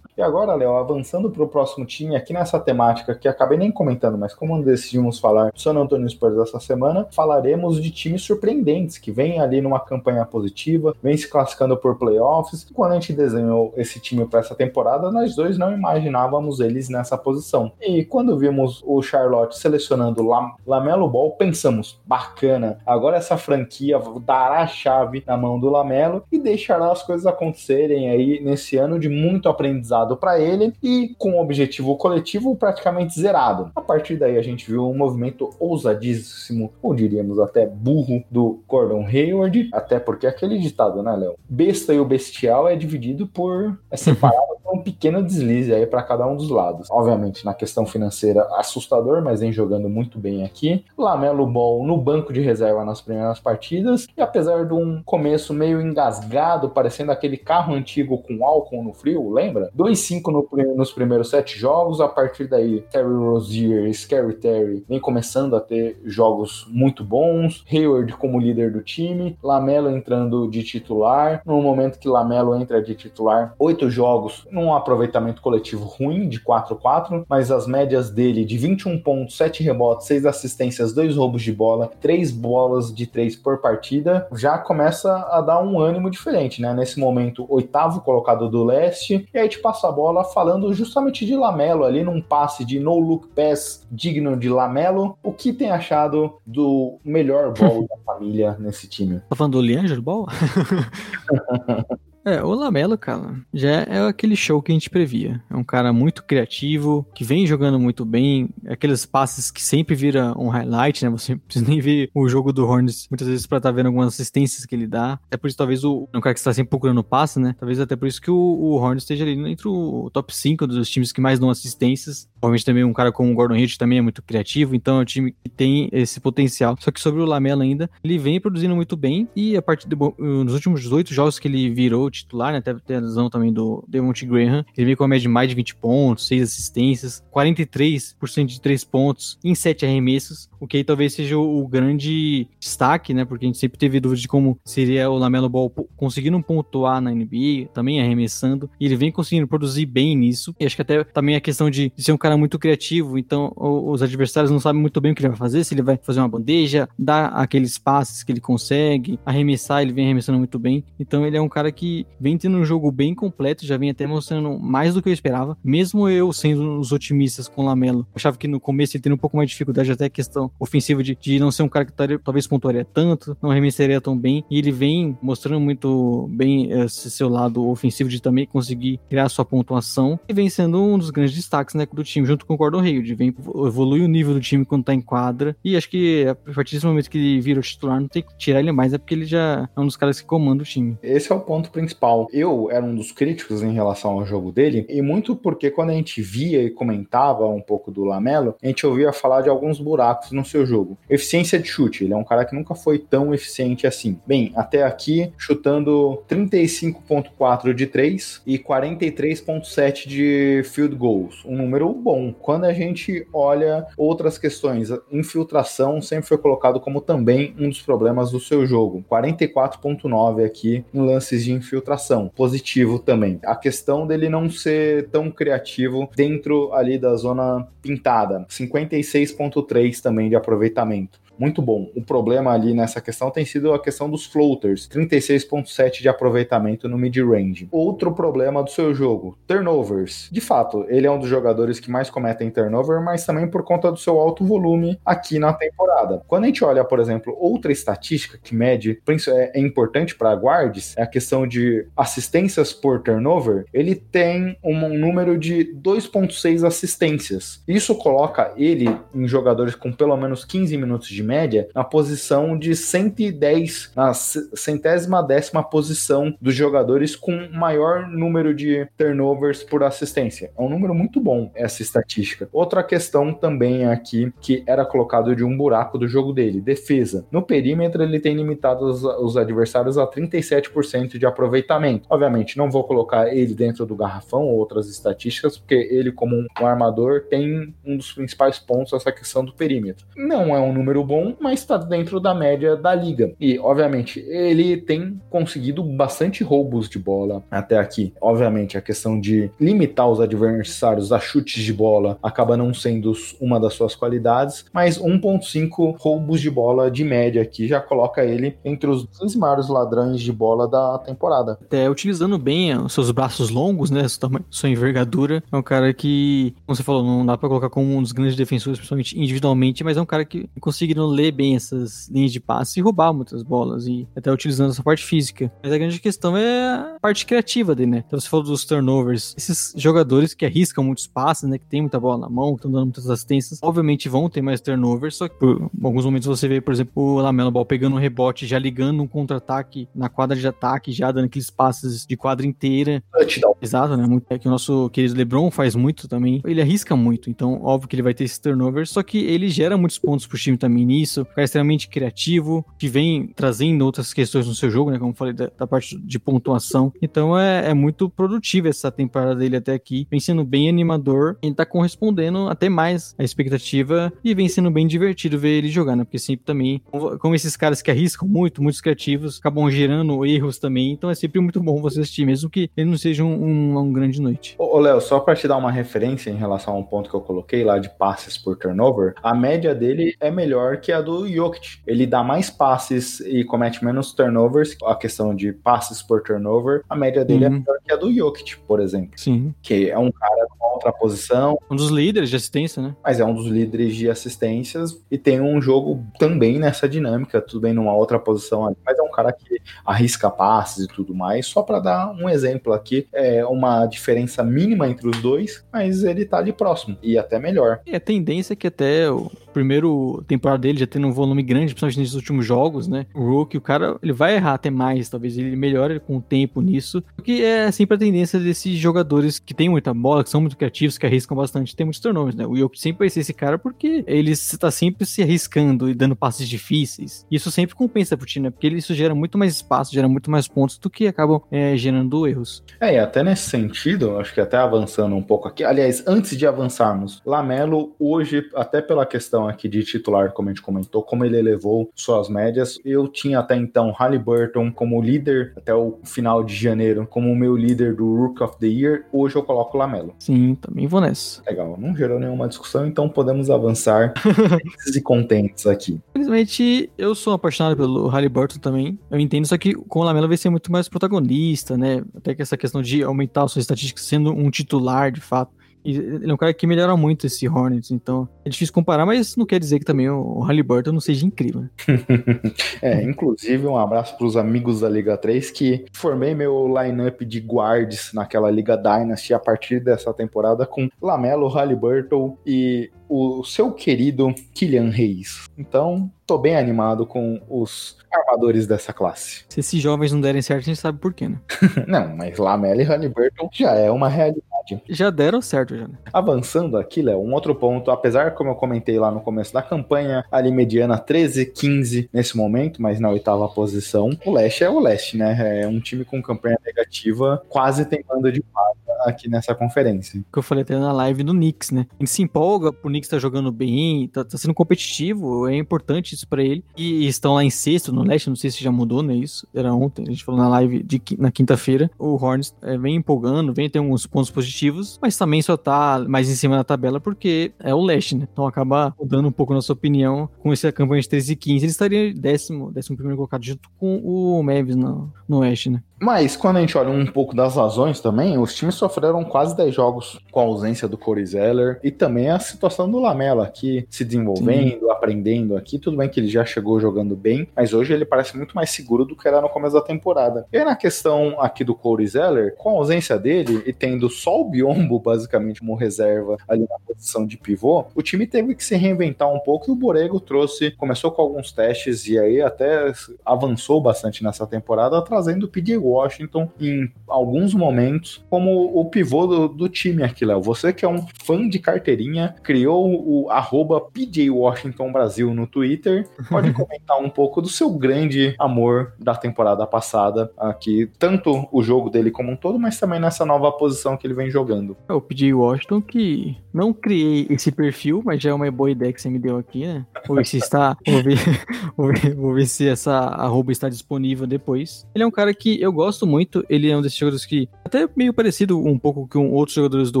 E 0.14 0.20
agora, 0.20 0.54
Léo, 0.54 0.76
avançando 0.76 1.30
para 1.30 1.42
o 1.42 1.48
próximo 1.48 1.86
time, 1.86 2.14
aqui 2.14 2.34
nessa 2.34 2.60
temática 2.60 3.14
que 3.14 3.26
acabei 3.26 3.56
nem 3.56 3.72
comentando, 3.72 4.18
mas 4.18 4.34
como 4.34 4.62
decidimos 4.62 5.18
falar 5.18 5.50
do 5.52 5.58
San 5.58 5.74
Antonio 5.74 6.08
Spurs 6.08 6.36
essa 6.36 6.60
semana, 6.60 7.08
falaremos 7.10 7.82
de 7.82 7.90
times 7.90 8.20
surpreendentes 8.20 8.98
que 8.98 9.10
vêm 9.10 9.40
ali 9.40 9.62
numa 9.62 9.80
campanha 9.80 10.26
positiva, 10.26 10.94
vêm 11.02 11.16
se 11.16 11.26
classificando 11.26 11.78
por 11.78 11.96
playoffs. 11.96 12.66
Quando 12.74 12.92
a 12.92 12.94
gente 12.96 13.14
desenhou 13.14 13.72
esse 13.74 13.98
time 14.00 14.26
para 14.26 14.40
essa 14.40 14.54
temporada, 14.54 15.10
nós 15.10 15.34
dois 15.34 15.56
não 15.56 15.72
imaginávamos 15.72 16.60
eles 16.60 16.90
nessa 16.90 17.16
posição. 17.16 17.72
E 17.80 18.04
quando 18.04 18.38
vimos 18.38 18.82
o 18.84 19.00
Charlotte 19.00 19.56
selecionando 19.56 20.22
Lam 20.22 20.52
Lamelo 20.66 21.08
Ball, 21.08 21.30
pensamos, 21.36 21.98
bacana, 22.04 22.76
agora 22.84 23.16
essa 23.16 23.38
franquia 23.38 23.98
dará 24.26 24.60
a 24.60 24.66
chave 24.66 25.24
na 25.26 25.38
mão 25.38 25.58
do 25.58 25.70
Lamelo 25.70 26.22
e 26.30 26.38
deixará 26.38 26.92
as 26.92 27.02
coisas 27.02 27.24
acontecerem 27.24 28.10
aí 28.10 28.42
nesse 28.44 28.76
ano 28.76 28.98
de 28.98 29.08
muito 29.08 29.48
aprendizado 29.48 30.01
para 30.16 30.38
ele 30.40 30.72
e 30.82 31.14
com 31.18 31.32
o 31.32 31.40
objetivo 31.40 31.96
coletivo 31.96 32.56
praticamente 32.56 33.18
zerado. 33.18 33.70
A 33.74 33.80
partir 33.80 34.16
daí 34.16 34.36
a 34.36 34.42
gente 34.42 34.70
viu 34.70 34.88
um 34.88 34.96
movimento 34.96 35.50
ousadíssimo, 35.58 36.72
ou 36.82 36.94
diríamos 36.94 37.38
até 37.38 37.66
burro, 37.66 38.22
do 38.30 38.60
Gordon 38.68 39.06
Hayward, 39.06 39.68
até 39.72 39.98
porque 39.98 40.26
aquele 40.26 40.58
ditado, 40.58 41.02
né, 41.02 41.14
Léo? 41.16 41.34
Besta 41.48 41.92
e 41.92 42.00
o 42.00 42.04
bestial 42.04 42.68
é 42.68 42.76
dividido 42.76 43.26
por. 43.26 43.78
é 43.90 43.96
separado 43.96 44.61
um 44.72 44.82
pequeno 44.82 45.22
deslize 45.22 45.72
aí 45.72 45.86
para 45.86 46.02
cada 46.02 46.26
um 46.26 46.36
dos 46.36 46.50
lados. 46.50 46.88
Obviamente, 46.90 47.44
na 47.44 47.54
questão 47.54 47.84
financeira, 47.86 48.46
assustador, 48.56 49.22
mas 49.22 49.40
vem 49.40 49.52
jogando 49.52 49.88
muito 49.88 50.18
bem 50.18 50.44
aqui. 50.44 50.84
Lamelo 50.96 51.46
Ball 51.46 51.84
no 51.84 51.96
banco 51.96 52.32
de 52.32 52.40
reserva 52.40 52.84
nas 52.84 53.00
primeiras 53.00 53.40
partidas, 53.40 54.06
e 54.16 54.22
apesar 54.22 54.64
de 54.66 54.74
um 54.74 55.02
começo 55.04 55.52
meio 55.52 55.80
engasgado, 55.80 56.70
parecendo 56.70 57.12
aquele 57.12 57.36
carro 57.36 57.74
antigo 57.74 58.18
com 58.18 58.44
álcool 58.44 58.82
no 58.82 58.92
frio, 58.92 59.30
lembra? 59.30 59.70
2-5 59.76 60.32
no, 60.32 60.74
nos 60.74 60.92
primeiros 60.92 61.30
sete 61.30 61.58
jogos, 61.58 62.00
a 62.00 62.08
partir 62.08 62.46
daí 62.46 62.80
Terry 62.90 63.14
Rozier 63.14 63.86
e 63.86 63.94
Scary 63.94 64.34
Terry 64.34 64.84
vem 64.88 65.00
começando 65.00 65.56
a 65.56 65.60
ter 65.60 66.00
jogos 66.04 66.66
muito 66.70 67.04
bons, 67.04 67.64
Hayward 67.70 68.12
como 68.16 68.38
líder 68.38 68.72
do 68.72 68.82
time, 68.82 69.38
Lamelo 69.42 69.90
entrando 69.90 70.48
de 70.48 70.62
titular, 70.62 71.42
no 71.44 71.60
momento 71.60 71.98
que 71.98 72.08
Lamelo 72.08 72.54
entra 72.54 72.82
de 72.82 72.94
titular, 72.94 73.54
oito 73.58 73.90
jogos 73.90 74.46
num 74.62 74.72
aproveitamento 74.72 75.42
coletivo 75.42 75.84
ruim 75.84 76.28
de 76.28 76.40
4-4, 76.40 77.24
mas 77.28 77.50
as 77.50 77.66
médias 77.66 78.10
dele 78.10 78.44
de 78.44 78.56
21 78.56 79.02
pontos, 79.02 79.36
7 79.36 79.62
rebotes, 79.62 80.06
6 80.06 80.26
assistências, 80.26 80.92
2 80.92 81.16
roubos 81.16 81.42
de 81.42 81.52
bola, 81.52 81.90
3 82.00 82.30
bolas 82.30 82.94
de 82.94 83.06
3 83.06 83.36
por 83.36 83.58
partida, 83.58 84.28
já 84.34 84.56
começa 84.58 85.12
a 85.30 85.40
dar 85.40 85.60
um 85.60 85.80
ânimo 85.80 86.10
diferente, 86.10 86.62
né? 86.62 86.72
Nesse 86.72 87.00
momento, 87.00 87.44
oitavo 87.48 88.00
colocado 88.00 88.48
do 88.48 88.64
leste, 88.64 89.28
e 89.32 89.38
aí 89.38 89.48
te 89.48 89.58
passa 89.58 89.88
a 89.88 89.92
bola 89.92 90.24
falando 90.24 90.72
justamente 90.72 91.26
de 91.26 91.34
Lamelo 91.34 91.84
ali 91.84 92.04
num 92.04 92.20
passe 92.20 92.64
de 92.64 92.78
no 92.78 92.98
look 92.98 93.28
pass 93.34 93.86
digno 93.90 94.36
de 94.36 94.48
Lamelo. 94.48 95.18
O 95.22 95.32
que 95.32 95.52
tem 95.52 95.70
achado 95.70 96.38
do 96.46 96.98
melhor 97.04 97.52
ball 97.52 97.86
da 97.88 97.96
família 98.04 98.56
nesse 98.58 98.88
time? 98.88 99.20
Tá 99.28 99.34
falando 99.34 99.54
do 99.54 99.62
Liangelo 99.62 100.02
Ball? 100.02 100.26
É, 102.24 102.42
o 102.42 102.54
Lamelo, 102.54 102.96
cara, 102.96 103.34
já 103.52 103.70
é 103.70 104.06
aquele 104.06 104.36
show 104.36 104.62
que 104.62 104.70
a 104.70 104.74
gente 104.74 104.90
previa. 104.90 105.42
É 105.50 105.56
um 105.56 105.64
cara 105.64 105.92
muito 105.92 106.22
criativo, 106.22 107.06
que 107.14 107.24
vem 107.24 107.46
jogando 107.46 107.78
muito 107.78 108.04
bem, 108.04 108.48
aqueles 108.66 109.04
passes 109.04 109.50
que 109.50 109.62
sempre 109.62 109.94
vira 109.94 110.32
um 110.38 110.48
highlight, 110.48 111.04
né? 111.04 111.10
Você 111.10 111.36
precisa 111.48 111.68
nem 111.68 111.80
ver 111.80 112.10
o 112.14 112.28
jogo 112.28 112.52
do 112.52 112.66
Hornets 112.66 113.08
muitas 113.10 113.26
vezes 113.26 113.46
pra 113.46 113.58
estar 113.58 113.70
tá 113.70 113.74
vendo 113.74 113.86
algumas 113.86 114.08
assistências 114.08 114.64
que 114.64 114.74
ele 114.74 114.86
dá. 114.86 115.18
É 115.30 115.36
por 115.36 115.48
isso 115.48 115.56
talvez 115.56 115.84
o 115.84 116.08
é 116.12 116.18
um 116.18 116.20
cara 116.20 116.34
que 116.34 116.40
está 116.40 116.52
sempre 116.52 116.70
procurando 116.70 117.02
passe, 117.02 117.40
né? 117.40 117.54
Talvez 117.58 117.80
até 117.80 117.96
por 117.96 118.06
isso 118.06 118.20
que 118.20 118.30
o, 118.30 118.36
o 118.36 118.74
Hornets 118.74 119.02
esteja 119.02 119.24
ali 119.24 119.32
entre 119.50 119.68
o 119.68 120.08
top 120.12 120.34
5 120.34 120.66
dos 120.66 120.88
times 120.88 121.12
que 121.12 121.20
mais 121.20 121.38
dão 121.38 121.50
assistências. 121.50 122.28
Obviamente 122.42 122.64
também 122.64 122.84
um 122.84 122.92
cara 122.92 123.12
como 123.12 123.30
o 123.30 123.34
Gordon 123.34 123.54
Hill 123.54 123.68
também 123.78 123.98
é 123.98 124.02
muito 124.02 124.20
criativo, 124.22 124.74
então 124.74 124.98
é 124.98 125.02
um 125.02 125.04
time 125.04 125.32
que 125.32 125.48
tem 125.48 125.88
esse 125.92 126.20
potencial. 126.20 126.76
Só 126.80 126.90
que 126.90 127.00
sobre 127.00 127.22
o 127.22 127.24
Lamelo 127.24 127.62
ainda, 127.62 127.88
ele 128.02 128.18
vem 128.18 128.40
produzindo 128.40 128.74
muito 128.74 128.96
bem 128.96 129.28
e 129.34 129.56
a 129.56 129.62
partir 129.62 129.88
de, 129.88 129.96
nos 130.18 130.52
últimos 130.52 130.90
oito 130.90 131.14
jogos 131.14 131.38
que 131.38 131.46
ele 131.46 131.70
virou 131.70 132.10
titular, 132.10 132.52
né? 132.52 132.58
Até 132.58 132.74
ter 132.74 132.96
a 132.96 133.00
lesão 133.00 133.30
também 133.30 133.52
do 133.52 133.84
Devontae 133.88 134.26
Graham, 134.26 134.64
ele 134.76 134.84
veio 134.86 134.96
com 134.96 135.04
uma 135.04 135.08
média 135.08 135.22
de 135.22 135.28
mais 135.28 135.48
de 135.48 135.54
20 135.54 135.76
pontos, 135.76 136.26
6 136.26 136.42
assistências, 136.42 137.22
43% 137.32 138.46
de 138.46 138.60
3 138.60 138.84
pontos 138.84 139.38
em 139.44 139.54
7 139.54 139.86
arremessos, 139.86 140.48
o 140.58 140.66
que 140.66 140.78
aí 140.78 140.84
talvez 140.84 141.12
seja 141.12 141.38
o, 141.38 141.66
grande 141.66 142.48
destaque, 142.58 143.14
né? 143.14 143.24
Porque 143.24 143.44
a 143.44 143.48
gente 143.48 143.58
sempre 143.58 143.78
teve 143.78 143.98
dúvida 144.00 144.20
de 144.20 144.28
como 144.28 144.58
seria 144.64 145.08
o 145.10 145.16
Lamelo 145.16 145.48
Ball 145.48 145.70
conseguindo 145.96 146.40
pontuar 146.42 147.00
na 147.00 147.10
NBA, 147.10 147.68
também 147.72 148.00
arremessando, 148.00 148.68
e 148.78 148.86
ele 148.86 148.96
vem 148.96 149.10
conseguindo 149.10 149.46
produzir 149.46 149.86
bem 149.86 150.16
nisso. 150.16 150.54
E 150.58 150.66
acho 150.66 150.76
que 150.76 150.82
até 150.82 151.02
também 151.04 151.34
a 151.34 151.40
questão 151.40 151.70
de, 151.70 151.92
de 151.94 152.02
ser 152.02 152.12
um 152.12 152.18
cara 152.18 152.31
muito 152.36 152.58
criativo, 152.58 153.18
então 153.18 153.52
os 153.56 154.02
adversários 154.02 154.50
não 154.50 154.60
sabem 154.60 154.80
muito 154.80 155.00
bem 155.00 155.12
o 155.12 155.14
que 155.14 155.22
ele 155.22 155.28
vai 155.28 155.36
fazer, 155.36 155.64
se 155.64 155.74
ele 155.74 155.82
vai 155.82 155.96
fazer 155.96 156.20
uma 156.20 156.28
bandeja, 156.28 156.88
dar 156.98 157.26
aqueles 157.28 157.78
passes 157.78 158.22
que 158.22 158.32
ele 158.32 158.40
consegue, 158.40 159.18
arremessar, 159.24 159.82
ele 159.82 159.92
vem 159.92 160.04
arremessando 160.04 160.38
muito 160.38 160.58
bem. 160.58 160.84
Então 160.98 161.26
ele 161.26 161.36
é 161.36 161.40
um 161.40 161.48
cara 161.48 161.70
que 161.72 162.06
vem 162.20 162.36
tendo 162.38 162.58
um 162.58 162.64
jogo 162.64 162.90
bem 162.90 163.14
completo, 163.14 163.66
já 163.66 163.76
vem 163.76 163.90
até 163.90 164.06
mostrando 164.06 164.58
mais 164.58 164.94
do 164.94 165.02
que 165.02 165.08
eu 165.08 165.12
esperava, 165.12 165.56
mesmo 165.64 166.08
eu 166.08 166.32
sendo 166.32 166.78
os 166.78 166.92
otimistas 166.92 167.48
com 167.48 167.62
o 167.62 167.64
Lamelo. 167.64 168.06
achava 168.14 168.36
que 168.36 168.48
no 168.48 168.60
começo 168.60 168.96
ele 168.96 169.02
teria 169.02 169.14
um 169.14 169.18
pouco 169.18 169.36
mais 169.36 169.48
de 169.48 169.52
dificuldade 169.52 169.90
até 169.92 170.06
a 170.06 170.10
questão 170.10 170.50
ofensiva 170.58 171.02
de, 171.02 171.16
de 171.20 171.38
não 171.38 171.50
ser 171.50 171.62
um 171.62 171.68
cara 171.68 171.84
que 171.84 171.92
taria, 171.92 172.18
talvez 172.18 172.46
pontuaria 172.46 172.84
tanto, 172.84 173.36
não 173.42 173.50
arremessaria 173.50 174.00
tão 174.00 174.16
bem, 174.16 174.44
e 174.50 174.58
ele 174.58 174.72
vem 174.72 175.16
mostrando 175.22 175.60
muito 175.60 176.28
bem 176.30 176.70
esse 176.72 177.10
seu 177.10 177.28
lado 177.28 177.66
ofensivo 177.68 178.08
de 178.08 178.20
também 178.20 178.46
conseguir 178.46 179.00
criar 179.08 179.28
sua 179.28 179.44
pontuação, 179.44 180.18
e 180.28 180.32
vem 180.32 180.48
sendo 180.48 180.82
um 180.82 180.98
dos 180.98 181.10
grandes 181.10 181.34
destaques 181.34 181.74
né, 181.74 181.86
do 181.92 182.04
time, 182.04 182.21
junto 182.26 182.46
com 182.46 182.54
o 182.54 182.56
Gordon 182.56 182.80
Hayward, 182.80 183.14
vem 183.14 183.28
evolui 183.28 184.00
o 184.00 184.08
nível 184.08 184.34
do 184.34 184.40
time 184.40 184.64
quando 184.64 184.84
tá 184.84 184.94
em 184.94 185.00
quadra, 185.00 185.56
e 185.64 185.76
acho 185.76 185.88
que 185.88 186.26
a 186.26 186.34
partir 186.34 186.76
desse 186.76 186.86
momento 186.86 187.10
que 187.10 187.18
ele 187.18 187.40
vira 187.40 187.60
o 187.60 187.62
titular, 187.62 188.00
não 188.00 188.08
tem 188.08 188.22
que 188.22 188.36
tirar 188.36 188.60
ele 188.60 188.72
mais, 188.72 188.92
é 188.92 188.98
porque 188.98 189.14
ele 189.14 189.24
já 189.24 189.68
é 189.74 189.80
um 189.80 189.86
dos 189.86 189.96
caras 189.96 190.20
que 190.20 190.26
comanda 190.26 190.62
o 190.62 190.66
time. 190.66 190.96
Esse 191.02 191.32
é 191.32 191.34
o 191.34 191.40
ponto 191.40 191.70
principal. 191.70 192.28
Eu 192.32 192.70
era 192.70 192.84
um 192.84 192.94
dos 192.94 193.12
críticos 193.12 193.62
em 193.62 193.72
relação 193.72 194.12
ao 194.12 194.26
jogo 194.26 194.52
dele, 194.52 194.86
e 194.88 195.02
muito 195.02 195.34
porque 195.36 195.70
quando 195.70 195.90
a 195.90 195.94
gente 195.94 196.20
via 196.22 196.62
e 196.62 196.70
comentava 196.70 197.46
um 197.46 197.60
pouco 197.60 197.90
do 197.90 198.04
Lamelo, 198.04 198.54
a 198.62 198.66
gente 198.66 198.86
ouvia 198.86 199.12
falar 199.12 199.42
de 199.42 199.48
alguns 199.48 199.78
buracos 199.78 200.32
no 200.32 200.44
seu 200.44 200.64
jogo. 200.66 200.98
Eficiência 201.08 201.58
de 201.58 201.68
chute, 201.68 202.04
ele 202.04 202.12
é 202.12 202.16
um 202.16 202.24
cara 202.24 202.44
que 202.44 202.54
nunca 202.54 202.74
foi 202.74 202.98
tão 202.98 203.34
eficiente 203.34 203.86
assim. 203.86 204.18
Bem, 204.26 204.52
até 204.54 204.82
aqui, 204.82 205.32
chutando 205.36 206.22
35,4 206.28 207.74
de 207.74 207.86
3 207.86 208.42
e 208.46 208.58
43,7 208.58 210.06
de 210.06 210.62
field 210.64 210.94
goals. 210.94 211.42
Um 211.44 211.56
número 211.56 211.92
bom. 211.92 212.11
Quando 212.40 212.64
a 212.64 212.72
gente 212.72 213.26
olha 213.32 213.86
outras 213.96 214.38
questões, 214.38 214.90
infiltração 215.10 216.00
sempre 216.02 216.26
foi 216.26 216.38
colocado 216.38 216.80
como 216.80 217.00
também 217.00 217.54
um 217.58 217.68
dos 217.68 217.80
problemas 217.80 218.30
do 218.30 218.40
seu 218.40 218.66
jogo. 218.66 219.04
44,9 219.10 220.44
aqui 220.44 220.84
em 220.92 221.00
lances 221.00 221.44
de 221.44 221.52
infiltração. 221.52 222.30
Positivo 222.34 222.98
também. 222.98 223.40
A 223.44 223.56
questão 223.56 224.06
dele 224.06 224.28
não 224.28 224.50
ser 224.50 225.08
tão 225.08 225.30
criativo 225.30 226.10
dentro 226.14 226.72
ali 226.72 226.98
da 226.98 227.14
zona 227.16 227.66
pintada. 227.80 228.46
56,3 228.48 230.00
também 230.00 230.28
de 230.28 230.36
aproveitamento 230.36 231.21
muito 231.38 231.62
bom. 231.62 231.90
O 231.94 232.02
problema 232.02 232.52
ali 232.52 232.74
nessa 232.74 233.00
questão 233.00 233.30
tem 233.30 233.44
sido 233.44 233.72
a 233.72 233.78
questão 233.78 234.08
dos 234.08 234.24
floaters, 234.26 234.88
36.7 234.88 236.00
de 236.00 236.08
aproveitamento 236.08 236.88
no 236.88 236.98
mid-range. 236.98 237.68
Outro 237.70 238.12
problema 238.12 238.62
do 238.62 238.70
seu 238.70 238.94
jogo, 238.94 239.38
turnovers. 239.46 240.28
De 240.30 240.40
fato, 240.40 240.84
ele 240.88 241.06
é 241.06 241.10
um 241.10 241.18
dos 241.18 241.28
jogadores 241.28 241.80
que 241.80 241.90
mais 241.90 242.10
cometem 242.10 242.50
turnover, 242.50 243.00
mas 243.02 243.24
também 243.24 243.48
por 243.48 243.62
conta 243.64 243.90
do 243.90 243.98
seu 243.98 244.18
alto 244.18 244.44
volume 244.44 244.98
aqui 245.04 245.38
na 245.38 245.52
temporada. 245.52 246.22
Quando 246.26 246.44
a 246.44 246.46
gente 246.46 246.64
olha, 246.64 246.84
por 246.84 247.00
exemplo, 247.00 247.36
outra 247.38 247.72
estatística 247.72 248.38
que 248.42 248.54
mede, 248.54 249.00
é, 249.28 249.58
é 249.58 249.60
importante 249.60 250.14
para 250.14 250.34
guards, 250.34 250.96
é 250.96 251.02
a 251.02 251.06
questão 251.06 251.46
de 251.46 251.86
assistências 251.96 252.72
por 252.72 253.00
turnover, 253.00 253.66
ele 253.72 253.94
tem 253.94 254.56
um 254.62 254.88
número 254.88 255.38
de 255.38 255.74
2.6 255.82 256.66
assistências. 256.66 257.62
Isso 257.66 257.94
coloca 257.94 258.52
ele 258.56 258.88
em 259.14 259.26
jogadores 259.26 259.74
com 259.74 259.92
pelo 259.92 260.16
menos 260.16 260.44
15 260.44 260.76
minutos 260.76 261.08
de 261.08 261.21
média 261.22 261.68
na 261.74 261.84
posição 261.84 262.58
de 262.58 262.74
110, 262.74 263.92
na 263.94 264.12
centésima 264.14 265.22
décima 265.22 265.62
posição 265.62 266.34
dos 266.40 266.54
jogadores 266.54 267.16
com 267.16 267.48
maior 267.52 268.08
número 268.08 268.54
de 268.54 268.86
turnovers 268.96 269.62
por 269.62 269.82
assistência. 269.82 270.52
É 270.56 270.62
um 270.62 270.68
número 270.68 270.94
muito 270.94 271.20
bom 271.20 271.50
essa 271.54 271.82
estatística. 271.82 272.48
Outra 272.52 272.82
questão 272.82 273.32
também 273.32 273.86
aqui 273.86 274.32
que 274.40 274.62
era 274.66 274.84
colocado 274.84 275.34
de 275.34 275.44
um 275.44 275.56
buraco 275.56 275.98
do 275.98 276.08
jogo 276.08 276.32
dele, 276.32 276.60
defesa. 276.60 277.26
No 277.30 277.42
perímetro 277.42 278.02
ele 278.02 278.20
tem 278.20 278.34
limitado 278.34 278.84
os, 278.84 279.04
os 279.04 279.36
adversários 279.36 279.98
a 279.98 280.06
37% 280.06 281.18
de 281.18 281.26
aproveitamento. 281.26 282.06
Obviamente 282.10 282.56
não 282.56 282.70
vou 282.70 282.84
colocar 282.84 283.34
ele 283.34 283.54
dentro 283.54 283.86
do 283.86 283.94
garrafão 283.94 284.42
ou 284.42 284.58
outras 284.58 284.88
estatísticas, 284.88 285.58
porque 285.58 285.74
ele 285.74 286.12
como 286.12 286.36
um 286.36 286.66
armador 286.66 287.22
tem 287.28 287.74
um 287.84 287.96
dos 287.96 288.12
principais 288.12 288.58
pontos 288.58 288.92
essa 288.92 289.12
questão 289.12 289.44
do 289.44 289.52
perímetro. 289.52 290.06
Não 290.16 290.54
é 290.54 290.60
um 290.60 290.72
número 290.72 291.04
bom, 291.12 291.36
mas 291.38 291.60
está 291.60 291.76
dentro 291.76 292.18
da 292.18 292.34
média 292.34 292.74
da 292.74 292.94
liga. 292.94 293.34
E, 293.38 293.58
obviamente, 293.58 294.18
ele 294.20 294.78
tem 294.78 295.20
conseguido 295.28 295.84
bastante 295.84 296.42
roubos 296.42 296.88
de 296.88 296.98
bola 296.98 297.44
até 297.50 297.78
aqui. 297.78 298.14
Obviamente, 298.18 298.78
a 298.78 298.80
questão 298.80 299.20
de 299.20 299.50
limitar 299.60 300.08
os 300.08 300.20
adversários 300.20 301.12
a 301.12 301.20
chutes 301.20 301.62
de 301.62 301.72
bola 301.72 302.18
acaba 302.22 302.56
não 302.56 302.72
sendo 302.72 303.12
uma 303.38 303.60
das 303.60 303.74
suas 303.74 303.94
qualidades, 303.94 304.64
mas 304.72 304.98
1.5 304.98 305.96
roubos 305.98 306.40
de 306.40 306.50
bola 306.50 306.90
de 306.90 307.04
média 307.04 307.42
aqui 307.42 307.68
já 307.68 307.78
coloca 307.78 308.24
ele 308.24 308.56
entre 308.64 308.88
os 308.88 309.06
15 309.18 309.36
maiores 309.36 309.68
ladrões 309.68 310.18
de 310.18 310.32
bola 310.32 310.66
da 310.66 310.98
temporada. 310.98 311.58
Até 311.60 311.90
utilizando 311.90 312.38
bem 312.38 312.74
os 312.74 312.94
seus 312.94 313.10
braços 313.10 313.50
longos, 313.50 313.90
né, 313.90 314.06
sua 314.48 314.70
envergadura, 314.70 315.42
é 315.52 315.56
um 315.56 315.62
cara 315.62 315.92
que, 315.92 316.54
como 316.64 316.74
você 316.74 316.82
falou, 316.82 317.04
não 317.04 317.26
dá 317.26 317.36
para 317.36 317.50
colocar 317.50 317.68
como 317.68 317.94
um 317.94 318.00
dos 318.00 318.12
grandes 318.12 318.34
defensores, 318.34 318.78
principalmente 318.78 319.18
individualmente, 319.20 319.84
mas 319.84 319.98
é 319.98 320.00
um 320.00 320.06
cara 320.06 320.24
que 320.24 320.48
consegue 320.58 321.01
ler 321.06 321.32
bem 321.32 321.56
essas 321.56 322.08
linhas 322.08 322.32
de 322.32 322.40
passe 322.40 322.78
e 322.78 322.82
roubar 322.82 323.12
muitas 323.12 323.42
bolas, 323.42 323.86
e 323.86 324.06
até 324.16 324.32
utilizando 324.32 324.70
essa 324.70 324.82
parte 324.82 325.04
física. 325.04 325.52
Mas 325.62 325.72
a 325.72 325.78
grande 325.78 326.00
questão 326.00 326.36
é 326.36 326.94
a 326.94 326.96
parte 327.00 327.26
criativa 327.26 327.74
dele, 327.74 327.90
né? 327.90 328.04
Então 328.06 328.18
você 328.18 328.28
falou 328.28 328.44
dos 328.44 328.64
turnovers. 328.64 329.34
Esses 329.36 329.74
jogadores 329.76 330.34
que 330.34 330.44
arriscam 330.44 330.84
muitos 330.84 331.06
passes, 331.06 331.48
né? 331.48 331.58
Que 331.58 331.66
tem 331.66 331.80
muita 331.80 331.98
bola 331.98 332.18
na 332.18 332.28
mão, 332.28 332.54
que 332.54 332.60
estão 332.60 332.70
dando 332.70 332.84
muitas 332.84 333.08
assistências, 333.08 333.58
obviamente 333.62 334.08
vão 334.08 334.28
ter 334.28 334.42
mais 334.42 334.60
turnovers, 334.60 335.16
só 335.16 335.28
que 335.28 335.36
por 335.38 335.70
alguns 335.82 336.04
momentos 336.04 336.26
você 336.26 336.48
vê, 336.48 336.60
por 336.60 336.72
exemplo, 336.72 336.92
o 337.02 337.20
Lamelo 337.20 337.50
Ball 337.50 337.64
pegando 337.64 337.96
um 337.96 337.98
rebote, 337.98 338.46
já 338.46 338.58
ligando 338.58 339.02
um 339.02 339.06
contra-ataque 339.06 339.88
na 339.94 340.08
quadra 340.08 340.36
de 340.36 340.46
ataque, 340.46 340.92
já 340.92 341.10
dando 341.10 341.26
aqueles 341.26 341.50
passes 341.50 342.06
de 342.06 342.16
quadra 342.16 342.46
inteira. 342.46 343.02
Touchdown. 343.12 343.56
Exato, 343.60 343.96
né? 343.96 344.06
Muito, 344.06 344.26
é 344.30 344.38
que 344.38 344.48
o 344.48 344.50
nosso 344.50 344.90
querido 344.90 345.14
LeBron 345.16 345.50
faz 345.50 345.74
muito 345.74 346.08
também. 346.08 346.40
Ele 346.44 346.60
arrisca 346.60 346.96
muito, 346.96 347.30
então 347.30 347.60
óbvio 347.62 347.88
que 347.88 347.96
ele 347.96 348.02
vai 348.02 348.14
ter 348.14 348.24
esse 348.24 348.40
turnover, 348.40 348.86
só 348.86 349.02
que 349.02 349.18
ele 349.18 349.48
gera 349.48 349.76
muitos 349.76 349.98
pontos 349.98 350.26
pro 350.26 350.38
time 350.38 350.56
também 350.56 350.84
nisso, 350.92 351.24
cara 351.24 351.44
extremamente 351.44 351.88
criativo, 351.88 352.64
que 352.78 352.88
vem 352.88 353.26
trazendo 353.34 353.84
outras 353.84 354.12
questões 354.12 354.46
no 354.46 354.54
seu 354.54 354.70
jogo, 354.70 354.90
né? 354.90 354.98
Como 354.98 355.14
falei, 355.14 355.32
da, 355.32 355.50
da 355.56 355.66
parte 355.66 355.98
de 355.98 356.18
pontuação. 356.18 356.92
Então 357.00 357.38
é, 357.38 357.70
é, 357.70 357.74
muito 357.74 358.08
produtivo 358.08 358.68
essa 358.68 358.90
temporada 358.90 359.34
dele 359.34 359.56
até 359.56 359.72
aqui. 359.72 360.06
Vem 360.10 360.20
sendo 360.20 360.44
bem 360.44 360.68
animador 360.68 361.36
e 361.42 361.52
tá 361.52 361.64
correspondendo 361.64 362.48
até 362.48 362.68
mais 362.68 363.14
à 363.18 363.24
expectativa 363.24 364.12
e 364.22 364.34
vem 364.34 364.48
sendo 364.48 364.70
bem 364.70 364.86
divertido 364.86 365.38
ver 365.38 365.58
ele 365.58 365.68
jogar, 365.68 365.96
né? 365.96 366.04
Porque 366.04 366.18
sempre 366.18 366.44
também, 366.44 366.82
como 367.20 367.34
esses 367.34 367.56
caras 367.56 367.80
que 367.80 367.90
arriscam 367.90 368.28
muito, 368.28 368.62
muitos 368.62 368.80
criativos, 368.80 369.38
acabam 369.38 369.70
gerando 369.70 370.24
erros 370.26 370.58
também. 370.58 370.92
Então 370.92 371.10
é 371.10 371.14
sempre 371.14 371.40
muito 371.40 371.60
bom 371.60 371.80
você 371.80 372.00
assistir, 372.00 372.26
mesmo 372.26 372.50
que 372.50 372.70
ele 372.76 372.90
não 372.90 372.98
seja 372.98 373.24
um, 373.24 373.32
um, 373.32 373.78
um 373.78 373.92
grande 373.92 374.20
noite. 374.20 374.54
Ô, 374.58 374.78
Léo, 374.78 375.00
só 375.00 375.20
pra 375.20 375.34
te 375.34 375.48
dar 375.48 375.56
uma 375.56 375.70
referência 375.70 376.30
em 376.30 376.36
relação 376.36 376.74
a 376.74 376.78
um 376.78 376.82
ponto 376.82 377.08
que 377.08 377.16
eu 377.16 377.20
coloquei 377.20 377.64
lá 377.64 377.78
de 377.78 377.88
passes 377.90 378.36
por 378.36 378.56
turnover, 378.56 379.14
a 379.22 379.34
média 379.34 379.74
dele 379.74 380.14
é 380.20 380.30
melhor 380.30 380.78
que 380.82 380.92
a 380.92 381.00
do 381.00 381.26
Jokic. 381.28 381.80
Ele 381.86 382.06
dá 382.06 382.22
mais 382.22 382.50
passes 382.50 383.20
e 383.20 383.44
comete 383.44 383.84
menos 383.84 384.12
turnovers. 384.12 384.76
A 384.84 384.94
questão 384.94 385.34
de 385.34 385.52
passes 385.52 386.02
por 386.02 386.22
turnover, 386.22 386.82
a 386.88 386.96
média 386.96 387.24
dele 387.24 387.44
é 387.44 387.48
uhum. 387.48 387.56
é 387.56 387.58
melhor 387.58 387.78
que 387.84 387.92
a 387.92 387.96
do 387.96 388.12
Jokic, 388.12 388.58
por 388.66 388.80
exemplo. 388.80 389.12
Sim. 389.16 389.54
Que 389.62 389.90
é 389.90 389.98
um 389.98 390.10
cara 390.10 390.46
com 390.58 390.74
outra 390.74 390.92
posição. 390.92 391.58
Um 391.70 391.76
dos 391.76 391.90
líderes 391.90 392.28
de 392.28 392.36
assistência, 392.36 392.82
né? 392.82 392.96
Mas 393.02 393.20
é 393.20 393.24
um 393.24 393.34
dos 393.34 393.46
líderes 393.46 393.94
de 393.94 394.10
assistências 394.10 395.00
e 395.10 395.16
tem 395.16 395.40
um 395.40 395.60
jogo 395.60 396.04
também 396.18 396.58
nessa 396.58 396.88
dinâmica, 396.88 397.40
tudo 397.40 397.62
bem 397.62 397.72
numa 397.72 397.94
outra 397.94 398.18
posição 398.18 398.66
ali. 398.66 398.76
Mas 398.84 398.98
é 398.98 399.02
um 399.02 399.10
cara 399.10 399.32
que 399.32 399.60
arrisca 399.84 400.30
passes 400.30 400.84
e 400.84 400.88
tudo 400.88 401.14
mais. 401.14 401.46
Só 401.46 401.62
para 401.62 401.78
dar 401.78 402.10
um 402.10 402.28
exemplo 402.28 402.72
aqui, 402.72 403.06
é 403.12 403.44
uma 403.44 403.86
diferença 403.86 404.42
mínima 404.42 404.88
entre 404.88 405.08
os 405.08 405.20
dois, 405.22 405.64
mas 405.72 406.02
ele 406.02 406.24
tá 406.24 406.38
ali 406.38 406.52
próximo 406.52 406.96
e 407.02 407.16
até 407.16 407.38
melhor. 407.38 407.80
E 407.86 407.94
a 407.94 408.00
tendência 408.00 408.54
é 408.54 408.56
que 408.56 408.66
até 408.66 409.10
o 409.10 409.30
primeiro 409.52 410.24
temporada 410.26 410.62
dele 410.62 410.78
já 410.78 410.86
tendo 410.86 411.06
um 411.06 411.12
volume 411.12 411.42
grande, 411.42 411.66
principalmente 411.66 412.00
nesses 412.00 412.14
últimos 412.14 412.44
jogos, 412.44 412.88
né? 412.88 413.06
O 413.14 413.24
Rook, 413.24 413.56
o 413.56 413.60
cara, 413.60 413.96
ele 414.02 414.12
vai 414.12 414.36
errar 414.36 414.54
até 414.54 414.70
mais, 414.70 415.08
talvez 415.08 415.36
ele 415.36 415.56
melhore 415.56 416.00
com 416.00 416.16
o 416.16 416.22
tempo 416.22 416.60
nisso, 416.60 417.02
porque 417.16 417.32
é 417.32 417.70
sempre 417.70 417.96
a 417.96 417.98
tendência 417.98 418.38
desses 418.38 418.76
jogadores 418.76 419.38
que 419.38 419.54
tem 419.54 419.68
muita 419.68 419.92
bola, 419.94 420.24
que 420.24 420.30
são 420.30 420.40
muito 420.40 420.56
criativos, 420.56 420.98
que 420.98 421.06
arriscam 421.06 421.36
bastante, 421.36 421.76
tem 421.76 421.86
muitos 421.86 422.00
turnovers, 422.00 422.34
né? 422.34 422.46
O 422.46 422.56
Jokic 422.56 422.80
sempre 422.80 423.00
vai 423.00 423.10
ser 423.10 423.20
esse 423.20 423.32
cara 423.32 423.58
porque 423.58 424.04
ele 424.06 424.30
está 424.30 424.70
sempre 424.70 425.06
se 425.06 425.22
arriscando 425.22 425.88
e 425.88 425.94
dando 425.94 426.16
passes 426.16 426.48
difíceis. 426.48 427.26
Isso 427.30 427.50
sempre 427.50 427.74
compensa 427.74 428.16
pro 428.16 428.26
time, 428.26 428.44
né? 428.44 428.50
Porque 428.50 428.68
isso 428.68 428.94
gera 428.94 429.14
muito 429.14 429.38
mais 429.38 429.54
espaço, 429.54 429.92
gera 429.92 430.08
muito 430.08 430.30
mais 430.30 430.48
pontos 430.48 430.78
do 430.78 430.90
que 430.90 431.06
acabam 431.06 431.40
é, 431.50 431.76
gerando 431.76 432.26
erros. 432.26 432.62
É, 432.80 432.94
e 432.94 432.98
até 432.98 433.22
nesse 433.22 433.48
sentido, 433.48 434.18
acho 434.18 434.32
que 434.34 434.40
até 434.40 434.56
avançando 434.56 435.14
um 435.14 435.22
pouco 435.22 435.48
aqui, 435.48 435.64
aliás, 435.64 436.02
antes 436.06 436.36
de 436.36 436.46
avançarmos, 436.46 437.20
Lamelo 437.24 437.94
hoje, 437.98 438.48
até 438.54 438.80
pela 438.80 439.06
questão 439.06 439.41
aqui 439.48 439.68
de 439.68 439.82
titular, 439.84 440.32
como 440.32 440.48
a 440.48 440.52
gente 440.52 440.62
comentou, 440.62 441.02
como 441.02 441.24
ele 441.24 441.38
elevou 441.38 441.90
suas 441.94 442.28
médias, 442.28 442.78
eu 442.84 443.08
tinha 443.08 443.38
até 443.38 443.56
então 443.56 443.90
Halliburton 443.92 444.70
como 444.72 445.00
líder 445.02 445.52
até 445.56 445.74
o 445.74 445.98
final 446.04 446.42
de 446.44 446.54
janeiro, 446.54 447.06
como 447.06 447.30
o 447.30 447.36
meu 447.36 447.56
líder 447.56 447.94
do 447.94 448.14
Rook 448.16 448.42
of 448.42 448.58
the 448.58 448.66
Year, 448.66 449.06
hoje 449.12 449.36
eu 449.36 449.42
coloco 449.42 449.76
Lamelo. 449.76 450.14
Sim, 450.18 450.54
também 450.54 450.86
vou 450.86 451.00
nessa. 451.00 451.42
Legal, 451.46 451.76
não 451.78 451.94
gerou 451.96 452.18
nenhuma 452.18 452.48
discussão, 452.48 452.86
então 452.86 453.08
podemos 453.08 453.50
avançar 453.50 454.14
e 454.94 455.00
contentes 455.00 455.66
aqui. 455.66 456.00
Infelizmente, 456.10 456.90
eu 456.96 457.14
sou 457.14 457.32
apaixonado 457.32 457.76
pelo 457.76 458.06
Halliburton 458.08 458.58
também. 458.58 458.98
Eu 459.10 459.18
entendo, 459.18 459.46
só 459.46 459.56
que 459.58 459.74
com 459.74 460.00
o 460.00 460.04
Lamelo 460.04 460.28
vai 460.28 460.36
ser 460.36 460.50
muito 460.50 460.70
mais 460.70 460.88
protagonista, 460.88 461.76
né? 461.76 462.02
Até 462.16 462.34
que 462.34 462.42
essa 462.42 462.56
questão 462.56 462.82
de 462.82 463.02
aumentar 463.02 463.44
a 463.44 463.48
sua 463.48 463.60
estatística 463.60 464.00
sendo 464.00 464.30
um 464.30 464.50
titular, 464.50 465.10
de 465.10 465.20
fato. 465.20 465.61
Ele 465.84 466.30
é 466.30 466.34
um 466.34 466.36
cara 466.36 466.54
que 466.54 466.66
melhora 466.66 466.96
muito 466.96 467.26
esse 467.26 467.48
Hornets, 467.48 467.90
então 467.90 468.28
é 468.44 468.48
difícil 468.48 468.72
comparar, 468.72 469.04
mas 469.04 469.36
não 469.36 469.46
quer 469.46 469.58
dizer 469.58 469.78
que 469.78 469.84
também 469.84 470.08
o 470.08 470.40
Halliburton 470.40 470.92
não 470.92 471.00
seja 471.00 471.26
incrível. 471.26 471.62
Né? 471.62 471.70
é, 472.80 473.02
inclusive 473.02 473.66
um 473.66 473.76
abraço 473.76 474.16
para 474.16 474.26
os 474.26 474.36
amigos 474.36 474.80
da 474.80 474.88
Liga 474.88 475.16
3 475.16 475.50
que 475.50 475.84
formei 475.92 476.34
meu 476.34 476.66
lineup 476.68 477.22
de 477.22 477.40
guards 477.40 478.12
naquela 478.12 478.50
Liga 478.50 478.76
Dynasty 478.76 479.34
a 479.34 479.38
partir 479.38 479.80
dessa 479.80 480.12
temporada 480.12 480.66
com 480.66 480.88
Lamelo, 481.00 481.48
Halliburton 481.48 482.38
e 482.46 482.90
o 483.08 483.44
seu 483.44 483.70
querido 483.72 484.34
Kylian 484.54 484.88
Reis. 484.88 485.46
Então, 485.58 486.10
tô 486.26 486.38
bem 486.38 486.56
animado 486.56 487.04
com 487.04 487.42
os 487.46 487.98
armadores 488.10 488.66
dessa 488.66 488.90
classe. 488.90 489.44
Se 489.50 489.60
esses 489.60 489.82
jovens 489.82 490.12
não 490.12 490.20
derem 490.20 490.40
certo, 490.40 490.62
a 490.62 490.64
gente 490.64 490.80
sabe 490.80 490.98
por 490.98 491.12
quê, 491.12 491.28
né? 491.28 491.38
não, 491.86 492.16
mas 492.16 492.38
Lamelo 492.38 492.80
e 492.80 492.84
Halliburton 492.84 493.50
já 493.52 493.72
é 493.74 493.90
uma 493.90 494.08
realidade. 494.08 494.51
Já 494.88 495.10
deram 495.10 495.40
certo, 495.40 495.76
já. 495.76 495.88
Né? 495.88 495.94
Avançando 496.12 496.76
aqui, 496.76 497.02
Léo, 497.02 497.20
um 497.20 497.32
outro 497.32 497.54
ponto, 497.54 497.90
apesar, 497.90 498.32
como 498.32 498.50
eu 498.50 498.54
comentei 498.54 498.98
lá 498.98 499.10
no 499.10 499.20
começo 499.20 499.52
da 499.52 499.62
campanha, 499.62 500.24
ali 500.30 500.50
mediana 500.50 500.98
13, 500.98 501.46
15 501.46 502.10
nesse 502.12 502.36
momento, 502.36 502.80
mas 502.80 503.00
na 503.00 503.10
oitava 503.10 503.48
posição, 503.48 504.10
o 504.24 504.32
leste 504.32 504.64
é 504.64 504.70
o 504.70 504.80
leste, 504.80 505.16
né? 505.16 505.62
É 505.62 505.66
um 505.66 505.80
time 505.80 506.04
com 506.04 506.22
campanha 506.22 506.58
negativa, 506.64 507.42
quase 507.48 507.84
tem 507.84 508.04
banda 508.06 508.30
de 508.30 508.42
paz 508.42 508.76
aqui 509.04 509.28
nessa 509.28 509.54
conferência. 509.54 510.22
Que 510.32 510.38
eu 510.38 510.42
falei 510.42 510.62
até 510.62 510.78
na 510.78 510.92
live 510.92 511.22
do 511.22 511.32
Knicks, 511.32 511.70
né? 511.70 511.86
Ele 511.98 512.06
se 512.06 512.22
empolga, 512.22 512.70
o 512.70 512.88
Knicks 512.88 513.08
tá 513.08 513.18
jogando 513.18 513.50
bem, 513.50 514.08
tá, 514.08 514.24
tá 514.24 514.36
sendo 514.36 514.54
competitivo, 514.54 515.48
é 515.48 515.56
importante 515.56 516.14
isso 516.14 516.26
para 516.26 516.42
ele. 516.42 516.64
E 516.76 517.06
estão 517.06 517.34
lá 517.34 517.44
em 517.44 517.50
sexto 517.50 517.92
no 517.92 518.02
leste, 518.02 518.28
não 518.28 518.36
sei 518.36 518.50
se 518.50 518.62
já 518.62 518.70
mudou, 518.70 519.02
né? 519.02 519.14
Isso 519.14 519.46
era 519.54 519.72
ontem, 519.74 520.04
a 520.06 520.10
gente 520.10 520.24
falou 520.24 520.40
na 520.40 520.48
live 520.48 520.82
de, 520.82 521.00
na 521.18 521.30
quinta-feira. 521.30 521.90
O 521.98 522.14
Hornets 522.14 522.54
é, 522.62 522.76
vem 522.76 522.96
empolgando, 522.96 523.52
vem 523.52 523.68
ter 523.68 523.78
alguns 523.78 524.06
pontos 524.06 524.30
positivos, 524.30 524.98
mas 525.00 525.16
também 525.16 525.42
só 525.42 525.56
tá 525.56 526.04
mais 526.08 526.28
em 526.28 526.34
cima 526.34 526.56
da 526.56 526.64
tabela 526.64 527.00
porque 527.00 527.52
é 527.60 527.74
o 527.74 527.82
leste, 527.82 528.16
né? 528.16 528.28
Então 528.32 528.46
acaba 528.46 528.94
mudando 528.98 529.28
um 529.28 529.32
pouco 529.32 529.54
nossa 529.54 529.72
opinião 529.72 530.28
com 530.40 530.52
essa 530.52 530.72
campanha 530.72 531.02
de 531.02 531.08
13 531.08 531.32
e 531.32 531.36
15. 531.36 531.64
Ele 531.64 531.70
estaria 531.70 532.14
décimo, 532.14 532.72
décimo 532.72 532.96
primeiro 532.96 533.16
colocado 533.16 533.44
junto 533.44 533.68
com 533.78 533.96
o 533.98 534.42
Mavis 534.42 534.76
no, 534.76 535.12
no 535.28 535.38
oeste, 535.38 535.70
né? 535.70 535.82
Mas 536.00 536.36
quando 536.36 536.56
a 536.56 536.60
gente 536.60 536.76
olha 536.76 536.90
um 536.90 537.06
pouco 537.06 537.34
das 537.34 537.54
razões 537.54 538.00
também, 538.00 538.36
os 538.36 538.54
times 538.54 538.74
sofreram 538.92 539.24
quase 539.24 539.56
10 539.56 539.74
jogos 539.74 540.20
com 540.30 540.40
a 540.40 540.42
ausência 540.42 540.86
do 540.86 540.98
Corey 540.98 541.24
Zeller 541.24 541.80
e 541.82 541.90
também 541.90 542.28
a 542.28 542.38
situação 542.38 542.90
do 542.90 542.98
Lamela 542.98 543.44
aqui 543.44 543.86
se 543.88 544.04
desenvolvendo, 544.04 544.80
Sim. 544.80 544.90
aprendendo 544.90 545.56
aqui. 545.56 545.78
Tudo 545.78 545.96
bem 545.96 546.08
que 546.08 546.20
ele 546.20 546.28
já 546.28 546.44
chegou 546.44 546.78
jogando 546.78 547.16
bem, 547.16 547.48
mas 547.56 547.72
hoje 547.72 547.92
ele 547.92 548.04
parece 548.04 548.36
muito 548.36 548.54
mais 548.54 548.70
seguro 548.70 549.04
do 549.04 549.16
que 549.16 549.26
era 549.26 549.40
no 549.40 549.48
começo 549.48 549.74
da 549.74 549.80
temporada. 549.80 550.46
E 550.52 550.62
na 550.62 550.76
questão 550.76 551.40
aqui 551.40 551.64
do 551.64 551.74
Corey 551.74 552.06
Zeller, 552.06 552.54
com 552.56 552.70
a 552.70 552.72
ausência 552.72 553.18
dele 553.18 553.62
e 553.66 553.72
tendo 553.72 554.10
só 554.10 554.40
o 554.40 554.44
Biombo 554.48 554.98
basicamente 555.00 555.60
como 555.60 555.74
reserva 555.74 556.36
ali 556.46 556.66
na 556.68 556.78
posição 556.86 557.26
de 557.26 557.38
pivô, 557.38 557.86
o 557.94 558.02
time 558.02 558.26
teve 558.26 558.54
que 558.54 558.64
se 558.64 558.76
reinventar 558.76 559.32
um 559.32 559.40
pouco 559.40 559.70
e 559.70 559.72
o 559.72 559.76
Borrego 559.76 560.20
trouxe, 560.20 560.70
começou 560.72 561.10
com 561.10 561.22
alguns 561.22 561.52
testes 561.52 562.06
e 562.06 562.18
aí 562.18 562.40
até 562.40 562.92
avançou 563.24 563.80
bastante 563.80 564.22
nessa 564.22 564.46
temporada, 564.46 565.02
trazendo 565.02 565.44
o 565.44 565.48
PJ 565.48 565.78
Washington 565.78 566.48
em 566.60 566.90
alguns 567.08 567.54
momentos 567.54 568.24
como 568.28 568.50
o 568.78 568.81
pivô 568.86 569.26
do, 569.26 569.48
do 569.48 569.68
time 569.68 570.02
aqui, 570.02 570.24
Léo. 570.24 570.40
Você 570.40 570.72
que 570.72 570.84
é 570.84 570.88
um 570.88 571.04
fã 571.24 571.48
de 571.48 571.58
carteirinha, 571.58 572.34
criou 572.42 572.86
o 572.88 573.30
arroba 573.30 573.80
PJ 573.80 574.30
Washington 574.30 574.92
Brasil 574.92 575.34
no 575.34 575.46
Twitter. 575.46 576.08
Pode 576.28 576.52
comentar 576.54 576.98
um 576.98 577.10
pouco 577.10 577.40
do 577.40 577.48
seu 577.48 577.70
grande 577.70 578.34
amor 578.38 578.92
da 578.98 579.14
temporada 579.14 579.66
passada 579.66 580.30
aqui, 580.36 580.90
tanto 580.98 581.48
o 581.50 581.62
jogo 581.62 581.90
dele 581.90 582.10
como 582.10 582.32
um 582.32 582.36
todo, 582.36 582.58
mas 582.58 582.78
também 582.78 583.00
nessa 583.00 583.24
nova 583.24 583.50
posição 583.52 583.96
que 583.96 584.06
ele 584.06 584.14
vem 584.14 584.30
jogando. 584.30 584.76
É 584.88 584.92
o 584.92 585.00
PJ 585.00 585.32
Washington 585.32 585.80
que 585.80 586.36
não 586.52 586.72
criei 586.72 587.26
esse 587.30 587.50
perfil, 587.50 588.02
mas 588.04 588.22
já 588.22 588.30
é 588.30 588.34
uma 588.34 588.50
boa 588.50 588.70
ideia 588.70 588.92
que 588.92 589.00
você 589.00 589.08
me 589.08 589.18
deu 589.18 589.36
aqui, 589.36 589.66
né? 589.66 589.86
Vou 590.06 590.16
ver 590.16 590.26
se 590.26 590.38
está. 590.38 590.76
vou, 590.86 591.02
ver, 591.02 591.16
vou, 591.76 591.88
ver, 591.88 592.14
vou 592.14 592.34
ver 592.34 592.46
se 592.46 592.68
essa 592.68 592.92
arroba 592.92 593.52
está 593.52 593.68
disponível 593.68 594.26
depois. 594.26 594.86
Ele 594.94 595.04
é 595.04 595.06
um 595.06 595.10
cara 595.10 595.32
que 595.32 595.60
eu 595.60 595.72
gosto 595.72 596.06
muito. 596.06 596.44
Ele 596.48 596.70
é 596.70 596.76
um 596.76 596.82
desses 596.82 596.98
jogadores 596.98 597.24
que, 597.24 597.48
até 597.64 597.88
meio 597.96 598.12
parecido 598.12 598.58
um 598.58 598.71
pouco 598.78 599.08
com 599.08 599.30
outros 599.30 599.54
jogadores 599.54 599.90
do 599.90 600.00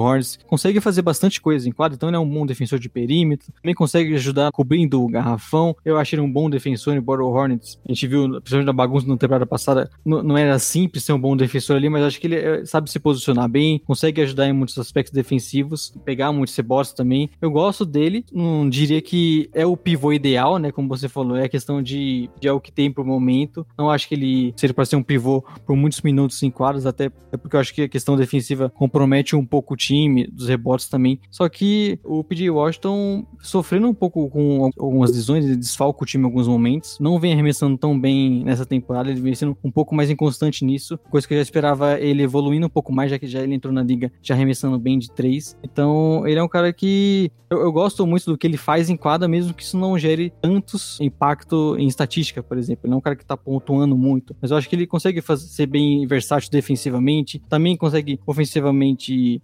Hornets, 0.00 0.38
consegue 0.46 0.80
fazer 0.80 1.02
bastante 1.02 1.40
coisa 1.40 1.68
em 1.68 1.72
quadra. 1.72 1.96
Então 1.96 2.08
ele 2.08 2.16
é 2.16 2.20
um 2.20 2.28
bom 2.28 2.46
defensor 2.46 2.78
de 2.78 2.88
perímetro. 2.88 3.52
Também 3.60 3.74
consegue 3.74 4.14
ajudar 4.14 4.50
cobrindo 4.52 5.02
o 5.02 5.08
garrafão. 5.08 5.76
Eu 5.84 5.98
acho 5.98 6.14
ele 6.14 6.22
um 6.22 6.32
bom 6.32 6.48
defensor, 6.48 6.94
embora 6.94 7.24
o 7.24 7.30
Hornets, 7.30 7.78
a 7.86 7.92
gente 7.92 8.06
viu, 8.06 8.28
principalmente 8.40 8.66
na 8.66 8.72
bagunça 8.72 9.06
na 9.06 9.16
temporada 9.16 9.46
passada, 9.46 9.90
não, 10.04 10.36
era 10.36 10.58
simples 10.58 11.04
ser 11.04 11.12
um 11.12 11.20
bom 11.20 11.36
defensor 11.36 11.76
ali, 11.76 11.88
mas 11.88 12.02
acho 12.02 12.20
que 12.20 12.26
ele 12.26 12.36
é, 12.36 12.64
sabe 12.64 12.90
se 12.90 12.98
posicionar 12.98 13.48
bem, 13.48 13.80
consegue 13.86 14.20
ajudar 14.22 14.48
em 14.48 14.52
muitos 14.52 14.78
aspectos 14.78 15.12
defensivos, 15.12 15.92
pegar 16.04 16.32
muitos 16.32 16.54
rebotes 16.56 16.92
também. 16.92 17.30
Eu 17.40 17.50
gosto 17.50 17.84
dele, 17.84 18.24
não 18.32 18.68
diria 18.68 19.00
que 19.00 19.50
é 19.52 19.66
o 19.66 19.76
pivô 19.76 20.12
ideal, 20.12 20.58
né? 20.58 20.70
Como 20.70 20.88
você 20.88 21.08
falou, 21.08 21.36
é 21.36 21.44
a 21.44 21.48
questão 21.48 21.82
de, 21.82 22.28
de 22.40 22.48
é 22.48 22.52
o 22.52 22.60
que 22.60 22.72
tem 22.72 22.92
pro 22.92 23.04
momento. 23.04 23.66
Não 23.78 23.90
acho 23.90 24.08
que 24.08 24.14
ele 24.14 24.54
seja 24.56 24.74
para 24.74 24.84
ser 24.84 24.96
um 24.96 25.02
pivô 25.02 25.44
por 25.66 25.76
muitos 25.76 26.00
minutos 26.02 26.42
em 26.42 26.50
quadros, 26.50 26.86
até 26.86 27.10
é 27.32 27.36
porque 27.36 27.56
eu 27.56 27.60
acho 27.60 27.74
que 27.74 27.82
a 27.82 27.88
questão 27.88 28.16
defensiva 28.16 28.49
compromete 28.74 29.36
um 29.36 29.44
pouco 29.44 29.74
o 29.74 29.76
time, 29.76 30.26
dos 30.26 30.48
rebotes 30.48 30.88
também. 30.88 31.20
Só 31.30 31.48
que 31.48 31.98
o 32.04 32.22
PJ 32.24 32.50
Washington 32.50 33.26
sofrendo 33.40 33.88
um 33.88 33.94
pouco 33.94 34.28
com 34.30 34.70
algumas 34.78 35.12
lesões, 35.12 35.44
ele 35.44 35.56
desfalca 35.56 36.02
o 36.02 36.06
time 36.06 36.24
em 36.24 36.26
alguns 36.26 36.48
momentos, 36.48 36.98
não 37.00 37.18
vem 37.18 37.32
arremessando 37.32 37.76
tão 37.76 37.98
bem 37.98 38.44
nessa 38.44 38.66
temporada, 38.66 39.10
ele 39.10 39.20
vem 39.20 39.34
sendo 39.34 39.56
um 39.62 39.70
pouco 39.70 39.94
mais 39.94 40.10
inconstante 40.10 40.64
nisso, 40.64 40.98
coisa 41.10 41.26
que 41.26 41.34
eu 41.34 41.38
já 41.38 41.42
esperava 41.42 41.98
ele 41.98 42.22
evoluindo 42.22 42.66
um 42.66 42.70
pouco 42.70 42.92
mais, 42.92 43.10
já 43.10 43.18
que 43.18 43.26
já 43.26 43.40
ele 43.40 43.54
entrou 43.54 43.72
na 43.72 43.82
liga 43.82 44.12
já 44.22 44.34
arremessando 44.34 44.78
bem 44.78 44.98
de 44.98 45.10
três. 45.10 45.56
Então, 45.62 46.26
ele 46.26 46.38
é 46.38 46.42
um 46.42 46.48
cara 46.48 46.72
que 46.72 47.30
eu, 47.50 47.60
eu 47.62 47.72
gosto 47.72 48.06
muito 48.06 48.26
do 48.26 48.38
que 48.38 48.46
ele 48.46 48.56
faz 48.56 48.88
em 48.88 48.96
quadra, 48.96 49.26
mesmo 49.26 49.52
que 49.52 49.62
isso 49.62 49.76
não 49.76 49.98
gere 49.98 50.32
tantos 50.40 51.00
impacto 51.00 51.76
em 51.78 51.88
estatística, 51.88 52.42
por 52.42 52.56
exemplo. 52.56 52.86
Ele 52.86 52.94
é 52.94 52.96
um 52.96 53.00
cara 53.00 53.16
que 53.16 53.26
tá 53.26 53.36
pontuando 53.36 53.96
muito, 53.96 54.36
mas 54.40 54.50
eu 54.50 54.56
acho 54.56 54.68
que 54.68 54.76
ele 54.76 54.86
consegue 54.86 55.20
fazer, 55.20 55.46
ser 55.46 55.66
bem 55.66 56.06
versátil 56.06 56.50
defensivamente, 56.50 57.42
também 57.48 57.76
consegue 57.76 58.20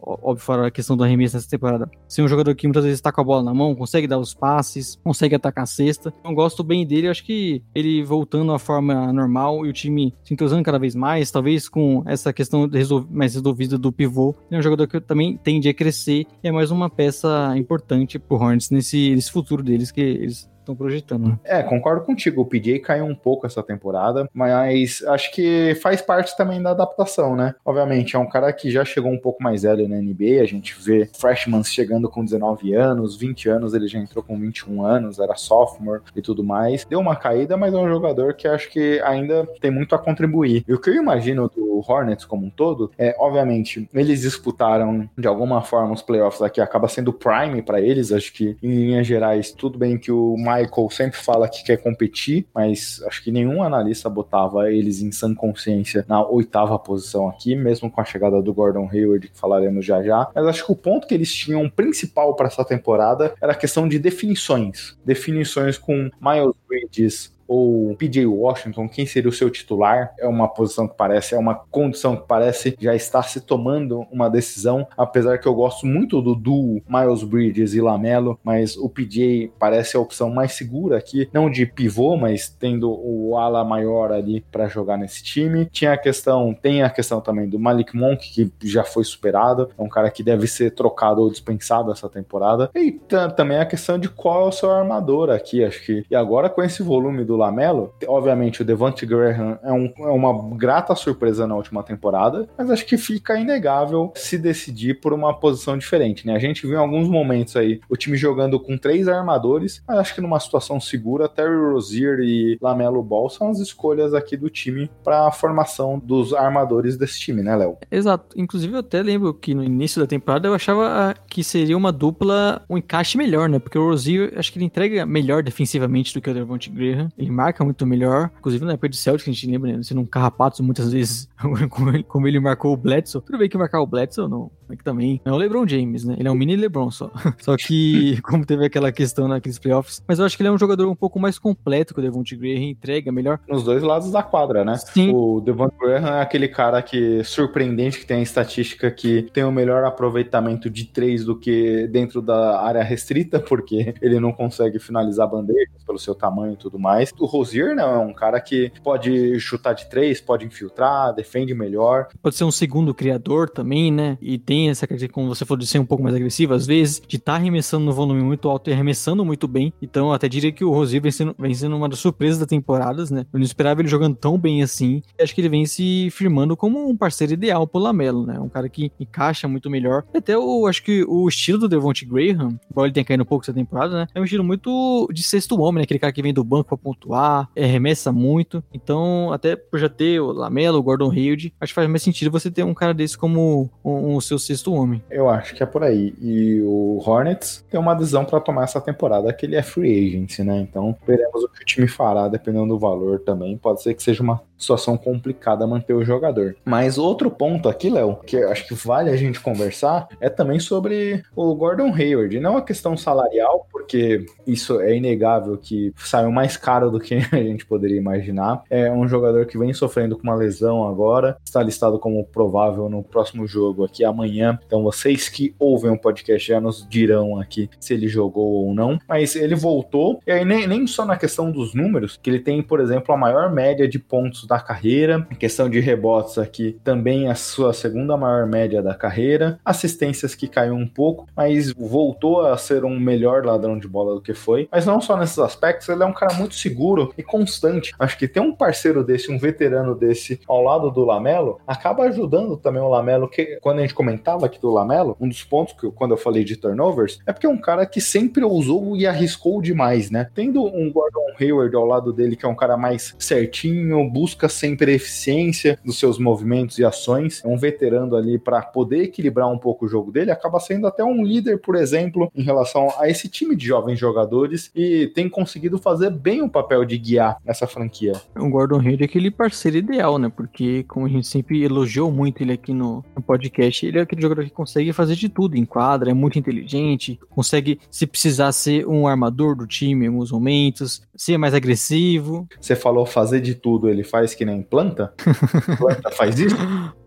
óbvio, 0.01 0.45
fora 0.45 0.67
a 0.67 0.71
questão 0.71 0.97
do 0.97 1.05
arremesso 1.05 1.37
nessa 1.37 1.49
temporada, 1.49 1.91
ser 2.09 2.23
um 2.23 2.29
jogador 2.29 2.55
que 2.55 2.67
muitas 2.67 2.85
vezes 2.85 3.01
tá 3.01 3.13
com 3.13 3.21
a 3.21 3.25
bola 3.25 3.43
na 3.43 3.55
mão, 3.55 3.75
consegue 3.75 4.07
dar 4.07 4.19
os 4.19 4.35
passes, 4.35 4.99
consegue 5.03 5.35
atacar 5.35 5.65
a 5.65 5.67
cesta. 5.67 6.13
Eu 6.25 6.35
gosto 6.35 6.63
bem 6.63 6.87
dele, 6.87 7.09
acho 7.09 7.25
que 7.25 7.63
ele 7.75 8.03
voltando 8.03 8.53
à 8.53 8.59
forma 8.59 9.13
normal 9.13 9.67
e 9.67 9.69
o 9.69 9.73
time 9.73 10.15
se 10.23 10.35
entrosando 10.35 10.63
cada 10.63 10.79
vez 10.79 10.95
mais, 10.95 11.31
talvez 11.31 11.69
com 11.69 12.03
essa 12.07 12.33
questão 12.33 12.69
mais 13.11 13.35
resolvida 13.35 13.79
do 13.79 13.93
pivô, 13.93 14.35
ele 14.49 14.57
é 14.57 14.59
um 14.59 14.63
jogador 14.63 14.87
que 14.87 15.01
também 15.01 15.37
tende 15.37 15.69
a 15.69 15.75
crescer 15.75 16.27
e 16.43 16.49
é 16.49 16.53
mais 16.53 16.71
uma 16.71 16.89
peça 16.89 17.55
importante 17.57 18.19
pro 18.19 18.37
Hornets 18.37 18.71
nesse, 18.71 19.15
nesse 19.15 19.31
futuro 19.31 19.63
deles, 19.63 19.91
que 19.91 20.01
eles 20.01 20.49
estão 20.67 20.77
projetando. 20.77 21.29
né? 21.29 21.39
É, 21.45 21.62
concordo 21.62 22.05
contigo. 22.05 22.43
O 22.43 22.47
PJ 22.47 22.81
caiu 22.81 23.05
um 23.05 23.14
pouco 23.14 23.47
essa 23.47 23.62
temporada, 23.62 24.29
mas 24.35 25.03
acho 25.07 25.33
que 25.33 25.75
faz 25.83 26.03
parte 26.03 26.37
também 26.37 26.61
da 26.61 26.71
adaptação, 26.71 27.37
né? 27.37 27.55
Obviamente, 27.64 28.17
é 28.17 28.19
um 28.19 28.29
cara 28.29 28.53
que 28.53 28.71
já 28.71 28.85
chegou 28.85 29.11
um 29.11 29.19
pouco 29.19 29.43
mais 29.43 29.62
velho 29.62 29.89
na 29.89 29.97
NBA. 29.97 30.43
A 30.43 30.47
gente 30.47 30.75
vê 30.79 31.09
freshmans 31.19 31.73
chegando 31.73 32.09
com 32.09 32.25
19 32.25 32.75
anos, 32.75 33.17
20 33.17 33.49
anos, 33.49 33.75
ele 33.75 33.87
já 33.87 33.99
entrou 33.99 34.23
com 34.23 34.39
21 34.39 34.85
anos, 34.85 35.19
era 35.19 35.35
sophomore 35.37 36.03
e 36.14 36.21
tudo 36.21 36.43
mais. 36.43 36.85
Deu 36.85 36.99
uma 37.01 37.17
caída, 37.17 37.57
mas 37.57 37.73
é 37.73 37.77
um 37.77 37.89
jogador 37.89 38.35
que 38.35 38.49
acho 38.49 38.71
que 38.71 39.01
ainda 39.03 39.47
tem 39.61 39.71
muito 39.71 39.95
a 39.95 39.99
contribuir. 39.99 40.64
E 40.67 40.73
o 40.73 40.81
que 40.81 40.91
eu 40.91 40.95
imagino 40.95 41.51
do 41.55 41.83
Hornets 41.87 42.25
como 42.25 42.47
um 42.47 42.51
todo 42.51 42.91
é, 42.99 43.14
obviamente, 43.19 43.89
eles 43.93 44.23
disputaram 44.23 45.09
de 45.17 45.29
alguma 45.29 45.62
forma 45.62 45.93
os 45.93 46.03
playoffs 46.03 46.43
aqui, 46.43 46.61
acaba 46.61 46.89
sendo 46.89 47.12
prime 47.12 47.62
para 47.62 47.81
eles. 47.81 48.12
Acho 48.12 48.33
que 48.33 48.57
em 48.62 48.71
linhas 48.71 49.07
gerais, 49.07 49.53
tudo 49.53 49.79
bem 49.79 49.99
que 49.99 50.11
o 50.11 50.37
Michael 50.57 50.91
sempre 50.91 51.19
fala 51.19 51.49
que 51.49 51.65
quer 51.65 51.77
competir, 51.77 52.47
mas 52.55 53.03
acho 53.07 53.23
que 53.23 53.31
nenhum 53.31 53.63
analista 53.63 54.09
botava 54.09 54.71
eles 54.73 55.03
em 55.03 55.13
sã 55.13 55.35
consciência 55.35 56.05
na 56.09 56.27
oitava 56.27 56.79
posição 56.79 57.29
aqui, 57.29 57.55
mesmo 57.55 57.91
com 57.91 58.01
a 58.01 58.05
chegada 58.05 58.41
do 58.41 58.55
Gordon 58.55 58.89
Hayward, 58.93 59.29
que 59.29 59.39
falaremos 59.39 59.85
já 59.85 60.03
já. 60.03 60.31
Mas 60.35 60.47
acho 60.47 60.67
que 60.67 60.73
o 60.73 60.77
ponto 60.77 61.07
que 61.07 61.15
eles 61.15 61.33
tinham 61.33 61.69
principal 61.69 62.35
para 62.35 62.47
essa 62.47 62.65
temporada 62.65 63.35
era 63.41 63.53
a 63.53 63.57
questão 63.57 63.89
de 63.89 63.99
definições. 63.99 64.97
Definições 65.05 65.79
com 65.79 66.11
Miles 66.21 66.55
Bridges, 66.69 67.36
ou 67.47 67.95
PJ 67.97 68.27
Washington, 68.27 68.89
quem 68.89 69.07
seria 69.07 69.29
o 69.29 69.33
seu 69.33 69.51
titular? 69.51 70.15
É 70.19 70.27
uma 70.27 70.49
posição 70.49 70.87
que 70.87 70.97
parece, 70.97 71.35
é 71.35 71.39
uma 71.39 71.55
condição 71.55 72.17
que 72.17 72.27
parece 72.27 72.77
já 72.79 72.95
estar 72.95 73.23
se 73.23 73.41
tomando 73.41 74.07
uma 74.11 74.29
decisão, 74.29 74.87
apesar 74.97 75.39
que 75.39 75.47
eu 75.47 75.55
gosto 75.55 75.87
muito 75.87 76.21
do 76.21 76.35
duo 76.35 76.83
Miles 76.89 77.23
Bridges 77.23 77.75
e 77.75 77.81
Lamelo, 77.81 78.39
mas 78.43 78.77
o 78.77 78.89
PJ 78.89 79.53
parece 79.59 79.97
a 79.97 80.01
opção 80.01 80.31
mais 80.31 80.53
segura 80.53 80.97
aqui, 80.97 81.29
não 81.33 81.51
de 81.51 81.67
pivô, 81.67 82.17
mas 82.17 82.49
tendo 82.49 82.91
o 82.91 83.37
ala 83.37 83.65
maior 83.65 84.13
ali 84.13 84.45
para 84.51 84.69
jogar 84.69 84.97
nesse 84.97 85.23
time. 85.23 85.67
Tinha 85.67 85.93
a 85.93 85.99
questão, 85.99 86.55
tem 86.55 86.83
a 86.83 86.91
questão 86.91 87.21
também 87.21 87.49
do 87.49 87.59
Malik 87.59 87.97
Monk, 87.97 88.51
que 88.59 88.69
já 88.69 88.85
foi 88.85 89.05
superado, 89.05 89.71
é 89.77 89.83
um 89.83 89.89
cara 89.89 90.11
que 90.11 90.23
deve 90.23 90.47
ser 90.47 90.73
trocado 90.73 91.21
ou 91.21 91.31
dispensado 91.31 91.91
essa 91.91 92.09
temporada. 92.09 92.71
E 92.75 92.93
também 93.37 93.59
a 93.59 93.67
questão 93.67 93.99
de 93.99 94.09
qual 94.09 94.47
é 94.47 94.49
o 94.49 94.53
seu 94.53 94.71
armador 94.71 95.31
aqui, 95.31 95.65
acho 95.65 95.85
que. 95.85 96.05
E 96.11 96.17
agora 96.17 96.49
com 96.49 96.63
esse 96.63 96.83
volume 96.83 97.25
do 97.25 97.36
Lamelo, 97.37 97.93
obviamente 98.07 98.62
o 98.62 98.64
Devante 98.64 99.07
Graham 99.07 99.59
é, 99.62 99.72
um, 99.72 99.93
é, 99.99 100.11
uma 100.11 100.57
grata 100.57 100.95
surpresa 100.95 101.47
na 101.47 101.55
última 101.55 101.82
temporada, 101.82 102.49
mas 102.57 102.70
acho 102.70 102.87
que 102.87 102.97
fica 102.97 103.39
inegável 103.39 104.12
se 104.14 104.39
decidir 104.39 105.01
por 105.01 105.12
uma 105.12 105.34
posição 105.34 105.76
diferente, 105.76 106.26
né? 106.26 106.34
A 106.34 106.39
gente 106.39 106.66
viu 106.66 106.76
em 106.76 106.80
alguns 106.80 107.09
momentos 107.09 107.57
aí 107.57 107.80
o 107.89 107.97
time 107.97 108.16
jogando 108.16 108.59
com 108.59 108.76
três 108.76 109.09
armadores, 109.09 109.82
mas 109.87 109.99
acho 109.99 110.14
que 110.14 110.20
numa 110.20 110.41
situação 110.41 110.80
segura, 110.80 111.28
Terry 111.28 111.57
Rozier 111.57 112.18
e 112.20 112.59
Lamelo 112.61 113.03
Ball 113.03 113.28
são 113.28 113.51
as 113.51 113.59
escolhas 113.59 114.14
aqui 114.14 114.37
do 114.37 114.49
time 114.49 114.91
para 115.05 115.26
a 115.26 115.32
formação 115.32 115.99
dos 115.99 116.32
armadores 116.32 116.97
desse 116.97 117.18
time, 117.18 117.43
né, 117.43 117.55
Léo? 117.57 117.78
Exato. 117.91 118.37
Inclusive, 118.37 118.74
eu 118.74 118.80
até 118.80 119.03
lembro 119.03 119.34
que 119.34 119.55
no 119.55 119.64
início 119.64 120.01
da 120.01 120.07
temporada 120.07 120.49
eu 120.49 120.55
achava 120.55 121.14
que 121.28 121.43
seria 121.45 121.76
uma 121.76 121.93
dupla, 121.93 122.62
um 122.68 122.76
encaixe 122.78 123.16
melhor, 123.18 123.49
né? 123.49 123.59
Porque 123.59 123.78
o 123.78 123.89
Rozier, 123.89 124.32
acho 124.37 124.53
que 124.53 124.59
ele 124.59 124.64
entrega 124.64 125.07
melhor 125.07 125.43
defensivamente 125.43 126.12
do 126.14 126.20
que 126.20 126.30
o 126.30 126.34
Devontae 126.34 126.70
Graham. 126.70 127.09
Ele 127.16 127.26
marca 127.31 127.64
muito 127.64 127.87
melhor. 127.87 128.31
Inclusive, 128.39 128.64
na 128.64 128.72
época 128.72 128.89
de 128.89 128.97
Celtic, 128.97 129.29
a 129.29 129.33
gente 129.33 129.47
lembra, 129.47 129.77
né? 129.77 129.83
Sendo 129.83 130.01
um 130.01 130.07
carrapato 130.07 130.62
muitas 130.62 130.93
vezes, 130.93 131.29
como 131.68 131.91
ele, 131.91 132.05
ele 132.29 132.41
marcou 132.41 132.72
o 132.72 132.77
Bledsoe. 132.77 133.22
Tudo 133.22 133.39
bem 133.39 133.49
que 133.49 133.59
marcar 133.59 133.81
o 133.81 133.87
Bledsoe 133.87 134.29
não, 134.29 134.51
que 134.75 134.83
também 134.83 135.21
não 135.25 135.35
é 135.35 135.37
o 135.37 135.39
LeBron 135.39 135.67
James, 135.67 136.05
né? 136.05 136.17
Ele 136.19 136.29
é 136.29 136.31
um 136.31 136.35
mini 136.35 136.57
LeBron 136.57 136.91
só. 136.91 137.11
Só 137.39 137.57
que, 137.57 138.21
como 138.23 138.45
teve 138.45 138.64
aquela 138.64 138.91
questão 138.91 139.29
naqueles 139.29 139.59
playoffs, 139.59 140.03
mas 140.09 140.19
eu 140.19 140.25
acho 140.25 140.37
que 140.37 140.43
ele 140.43 140.49
é 140.49 140.53
um 140.53 140.59
jogador 140.59 140.89
um 140.89 140.95
pouco 140.95 141.21
mais 141.21 141.39
completo 141.39 141.95
que 141.95 142.01
o 142.01 142.03
Devontae 142.03 142.37
Graham, 142.37 142.71
entrega 142.71 143.12
melhor. 143.12 143.39
Nos 143.49 143.62
dois 143.62 143.83
lados 143.83 144.11
da 144.11 144.23
quadra, 144.23 144.64
né? 144.64 144.77
Sim. 144.79 145.12
O 145.14 145.41
Devontae 145.41 145.79
Graham 145.79 146.17
é 146.17 146.23
aquele 146.23 146.49
cara 146.49 146.81
que 146.83 147.23
surpreendente 147.25 147.99
que 147.99 148.07
tem 148.07 148.19
a 148.19 148.23
estatística 148.23 148.91
que 148.91 149.23
tem 149.33 149.45
o 149.45 149.53
melhor 149.53 149.85
aproveitamento 149.85 150.71
de 150.71 150.85
três 150.87 151.25
do 151.25 151.37
que 151.37 151.87
dentro 151.89 152.23
da 152.23 152.61
área 152.61 152.83
restrita, 152.83 153.39
porque 153.47 153.95
ele 154.01 154.19
não 154.19 154.33
consegue 154.33 154.79
finalizar 154.79 155.29
bandeiras 155.29 155.69
pelo 155.87 155.99
seu 155.99 156.14
tamanho 156.14 156.55
e 156.55 156.57
tudo 156.57 156.79
mais. 156.79 157.12
O 157.19 157.27
Rosier, 157.27 157.75
né, 157.75 157.83
é 157.83 157.99
um 157.99 158.12
cara 158.12 158.41
que 158.41 158.73
pode 158.83 159.39
chutar 159.39 159.75
de 159.75 159.89
três, 159.89 160.21
pode 160.21 160.45
infiltrar, 160.45 161.14
defende 161.14 161.55
melhor. 161.55 162.09
Pode 162.23 162.37
ser 162.37 162.45
um 162.45 162.51
segundo 162.51 162.95
criador 162.95 163.51
também, 163.51 163.93
né? 163.93 164.19
E 164.21 164.39
tem 164.39 164.56
essa 164.71 164.87
característica, 164.87 165.15
como 165.15 165.29
você 165.29 165.45
falou, 165.45 165.59
de 165.59 165.67
ser 165.67 165.79
um 165.79 165.87
pouco 165.87 166.03
mais 166.03 166.15
agressivo, 166.15 166.55
às 166.55 166.67
vezes, 166.67 167.01
de 167.07 167.17
estar 167.17 167.33
tá 167.33 167.39
arremessando 167.39 167.85
no 167.85 167.93
volume 167.93 168.23
muito 168.23 168.49
alto 168.49 168.71
e 168.71 168.73
arremessando 168.73 169.25
muito 169.25 169.47
bem. 169.47 169.73
Então, 169.81 170.13
até 170.13 170.29
diria 170.29 170.53
que 170.53 170.65
o 170.65 170.73
Rosier 170.73 171.03
vem 171.03 171.13
sendo, 171.13 171.35
vem 171.39 171.55
sendo 171.55 171.77
uma 171.77 171.89
das 171.89 171.99
surpresas 171.99 172.39
da 172.39 172.47
temporadas, 172.47 173.11
né? 173.11 173.27
Eu 173.33 173.39
não 173.39 173.45
esperava 173.45 173.81
ele 173.81 173.89
jogando 173.89 174.17
tão 174.17 174.39
bem 174.39 174.63
assim. 174.63 175.03
E 175.19 175.23
acho 175.23 175.35
que 175.35 175.41
ele 175.41 175.49
vem 175.49 175.67
se 175.67 176.09
firmando 176.11 176.57
como 176.57 176.89
um 176.89 176.97
parceiro 176.97 177.33
ideal 177.35 177.67
pro 177.67 177.81
Lamelo, 177.81 178.25
né? 178.27 178.39
Um 178.39 178.49
cara 178.49 178.69
que 178.69 178.91
encaixa 178.99 179.47
muito 179.47 179.69
melhor. 179.69 180.05
E 180.15 180.19
até 180.19 180.35
eu 180.35 180.67
acho 180.67 180.83
que 180.83 181.05
o 181.07 181.29
estilo 181.29 181.59
do 181.59 181.69
Devontae 181.69 182.07
Graham, 182.07 182.59
embora 182.71 182.89
ele 182.89 182.95
tenha 182.95 183.05
caído 183.05 183.23
um 183.23 183.27
pouco 183.27 183.45
essa 183.45 183.53
temporada, 183.53 183.95
né? 183.95 184.07
É 184.15 184.21
um 184.21 184.25
estilo 184.25 184.45
muito 184.45 185.09
de 185.13 185.23
sexto 185.23 185.61
homem, 185.61 185.81
né? 185.81 185.83
Aquele 185.83 186.01
cara 186.01 186.13
que 186.13 186.23
vem 186.23 186.33
do 186.33 186.45
banco 186.45 186.69
pra 186.69 186.77
pontuar, 186.77 187.49
é, 187.55 187.65
arremessa 187.65 188.13
muito. 188.13 188.63
Então, 188.73 189.33
até 189.33 189.57
por 189.57 189.79
já 189.79 189.89
ter 189.89 190.21
o 190.21 190.33
Lamelo, 190.33 190.79
o 190.79 190.83
Gordon 190.83 191.11
Hayward, 191.11 191.53
acho 191.61 191.71
que 191.71 191.75
faz 191.75 191.89
mais 191.89 192.03
sentido 192.03 192.31
você 192.31 192.51
ter 192.51 192.65
um 192.65 192.75
cara 192.75 192.95
desse 192.95 193.17
como 193.19 193.71
o 193.83 194.21
seu 194.21 194.39
sexto 194.47 194.73
homem. 194.73 195.03
Eu 195.11 195.29
acho 195.29 195.55
que 195.55 195.63
é 195.63 195.67
por 195.67 195.83
aí. 195.83 196.15
E 196.21 196.61
o 196.63 197.03
Hornets 197.05 197.65
tem 197.71 197.79
uma 197.79 197.93
adesão 197.93 198.25
para 198.25 198.41
tomar 198.41 198.65
essa 198.65 198.81
temporada 198.81 199.33
que 199.33 199.47
ele 199.47 199.57
é 199.57 199.63
free 199.63 200.07
agent, 200.07 200.39
né? 200.41 200.59
Então, 200.59 200.97
veremos 201.07 201.43
o 201.43 201.49
que 201.49 201.63
o 201.63 201.67
time 201.67 201.89
fará, 201.89 202.29
dependendo 202.29 202.69
do 202.69 202.79
valor 202.79 203.21
também. 203.21 203.57
Pode 203.57 203.83
ser 203.83 203.95
que 203.95 204.03
seja 204.03 204.23
uma 204.23 204.41
situação 204.59 204.97
complicada 204.97 205.67
manter 205.67 205.95
o 205.95 206.05
jogador. 206.05 206.57
Mas 206.65 206.99
outro 206.99 207.31
ponto 207.31 207.69
aqui, 207.69 207.91
Léo, 207.91 208.17
que 208.27 208.37
eu 208.37 208.51
acho 208.51 208.67
que 208.67 208.75
vale 208.75 209.11
a 209.11 209.17
gente 209.17 209.41
conversar, 209.41 210.09
é 210.21 210.29
também 210.29 210.59
sobre 210.59 211.23
o 211.35 211.55
Gordon 211.55 211.93
Hayward. 211.95 212.41
Não 212.41 212.57
a 212.57 212.63
questão 212.63 212.97
salarial, 212.97 213.67
porque 213.71 214.25
isso 214.47 214.81
é 214.81 214.97
inegável 214.97 215.57
que 215.57 215.93
saiu 215.97 216.31
mais 216.31 216.57
caro 216.57 216.91
do 216.91 217.01
que 217.01 217.15
a 217.33 217.37
gente 217.37 217.67
poderia 217.67 217.99
imaginar. 217.99 218.63
É 218.71 218.91
um 218.91 219.07
jogador 219.07 219.47
que 219.47 219.59
vem 219.59 219.73
sofrendo 219.73 220.17
com 220.17 220.23
uma 220.23 220.35
lesão 220.35 220.89
agora, 220.89 221.37
está 221.45 221.63
listado 221.63 221.99
como 221.99 222.25
provável 222.25 222.89
no 222.89 223.03
próximo 223.03 223.47
jogo 223.47 223.85
aqui 223.85 224.05
amanhã. 224.05 224.36
Então 224.66 224.82
vocês 224.82 225.28
que 225.28 225.55
ouvem 225.59 225.91
o 225.91 225.99
podcast 225.99 226.49
já 226.49 226.61
nos 226.61 226.87
dirão 226.89 227.39
aqui 227.39 227.68
se 227.80 227.95
ele 227.95 228.09
jogou 228.09 228.66
ou 228.66 228.74
não. 228.74 228.99
Mas 229.09 229.37
ele 229.37 229.55
voltou, 229.55 230.20
e 230.26 230.30
aí 230.30 230.45
nem, 230.45 230.66
nem 230.66 230.87
só 230.87 231.05
na 231.05 231.16
questão 231.16 231.51
dos 231.51 231.74
números, 231.74 232.18
que 232.22 232.30
ele 232.30 232.41
tem, 232.41 232.62
por 232.62 232.80
exemplo, 232.80 233.14
a 233.14 233.16
maior 233.16 233.53
média 233.53 233.89
de 233.89 233.99
pontos 233.99 234.47
da 234.47 234.59
carreira. 234.61 235.26
Em 235.30 235.34
questão 235.34 235.68
de 235.68 235.80
rebotes 235.80 236.39
aqui, 236.39 236.78
também 236.84 237.28
a 237.28 237.34
sua 237.34 237.72
segunda 237.72 238.16
maior 238.16 238.47
média 238.47 238.82
da 238.82 238.95
carreira. 238.95 239.59
Assistências 239.64 240.34
que 240.34 240.49
caiu 240.49 240.74
um 240.74 240.87
pouco, 240.87 241.26
mas 241.37 241.72
voltou 241.72 242.47
a 242.47 242.57
ser 242.57 242.84
um 242.84 242.99
melhor 242.99 243.45
ladrão 243.45 243.78
de 243.78 243.89
bola 243.89 244.14
do 244.14 244.20
que 244.20 244.34
foi. 244.34 244.68
Mas 244.70 244.87
não 244.87 245.01
só 245.01 245.16
nesses 245.16 245.39
aspectos, 245.39 245.89
ele 245.89 246.03
é 246.03 246.07
um 246.07 246.12
cara 246.12 246.34
muito 246.34 246.55
seguro 246.55 247.12
e 247.16 247.22
constante. 247.22 247.95
Acho 247.99 248.18
que 248.18 248.28
ter 248.28 248.41
um 248.41 248.55
parceiro 248.55 249.05
desse, 249.05 249.30
um 249.30 249.39
veterano 249.39 249.95
desse 249.95 250.41
ao 250.47 250.62
lado 250.62 250.91
do 250.91 251.05
Lamelo, 251.05 251.61
acaba 251.66 252.05
ajudando 252.05 252.57
também 252.57 252.82
o 252.82 252.89
Lamelo, 252.89 253.28
que 253.28 253.59
quando 253.61 253.78
a 253.78 253.82
gente 253.82 253.95
comentava 254.27 254.47
aqui 254.47 254.61
do 254.61 254.70
Lamelo, 254.70 255.16
um 255.20 255.29
dos 255.29 255.45
pontos 255.45 255.74
que 255.74 255.85
eu, 255.85 255.93
quando 255.93 256.11
eu 256.11 256.16
falei 256.16 256.43
de 256.43 256.57
turnovers, 256.57 257.20
é 257.24 257.33
porque 257.33 257.47
é 257.47 257.49
um 257.49 257.59
cara 257.59 257.87
que 257.87 258.01
sempre 258.01 258.43
ousou 258.43 258.97
e 258.97 259.07
arriscou 259.07 259.62
demais, 259.62 260.11
né? 260.11 260.29
Tendo 260.35 260.64
um 260.64 260.91
Gordon 260.91 261.27
Hayward 261.39 261.74
ao 261.77 261.87
lado 261.87 262.12
dele, 262.12 262.35
que 262.35 262.45
é 262.45 262.49
um 262.49 262.55
cara 262.55 262.77
mais 262.77 263.14
certinho, 263.18 264.11
busca 264.11 264.49
sempre 264.49 264.95
eficiência 264.95 265.79
dos 265.85 265.99
seus 265.99 266.18
movimentos 266.18 266.79
e 266.79 266.85
ações, 266.85 267.43
é 267.45 267.49
um 267.49 267.57
veterano 267.57 268.16
ali 268.16 268.39
para 268.39 268.61
poder 268.62 269.05
equilibrar 269.05 269.49
um 269.49 269.59
pouco 269.59 269.87
o 269.87 269.89
jogo 269.89 270.11
dele, 270.11 270.31
acaba 270.31 270.59
sendo 270.59 270.87
até 270.87 271.05
um 271.05 271.24
líder, 271.24 271.61
por 271.61 271.77
exemplo, 271.77 272.31
em 272.35 272.43
relação 272.43 272.93
a 272.99 273.09
esse 273.09 273.29
time 273.29 273.55
de 273.55 273.66
jovens 273.66 273.99
jogadores 273.99 274.70
e 274.74 275.07
tem 275.14 275.29
conseguido 275.29 275.79
fazer 275.79 276.11
bem 276.11 276.43
o 276.43 276.49
papel 276.49 276.85
de 276.85 276.99
guiar 276.99 277.39
essa 277.47 277.66
franquia. 277.66 278.14
O 278.37 278.49
Gordon 278.49 278.81
Hayward 278.81 279.03
é 279.03 279.07
aquele 279.07 279.31
parceiro 279.31 279.77
ideal, 279.77 280.18
né? 280.18 280.33
Porque, 280.35 280.85
como 280.89 281.07
a 281.07 281.09
gente 281.09 281.27
sempre 281.27 281.62
elogiou 281.62 282.11
muito 282.11 282.43
ele 282.43 282.53
aqui 282.53 282.72
no, 282.72 283.05
no 283.14 283.22
podcast, 283.22 283.87
ele 283.87 283.99
é 283.99 284.03
aquele 284.03 284.16
jogador 284.23 284.45
que 284.45 284.51
consegue 284.51 284.93
fazer 284.93 285.14
de 285.14 285.29
tudo 285.29 285.57
em 285.57 285.64
quadra, 285.64 286.11
é 286.11 286.14
muito 286.14 286.39
inteligente, 286.39 287.19
consegue, 287.31 287.81
se 287.91 288.07
precisar, 288.07 288.53
ser 288.53 288.87
um 288.87 289.07
armador 289.07 289.57
do 289.57 289.67
time 289.67 290.05
em 290.05 290.09
alguns 290.09 290.31
momentos, 290.31 291.03
ser 291.14 291.39
mais 291.39 291.55
agressivo. 291.55 292.47
Você 292.61 292.77
falou 292.77 293.07
fazer 293.07 293.41
de 293.41 293.55
tudo, 293.55 293.89
ele 293.89 294.05
faz 294.05 294.35
que 294.35 294.45
nem 294.45 294.62
planta? 294.62 295.12
planta 295.79 296.11
faz 296.11 296.39
isso? 296.39 296.57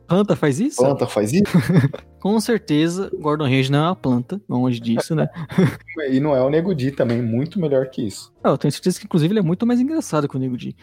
Planta 0.08 0.36
faz 0.36 0.60
isso? 0.60 0.78
Planta 0.78 1.06
faz 1.06 1.32
isso? 1.32 1.44
Com 2.20 2.40
certeza, 2.40 3.10
Gordon 3.18 3.46
Hayward 3.46 3.72
não 3.72 3.80
é 3.80 3.88
uma 3.88 3.96
planta, 3.96 4.42
longe 4.48 4.80
disso, 4.80 5.16
né? 5.16 5.30
e 6.12 6.20
não 6.20 6.36
é 6.36 6.42
o 6.42 6.50
Nego 6.50 6.76
Di 6.76 6.92
também, 6.92 7.22
muito 7.22 7.60
melhor 7.60 7.88
que 7.88 8.06
isso. 8.06 8.32
Eu 8.44 8.58
tenho 8.58 8.72
certeza 8.72 9.00
que, 9.00 9.06
inclusive, 9.06 9.32
ele 9.32 9.40
é 9.40 9.44
muito 9.44 9.66
mais 9.66 9.80
engraçado 9.80 10.28
que 10.28 10.36
o 10.36 10.40
Nego 10.40 10.58
Di. 10.58 10.76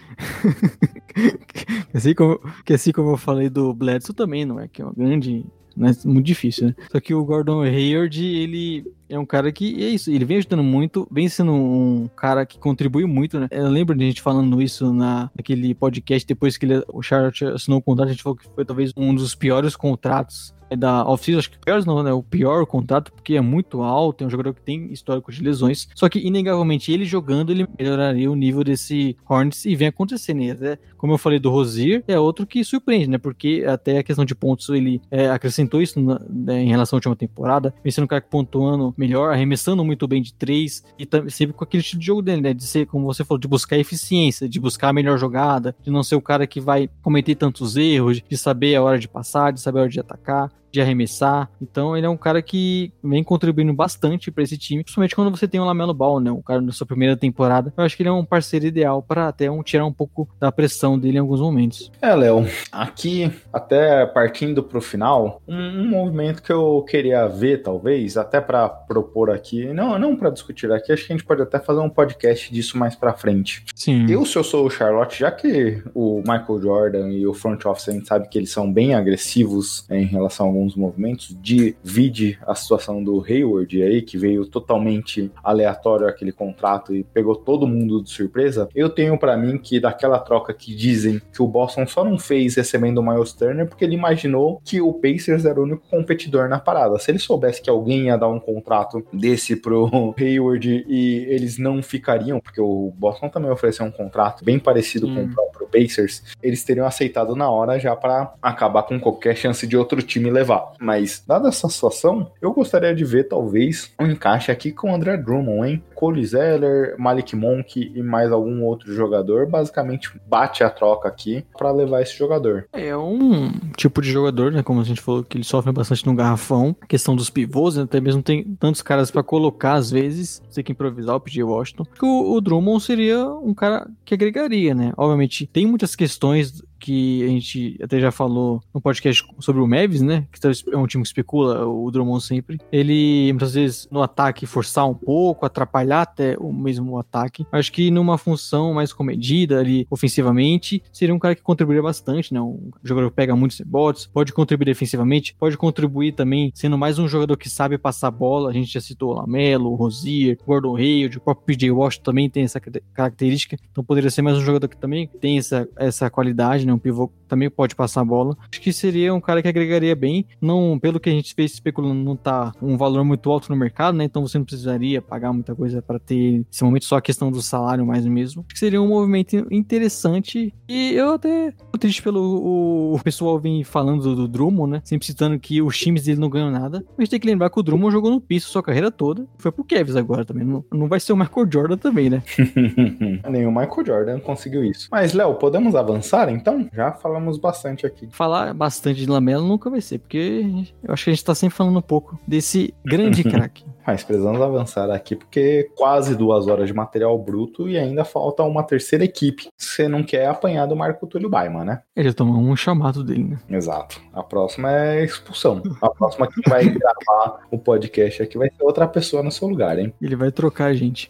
assim 1.93 2.15
como, 2.15 2.41
que 2.65 2.73
assim 2.73 2.93
como 2.93 3.11
eu 3.11 3.17
falei 3.17 3.51
do 3.51 3.75
Bledsoe 3.75 4.15
também, 4.15 4.45
não 4.45 4.59
é? 4.59 4.67
Que 4.67 4.81
é 4.81 4.85
uma 4.85 4.95
grande... 4.95 5.45
Né? 5.77 5.95
Muito 6.07 6.25
difícil, 6.25 6.69
né? 6.69 6.75
Só 6.91 6.99
que 6.99 7.13
o 7.13 7.23
Gordon 7.23 7.61
Hayward, 7.61 8.25
ele 8.25 8.91
É 9.11 9.19
um 9.19 9.27
cara 9.27 9.53
que, 9.53 9.85
é 9.85 9.91
isso, 9.91 10.11
ele 10.11 10.25
vem 10.25 10.39
ajudando 10.39 10.63
muito, 10.63 11.07
vem 11.11 11.29
sendo 11.29 11.53
um 11.53 12.09
cara 12.17 12.47
que 12.47 12.59
contribui 12.59 13.05
muito, 13.05 13.39
né? 13.39 13.47
Eu 13.51 13.69
lembro 13.69 13.95
de 13.95 14.03
a 14.03 14.07
gente 14.07 14.23
falando 14.23 14.63
isso 14.63 14.91
na, 14.91 15.31
naquele 15.37 15.75
podcast, 15.75 16.27
depois 16.27 16.57
que 16.57 16.65
ele, 16.65 16.83
o 16.89 17.03
Charlotte 17.03 17.45
assinou 17.45 17.79
o 17.79 17.83
contrato, 17.83 18.09
a 18.09 18.13
gente 18.13 18.23
falou 18.23 18.39
que 18.39 18.49
foi 18.55 18.65
talvez 18.65 18.91
um 18.97 19.15
dos 19.15 19.35
piores 19.35 19.77
contratos 19.77 20.56
é 20.56 20.56
da 20.75 21.05
off-season, 21.07 21.39
acho 21.39 21.51
que 21.51 21.59
pior 21.59 21.85
não, 21.85 22.03
né? 22.03 22.13
O 22.13 22.23
pior 22.23 22.65
contrato, 22.67 23.13
porque 23.13 23.35
é 23.35 23.41
muito 23.41 23.83
alto, 23.83 24.25
é 24.25 24.27
um 24.27 24.31
jogador 24.31 24.55
que 24.55 24.63
tem 24.63 24.93
histórico 24.93 25.31
de 25.31 25.43
lesões. 25.43 25.89
Só 25.95 26.09
que, 26.09 26.19
inegavelmente, 26.19 26.91
ele 26.91 27.05
jogando, 27.05 27.51
ele 27.51 27.67
melhoraria 27.79 28.31
o 28.31 28.35
nível 28.35 28.65
desse 28.65 29.17
Hornets 29.29 29.65
e 29.65 29.77
vem 29.77 29.89
acontecendo. 29.89 30.41
Né? 30.41 30.51
Até, 30.51 30.79
como 30.97 31.13
eu 31.13 31.19
falei 31.19 31.39
do 31.39 31.51
Rosier, 31.51 32.03
é 32.09 32.19
outro 32.19 32.47
que 32.47 32.65
surpreende, 32.65 33.09
né? 33.09 33.19
Porque 33.19 33.65
até 33.67 33.99
a 33.99 34.03
questão 34.03 34.25
de 34.25 34.35
pontos, 34.35 34.69
ele 34.71 35.01
é, 35.11 35.29
acrescentou 35.29 35.81
isso 35.81 36.01
na, 36.01 36.21
né, 36.29 36.63
em 36.63 36.69
relação 36.69 36.97
à 36.97 36.99
última 36.99 37.17
temporada, 37.17 37.75
pensando 37.83 38.05
um 38.05 38.09
cara 38.09 38.21
que 38.21 38.31
pontuando 38.31 38.95
melhor, 38.97 39.33
arremessando 39.33 39.85
muito 39.85 40.07
bem 40.09 40.23
de 40.23 40.33
três, 40.33 40.85
e 40.99 41.31
sempre 41.31 41.55
com 41.55 41.65
aquele 41.65 41.83
estilo 41.83 42.01
de 42.01 42.07
jogo 42.07 42.23
dele, 42.23 42.41
né? 42.41 42.55
De 42.55 42.65
ser, 42.65 42.87
como 42.87 43.05
você 43.05 43.25
falou, 43.25 43.39
de 43.39 43.49
buscar 43.49 43.79
eficiência, 43.79 44.49
de 44.49 44.59
buscar 44.59 44.89
a 44.89 44.93
melhor 44.93 45.19
jogada, 45.19 45.77
de 45.83 45.91
não 45.91 46.03
ser 46.03 46.17
o 46.17 46.23
cara 46.23 46.47
que 46.47 46.61
vai 46.61 46.89
cometer 47.03 47.35
tantos 47.35 47.77
erros, 47.77 48.23
de 48.27 48.37
saber 48.37 48.75
a 48.75 48.83
hora 48.83 48.99
de 48.99 49.09
passar, 49.09 49.53
de 49.53 49.61
saber 49.61 49.79
a 49.79 49.83
hora 49.83 49.91
de 49.91 50.01
atacar 50.01 50.51
de 50.77 50.83
arremessar. 50.83 51.51
Então 51.61 51.97
ele 51.97 52.07
é 52.07 52.09
um 52.11 52.17
cara 52.17 52.43
que 52.43 52.93
vem 53.03 53.25
contribuindo 53.25 53.73
bastante 53.73 54.31
para 54.31 54.43
esse 54.43 54.59
time, 54.59 54.83
principalmente 54.83 55.17
quando 55.17 55.31
você 55.31 55.49
tem 55.49 55.61
o 55.61 55.65
Lamelo 55.65 55.95
Ball, 55.95 56.21
né? 56.21 56.31
Um 56.31 56.43
cara 56.43 56.61
na 56.61 56.73
sua 56.73 56.87
primeira 56.87 57.17
temporada. 57.17 57.73
Eu 57.77 57.85
acho 57.85 57.97
que 57.97 58.03
ele 58.03 58.11
é 58.11 58.13
um 58.13 58.25
parceiro 58.25 58.67
ideal 58.67 59.03
para 59.03 59.29
até 59.29 59.51
um, 59.51 59.63
tirar 59.63 59.87
um 59.87 59.93
pouco 59.93 60.29
da 60.39 60.53
pressão 60.53 60.99
dele 60.99 61.17
em 61.17 61.21
alguns 61.21 61.41
momentos. 61.41 61.91
É, 62.01 62.15
Léo, 62.15 62.47
aqui 62.71 63.33
até 63.53 64.05
partindo 64.07 64.63
pro 64.63 64.81
final, 64.81 65.41
um, 65.49 65.57
um, 65.57 65.89
movimento 65.89 66.43
que 66.43 66.53
eu 66.53 66.85
queria 66.89 67.27
ver, 67.27 67.63
talvez, 67.63 68.17
até 68.17 68.41
para 68.41 68.69
propor 68.69 69.31
aqui, 69.31 69.73
não, 69.73 69.99
não 69.99 70.17
para 70.17 70.31
discutir 70.31 70.71
aqui, 70.71 70.93
acho 70.93 71.07
que 71.07 71.13
a 71.13 71.17
gente 71.17 71.27
pode 71.27 71.43
até 71.43 71.59
fazer 71.59 71.81
um 71.81 71.89
podcast 71.89 72.53
disso 72.53 72.77
mais 72.77 72.95
para 72.95 73.15
frente. 73.15 73.65
Sim. 73.75 74.07
Eu, 74.11 74.27
se 74.27 74.37
eu 74.37 74.45
sou 74.45 74.67
o 74.67 74.71
Charlotte, 74.71 75.19
já 75.19 75.31
que 75.31 75.83
o 75.95 76.19
Michael 76.19 76.61
Jordan 76.61 77.09
e 77.11 77.27
o 77.27 77.33
front 77.33 77.65
office 77.65 77.89
a 77.89 77.93
gente 77.93 78.07
sabe 78.07 78.29
que 78.29 78.37
eles 78.39 78.51
são 78.51 78.71
bem 78.71 78.95
agressivos 78.95 79.87
em 79.91 80.05
relação 80.05 80.47
a 80.47 80.49
alguns 80.49 80.66
movimentos, 80.75 81.37
de 81.41 81.77
vide 81.83 82.39
a 82.47 82.55
situação 82.55 83.03
do 83.03 83.23
Hayward 83.23 83.83
aí, 83.83 84.03
que 84.03 84.19
veio 84.19 84.47
totalmente 84.47 85.31
aleatório 85.43 86.09
aquele 86.09 86.33
contrato 86.33 86.95
e 86.95 87.05
pegou 87.05 87.37
todo 87.37 87.67
mundo 87.67 88.03
de 88.03 88.11
surpresa, 88.11 88.69
eu 88.75 88.89
tenho 88.89 89.19
para 89.19 89.37
mim 89.37 89.59
que 89.59 89.79
daquela 89.79 90.19
troca 90.19 90.53
que 90.53 90.75
dizem 90.75 91.21
que 91.33 91.43
o 91.43 91.47
Boston 91.47 91.87
só 91.87 92.05
não 92.05 92.19
fez 92.19 92.57
recebendo 92.57 92.99
o 92.99 93.03
Miles 93.03 93.33
Turner 93.33 93.67
porque 93.67 93.85
ele 93.85 93.95
imaginou 93.95 94.61
que 94.65 94.81
o 94.81 94.93
Pacers 94.93 95.45
era 95.45 95.61
o 95.61 95.65
único 95.65 95.87
competidor 95.89 96.49
na 96.49 96.59
parada. 96.59 96.99
Se 96.99 97.11
ele 97.11 97.19
soubesse 97.19 97.63
que 97.63 97.71
alguém 97.71 98.07
ia 98.07 98.17
dar 98.17 98.29
um 98.29 98.41
contrato 98.41 99.05
desse 99.13 99.57
pro 99.57 100.15
Hayward 100.19 100.85
e 100.89 101.27
eles 101.29 101.59
não 101.59 101.83
ficariam, 101.83 102.41
porque 102.41 102.61
o 102.61 102.93
Boston 102.97 103.29
também 103.29 103.51
ofereceu 103.51 103.85
um 103.85 103.91
contrato 103.91 104.45
bem 104.45 104.59
parecido 104.59 105.07
hum. 105.07 105.15
com 105.15 105.25
o 105.25 105.29
próprio 105.29 105.67
Pacers, 105.67 106.23
eles 106.43 106.65
teriam 106.65 106.87
aceitado 106.87 107.35
na 107.35 107.51
hora 107.51 107.79
já 107.79 107.95
para 107.95 108.35
acabar 108.41 108.85
com 108.85 108.99
qualquer 108.99 109.37
chance 109.37 109.67
de 109.67 109.77
outro 109.77 110.01
time 110.03 110.31
levar 110.31 110.56
Mas, 110.81 111.23
dada 111.27 111.49
essa 111.49 111.69
situação, 111.69 112.31
eu 112.41 112.53
gostaria 112.53 112.95
de 112.95 113.05
ver, 113.05 113.25
talvez, 113.25 113.93
um 113.99 114.07
encaixe 114.07 114.51
aqui 114.51 114.73
com 114.73 114.91
o 114.91 114.95
André 114.95 115.17
Drummond, 115.17 115.69
hein? 115.69 115.83
Cole 115.95 116.25
Zeller, 116.25 116.95
Malik 116.99 117.35
Monk 117.35 117.93
e 117.95 118.03
mais 118.03 118.31
algum 118.31 118.63
outro 118.65 118.93
jogador, 118.93 119.47
basicamente 119.47 120.11
bate 120.29 120.63
a 120.63 120.71
troca 120.71 121.09
aqui 121.09 121.45
para 121.57 121.71
levar 121.71 122.03
esse 122.03 122.17
jogador. 122.17 122.69
É 122.73 122.97
um 122.97 123.51
tipo 123.77 124.03
de 124.03 124.11
jogador, 124.11 124.53
né? 124.53 124.63
Como 124.63 124.81
a 124.81 124.85
gente 124.85 125.01
falou, 125.01 125.25
que 125.25 125.39
ele 125.39 125.45
sofre 125.45 125.73
bastante 125.73 126.07
no 126.07 126.15
garrafão. 126.15 126.77
Questão 126.87 127.17
dos 127.17 127.31
pivôs, 127.31 127.77
né, 127.77 127.85
até 127.85 128.01
mesmo 128.01 128.23
tem 128.23 128.45
tantos 128.59 128.83
caras 128.83 129.11
para 129.11 129.23
colocar 129.23 129.75
às 129.75 129.91
vezes. 129.91 130.43
Você 130.49 130.63
que 130.63 130.73
improvisar 130.73 131.17
o 131.17 131.21
PJ 131.21 131.43
Washington. 131.43 131.85
O, 132.03 132.37
o 132.37 132.41
Drummond 132.41 132.83
seria 132.83 133.27
um 133.27 133.55
cara 133.55 133.89
que 134.05 134.15
agregaria, 134.15 134.75
né? 134.75 134.93
Obviamente, 134.97 135.47
tem 135.47 135.67
muitas 135.67 135.97
questões 135.97 136.63
que 136.79 137.25
a 137.25 137.29
gente 137.29 137.79
até 137.83 138.01
já 138.01 138.11
falou 138.11 138.61
no 138.75 138.81
podcast 138.81 139.25
sobre 139.41 139.61
o 139.61 139.67
Mavis, 139.67 140.03
né? 140.03 140.27
Que 140.33 140.47
é 140.73 140.77
um 140.77 140.87
time 140.87 141.03
que 141.03 141.09
especula 141.09 141.67
o 141.67 141.91
Drummond 141.91 142.23
sempre. 142.23 142.59
Ele, 142.71 143.33
muitas 143.33 143.55
vezes, 143.55 143.89
no 143.91 144.03
ataque, 144.03 144.47
forçar 144.47 144.89
um 144.89 144.95
pouco, 144.95 145.47
atrapalhar 145.47 146.03
até 146.03 146.37
o 146.39 146.53
mesmo 146.53 146.99
ataque. 146.99 147.47
Acho 147.53 147.73
que 147.73 147.91
numa 147.91 148.19
função 148.19 148.75
mais 148.75 148.93
comedida 148.93 149.59
ali, 149.59 149.87
ofensivamente, 149.91 150.83
seria 150.93 151.15
um 151.15 151.19
cara 151.19 151.35
que 151.35 151.43
contribuiria 151.43 151.83
bastante, 151.83 152.33
né? 152.33 152.41
Um 152.41 152.71
jogador 152.83 153.11
que 153.11 153.17
pega 153.17 153.37
muitos 153.37 153.59
rebotes, 153.59 154.07
pode 154.07 154.33
contribuir 154.33 154.67
defensivamente, 154.67 155.35
pode 155.39 155.57
contribuir 155.57 156.13
também 156.13 156.53
sendo 156.55 156.77
mais 156.77 156.99
um 156.99 157.09
jogador 157.09 157.37
que 157.37 157.49
sabe 157.49 157.79
passar 157.79 158.11
bola. 158.11 158.51
A 158.51 158.53
gente 158.53 158.73
já 158.73 158.81
citou 158.81 159.13
o 159.13 159.15
Lamelo, 159.15 159.71
o 159.71 159.75
Rozier, 159.75 160.37
o 160.43 160.47
Gordon 160.47 160.77
Hayward, 160.77 161.19
o 161.19 161.21
próprio 161.21 161.47
PJ 161.47 161.71
Wash 161.71 161.99
também 161.99 162.29
tem 162.29 162.45
essa 162.45 162.61
característica. 162.93 163.57
Então 163.71 163.85
poderia 163.85 164.11
ser 164.11 164.23
mais 164.23 164.37
um 164.37 164.41
jogador 164.41 164.69
que 164.69 164.77
também 164.77 165.09
tem 165.21 165.39
essa, 165.39 165.69
essa 165.77 166.11
qualidade, 166.11 166.66
né? 166.67 166.73
Um 166.73 166.79
pivô 166.79 167.11
também 167.29 167.51
pode 167.51 167.75
passar 167.75 168.01
a 168.01 168.05
bola. 168.05 168.37
Acho 168.51 168.61
que 168.61 168.73
seria 168.73 169.15
um 169.15 169.21
cara 169.21 169.43
que 169.43 169.49
agregaria 169.49 169.95
bem. 169.95 170.27
Não, 170.41 170.79
pelo 170.79 171.01
que 171.01 171.09
a 171.09 171.13
gente 171.13 171.35
fez 171.35 171.53
especulando, 171.53 172.03
não 172.03 172.17
tá 172.17 172.53
um 172.61 172.77
valor 172.77 173.05
muito 173.05 173.31
alto 173.31 173.51
no 173.51 173.57
mercado, 173.57 173.97
né? 173.97 174.05
Então 174.05 174.27
você 174.27 174.39
não 174.39 174.45
precisaria 174.45 175.03
pagar 175.03 175.33
muita 175.33 175.55
coisa 175.55 175.83
para 175.83 175.99
ter 175.99 176.45
esse 176.51 176.65
momento 176.65 176.85
só 176.85 176.97
a 176.97 177.03
questão 177.03 177.31
do 177.31 177.43
salário 177.43 177.87
mais 177.87 178.07
mesmo. 178.07 178.45
Acho 178.47 178.55
que 178.55 178.59
seria 178.59 178.81
um 178.81 178.89
movimento 178.89 179.47
interessante. 179.51 180.53
E 180.69 180.93
eu 180.93 181.15
até 181.15 181.51
tô 181.51 181.79
triste 181.79 182.03
pelo 182.03 182.27
o, 182.47 183.01
pessoal 183.03 183.39
vem 183.39 183.63
falando 183.63 184.03
do, 184.03 184.17
do, 184.17 184.29
Drummond, 184.29 184.73
né? 184.73 184.81
Sempre 184.85 185.07
citando 185.07 185.39
que 185.39 185.63
os 185.63 185.79
times 185.79 186.05
dele 186.05 186.21
não 186.21 186.29
ganham 186.29 186.51
nada. 186.51 186.85
Mas 186.97 187.09
tem 187.09 187.21
que 187.21 187.27
lembrar 187.27 187.51
que 187.51 187.59
o 187.59 187.63
Drummond 187.63 187.93
jogou 187.93 188.11
no 188.11 188.21
piso 188.21 188.49
sua 188.49 188.63
carreira 188.63 188.91
toda. 188.91 189.27
Foi 189.39 189.53
pro 189.53 189.65
Kevs 189.65 189.97
agora 189.97 190.25
também. 190.25 190.45
Não, 190.45 190.65
não 190.73 190.89
vai 190.89 191.01
ser 191.01 191.13
o 191.13 191.17
Michael 191.17 191.47
Jordan 191.51 191.77
também, 191.77 192.11
né? 192.11 192.23
Nem 193.31 193.47
o 193.47 193.51
Michael 193.51 193.87
Jordan 193.87 194.21
conseguiu 194.21 194.65
isso. 194.65 194.89
Mas, 194.91 195.13
Léo, 195.13 195.35
podemos 195.35 195.75
avançar 195.75 196.29
então? 196.29 196.69
Já 196.73 196.93
falamos 196.93 197.16
bastante 197.39 197.87
aqui. 197.87 198.09
Falar 198.11 198.53
bastante 198.55 199.01
de 199.01 199.07
Lamelo 199.07 199.47
nunca 199.47 199.71
vai 199.71 199.81
ser, 199.81 199.99
porque 199.99 200.45
eu 200.83 200.93
acho 200.93 201.05
que 201.05 201.11
a 201.11 201.13
gente 201.13 201.25
tá 201.25 201.35
sempre 201.35 201.57
falando 201.57 201.79
um 201.79 201.83
pouco 201.83 202.19
desse 202.27 202.75
grande 202.85 203.23
craque. 203.25 203.65
Mas 203.87 204.03
precisamos 204.03 204.41
avançar 204.41 204.91
aqui 204.91 205.15
porque 205.15 205.71
quase 205.77 206.17
duas 206.17 206.49
horas 206.49 206.67
de 206.67 206.75
material 206.75 207.17
bruto 207.17 207.69
e 207.69 207.79
ainda 207.79 208.05
falta 208.05 208.43
uma 208.43 208.65
terceira 208.65 209.05
equipe. 209.05 209.49
Você 209.57 209.87
não 209.87 210.03
quer 210.03 210.27
apanhar 210.27 210.67
do 210.67 210.75
Marco 210.75 211.07
Túlio 211.07 211.31
Baima, 211.31 211.65
né? 211.65 211.83
Ele 211.95 212.13
tomou 212.13 212.37
um 212.37 212.57
chamado 212.57 213.05
dele, 213.05 213.25
né? 213.25 213.39
Exato. 213.49 214.01
A 214.13 214.25
próxima 214.25 214.73
é 214.73 215.05
expulsão. 215.05 215.63
A 215.81 215.89
próxima 215.89 216.27
que 216.27 216.49
vai 216.49 216.65
gravar 216.69 217.47
o 217.49 217.59
podcast 217.59 218.23
aqui 218.23 218.37
vai 218.37 218.51
ser 218.51 218.65
outra 218.65 218.89
pessoa 218.89 219.23
no 219.23 219.31
seu 219.31 219.47
lugar, 219.47 219.79
hein? 219.79 219.95
Ele 220.03 220.17
vai 220.17 220.33
trocar 220.33 220.67
a 220.67 220.75
gente. 220.75 221.09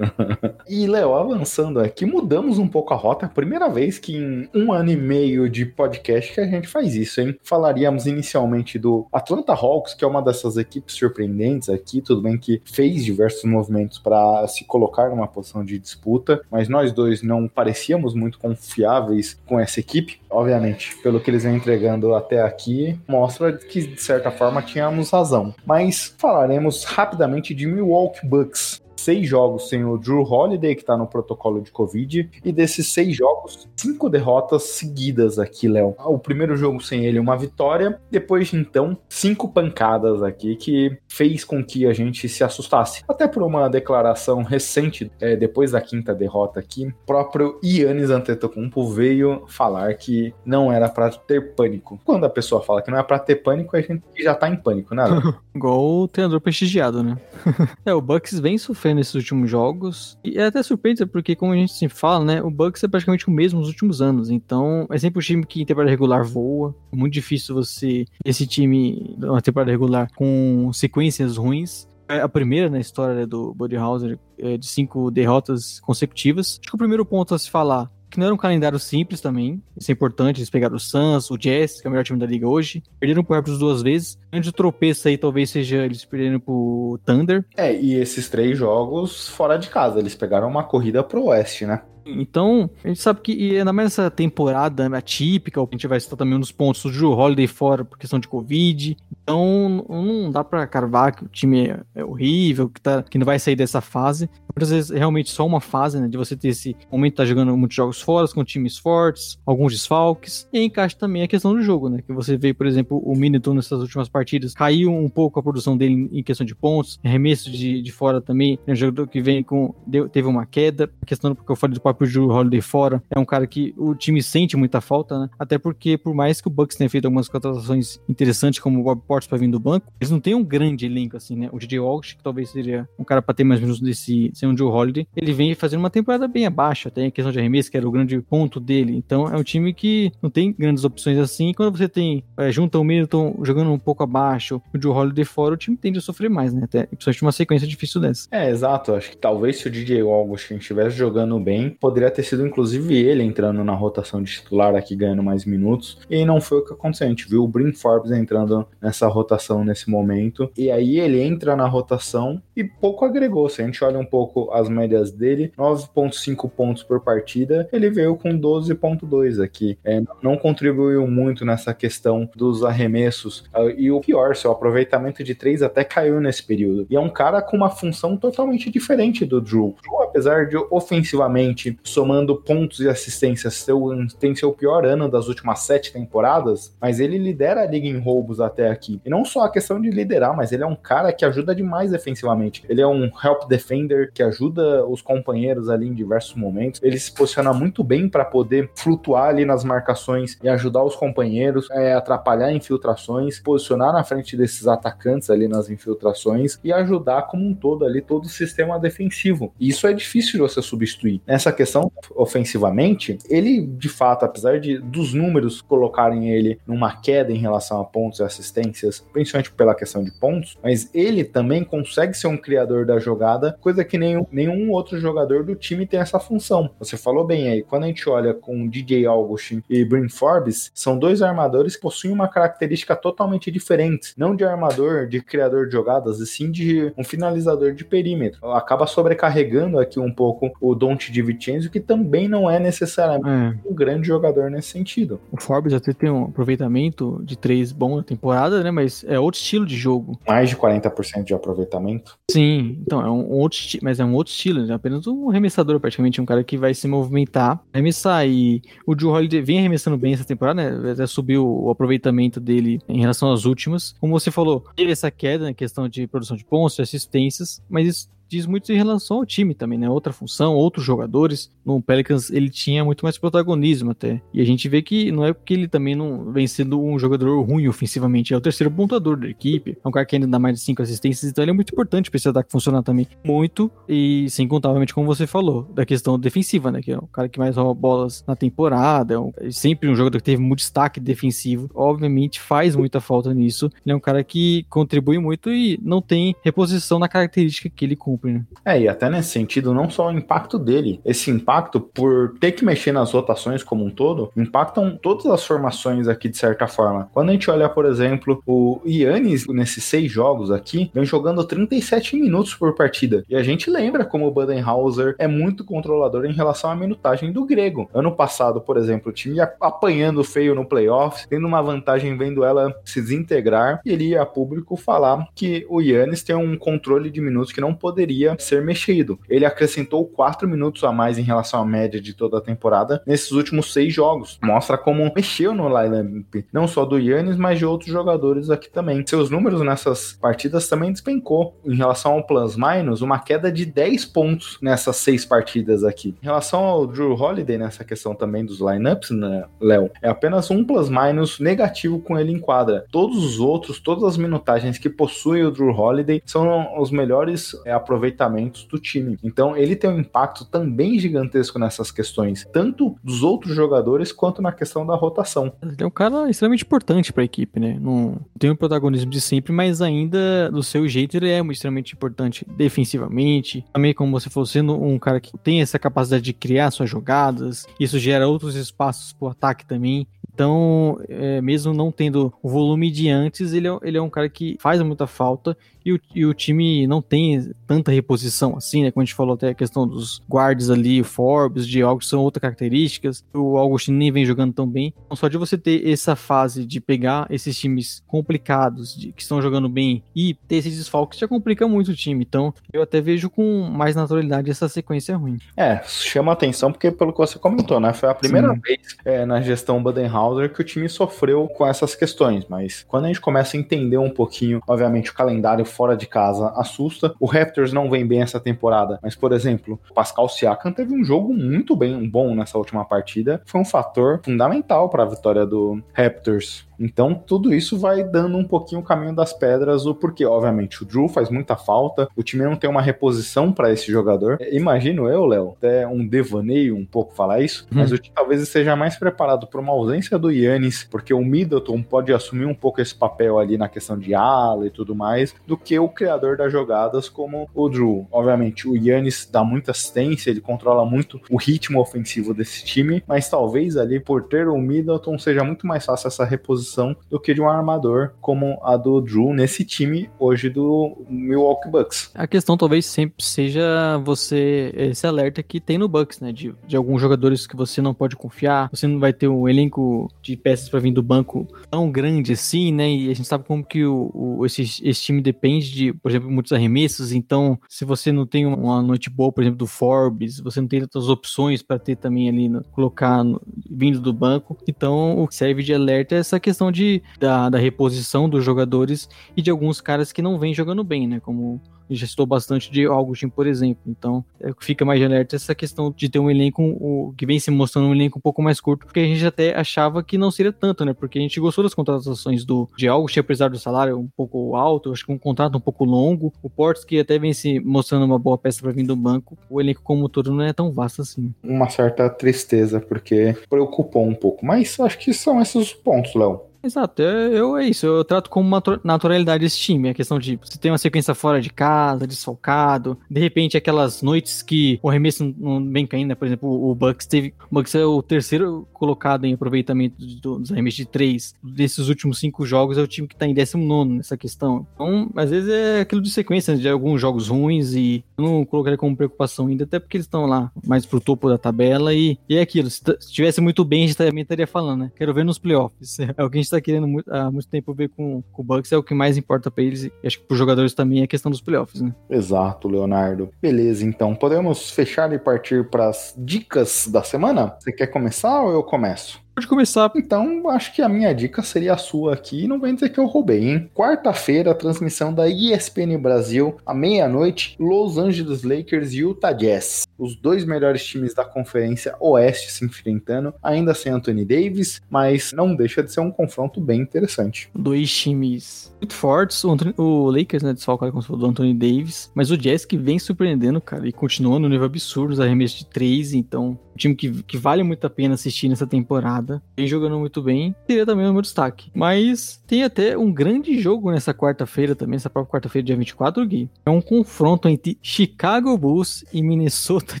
e, 0.66 0.86
Léo, 0.86 1.14
avançando 1.14 1.78
aqui, 1.78 2.06
mudamos 2.06 2.58
um 2.58 2.66
pouco 2.66 2.94
a 2.94 2.96
rota. 2.96 3.28
Primeira 3.28 3.68
vez 3.68 3.98
que 3.98 4.16
em 4.16 4.48
um 4.54 4.72
ano 4.72 4.90
e 4.90 4.96
meio 4.96 5.48
de 5.48 5.59
podcast 5.66 6.32
que 6.32 6.40
a 6.40 6.46
gente 6.46 6.68
faz 6.68 6.94
isso, 6.94 7.20
hein? 7.20 7.38
Falaríamos 7.42 8.06
inicialmente 8.06 8.78
do 8.78 9.06
Atlanta 9.12 9.52
Hawks, 9.52 9.94
que 9.94 10.04
é 10.04 10.08
uma 10.08 10.22
dessas 10.22 10.56
equipes 10.56 10.94
surpreendentes 10.94 11.68
aqui, 11.68 12.00
tudo 12.00 12.22
bem 12.22 12.38
que 12.38 12.60
fez 12.64 13.04
diversos 13.04 13.44
movimentos 13.44 13.98
para 13.98 14.46
se 14.48 14.64
colocar 14.64 15.08
numa 15.10 15.28
posição 15.28 15.64
de 15.64 15.78
disputa, 15.78 16.40
mas 16.50 16.68
nós 16.68 16.92
dois 16.92 17.22
não 17.22 17.48
parecíamos 17.48 18.14
muito 18.14 18.38
confiáveis 18.38 19.38
com 19.46 19.58
essa 19.58 19.80
equipe. 19.80 20.20
Obviamente, 20.30 20.96
pelo 21.02 21.20
que 21.20 21.30
eles 21.30 21.44
vêm 21.44 21.56
entregando 21.56 22.14
até 22.14 22.42
aqui, 22.42 22.98
mostra 23.08 23.52
que 23.52 23.86
de 23.86 24.00
certa 24.00 24.30
forma 24.30 24.62
tínhamos 24.62 25.10
razão. 25.10 25.54
Mas 25.64 26.14
falaremos 26.18 26.84
rapidamente 26.84 27.54
de 27.54 27.66
Milwaukee 27.66 28.26
Bucks 28.26 28.80
seis 29.00 29.28
jogos 29.28 29.68
sem 29.68 29.84
o 29.84 29.96
Drew 29.96 30.22
Holiday, 30.22 30.74
que 30.74 30.84
tá 30.84 30.96
no 30.96 31.06
protocolo 31.06 31.60
de 31.60 31.70
Covid, 31.70 32.30
e 32.44 32.52
desses 32.52 32.88
seis 32.88 33.16
jogos, 33.16 33.68
cinco 33.76 34.08
derrotas 34.08 34.62
seguidas 34.62 35.38
aqui, 35.38 35.68
Léo. 35.68 35.94
O 35.98 36.18
primeiro 36.18 36.56
jogo 36.56 36.80
sem 36.82 37.04
ele, 37.04 37.18
uma 37.18 37.36
vitória, 37.36 38.00
depois 38.10 38.48
de 38.48 38.56
então, 38.56 38.96
cinco 39.08 39.48
pancadas 39.48 40.22
aqui, 40.22 40.56
que 40.56 40.96
fez 41.08 41.44
com 41.44 41.64
que 41.64 41.86
a 41.86 41.92
gente 41.92 42.28
se 42.28 42.44
assustasse. 42.44 43.02
Até 43.08 43.26
por 43.26 43.42
uma 43.42 43.68
declaração 43.68 44.42
recente, 44.42 45.10
é, 45.20 45.36
depois 45.36 45.72
da 45.72 45.80
quinta 45.80 46.14
derrota 46.14 46.60
aqui, 46.60 46.86
o 46.86 47.06
próprio 47.06 47.58
Yannis 47.64 48.10
Antetokounmpo 48.10 48.88
veio 48.88 49.44
falar 49.48 49.94
que 49.94 50.34
não 50.44 50.72
era 50.72 50.88
para 50.88 51.10
ter 51.10 51.54
pânico. 51.54 51.98
Quando 52.04 52.24
a 52.24 52.30
pessoa 52.30 52.62
fala 52.62 52.82
que 52.82 52.90
não 52.90 52.98
é 52.98 53.02
para 53.02 53.18
ter 53.18 53.36
pânico, 53.36 53.76
a 53.76 53.80
gente 53.80 54.02
já 54.18 54.34
tá 54.34 54.48
em 54.48 54.56
pânico, 54.56 54.94
né? 54.94 55.04
Igual 55.54 55.84
o 55.84 56.08
treinador 56.08 56.40
prestigiado, 56.40 57.02
né? 57.02 57.16
é, 57.84 57.94
o 57.94 58.00
Bucks 58.00 58.38
vem 58.38 58.58
sofrendo 58.58 58.89
nesses 58.94 59.14
últimos 59.14 59.50
jogos. 59.50 60.18
E 60.24 60.38
é 60.38 60.46
até 60.46 60.62
surpreendente, 60.62 61.10
porque 61.10 61.34
como 61.36 61.52
a 61.52 61.56
gente 61.56 61.72
sempre 61.72 61.96
fala, 61.96 62.24
né, 62.24 62.42
o 62.42 62.50
Bucks 62.50 62.82
é 62.82 62.88
praticamente 62.88 63.28
o 63.28 63.30
mesmo 63.30 63.60
nos 63.60 63.68
últimos 63.68 64.00
anos. 64.00 64.30
Então, 64.30 64.86
é 64.90 64.98
sempre 64.98 65.18
o 65.18 65.22
time 65.22 65.44
que 65.44 65.62
em 65.62 65.66
temporada 65.66 65.90
regular 65.90 66.24
voa. 66.24 66.74
É 66.92 66.96
muito 66.96 67.12
difícil 67.12 67.54
você 67.54 68.04
esse 68.24 68.46
time 68.46 69.16
uma 69.18 69.42
temporada 69.42 69.70
regular 69.70 70.08
com 70.14 70.70
sequências 70.72 71.36
ruins. 71.36 71.88
É 72.08 72.20
a 72.20 72.28
primeira 72.28 72.68
na 72.68 72.80
história 72.80 73.24
do 73.26 73.54
Buddy 73.54 73.76
Hauser 73.76 74.18
é 74.36 74.56
de 74.56 74.66
cinco 74.66 75.10
derrotas 75.10 75.78
consecutivas. 75.80 76.58
Acho 76.60 76.70
que 76.70 76.74
o 76.74 76.78
primeiro 76.78 77.04
ponto 77.04 77.34
a 77.34 77.38
se 77.38 77.48
falar 77.48 77.90
que 78.10 78.18
não 78.18 78.26
era 78.26 78.34
um 78.34 78.38
calendário 78.38 78.78
simples 78.78 79.20
também. 79.20 79.62
Isso 79.76 79.90
é 79.90 79.94
importante. 79.94 80.38
Eles 80.38 80.50
pegaram 80.50 80.76
o 80.76 80.80
Suns, 80.80 81.30
o 81.30 81.38
Jazz, 81.38 81.80
que 81.80 81.86
é 81.86 81.88
o 81.88 81.92
melhor 81.92 82.04
time 82.04 82.18
da 82.18 82.26
liga 82.26 82.48
hoje. 82.48 82.82
Perderam 82.98 83.22
pro 83.22 83.34
Raptors 83.36 83.58
duas 83.58 83.82
vezes. 83.82 84.18
Grande 84.30 84.52
tropeço 84.52 85.08
aí 85.08 85.16
talvez 85.16 85.50
seja 85.50 85.84
eles 85.84 86.04
perderem 86.04 86.38
pro 86.38 86.98
Thunder. 87.04 87.44
É, 87.56 87.74
e 87.74 87.94
esses 87.94 88.28
três 88.28 88.58
jogos 88.58 89.28
fora 89.28 89.56
de 89.56 89.68
casa. 89.68 89.98
Eles 89.98 90.14
pegaram 90.14 90.48
uma 90.48 90.64
corrida 90.64 91.02
pro 91.02 91.24
oeste, 91.26 91.64
né? 91.64 91.82
Então, 92.06 92.70
a 92.84 92.88
gente 92.88 93.00
sabe 93.00 93.20
que, 93.20 93.32
e 93.32 93.58
ainda 93.58 93.72
mais 93.72 93.86
nessa 93.86 94.10
temporada 94.10 94.86
atípica, 94.96 95.60
a 95.60 95.68
gente 95.70 95.86
vai 95.86 96.00
citar 96.00 96.16
também 96.16 96.34
um 96.34 96.40
dos 96.40 96.52
pontos 96.52 96.82
do 96.82 96.90
Drew 96.90 97.12
Holiday 97.12 97.46
fora 97.46 97.84
por 97.84 97.98
questão 97.98 98.18
de 98.18 98.28
Covid. 98.28 98.96
Então, 99.22 99.84
não 99.88 100.30
dá 100.30 100.42
pra 100.42 100.66
carvar 100.66 101.12
que 101.12 101.24
o 101.24 101.28
time 101.28 101.68
é, 101.68 101.80
é 101.94 102.04
horrível, 102.04 102.68
que, 102.68 102.80
tá, 102.80 103.02
que 103.02 103.18
não 103.18 103.26
vai 103.26 103.38
sair 103.38 103.56
dessa 103.56 103.80
fase. 103.80 104.28
Muitas 104.54 104.70
vezes, 104.70 104.90
realmente, 104.90 105.30
só 105.30 105.46
uma 105.46 105.60
fase, 105.60 106.00
né? 106.00 106.08
De 106.08 106.16
você 106.16 106.36
ter 106.36 106.48
esse 106.48 106.76
momento 106.90 107.12
de 107.12 107.16
tá 107.16 107.24
jogando 107.24 107.56
muitos 107.56 107.76
jogos 107.76 108.00
fora, 108.00 108.26
com 108.28 108.44
times 108.44 108.76
fortes, 108.76 109.38
alguns 109.46 109.72
desfalques. 109.72 110.48
E 110.52 110.60
encaixa 110.60 110.96
também 110.96 111.22
a 111.22 111.28
questão 111.28 111.54
do 111.54 111.62
jogo, 111.62 111.88
né? 111.88 112.02
Que 112.02 112.12
você 112.12 112.36
vê, 112.36 112.52
por 112.52 112.66
exemplo, 112.66 112.98
o 112.98 113.14
Miniton 113.14 113.54
nessas 113.54 113.80
últimas 113.80 114.08
partidas, 114.08 114.54
caiu 114.54 114.92
um 114.92 115.08
pouco 115.08 115.38
a 115.38 115.42
produção 115.42 115.76
dele 115.76 116.08
em 116.12 116.22
questão 116.22 116.44
de 116.44 116.54
pontos, 116.54 116.98
arremesso 117.04 117.50
de, 117.50 117.80
de 117.80 117.92
fora 117.92 118.20
também. 118.20 118.58
É 118.66 118.72
um 118.72 118.76
jogador 118.76 119.06
que 119.06 119.20
vem 119.20 119.42
com. 119.42 119.74
Deu, 119.86 120.08
teve 120.08 120.28
uma 120.28 120.44
queda. 120.46 120.90
A 121.02 121.06
questão, 121.06 121.34
porque 121.34 121.50
eu 121.50 121.56
falei 121.56 121.74
do 121.74 121.80
Drew 122.08 122.28
Holiday 122.28 122.60
fora, 122.60 123.02
é 123.10 123.18
um 123.18 123.24
cara 123.24 123.46
que 123.46 123.74
o 123.76 123.94
time 123.94 124.22
sente 124.22 124.56
muita 124.56 124.80
falta, 124.80 125.18
né? 125.18 125.30
Até 125.38 125.58
porque, 125.58 125.96
por 125.96 126.14
mais 126.14 126.40
que 126.40 126.48
o 126.48 126.50
Bucks 126.50 126.76
tenha 126.76 126.90
feito 126.90 127.06
algumas 127.06 127.28
contratações 127.28 127.98
interessantes, 128.08 128.60
como 128.60 128.80
o 128.80 128.82
Bob 128.82 129.02
Portes 129.06 129.28
para 129.28 129.38
vir 129.38 129.48
do 129.48 129.58
banco, 129.58 129.92
eles 130.00 130.10
não 130.10 130.20
têm 130.20 130.34
um 130.34 130.44
grande 130.44 130.86
elenco, 130.86 131.16
assim, 131.16 131.36
né? 131.36 131.48
O 131.52 131.58
DJ 131.58 131.80
Walsh, 131.80 132.14
que 132.14 132.22
talvez 132.22 132.50
seria 132.50 132.88
um 132.98 133.04
cara 133.04 133.22
para 133.22 133.34
ter 133.34 133.44
mais 133.44 133.60
minutos 133.60 133.80
desse, 133.80 134.30
sem 134.34 134.48
um 134.48 134.56
Joe 134.56 134.70
Holiday, 134.70 135.06
ele 135.16 135.32
vem 135.32 135.54
fazendo 135.54 135.80
uma 135.80 135.90
temporada 135.90 136.26
bem 136.28 136.46
abaixo, 136.46 136.88
até 136.88 137.04
em 137.04 137.10
questão 137.10 137.32
de 137.32 137.38
arremesso, 137.38 137.70
que 137.70 137.76
era 137.76 137.88
o 137.88 137.90
grande 137.90 138.20
ponto 138.20 138.60
dele. 138.60 138.96
Então, 138.96 139.26
é 139.28 139.36
um 139.36 139.42
time 139.42 139.72
que 139.72 140.12
não 140.22 140.30
tem 140.30 140.52
grandes 140.52 140.84
opções 140.84 141.18
assim. 141.18 141.52
Quando 141.52 141.76
você 141.76 141.88
tem, 141.88 142.24
é, 142.36 142.50
junta 142.50 142.78
o 142.78 142.84
Middleton 142.84 143.38
jogando 143.42 143.70
um 143.70 143.78
pouco 143.78 144.02
abaixo, 144.02 144.60
o 144.74 144.80
Joe 144.80 144.92
Holiday 144.92 145.24
fora, 145.24 145.54
o 145.54 145.56
time 145.56 145.76
tende 145.76 145.98
a 145.98 146.02
sofrer 146.02 146.30
mais, 146.30 146.52
né? 146.52 146.62
Até, 146.64 146.86
principalmente 146.86 147.22
uma 147.22 147.32
sequência 147.32 147.66
difícil 147.66 148.00
dessa. 148.00 148.28
É, 148.30 148.50
exato. 148.50 148.94
Acho 148.94 149.10
que 149.10 149.16
talvez 149.16 149.58
se 149.58 149.68
o 149.68 149.70
DJ 149.70 150.00
Augustin 150.00 150.56
estivesse 150.56 150.96
jogando 150.96 151.38
bem, 151.38 151.76
poderia 151.80 152.10
ter 152.10 152.22
sido 152.22 152.46
inclusive 152.46 152.94
ele 152.94 153.22
entrando 153.22 153.64
na 153.64 153.74
rotação 153.74 154.22
de 154.22 154.30
titular 154.30 154.74
aqui, 154.74 154.94
ganhando 154.94 155.22
mais 155.22 155.44
minutos. 155.44 155.98
E 156.08 156.24
não 156.24 156.40
foi 156.40 156.58
o 156.58 156.64
que 156.64 156.72
aconteceu. 156.72 157.06
A 157.06 157.10
gente 157.10 157.28
viu 157.28 157.42
o 157.42 157.48
Brin 157.48 157.72
Forbes 157.72 158.12
entrando 158.12 158.66
nessa 158.80 159.08
rotação 159.08 159.64
nesse 159.64 159.88
momento. 159.90 160.50
E 160.56 160.70
aí 160.70 161.00
ele 161.00 161.20
entra 161.22 161.56
na 161.56 161.66
rotação 161.66 162.42
e 162.56 162.62
pouco 162.62 163.04
agregou. 163.04 163.48
Se 163.48 163.62
a 163.62 163.64
gente 163.64 163.82
olha 163.82 163.98
um 163.98 164.04
pouco 164.04 164.50
as 164.52 164.68
médias 164.68 165.10
dele, 165.10 165.52
9,5 165.56 166.50
pontos 166.50 166.82
por 166.82 167.00
partida, 167.00 167.68
ele 167.72 167.88
veio 167.90 168.16
com 168.16 168.38
12,2 168.38 169.42
aqui. 169.42 169.78
É, 169.84 170.02
não 170.22 170.36
contribuiu 170.36 171.06
muito 171.06 171.44
nessa 171.44 171.72
questão 171.72 172.28
dos 172.36 172.62
arremessos. 172.62 173.44
E 173.76 173.90
o 173.90 174.00
pior, 174.00 174.36
seu 174.36 174.50
aproveitamento 174.50 175.24
de 175.24 175.34
3 175.34 175.62
até 175.62 175.84
caiu 175.84 176.20
nesse 176.20 176.42
período. 176.42 176.86
E 176.90 176.96
é 176.96 177.00
um 177.00 177.08
cara 177.08 177.40
com 177.40 177.56
uma 177.56 177.70
função 177.70 178.16
totalmente 178.16 178.70
diferente 178.70 179.24
do 179.24 179.40
Drew. 179.40 179.76
Drew, 179.82 180.02
apesar 180.02 180.46
de 180.46 180.56
ofensivamente, 180.70 181.69
somando 181.82 182.36
pontos 182.36 182.80
e 182.80 182.88
assistências, 182.88 183.54
seu, 183.54 183.80
tem 184.18 184.34
seu 184.34 184.52
pior 184.52 184.84
ano 184.84 185.08
das 185.08 185.28
últimas 185.28 185.60
sete 185.60 185.92
temporadas, 185.92 186.76
mas 186.80 187.00
ele 187.00 187.18
lidera 187.18 187.62
a 187.62 187.66
liga 187.66 187.86
em 187.86 187.98
roubos 187.98 188.40
até 188.40 188.70
aqui. 188.70 189.00
E 189.04 189.10
não 189.10 189.24
só 189.24 189.44
a 189.44 189.50
questão 189.50 189.80
de 189.80 189.90
liderar, 189.90 190.36
mas 190.36 190.52
ele 190.52 190.62
é 190.62 190.66
um 190.66 190.76
cara 190.76 191.12
que 191.12 191.24
ajuda 191.24 191.54
demais 191.54 191.90
defensivamente. 191.90 192.64
Ele 192.68 192.80
é 192.80 192.86
um 192.86 193.10
help 193.22 193.48
defender 193.48 194.12
que 194.12 194.22
ajuda 194.22 194.86
os 194.86 195.02
companheiros 195.02 195.68
ali 195.68 195.86
em 195.86 195.94
diversos 195.94 196.34
momentos. 196.34 196.80
Ele 196.82 196.98
se 196.98 197.12
posiciona 197.12 197.52
muito 197.52 197.82
bem 197.82 198.08
para 198.08 198.24
poder 198.24 198.70
flutuar 198.74 199.28
ali 199.28 199.44
nas 199.44 199.64
marcações 199.64 200.38
e 200.42 200.48
ajudar 200.48 200.84
os 200.84 200.96
companheiros, 200.96 201.68
é, 201.70 201.94
atrapalhar 201.94 202.52
infiltrações, 202.52 203.40
posicionar 203.40 203.92
na 203.92 204.04
frente 204.04 204.36
desses 204.36 204.66
atacantes 204.66 205.30
ali 205.30 205.48
nas 205.48 205.70
infiltrações 205.70 206.58
e 206.62 206.72
ajudar 206.72 207.22
como 207.22 207.46
um 207.46 207.54
todo 207.54 207.84
ali 207.84 208.00
todo 208.00 208.24
o 208.24 208.28
sistema 208.28 208.78
defensivo. 208.78 209.52
E 209.58 209.68
isso 209.68 209.86
é 209.86 209.92
difícil 209.92 210.32
de 210.32 210.38
você 210.38 210.62
substituir. 210.62 211.20
Nessa 211.26 211.52
questão 211.60 211.92
ofensivamente, 212.14 213.18
ele 213.28 213.60
de 213.60 213.90
fato, 213.90 214.24
apesar 214.24 214.58
de 214.58 214.78
dos 214.78 215.12
números 215.12 215.60
colocarem 215.60 216.30
ele 216.30 216.58
numa 216.66 216.96
queda 216.96 217.32
em 217.32 217.36
relação 217.36 217.78
a 217.78 217.84
pontos 217.84 218.20
e 218.20 218.22
assistências, 218.22 219.04
principalmente 219.12 219.52
pela 219.52 219.74
questão 219.74 220.02
de 220.02 220.10
pontos, 220.10 220.56
mas 220.62 220.88
ele 220.94 221.22
também 221.22 221.62
consegue 221.62 222.14
ser 222.14 222.28
um 222.28 222.36
criador 222.36 222.86
da 222.86 222.98
jogada, 222.98 223.58
coisa 223.60 223.84
que 223.84 223.98
nenhum, 223.98 224.26
nenhum 224.32 224.70
outro 224.70 224.98
jogador 224.98 225.44
do 225.44 225.54
time 225.54 225.86
tem 225.86 226.00
essa 226.00 226.18
função. 226.18 226.70
Você 226.78 226.96
falou 226.96 227.26
bem 227.26 227.48
aí, 227.48 227.62
quando 227.62 227.84
a 227.84 227.88
gente 227.88 228.08
olha 228.08 228.32
com 228.32 228.66
DJ 228.66 229.04
Augustin 229.04 229.62
e 229.68 229.84
Brin 229.84 230.08
Forbes, 230.08 230.70
são 230.74 230.98
dois 230.98 231.20
armadores 231.20 231.76
que 231.76 231.82
possuem 231.82 232.14
uma 232.14 232.28
característica 232.28 232.96
totalmente 232.96 233.50
diferente, 233.50 234.14
não 234.16 234.34
de 234.34 234.44
armador, 234.44 235.06
de 235.06 235.20
criador 235.20 235.66
de 235.66 235.72
jogadas, 235.72 236.20
e 236.20 236.26
sim 236.26 236.50
de 236.50 236.90
um 236.96 237.04
finalizador 237.04 237.74
de 237.74 237.84
perímetro. 237.84 238.50
Acaba 238.50 238.86
sobrecarregando 238.86 239.78
aqui 239.78 240.00
um 240.00 240.12
pouco 240.12 240.50
o 240.58 240.74
Dante 240.74 241.12
de 241.12 241.20
Vincenzo, 241.50 241.70
que 241.70 241.80
também 241.80 242.28
não 242.28 242.48
é 242.48 242.58
necessariamente 242.58 243.58
é. 243.58 243.68
um 243.68 243.74
grande 243.74 244.06
jogador 244.06 244.50
nesse 244.50 244.68
sentido. 244.68 245.20
O 245.30 245.40
Forbes 245.40 245.72
até 245.72 245.92
tem 245.92 246.10
um 246.10 246.24
aproveitamento 246.24 247.20
de 247.24 247.36
três 247.36 247.72
bom 247.72 247.96
na 247.96 248.02
temporada, 248.02 248.62
né? 248.62 248.70
Mas 248.70 249.04
é 249.06 249.18
outro 249.18 249.40
estilo 249.40 249.66
de 249.66 249.76
jogo. 249.76 250.18
Mais 250.26 250.48
de 250.48 250.56
40% 250.56 251.24
de 251.24 251.34
aproveitamento. 251.34 252.18
Sim, 252.30 252.78
então 252.80 253.00
é 253.00 253.10
um 253.10 253.30
outro 253.30 253.60
mas 253.82 254.00
é 254.00 254.04
um 254.04 254.14
outro 254.14 254.32
estilo, 254.32 254.70
é 254.70 254.74
apenas 254.74 255.06
um 255.06 255.30
arremessador, 255.30 255.78
praticamente, 255.80 256.20
um 256.20 256.24
cara 256.24 256.42
que 256.44 256.56
vai 256.56 256.72
se 256.72 256.86
movimentar, 256.86 257.60
arremessar. 257.72 258.26
E 258.26 258.62
o 258.86 258.98
Joe 258.98 259.12
Holiday 259.12 259.42
vem 259.42 259.58
arremessando 259.58 259.96
bem 259.96 260.14
essa 260.14 260.24
temporada, 260.24 260.70
né? 260.70 260.92
Até 260.92 261.06
subiu 261.06 261.46
o 261.46 261.70
aproveitamento 261.70 262.40
dele 262.40 262.80
em 262.88 263.00
relação 263.00 263.32
às 263.32 263.44
últimas. 263.44 263.94
Como 264.00 264.18
você 264.18 264.30
falou, 264.30 264.64
teve 264.76 264.92
essa 264.92 265.10
queda 265.10 265.44
na 265.44 265.54
questão 265.54 265.88
de 265.88 266.06
produção 266.06 266.36
de 266.36 266.44
pontos, 266.44 266.76
de 266.76 266.82
assistências, 266.82 267.62
mas 267.68 267.86
isso 267.86 268.08
diz 268.30 268.46
muito 268.46 268.72
em 268.72 268.76
relação 268.76 269.18
ao 269.18 269.26
time 269.26 269.54
também, 269.54 269.78
né? 269.78 269.90
Outra 269.90 270.12
função, 270.12 270.54
outros 270.54 270.84
jogadores. 270.84 271.50
No 271.64 271.82
Pelicans 271.82 272.30
ele 272.30 272.48
tinha 272.48 272.84
muito 272.84 273.04
mais 273.04 273.18
protagonismo 273.18 273.90
até. 273.90 274.22
E 274.32 274.40
a 274.40 274.44
gente 274.44 274.68
vê 274.68 274.80
que 274.80 275.10
não 275.10 275.24
é 275.24 275.32
porque 275.32 275.52
ele 275.52 275.66
também 275.66 275.96
não 275.96 276.32
vem 276.32 276.46
sendo 276.46 276.80
um 276.80 276.98
jogador 276.98 277.40
ruim 277.42 277.66
ofensivamente, 277.66 278.32
é 278.32 278.36
o 278.36 278.40
terceiro 278.40 278.70
pontuador 278.70 279.18
da 279.18 279.28
equipe. 279.28 279.76
É 279.84 279.88
um 279.88 279.90
cara 279.90 280.06
que 280.06 280.14
ainda 280.14 280.28
dá 280.28 280.38
mais 280.38 280.56
de 280.56 280.64
cinco 280.64 280.80
assistências, 280.80 281.30
então 281.30 281.42
ele 281.42 281.50
é 281.50 281.54
muito 281.54 281.72
importante 281.72 282.10
para 282.10 282.18
esse 282.18 282.28
ataque 282.28 282.52
funcionar 282.52 282.82
também 282.82 283.06
muito. 283.24 283.70
E 283.88 284.28
sem 284.30 284.46
contar, 284.46 284.68
obviamente, 284.68 284.94
como 284.94 285.06
você 285.06 285.26
falou, 285.26 285.64
da 285.74 285.84
questão 285.84 286.18
defensiva, 286.18 286.70
né? 286.70 286.80
Que 286.80 286.92
é 286.92 286.98
o 286.98 287.06
cara 287.08 287.28
que 287.28 287.38
mais 287.38 287.56
rouba 287.56 287.74
bolas 287.74 288.24
na 288.26 288.36
temporada, 288.36 289.14
é, 289.14 289.18
um, 289.18 289.32
é 289.38 289.50
sempre 289.50 289.88
um 289.88 289.96
jogador 289.96 290.18
que 290.18 290.24
teve 290.24 290.40
muito 290.40 290.60
destaque 290.60 291.00
defensivo. 291.00 291.68
Obviamente 291.74 292.40
faz 292.40 292.76
muita 292.76 293.00
falta 293.00 293.34
nisso. 293.34 293.70
Ele 293.84 293.92
é 293.92 293.96
um 293.96 294.00
cara 294.00 294.22
que 294.22 294.64
contribui 294.68 295.18
muito 295.18 295.50
e 295.50 295.78
não 295.82 296.00
tem 296.00 296.34
reposição 296.42 296.98
na 296.98 297.08
característica 297.08 297.68
que 297.68 297.84
ele 297.84 297.96
cumpre 297.96 298.19
né? 298.28 298.44
É, 298.64 298.80
e 298.80 298.88
até 298.88 299.08
nesse 299.08 299.30
sentido, 299.30 299.74
não 299.74 299.88
só 299.88 300.08
o 300.08 300.12
impacto 300.12 300.58
dele, 300.58 301.00
esse 301.04 301.30
impacto 301.30 301.80
por 301.80 302.34
ter 302.38 302.52
que 302.52 302.64
mexer 302.64 302.92
nas 302.92 303.12
rotações 303.12 303.62
como 303.62 303.84
um 303.84 303.90
todo, 303.90 304.30
impactam 304.36 304.98
todas 305.00 305.26
as 305.26 305.44
formações 305.44 306.08
aqui 306.08 306.28
de 306.28 306.36
certa 306.36 306.66
forma. 306.66 307.08
Quando 307.12 307.30
a 307.30 307.32
gente 307.32 307.50
olha, 307.50 307.68
por 307.68 307.84
exemplo, 307.84 308.42
o 308.46 308.80
Yannis 308.86 309.46
nesses 309.48 309.84
seis 309.84 310.10
jogos 310.10 310.50
aqui, 310.50 310.90
vem 310.94 311.04
jogando 311.04 311.44
37 311.44 312.16
minutos 312.16 312.54
por 312.54 312.74
partida. 312.74 313.24
E 313.28 313.36
a 313.36 313.42
gente 313.42 313.70
lembra 313.70 314.04
como 314.04 314.26
o 314.26 314.30
Budenhauser 314.30 315.14
é 315.18 315.26
muito 315.26 315.64
controlador 315.64 316.24
em 316.24 316.32
relação 316.32 316.70
à 316.70 316.76
minutagem 316.76 317.32
do 317.32 317.44
grego. 317.44 317.88
Ano 317.94 318.12
passado, 318.12 318.60
por 318.60 318.76
exemplo, 318.76 319.10
o 319.10 319.14
time 319.14 319.38
apanhando 319.60 320.22
feio 320.24 320.54
no 320.54 320.66
playoffs, 320.66 321.26
tendo 321.28 321.46
uma 321.46 321.62
vantagem 321.62 322.16
vendo 322.16 322.44
ela 322.44 322.74
se 322.84 323.00
desintegrar, 323.00 323.80
e 323.84 323.90
ele 323.90 324.08
ia 324.08 324.22
a 324.22 324.26
público 324.26 324.76
falar 324.76 325.26
que 325.34 325.66
o 325.68 325.80
Yannis 325.80 326.22
tem 326.22 326.36
um 326.36 326.56
controle 326.56 327.10
de 327.10 327.20
minutos 327.20 327.52
que 327.52 327.60
não 327.60 327.74
poderia 327.74 328.09
poderia 328.10 328.36
ser 328.38 328.62
mexido. 328.62 329.18
Ele 329.28 329.46
acrescentou 329.46 330.04
4 330.04 330.48
minutos 330.48 330.82
a 330.82 330.90
mais 330.90 331.16
em 331.18 331.22
relação 331.22 331.62
à 331.62 331.64
média 331.64 332.00
de 332.00 332.12
toda 332.12 332.38
a 332.38 332.40
temporada 332.40 333.02
nesses 333.06 333.30
últimos 333.30 333.72
seis 333.72 333.94
jogos. 333.94 334.38
Mostra 334.42 334.76
como 334.76 335.10
mexeu 335.14 335.54
no 335.54 335.68
lineup, 335.68 336.44
não 336.52 336.66
só 336.66 336.84
do 336.84 336.98
Yannis, 336.98 337.36
mas 337.36 337.58
de 337.58 337.64
outros 337.64 337.90
jogadores 337.90 338.50
aqui 338.50 338.68
também. 338.68 339.04
Seus 339.06 339.30
números 339.30 339.60
nessas 339.60 340.12
partidas 340.12 340.68
também 340.68 340.92
despencou. 340.92 341.56
Em 341.64 341.76
relação 341.76 342.12
ao 342.12 342.26
plus 342.26 342.56
minus, 342.56 343.00
uma 343.00 343.18
queda 343.18 343.52
de 343.52 343.64
10 343.64 344.06
pontos 344.06 344.58
nessas 344.60 344.96
seis 344.96 345.24
partidas 345.24 345.84
aqui. 345.84 346.14
Em 346.22 346.26
relação 346.26 346.64
ao 346.64 346.86
Drew 346.86 347.14
Holiday, 347.14 347.58
nessa 347.58 347.84
questão 347.84 348.14
também 348.14 348.44
dos 348.44 348.60
lineups, 348.60 349.10
né, 349.10 349.44
Léo, 349.60 349.90
é 350.02 350.08
apenas 350.08 350.50
um 350.50 350.64
plus 350.64 350.88
minus 350.88 351.38
negativo 351.38 352.00
com 352.00 352.18
ele 352.18 352.32
em 352.32 352.40
quadra. 352.40 352.84
Todos 352.90 353.24
os 353.24 353.38
outros, 353.38 353.78
todas 353.78 354.04
as 354.04 354.16
minutagens 354.16 354.78
que 354.78 354.90
possui 354.90 355.44
o 355.44 355.50
Drew 355.50 355.70
Holiday 355.70 356.22
são 356.26 356.80
os 356.80 356.90
melhores 356.90 357.54
é, 357.64 357.72
aproveitados 357.72 357.99
aproveitamentos 358.00 358.64
do 358.64 358.78
time. 358.78 359.18
Então 359.22 359.56
ele 359.56 359.76
tem 359.76 359.90
um 359.90 360.00
impacto 360.00 360.44
também 360.44 360.98
gigantesco 360.98 361.58
nessas 361.58 361.90
questões, 361.92 362.46
tanto 362.52 362.96
dos 363.04 363.22
outros 363.22 363.54
jogadores 363.54 364.10
quanto 364.10 364.40
na 364.40 364.50
questão 364.50 364.86
da 364.86 364.94
rotação. 364.94 365.52
Ele 365.62 365.76
é 365.78 365.86
um 365.86 365.90
cara 365.90 366.28
extremamente 366.30 366.64
importante 366.64 367.12
para 367.12 367.22
a 367.22 367.24
equipe, 367.24 367.60
né? 367.60 367.78
Não 367.78 368.18
tem 368.38 368.50
o 368.50 368.56
protagonismo 368.56 369.10
de 369.10 369.20
sempre, 369.20 369.52
mas 369.52 369.82
ainda 369.82 370.50
do 370.50 370.62
seu 370.62 370.88
jeito 370.88 371.16
ele 371.16 371.28
é 371.28 371.40
extremamente 371.50 371.92
importante 371.92 372.46
defensivamente. 372.56 373.64
Também, 373.72 373.92
como 373.92 374.18
você 374.18 374.30
falou, 374.30 374.46
sendo 374.46 374.74
um 374.82 374.98
cara 374.98 375.20
que 375.20 375.36
tem 375.38 375.60
essa 375.60 375.78
capacidade 375.78 376.22
de 376.22 376.32
criar 376.32 376.70
suas 376.70 376.88
jogadas, 376.88 377.66
isso 377.78 377.98
gera 377.98 378.26
outros 378.26 378.54
espaços 378.54 379.12
para 379.12 379.26
o 379.26 379.30
ataque 379.30 379.66
também. 379.66 380.06
Então, 380.32 380.98
é, 381.08 381.40
mesmo 381.42 381.74
não 381.74 381.92
tendo 381.92 382.32
o 382.42 382.48
volume 382.48 382.90
de 382.90 383.10
antes, 383.10 383.52
ele 383.52 383.68
é, 383.68 383.78
ele 383.82 383.98
é 383.98 384.02
um 384.02 384.08
cara 384.08 384.28
que 384.28 384.56
faz 384.58 384.80
muita 384.80 385.06
falta 385.06 385.56
e 385.84 385.92
o, 385.92 386.00
e 386.14 386.26
o 386.26 386.34
time 386.34 386.86
não 386.86 387.00
tem 387.00 387.52
tanta 387.66 387.90
reposição 387.90 388.56
assim, 388.56 388.82
né? 388.82 388.90
Como 388.90 389.02
a 389.02 389.04
gente 389.04 389.14
falou 389.14 389.34
até 389.34 389.50
a 389.50 389.54
questão 389.54 389.86
dos 389.86 390.22
guards 390.28 390.70
ali, 390.70 391.02
Forbes, 391.02 391.66
de 391.66 391.82
algo 391.82 392.04
são 392.04 392.20
outras 392.20 392.40
características. 392.40 393.24
O 393.32 393.56
Augustinho 393.56 393.98
nem 393.98 394.12
vem 394.12 394.26
jogando 394.26 394.52
tão 394.52 394.66
bem. 394.66 394.92
Então, 395.06 395.16
só 395.16 395.28
de 395.28 395.36
você 395.36 395.56
ter 395.56 395.88
essa 395.88 396.16
fase 396.16 396.64
de 396.64 396.80
pegar 396.80 397.26
esses 397.30 397.58
times 397.58 398.02
complicados, 398.06 398.96
de, 398.96 399.12
que 399.12 399.22
estão 399.22 399.40
jogando 399.40 399.68
bem, 399.68 400.02
e 400.14 400.34
ter 400.34 400.56
esses 400.56 400.76
desfalques 400.76 401.18
já 401.18 401.28
complica 401.28 401.66
muito 401.66 401.90
o 401.90 401.96
time. 401.96 402.24
Então, 402.28 402.52
eu 402.72 402.82
até 402.82 403.00
vejo 403.00 403.30
com 403.30 403.62
mais 403.62 403.96
naturalidade 403.96 404.50
essa 404.50 404.68
sequência 404.68 405.16
ruim. 405.16 405.38
É, 405.56 405.80
chama 405.84 406.32
atenção 406.32 406.72
porque, 406.72 406.90
pelo 406.90 407.12
que 407.12 407.18
você 407.18 407.38
comentou, 407.38 407.80
né? 407.80 407.92
Foi 407.92 408.08
a 408.08 408.14
primeira 408.14 408.52
Sim. 408.52 408.60
vez 408.60 408.96
é, 409.04 409.24
na 409.24 409.40
gestão 409.40 409.82
Budenhauser 409.82 410.52
que 410.52 410.60
o 410.60 410.64
time 410.64 410.88
sofreu 410.88 411.48
com 411.48 411.66
essas 411.66 411.94
questões. 411.94 412.44
Mas 412.48 412.84
quando 412.86 413.04
a 413.04 413.08
gente 413.08 413.20
começa 413.20 413.56
a 413.56 413.60
entender 413.60 413.98
um 413.98 414.10
pouquinho, 414.10 414.62
obviamente, 414.66 415.10
o 415.10 415.14
calendário 415.14 415.64
fora 415.70 415.96
de 415.96 416.06
casa 416.06 416.52
assusta. 416.56 417.14
O 417.18 417.26
Raptors 417.26 417.72
não 417.72 417.90
vem 417.90 418.06
bem 418.06 418.22
essa 418.22 418.40
temporada, 418.40 418.98
mas, 419.02 419.14
por 419.14 419.32
exemplo, 419.32 419.80
Pascal 419.94 420.28
Siakam 420.28 420.72
teve 420.72 420.94
um 420.94 421.04
jogo 421.04 421.32
muito 421.32 421.74
bem 421.76 422.08
bom 422.08 422.34
nessa 422.34 422.58
última 422.58 422.84
partida. 422.84 423.40
Foi 423.46 423.60
um 423.60 423.64
fator 423.64 424.20
fundamental 424.24 424.88
para 424.88 425.02
a 425.02 425.06
vitória 425.06 425.46
do 425.46 425.82
Raptors. 425.92 426.68
Então, 426.80 427.14
tudo 427.14 427.52
isso 427.54 427.78
vai 427.78 428.02
dando 428.02 428.38
um 428.38 428.44
pouquinho 428.44 428.80
o 428.80 428.84
caminho 428.84 429.14
das 429.14 429.34
pedras, 429.34 429.84
o 429.84 429.94
porquê. 429.94 430.24
Obviamente, 430.24 430.82
o 430.82 430.86
Drew 430.86 431.08
faz 431.08 431.28
muita 431.28 431.54
falta, 431.54 432.08
o 432.16 432.22
time 432.22 432.42
não 432.42 432.56
tem 432.56 432.70
uma 432.70 432.80
reposição 432.80 433.52
para 433.52 433.70
esse 433.70 433.92
jogador. 433.92 434.38
É, 434.40 434.56
imagino 434.56 435.06
eu, 435.06 435.26
Léo, 435.26 435.54
até 435.58 435.86
um 435.86 436.06
devaneio 436.06 436.74
um 436.74 436.86
pouco 436.86 437.14
falar 437.14 437.40
isso, 437.40 437.66
hum. 437.70 437.76
mas 437.76 437.92
o 437.92 437.98
time 437.98 438.14
talvez 438.14 438.40
esteja 438.40 438.74
mais 438.74 438.96
preparado 438.96 439.46
para 439.46 439.60
uma 439.60 439.72
ausência 439.72 440.18
do 440.18 440.30
Yannis, 440.30 440.84
porque 440.90 441.12
o 441.12 441.22
Middleton 441.22 441.82
pode 441.82 442.12
assumir 442.12 442.46
um 442.46 442.54
pouco 442.54 442.80
esse 442.80 442.94
papel 442.94 443.38
ali 443.38 443.58
na 443.58 443.68
questão 443.68 443.98
de 443.98 444.14
ala 444.14 444.66
e 444.66 444.70
tudo 444.70 444.94
mais, 444.94 445.34
do 445.46 445.58
que 445.58 445.78
o 445.78 445.88
criador 445.88 446.38
das 446.38 446.50
jogadas 446.50 447.08
como 447.08 447.48
o 447.54 447.68
Drew. 447.68 448.06
Obviamente, 448.10 448.66
o 448.66 448.74
Yannis 448.74 449.28
dá 449.30 449.44
muita 449.44 449.72
assistência, 449.72 450.30
ele 450.30 450.40
controla 450.40 450.84
muito 450.86 451.20
o 451.28 451.36
ritmo 451.36 451.78
ofensivo 451.80 452.32
desse 452.32 452.64
time, 452.64 453.02
mas 453.06 453.28
talvez 453.28 453.76
ali 453.76 454.00
por 454.00 454.22
ter 454.22 454.48
o 454.48 454.58
Middleton 454.58 455.18
seja 455.18 455.44
muito 455.44 455.66
mais 455.66 455.84
fácil 455.84 456.08
essa 456.08 456.24
reposição 456.24 456.69
posição 456.70 456.96
do 457.10 457.18
que 457.18 457.34
de 457.34 457.40
um 457.40 457.48
armador 457.48 458.12
como 458.20 458.58
a 458.62 458.76
do 458.76 459.00
Drew 459.00 459.34
nesse 459.34 459.64
time 459.64 460.08
hoje 460.18 460.48
do 460.48 460.96
Milwaukee 461.08 461.68
Bucks. 461.68 462.10
A 462.14 462.26
questão 462.26 462.56
talvez 462.56 462.86
sempre 462.86 463.24
seja 463.24 463.98
você 463.98 464.72
esse 464.74 465.06
alerta 465.06 465.42
que 465.42 465.60
tem 465.60 465.76
no 465.76 465.88
Bucks, 465.88 466.20
né, 466.20 466.32
de, 466.32 466.54
de 466.66 466.76
alguns 466.76 467.00
jogadores 467.00 467.46
que 467.46 467.56
você 467.56 467.82
não 467.82 467.92
pode 467.92 468.16
confiar, 468.16 468.70
você 468.70 468.86
não 468.86 469.00
vai 469.00 469.12
ter 469.12 469.28
um 469.28 469.48
elenco 469.48 470.08
de 470.22 470.36
peças 470.36 470.68
para 470.68 470.80
vir 470.80 470.92
do 470.92 471.02
banco 471.02 471.46
tão 471.70 471.90
grande 471.90 472.32
assim, 472.32 472.72
né, 472.72 472.90
e 472.90 473.10
a 473.10 473.14
gente 473.14 473.26
sabe 473.28 473.44
como 473.44 473.64
que 473.64 473.84
o, 473.84 474.10
o 474.14 474.46
esse, 474.46 474.62
esse 474.62 475.02
time 475.02 475.20
depende 475.20 475.70
de, 475.72 475.92
por 475.92 476.10
exemplo, 476.10 476.30
muitos 476.30 476.52
arremessos, 476.52 477.12
então 477.12 477.58
se 477.68 477.84
você 477.84 478.12
não 478.12 478.26
tem 478.26 478.46
uma 478.46 478.82
noite 478.82 479.10
boa, 479.10 479.32
por 479.32 479.42
exemplo, 479.42 479.58
do 479.58 479.66
Forbes, 479.66 480.40
você 480.40 480.60
não 480.60 480.68
tem 480.68 480.80
tantas 480.80 481.08
opções 481.08 481.62
para 481.62 481.78
ter 481.78 481.96
também 481.96 482.28
ali, 482.28 482.48
no, 482.48 482.62
colocar 482.64 483.24
no, 483.24 483.40
vindo 483.70 484.00
do 484.00 484.12
banco, 484.12 484.56
então 484.68 485.20
o 485.20 485.26
que 485.26 485.34
serve 485.34 485.62
de 485.62 485.74
alerta 485.74 486.14
é 486.14 486.18
essa 486.18 486.38
questão 486.38 486.59
questão 486.60 486.70
de, 486.70 487.02
da, 487.18 487.48
da 487.48 487.58
reposição 487.58 488.28
dos 488.28 488.44
jogadores 488.44 489.08
e 489.34 489.40
de 489.40 489.50
alguns 489.50 489.80
caras 489.80 490.12
que 490.12 490.20
não 490.20 490.38
vêm 490.38 490.52
jogando 490.52 490.84
bem, 490.84 491.06
né? 491.06 491.18
Como 491.20 491.60
já 491.96 492.06
citou 492.06 492.26
bastante 492.26 492.70
de 492.70 492.86
Augustin, 492.86 493.28
por 493.28 493.46
exemplo. 493.46 493.82
Então, 493.86 494.24
é, 494.40 494.52
fica 494.60 494.84
mais 494.84 495.02
alerta 495.02 495.36
essa 495.36 495.54
questão 495.54 495.92
de 495.96 496.08
ter 496.08 496.18
um 496.18 496.30
elenco 496.30 496.62
o, 496.62 497.12
que 497.16 497.26
vem 497.26 497.38
se 497.40 497.50
mostrando 497.50 497.88
um 497.88 497.94
elenco 497.94 498.18
um 498.18 498.22
pouco 498.22 498.42
mais 498.42 498.60
curto, 498.60 498.86
porque 498.86 499.00
a 499.00 499.04
gente 499.04 499.24
até 499.26 499.56
achava 499.56 500.02
que 500.02 500.16
não 500.16 500.30
seria 500.30 500.52
tanto, 500.52 500.84
né? 500.84 500.92
Porque 500.92 501.18
a 501.18 501.22
gente 501.22 501.40
gostou 501.40 501.64
das 501.64 501.74
contratações 501.74 502.44
do 502.44 502.68
de 502.76 502.86
Augustin, 502.88 503.20
apesar 503.20 503.50
do 503.50 503.58
salário 503.58 503.98
um 503.98 504.08
pouco 504.16 504.54
alto, 504.54 504.92
acho 504.92 505.04
que 505.04 505.12
um 505.12 505.18
contrato 505.18 505.56
um 505.56 505.60
pouco 505.60 505.84
longo. 505.84 506.32
O 506.42 506.48
Portos, 506.48 506.84
que 506.84 507.00
até 507.00 507.18
vem 507.18 507.32
se 507.32 507.58
mostrando 507.60 508.04
uma 508.04 508.18
boa 508.18 508.38
peça 508.38 508.62
para 508.62 508.72
vir 508.72 508.86
do 508.86 508.94
banco, 508.94 509.36
o 509.48 509.60
elenco 509.60 509.82
como 509.82 510.08
todo 510.08 510.32
não 510.32 510.44
é 510.44 510.52
tão 510.52 510.72
vasto 510.72 511.02
assim. 511.02 511.34
Uma 511.42 511.68
certa 511.68 512.08
tristeza, 512.08 512.80
porque 512.80 513.34
preocupou 513.48 514.06
um 514.06 514.14
pouco. 514.14 514.46
Mas 514.46 514.78
acho 514.78 514.98
que 514.98 515.12
são 515.12 515.40
esses 515.40 515.60
os 515.60 515.72
pontos, 515.74 516.14
Léo. 516.14 516.49
Exato, 516.62 517.02
eu, 517.02 517.56
é 517.56 517.68
isso. 517.68 517.86
Eu 517.86 518.04
trato 518.04 518.28
como 518.28 518.46
uma 518.46 518.62
naturalidade 518.84 519.44
esse 519.44 519.58
time. 519.58 519.88
A 519.88 519.94
questão 519.94 520.18
de 520.18 520.36
você 520.36 520.58
ter 520.58 520.70
uma 520.70 520.78
sequência 520.78 521.14
fora 521.14 521.40
de 521.40 521.50
casa, 521.50 522.06
desfalcado, 522.06 522.98
de 523.10 523.20
repente 523.20 523.56
aquelas 523.56 524.02
noites 524.02 524.42
que 524.42 524.78
o 524.82 524.88
arremesso 524.88 525.34
não 525.38 525.64
vem 525.70 525.86
caindo, 525.86 526.08
né? 526.08 526.14
Por 526.14 526.26
exemplo, 526.26 526.70
o 526.70 526.74
Bucks 526.74 527.06
teve. 527.06 527.34
O 527.50 527.54
Bucks 527.54 527.74
é 527.74 527.84
o 527.84 528.02
terceiro 528.02 528.68
colocado 528.72 529.24
em 529.24 529.34
aproveitamento 529.34 529.96
dos 529.98 530.52
arremessos 530.52 530.78
de 530.78 530.86
três. 530.86 531.34
Desses 531.42 531.88
últimos 531.88 532.18
cinco 532.18 532.44
jogos, 532.44 532.78
é 532.78 532.82
o 532.82 532.86
time 532.86 533.08
que 533.08 533.16
tá 533.16 533.26
em 533.26 533.34
19 533.34 533.94
nessa 533.94 534.16
questão. 534.16 534.66
Então, 534.74 535.10
às 535.16 535.30
vezes 535.30 535.50
é 535.50 535.80
aquilo 535.80 536.00
de 536.00 536.10
sequência 536.10 536.56
de 536.56 536.68
alguns 536.68 537.00
jogos 537.00 537.28
ruins 537.28 537.74
e 537.74 538.04
eu 538.18 538.24
não 538.24 538.44
colocaria 538.44 538.78
como 538.78 538.96
preocupação 538.96 539.46
ainda, 539.46 539.64
até 539.64 539.78
porque 539.78 539.96
eles 539.96 540.06
estão 540.06 540.26
lá 540.26 540.50
mais 540.66 540.84
pro 540.84 541.00
topo 541.00 541.28
da 541.28 541.38
tabela 541.38 541.94
e, 541.94 542.18
e 542.28 542.36
é 542.36 542.40
aquilo. 542.40 542.68
Se 542.68 542.82
estivesse 542.98 543.40
muito 543.40 543.64
bem, 543.64 543.84
a 543.84 543.86
gente 543.86 543.96
também 543.96 544.22
estaria 544.22 544.46
falando, 544.46 544.80
né? 544.80 544.92
Quero 544.96 545.14
ver 545.14 545.24
nos 545.24 545.38
playoffs. 545.38 545.98
É 546.16 546.24
o 546.24 546.28
que 546.28 546.36
a 546.36 546.40
gente 546.42 546.49
está 546.50 546.60
querendo 546.60 547.02
há 547.08 547.30
muito 547.30 547.48
tempo 547.48 547.72
ver 547.74 547.88
com, 547.88 548.22
com 548.32 548.42
o 548.42 548.44
Bucks, 548.44 548.72
é 548.72 548.76
o 548.76 548.82
que 548.82 548.94
mais 548.94 549.16
importa 549.16 549.50
para 549.50 549.64
eles. 549.64 549.84
E 549.84 549.92
acho 550.04 550.18
que 550.18 550.26
para 550.26 550.34
os 550.34 550.38
jogadores 550.38 550.74
também 550.74 551.00
é 551.00 551.04
a 551.04 551.08
questão 551.08 551.30
dos 551.30 551.40
playoffs, 551.40 551.80
né? 551.80 551.94
Exato, 552.08 552.68
Leonardo. 552.68 553.30
Beleza, 553.40 553.84
então 553.84 554.14
podemos 554.14 554.70
fechar 554.70 555.12
e 555.12 555.18
partir 555.18 555.68
para 555.68 555.88
as 555.88 556.14
dicas 556.16 556.88
da 556.90 557.02
semana? 557.02 557.56
Você 557.58 557.72
quer 557.72 557.86
começar 557.86 558.42
ou 558.42 558.52
eu 558.52 558.62
começo? 558.62 559.20
Pode 559.34 559.46
começar. 559.46 559.90
Então, 559.96 560.48
acho 560.50 560.74
que 560.74 560.82
a 560.82 560.88
minha 560.88 561.14
dica 561.14 561.42
seria 561.42 561.74
a 561.74 561.78
sua 561.78 562.14
aqui. 562.14 562.46
Não 562.46 562.60
vem 562.60 562.74
dizer 562.74 562.90
que 562.90 562.98
eu 562.98 563.06
roubei, 563.06 563.48
hein? 563.48 563.70
Quarta-feira, 563.74 564.54
transmissão 564.54 565.12
da 565.12 565.28
ESPN 565.28 565.98
Brasil, 566.00 566.56
à 566.66 566.74
meia-noite, 566.74 567.56
Los 567.58 567.96
Angeles 567.96 568.42
Lakers 568.42 568.92
e 568.92 568.98
Utah 568.98 569.32
Jazz. 569.32 569.84
Os 569.98 570.16
dois 570.16 570.44
melhores 570.44 570.84
times 570.84 571.14
da 571.14 571.24
Conferência 571.24 571.94
Oeste 572.00 572.50
se 572.50 572.64
enfrentando, 572.64 573.32
ainda 573.42 573.74
sem 573.74 573.92
Anthony 573.92 574.24
Davis, 574.24 574.80
mas 574.90 575.32
não 575.32 575.54
deixa 575.54 575.82
de 575.82 575.92
ser 575.92 576.00
um 576.00 576.10
confronto 576.10 576.60
bem 576.60 576.80
interessante. 576.80 577.50
Dois 577.54 577.90
times 577.90 578.70
muito 578.80 578.94
fortes. 578.94 579.44
O, 579.44 579.50
Anthony, 579.50 579.74
o 579.76 580.10
Lakers, 580.10 580.42
né, 580.42 580.52
desfalcado 580.52 580.92
como 580.92 581.18
do 581.18 581.26
Anthony 581.26 581.54
Davis, 581.54 582.10
mas 582.14 582.30
o 582.30 582.36
Jazz 582.36 582.64
que 582.64 582.76
vem 582.76 582.98
surpreendendo, 582.98 583.60
cara, 583.60 583.86
e 583.86 583.92
continua 583.92 584.38
no 584.38 584.48
nível 584.48 584.66
absurdo, 584.66 585.12
os 585.12 585.20
arremessos 585.20 585.58
de 585.58 585.66
três, 585.66 586.12
então 586.14 586.58
um 586.72 586.76
time 586.76 586.94
que, 586.94 587.22
que 587.24 587.36
vale 587.36 587.62
muito 587.62 587.86
a 587.86 587.90
pena 587.90 588.14
assistir 588.14 588.48
nessa 588.48 588.66
temporada. 588.66 589.19
Vem 589.56 589.66
jogando 589.66 589.98
muito 589.98 590.22
bem, 590.22 590.54
seria 590.66 590.86
também 590.86 591.06
o 591.06 591.12
meu 591.12 591.22
destaque. 591.22 591.70
Mas 591.74 592.42
tem 592.46 592.64
até 592.64 592.96
um 592.96 593.12
grande 593.12 593.58
jogo 593.60 593.90
nessa 593.90 594.14
quarta-feira 594.14 594.74
também, 594.74 594.94
nessa 594.94 595.10
própria 595.10 595.32
quarta-feira, 595.32 595.66
dia 595.66 595.76
24, 595.76 596.24
Gui. 596.26 596.50
É 596.64 596.70
um 596.70 596.80
confronto 596.80 597.48
entre 597.48 597.78
Chicago 597.82 598.56
Bulls 598.56 599.04
e 599.12 599.22
Minnesota 599.22 599.98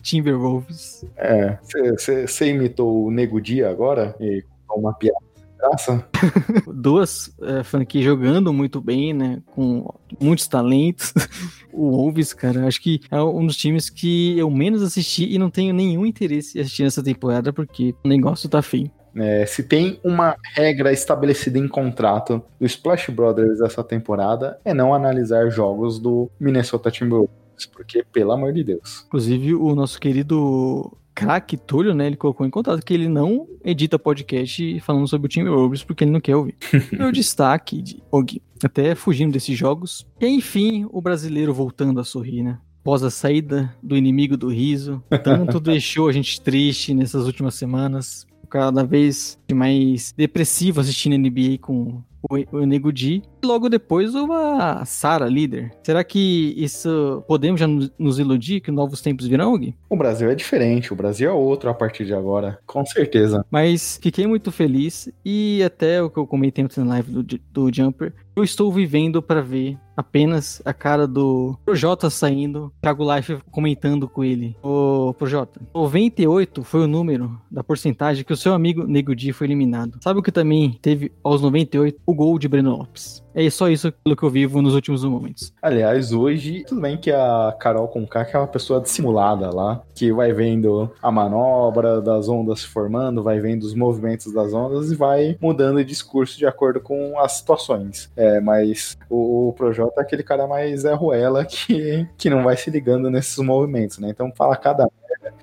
Timberwolves. 0.00 1.04
É, 1.16 1.58
você 1.62 2.50
imitou 2.50 3.06
o 3.06 3.10
Nego 3.10 3.40
Dia 3.40 3.70
agora? 3.70 4.16
E 4.20 4.44
uma 4.68 4.92
piada 4.94 5.30
graça. 5.60 6.04
Duas 6.72 7.30
é, 7.42 7.62
franquias 7.62 8.04
jogando 8.04 8.52
muito 8.52 8.80
bem, 8.80 9.12
né? 9.12 9.42
Com 9.46 9.86
muitos 10.18 10.48
talentos. 10.48 11.12
o 11.72 11.90
Wolves, 11.90 12.32
cara, 12.32 12.66
acho 12.66 12.80
que 12.80 13.00
é 13.10 13.22
um 13.22 13.46
dos 13.46 13.56
times 13.56 13.90
que 13.90 14.38
eu 14.38 14.50
menos 14.50 14.82
assisti 14.82 15.32
e 15.32 15.38
não 15.38 15.50
tenho 15.50 15.74
nenhum 15.74 16.06
interesse 16.06 16.58
em 16.58 16.62
assistir 16.62 16.82
nessa 16.82 17.02
temporada 17.02 17.52
porque 17.52 17.94
o 18.02 18.08
negócio 18.08 18.48
tá 18.48 18.62
feio. 18.62 18.90
É, 19.14 19.46
se 19.46 19.62
tem 19.62 20.00
uma 20.04 20.36
regra 20.54 20.92
estabelecida 20.92 21.58
em 21.58 21.68
contrato 21.68 22.42
do 22.58 22.66
Splash 22.66 23.10
Brothers 23.10 23.60
essa 23.60 23.82
temporada, 23.82 24.58
é 24.64 24.72
não 24.72 24.94
analisar 24.94 25.50
jogos 25.50 25.98
do 25.98 26.30
Minnesota 26.38 26.90
Timberwolves, 26.90 27.66
porque, 27.72 28.04
pelo 28.12 28.32
amor 28.32 28.52
de 28.52 28.64
Deus. 28.64 29.04
Inclusive, 29.06 29.54
o 29.54 29.74
nosso 29.74 30.00
querido 30.00 30.96
craque 31.14 31.56
Túlio, 31.56 31.94
né, 31.94 32.06
ele 32.06 32.16
colocou 32.16 32.46
em 32.46 32.50
contato 32.50 32.82
que 32.84 32.94
ele 32.94 33.08
não 33.08 33.46
edita 33.62 33.98
podcast 33.98 34.80
falando 34.80 35.06
sobre 35.06 35.26
o 35.26 35.28
time 35.28 35.50
Wolves 35.50 35.82
porque 35.84 36.04
ele 36.04 36.10
não 36.10 36.20
quer 36.20 36.34
ouvir. 36.34 36.56
Meu 36.92 37.12
destaque 37.12 37.82
de 37.82 38.02
Og, 38.10 38.40
até 38.64 38.94
fugindo 38.94 39.32
desses 39.32 39.56
jogos. 39.56 40.06
E 40.18 40.26
enfim, 40.26 40.86
o 40.90 41.02
brasileiro 41.02 41.52
voltando 41.52 42.00
a 42.00 42.04
sorrir, 42.04 42.42
né? 42.42 42.58
Após 42.80 43.02
a 43.02 43.10
saída 43.10 43.74
do 43.82 43.94
inimigo 43.94 44.38
do 44.38 44.48
riso, 44.48 45.02
tanto 45.22 45.60
deixou 45.60 46.08
a 46.08 46.12
gente 46.12 46.40
triste 46.40 46.94
nessas 46.94 47.26
últimas 47.26 47.54
semanas 47.54 48.26
cada 48.50 48.84
vez 48.84 49.38
mais 49.52 50.12
depressivo 50.16 50.80
assistindo 50.80 51.16
NBA 51.16 51.58
com 51.60 52.02
o, 52.22 52.58
o 52.58 52.66
Nego 52.66 52.92
Di. 52.92 53.22
E 53.42 53.46
logo 53.46 53.68
depois 53.68 54.14
uma 54.14 54.84
Sara 54.84 55.26
líder. 55.26 55.70
Será 55.82 56.04
que 56.04 56.54
isso 56.56 57.24
podemos 57.26 57.60
já 57.60 57.66
nos 57.66 58.18
iludir 58.18 58.60
que 58.60 58.70
novos 58.70 59.00
tempos 59.00 59.26
virão, 59.26 59.56
Gui? 59.56 59.74
O 59.88 59.96
Brasil 59.96 60.30
é 60.30 60.34
diferente, 60.34 60.92
o 60.92 60.96
Brasil 60.96 61.30
é 61.30 61.32
outro 61.32 61.70
a 61.70 61.74
partir 61.74 62.04
de 62.04 62.12
agora, 62.12 62.58
com 62.66 62.84
certeza. 62.84 63.44
Mas 63.50 63.98
fiquei 64.02 64.26
muito 64.26 64.52
feliz 64.52 65.08
e 65.24 65.62
até 65.64 66.02
o 66.02 66.10
que 66.10 66.18
eu 66.18 66.26
comentei 66.26 66.66
na 66.76 66.84
live 66.84 67.10
do, 67.10 67.22
do 67.50 67.74
Jumper, 67.74 68.12
eu 68.36 68.44
estou 68.44 68.70
vivendo 68.72 69.22
para 69.22 69.40
ver 69.40 69.78
apenas 70.00 70.60
a 70.64 70.72
cara 70.72 71.06
do 71.06 71.56
Projota 71.64 72.10
saindo, 72.10 72.72
Thiago 72.82 73.14
Life 73.14 73.38
comentando 73.50 74.08
com 74.08 74.24
ele. 74.24 74.56
Ô, 74.62 75.14
Projota, 75.16 75.60
98 75.74 76.64
foi 76.64 76.80
o 76.80 76.88
número 76.88 77.40
da 77.50 77.62
porcentagem 77.62 78.24
que 78.24 78.32
o 78.32 78.36
seu 78.36 78.52
amigo 78.52 78.86
Nego 78.86 79.14
Di 79.14 79.32
foi 79.32 79.46
eliminado. 79.46 79.98
Sabe 80.00 80.18
o 80.18 80.22
que 80.22 80.32
também 80.32 80.78
teve 80.82 81.12
aos 81.22 81.42
98? 81.42 82.00
O 82.04 82.14
gol 82.14 82.38
de 82.38 82.48
Breno 82.48 82.70
Lopes. 82.70 83.22
É 83.34 83.48
só 83.50 83.68
isso 83.68 83.92
pelo 84.04 84.16
que 84.16 84.22
eu 84.22 84.30
vivo 84.30 84.60
nos 84.60 84.74
últimos 84.74 85.04
momentos. 85.04 85.52
Aliás, 85.62 86.12
hoje, 86.12 86.64
tudo 86.66 86.80
bem 86.80 86.96
que 86.96 87.10
a 87.10 87.54
Carol 87.58 87.88
Conká 87.88 88.24
que 88.24 88.36
é 88.36 88.38
uma 88.38 88.46
pessoa 88.46 88.80
dissimulada 88.80 89.50
lá, 89.54 89.82
que 89.94 90.12
vai 90.12 90.32
vendo 90.32 90.90
a 91.02 91.10
manobra 91.10 92.00
das 92.00 92.28
ondas 92.28 92.60
se 92.60 92.66
formando, 92.66 93.22
vai 93.22 93.40
vendo 93.40 93.62
os 93.62 93.74
movimentos 93.74 94.32
das 94.32 94.52
ondas 94.52 94.90
e 94.90 94.96
vai 94.96 95.36
mudando 95.40 95.78
o 95.78 95.84
discurso 95.84 96.38
de 96.38 96.46
acordo 96.46 96.80
com 96.80 97.18
as 97.18 97.32
situações. 97.32 98.10
É, 98.16 98.40
mas 98.40 98.96
o, 99.08 99.48
o 99.48 99.52
Projota 99.52 100.00
é 100.00 100.02
aquele 100.02 100.22
cara 100.22 100.46
mais 100.46 100.84
é 100.84 100.92
ruela 100.92 101.44
que, 101.44 102.06
que 102.16 102.30
não 102.30 102.42
vai 102.42 102.56
se 102.56 102.70
ligando 102.70 103.10
nesses 103.10 103.38
movimentos, 103.38 103.98
né? 103.98 104.10
Então 104.10 104.32
fala 104.36 104.56
cada 104.56 104.88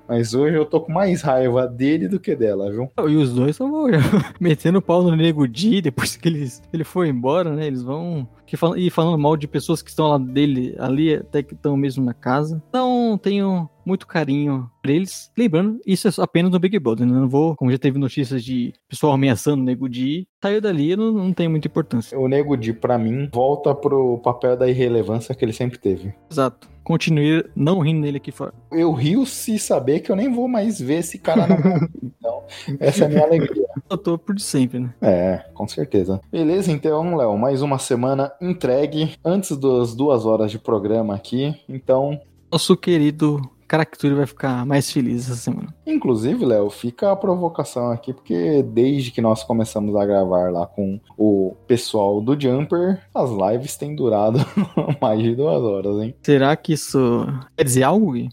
mas 0.06 0.34
hoje 0.34 0.56
eu 0.56 0.64
tô 0.64 0.80
com 0.80 0.92
mais 0.92 1.22
raiva 1.22 1.66
dele 1.66 2.08
do 2.08 2.18
que 2.18 2.34
dela, 2.34 2.70
viu? 2.70 2.90
E 3.08 3.16
os 3.16 3.32
dois 3.34 3.50
estão 3.50 3.86
metendo 4.40 4.82
pau 4.82 5.02
no 5.02 5.14
Nego 5.14 5.46
Di 5.46 5.80
depois 5.80 6.16
que 6.16 6.28
eles, 6.28 6.62
ele 6.72 6.84
foi 6.84 7.08
embora, 7.08 7.54
né? 7.54 7.66
Eles 7.66 7.82
vão 7.82 8.28
que 8.46 8.56
fal 8.56 8.76
e 8.76 8.88
falando 8.88 9.18
mal 9.18 9.36
de 9.36 9.46
pessoas 9.46 9.82
que 9.82 9.90
estão 9.90 10.08
lá 10.08 10.18
dele, 10.18 10.74
ali, 10.78 11.14
até 11.14 11.42
que 11.42 11.52
estão 11.52 11.76
mesmo 11.76 12.02
na 12.02 12.14
casa. 12.14 12.62
Então, 12.68 13.18
tenho 13.22 13.68
muito 13.88 14.06
carinho 14.06 14.70
pra 14.82 14.92
eles. 14.92 15.32
Lembrando, 15.36 15.80
isso 15.86 16.06
é 16.06 16.10
apenas 16.18 16.52
no 16.52 16.58
Big 16.58 16.78
Brother, 16.78 17.06
né? 17.06 17.12
Não 17.12 17.28
vou, 17.28 17.56
como 17.56 17.72
já 17.72 17.78
teve 17.78 17.98
notícias 17.98 18.44
de 18.44 18.72
pessoal 18.88 19.12
ameaçando 19.12 19.62
o 19.62 19.64
Nego 19.64 19.88
Di, 19.88 20.28
saiu 20.42 20.60
dali 20.60 20.94
não, 20.94 21.10
não 21.10 21.32
tem 21.32 21.48
muita 21.48 21.66
importância. 21.66 22.18
O 22.18 22.28
Nego 22.28 22.56
Di, 22.56 22.72
pra 22.72 22.98
mim, 22.98 23.28
volta 23.32 23.74
pro 23.74 24.18
papel 24.18 24.56
da 24.56 24.68
irrelevância 24.68 25.34
que 25.34 25.44
ele 25.44 25.52
sempre 25.52 25.78
teve. 25.78 26.14
Exato 26.30 26.68
continue 26.88 27.44
não 27.54 27.80
rindo 27.80 28.00
nele 28.00 28.16
aqui 28.16 28.32
fora. 28.32 28.54
Eu 28.72 28.94
rio 28.94 29.26
se 29.26 29.58
saber 29.58 30.00
que 30.00 30.10
eu 30.10 30.16
nem 30.16 30.32
vou 30.32 30.48
mais 30.48 30.80
ver 30.80 31.00
esse 31.00 31.18
cara 31.18 31.46
na 31.46 31.58
minha 31.58 31.80
Então, 32.02 32.44
essa 32.80 33.04
é 33.04 33.06
a 33.06 33.08
minha 33.10 33.22
alegria. 33.22 33.68
Eu 33.90 33.98
tô 33.98 34.16
por 34.16 34.40
sempre, 34.40 34.80
né? 34.80 34.94
É, 35.02 35.44
com 35.52 35.68
certeza. 35.68 36.18
Beleza, 36.32 36.72
então, 36.72 37.14
Léo, 37.14 37.36
mais 37.36 37.60
uma 37.60 37.78
semana 37.78 38.32
entregue 38.40 39.14
antes 39.22 39.54
das 39.58 39.94
duas 39.94 40.24
horas 40.24 40.50
de 40.50 40.58
programa 40.58 41.14
aqui. 41.14 41.54
Então. 41.68 42.18
Nosso 42.50 42.74
querido 42.74 43.38
Caracturi 43.68 44.14
vai 44.14 44.26
ficar 44.26 44.64
mais 44.64 44.90
feliz 44.90 45.26
essa 45.26 45.36
semana. 45.36 45.74
Inclusive, 45.86 46.44
Léo, 46.44 46.70
fica 46.70 47.12
a 47.12 47.16
provocação 47.16 47.90
aqui, 47.90 48.12
porque 48.14 48.62
desde 48.62 49.10
que 49.10 49.20
nós 49.20 49.44
começamos 49.44 49.94
a 49.94 50.06
gravar 50.06 50.50
lá 50.50 50.66
com 50.66 50.98
o 51.16 51.54
pessoal 51.66 52.20
do 52.20 52.38
Jumper, 52.40 53.00
as 53.14 53.30
lives 53.30 53.76
têm 53.76 53.94
durado 53.94 54.38
mais 55.00 55.22
de 55.22 55.36
duas 55.36 55.62
horas, 55.62 56.02
hein? 56.02 56.14
Será 56.22 56.56
que 56.56 56.72
isso 56.72 57.26
quer 57.56 57.64
dizer 57.64 57.82
algo, 57.82 58.12
Gui? 58.12 58.30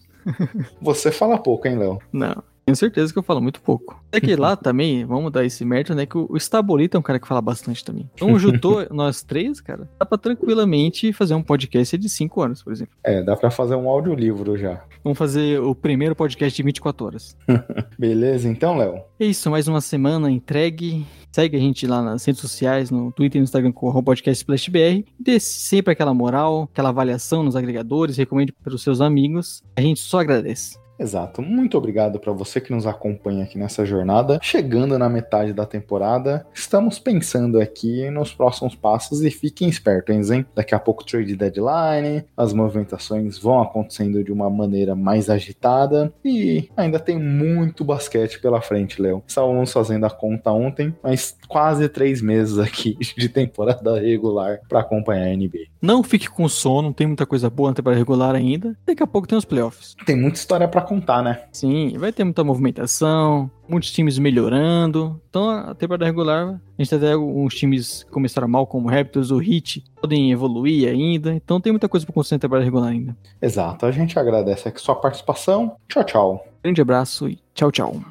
Você 0.81 1.11
fala 1.11 1.37
pouco, 1.37 1.67
hein, 1.67 1.77
Léo? 1.77 1.99
Não. 2.11 2.41
Tenho 2.65 2.75
certeza 2.75 3.13
que 3.13 3.19
eu 3.19 3.23
falo 3.23 3.39
muito 3.39 3.61
pouco. 3.61 4.03
É 4.11 4.19
que 4.19 4.35
lá 4.35 4.55
também, 4.57 5.05
vamos 5.05 5.31
dar 5.31 5.45
esse 5.45 5.63
mérito, 5.63 5.93
né? 5.93 6.07
Que 6.07 6.17
o 6.17 6.35
Stabolito 6.35 6.97
é 6.97 6.99
um 6.99 7.03
cara 7.03 7.19
que 7.19 7.27
fala 7.27 7.39
bastante 7.39 7.85
também. 7.85 8.09
Então 8.15 8.39
juntou 8.39 8.83
nós 8.89 9.21
três, 9.21 9.61
cara, 9.61 9.87
dá 9.99 10.05
pra 10.05 10.17
tranquilamente 10.17 11.13
fazer 11.13 11.35
um 11.35 11.43
podcast 11.43 11.95
de 11.95 12.09
5 12.09 12.41
horas, 12.41 12.63
por 12.63 12.73
exemplo. 12.73 12.95
É, 13.03 13.21
dá 13.21 13.35
pra 13.35 13.51
fazer 13.51 13.75
um 13.75 13.87
audiolivro 13.87 14.57
já. 14.57 14.83
Vamos 15.03 15.19
fazer 15.19 15.61
o 15.61 15.75
primeiro 15.75 16.15
podcast 16.15 16.57
de 16.57 16.63
24 16.63 17.05
horas. 17.05 17.37
Beleza, 17.99 18.49
então, 18.49 18.77
Léo? 18.77 18.99
É 19.19 19.25
isso, 19.25 19.51
mais 19.51 19.67
uma 19.67 19.79
semana 19.79 20.31
entregue. 20.31 21.05
Segue 21.31 21.57
a 21.57 21.59
gente 21.59 21.85
lá 21.85 22.01
nas 22.01 22.25
redes 22.25 22.41
sociais, 22.41 22.89
no 22.89 23.11
Twitter 23.11 23.37
e 23.37 23.41
no 23.41 23.43
Instagram 23.43 23.71
com 23.73 23.89
o 23.89 24.03
podcast 24.03 24.41
SplashBR. 24.41 25.05
Dê 25.19 25.39
sempre 25.39 25.91
aquela 25.91 26.15
moral, 26.15 26.67
aquela 26.71 26.89
avaliação 26.89 27.43
nos 27.43 27.55
agregadores, 27.55 28.17
recomende 28.17 28.51
para 28.51 28.73
os 28.73 28.81
seus 28.81 29.01
amigos. 29.01 29.61
A 29.75 29.81
gente 29.81 29.99
só 29.99 30.21
agradece. 30.21 30.83
Exato. 30.97 31.41
Muito 31.41 31.77
obrigado 31.77 32.19
para 32.19 32.31
você 32.31 32.61
que 32.61 32.71
nos 32.71 32.87
acompanha 32.87 33.43
aqui 33.43 33.57
nessa 33.57 33.85
jornada. 33.85 34.39
Chegando 34.41 34.97
na 34.97 35.09
metade 35.09 35.53
da 35.53 35.65
temporada, 35.65 36.45
estamos 36.53 36.99
pensando 36.99 37.59
aqui 37.59 38.09
nos 38.09 38.33
próximos 38.33 38.75
passos 38.75 39.21
e 39.21 39.29
fiquem 39.29 39.67
espertos, 39.67 40.31
hein? 40.31 40.45
Daqui 40.55 40.73
a 40.73 40.79
pouco 40.79 41.05
trade 41.05 41.35
deadline, 41.35 42.25
as 42.35 42.53
movimentações 42.53 43.37
vão 43.37 43.61
acontecendo 43.61 44.23
de 44.23 44.31
uma 44.31 44.49
maneira 44.49 44.95
mais 44.95 45.29
agitada 45.29 46.13
e 46.23 46.69
ainda 46.77 46.99
tem 46.99 47.19
muito 47.19 47.83
basquete 47.83 48.39
pela 48.39 48.61
frente, 48.61 49.01
Léo. 49.01 49.23
Estávamos 49.27 49.71
fazendo 49.71 50.05
a 50.05 50.09
conta 50.09 50.51
ontem, 50.51 50.95
mas 51.03 51.37
quase 51.47 51.89
três 51.89 52.21
meses 52.21 52.57
aqui 52.57 52.97
de 53.17 53.29
temporada 53.29 53.99
regular 53.99 54.59
para 54.69 54.79
acompanhar 54.79 55.27
a 55.27 55.35
NBA. 55.35 55.74
Não 55.85 56.01
fique 56.01 56.27
com 56.27 56.49
sono, 56.49 56.91
tem 56.91 57.05
muita 57.05 57.27
coisa 57.27 57.47
boa 57.47 57.69
na 57.69 57.75
temporada 57.75 57.99
regular 57.99 58.33
ainda. 58.33 58.75
Daqui 58.87 59.03
a 59.03 59.07
pouco 59.07 59.27
tem 59.27 59.37
os 59.37 59.45
playoffs. 59.45 59.95
Tem 60.03 60.15
muita 60.15 60.39
história 60.39 60.67
para 60.67 60.81
contar, 60.81 61.21
né? 61.21 61.43
Sim, 61.51 61.95
vai 61.99 62.11
ter 62.11 62.23
muita 62.23 62.43
movimentação, 62.43 63.51
muitos 63.69 63.91
times 63.91 64.17
melhorando. 64.17 65.21
Então 65.29 65.47
a 65.47 65.75
temporada 65.75 66.03
regular, 66.03 66.59
a 66.77 66.81
gente 66.81 66.95
até 66.95 67.11
alguns 67.11 67.53
times 67.53 68.03
que 68.03 68.09
começaram 68.09 68.47
mal, 68.47 68.65
como 68.65 68.87
o 68.87 68.91
Raptors, 68.91 69.29
o 69.29 69.39
Heat, 69.39 69.83
podem 70.01 70.31
evoluir 70.31 70.89
ainda. 70.89 71.35
Então 71.35 71.61
tem 71.61 71.71
muita 71.71 71.87
coisa 71.87 72.03
para 72.03 72.13
acontecer 72.13 72.33
na 72.33 72.39
temporada 72.39 72.65
regular 72.65 72.89
ainda. 72.89 73.15
Exato, 73.39 73.85
a 73.85 73.91
gente 73.91 74.17
agradece 74.17 74.67
aqui 74.67 74.81
sua 74.81 74.95
participação. 74.95 75.75
Tchau, 75.87 76.03
tchau. 76.03 76.47
Grande 76.63 76.81
abraço 76.81 77.29
e 77.29 77.37
tchau, 77.53 77.71
tchau. 77.71 78.01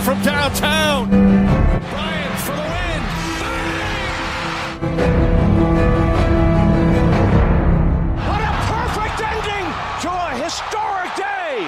Durant 0.00 0.04
from 0.04 0.22
downtown. 0.22 1.08
Bryant 1.08 2.36
for 2.44 2.56
the 2.56 2.62
win. 2.62 3.02
What 8.26 8.40
a 8.40 8.52
perfect 8.70 9.20
ending 9.20 9.66
to 10.02 10.08
a 10.08 10.34
historic 10.44 11.16
day. 11.16 11.66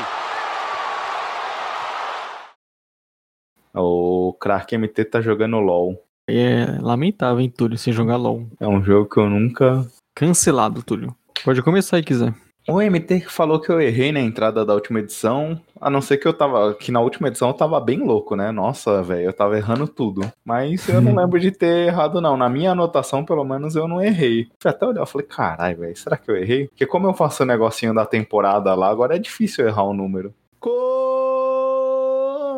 O 3.74 4.32
craque 4.40 4.76
MT 4.76 5.04
tá 5.06 5.20
jogando 5.20 5.58
LOL. 5.58 6.02
É 6.28 6.78
lamentável, 6.80 7.40
hein, 7.40 7.50
Túlio, 7.50 7.76
sem 7.76 7.92
jogar 7.92 8.16
LOL. 8.16 8.46
É 8.60 8.66
um 8.66 8.82
jogo 8.82 9.08
que 9.08 9.18
eu 9.18 9.28
nunca. 9.28 9.86
Cancelado, 10.14 10.82
Túlio. 10.82 11.14
Pode 11.44 11.62
começar 11.62 11.96
aí, 11.96 12.02
quiser. 12.04 12.34
O 12.68 12.80
MT 12.80 13.22
falou 13.22 13.58
que 13.60 13.70
eu 13.70 13.80
errei 13.80 14.12
na 14.12 14.20
entrada 14.20 14.64
da 14.64 14.72
última 14.72 15.00
edição, 15.00 15.60
a 15.80 15.90
não 15.90 16.00
ser 16.00 16.18
que 16.18 16.28
eu 16.28 16.32
tava. 16.32 16.74
Que 16.74 16.92
na 16.92 17.00
última 17.00 17.26
edição 17.26 17.48
eu 17.48 17.54
tava 17.54 17.80
bem 17.80 17.98
louco, 17.98 18.36
né? 18.36 18.52
Nossa, 18.52 19.02
velho, 19.02 19.24
eu 19.24 19.32
tava 19.32 19.56
errando 19.56 19.88
tudo. 19.88 20.32
Mas 20.44 20.88
eu 20.88 21.00
não 21.02 21.12
lembro 21.16 21.40
de 21.40 21.50
ter 21.50 21.88
errado, 21.88 22.20
não. 22.20 22.36
Na 22.36 22.48
minha 22.48 22.70
anotação, 22.70 23.24
pelo 23.24 23.42
menos, 23.44 23.74
eu 23.74 23.88
não 23.88 24.00
errei. 24.00 24.46
Fui 24.60 24.70
até 24.70 24.86
olhar, 24.86 25.00
eu 25.02 25.06
falei, 25.06 25.26
carai, 25.26 25.74
velho, 25.74 25.96
será 25.96 26.16
que 26.16 26.30
eu 26.30 26.36
errei? 26.36 26.68
Porque 26.68 26.86
como 26.86 27.08
eu 27.08 27.14
faço 27.14 27.42
o 27.42 27.46
negocinho 27.46 27.92
da 27.92 28.06
temporada 28.06 28.72
lá, 28.76 28.88
agora 28.88 29.16
é 29.16 29.18
difícil 29.18 29.66
errar 29.66 29.82
o 29.82 29.90
um 29.90 29.94
número. 29.94 30.32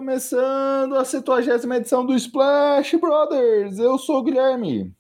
Começando 0.05 0.97
a 0.97 1.05
70 1.05 1.77
edição 1.77 2.05
do 2.05 2.15
Splash 2.15 2.95
Brothers, 2.97 3.79
eu 3.79 3.97
sou 3.97 4.19
o 4.19 4.23
Guilherme. 4.23 4.93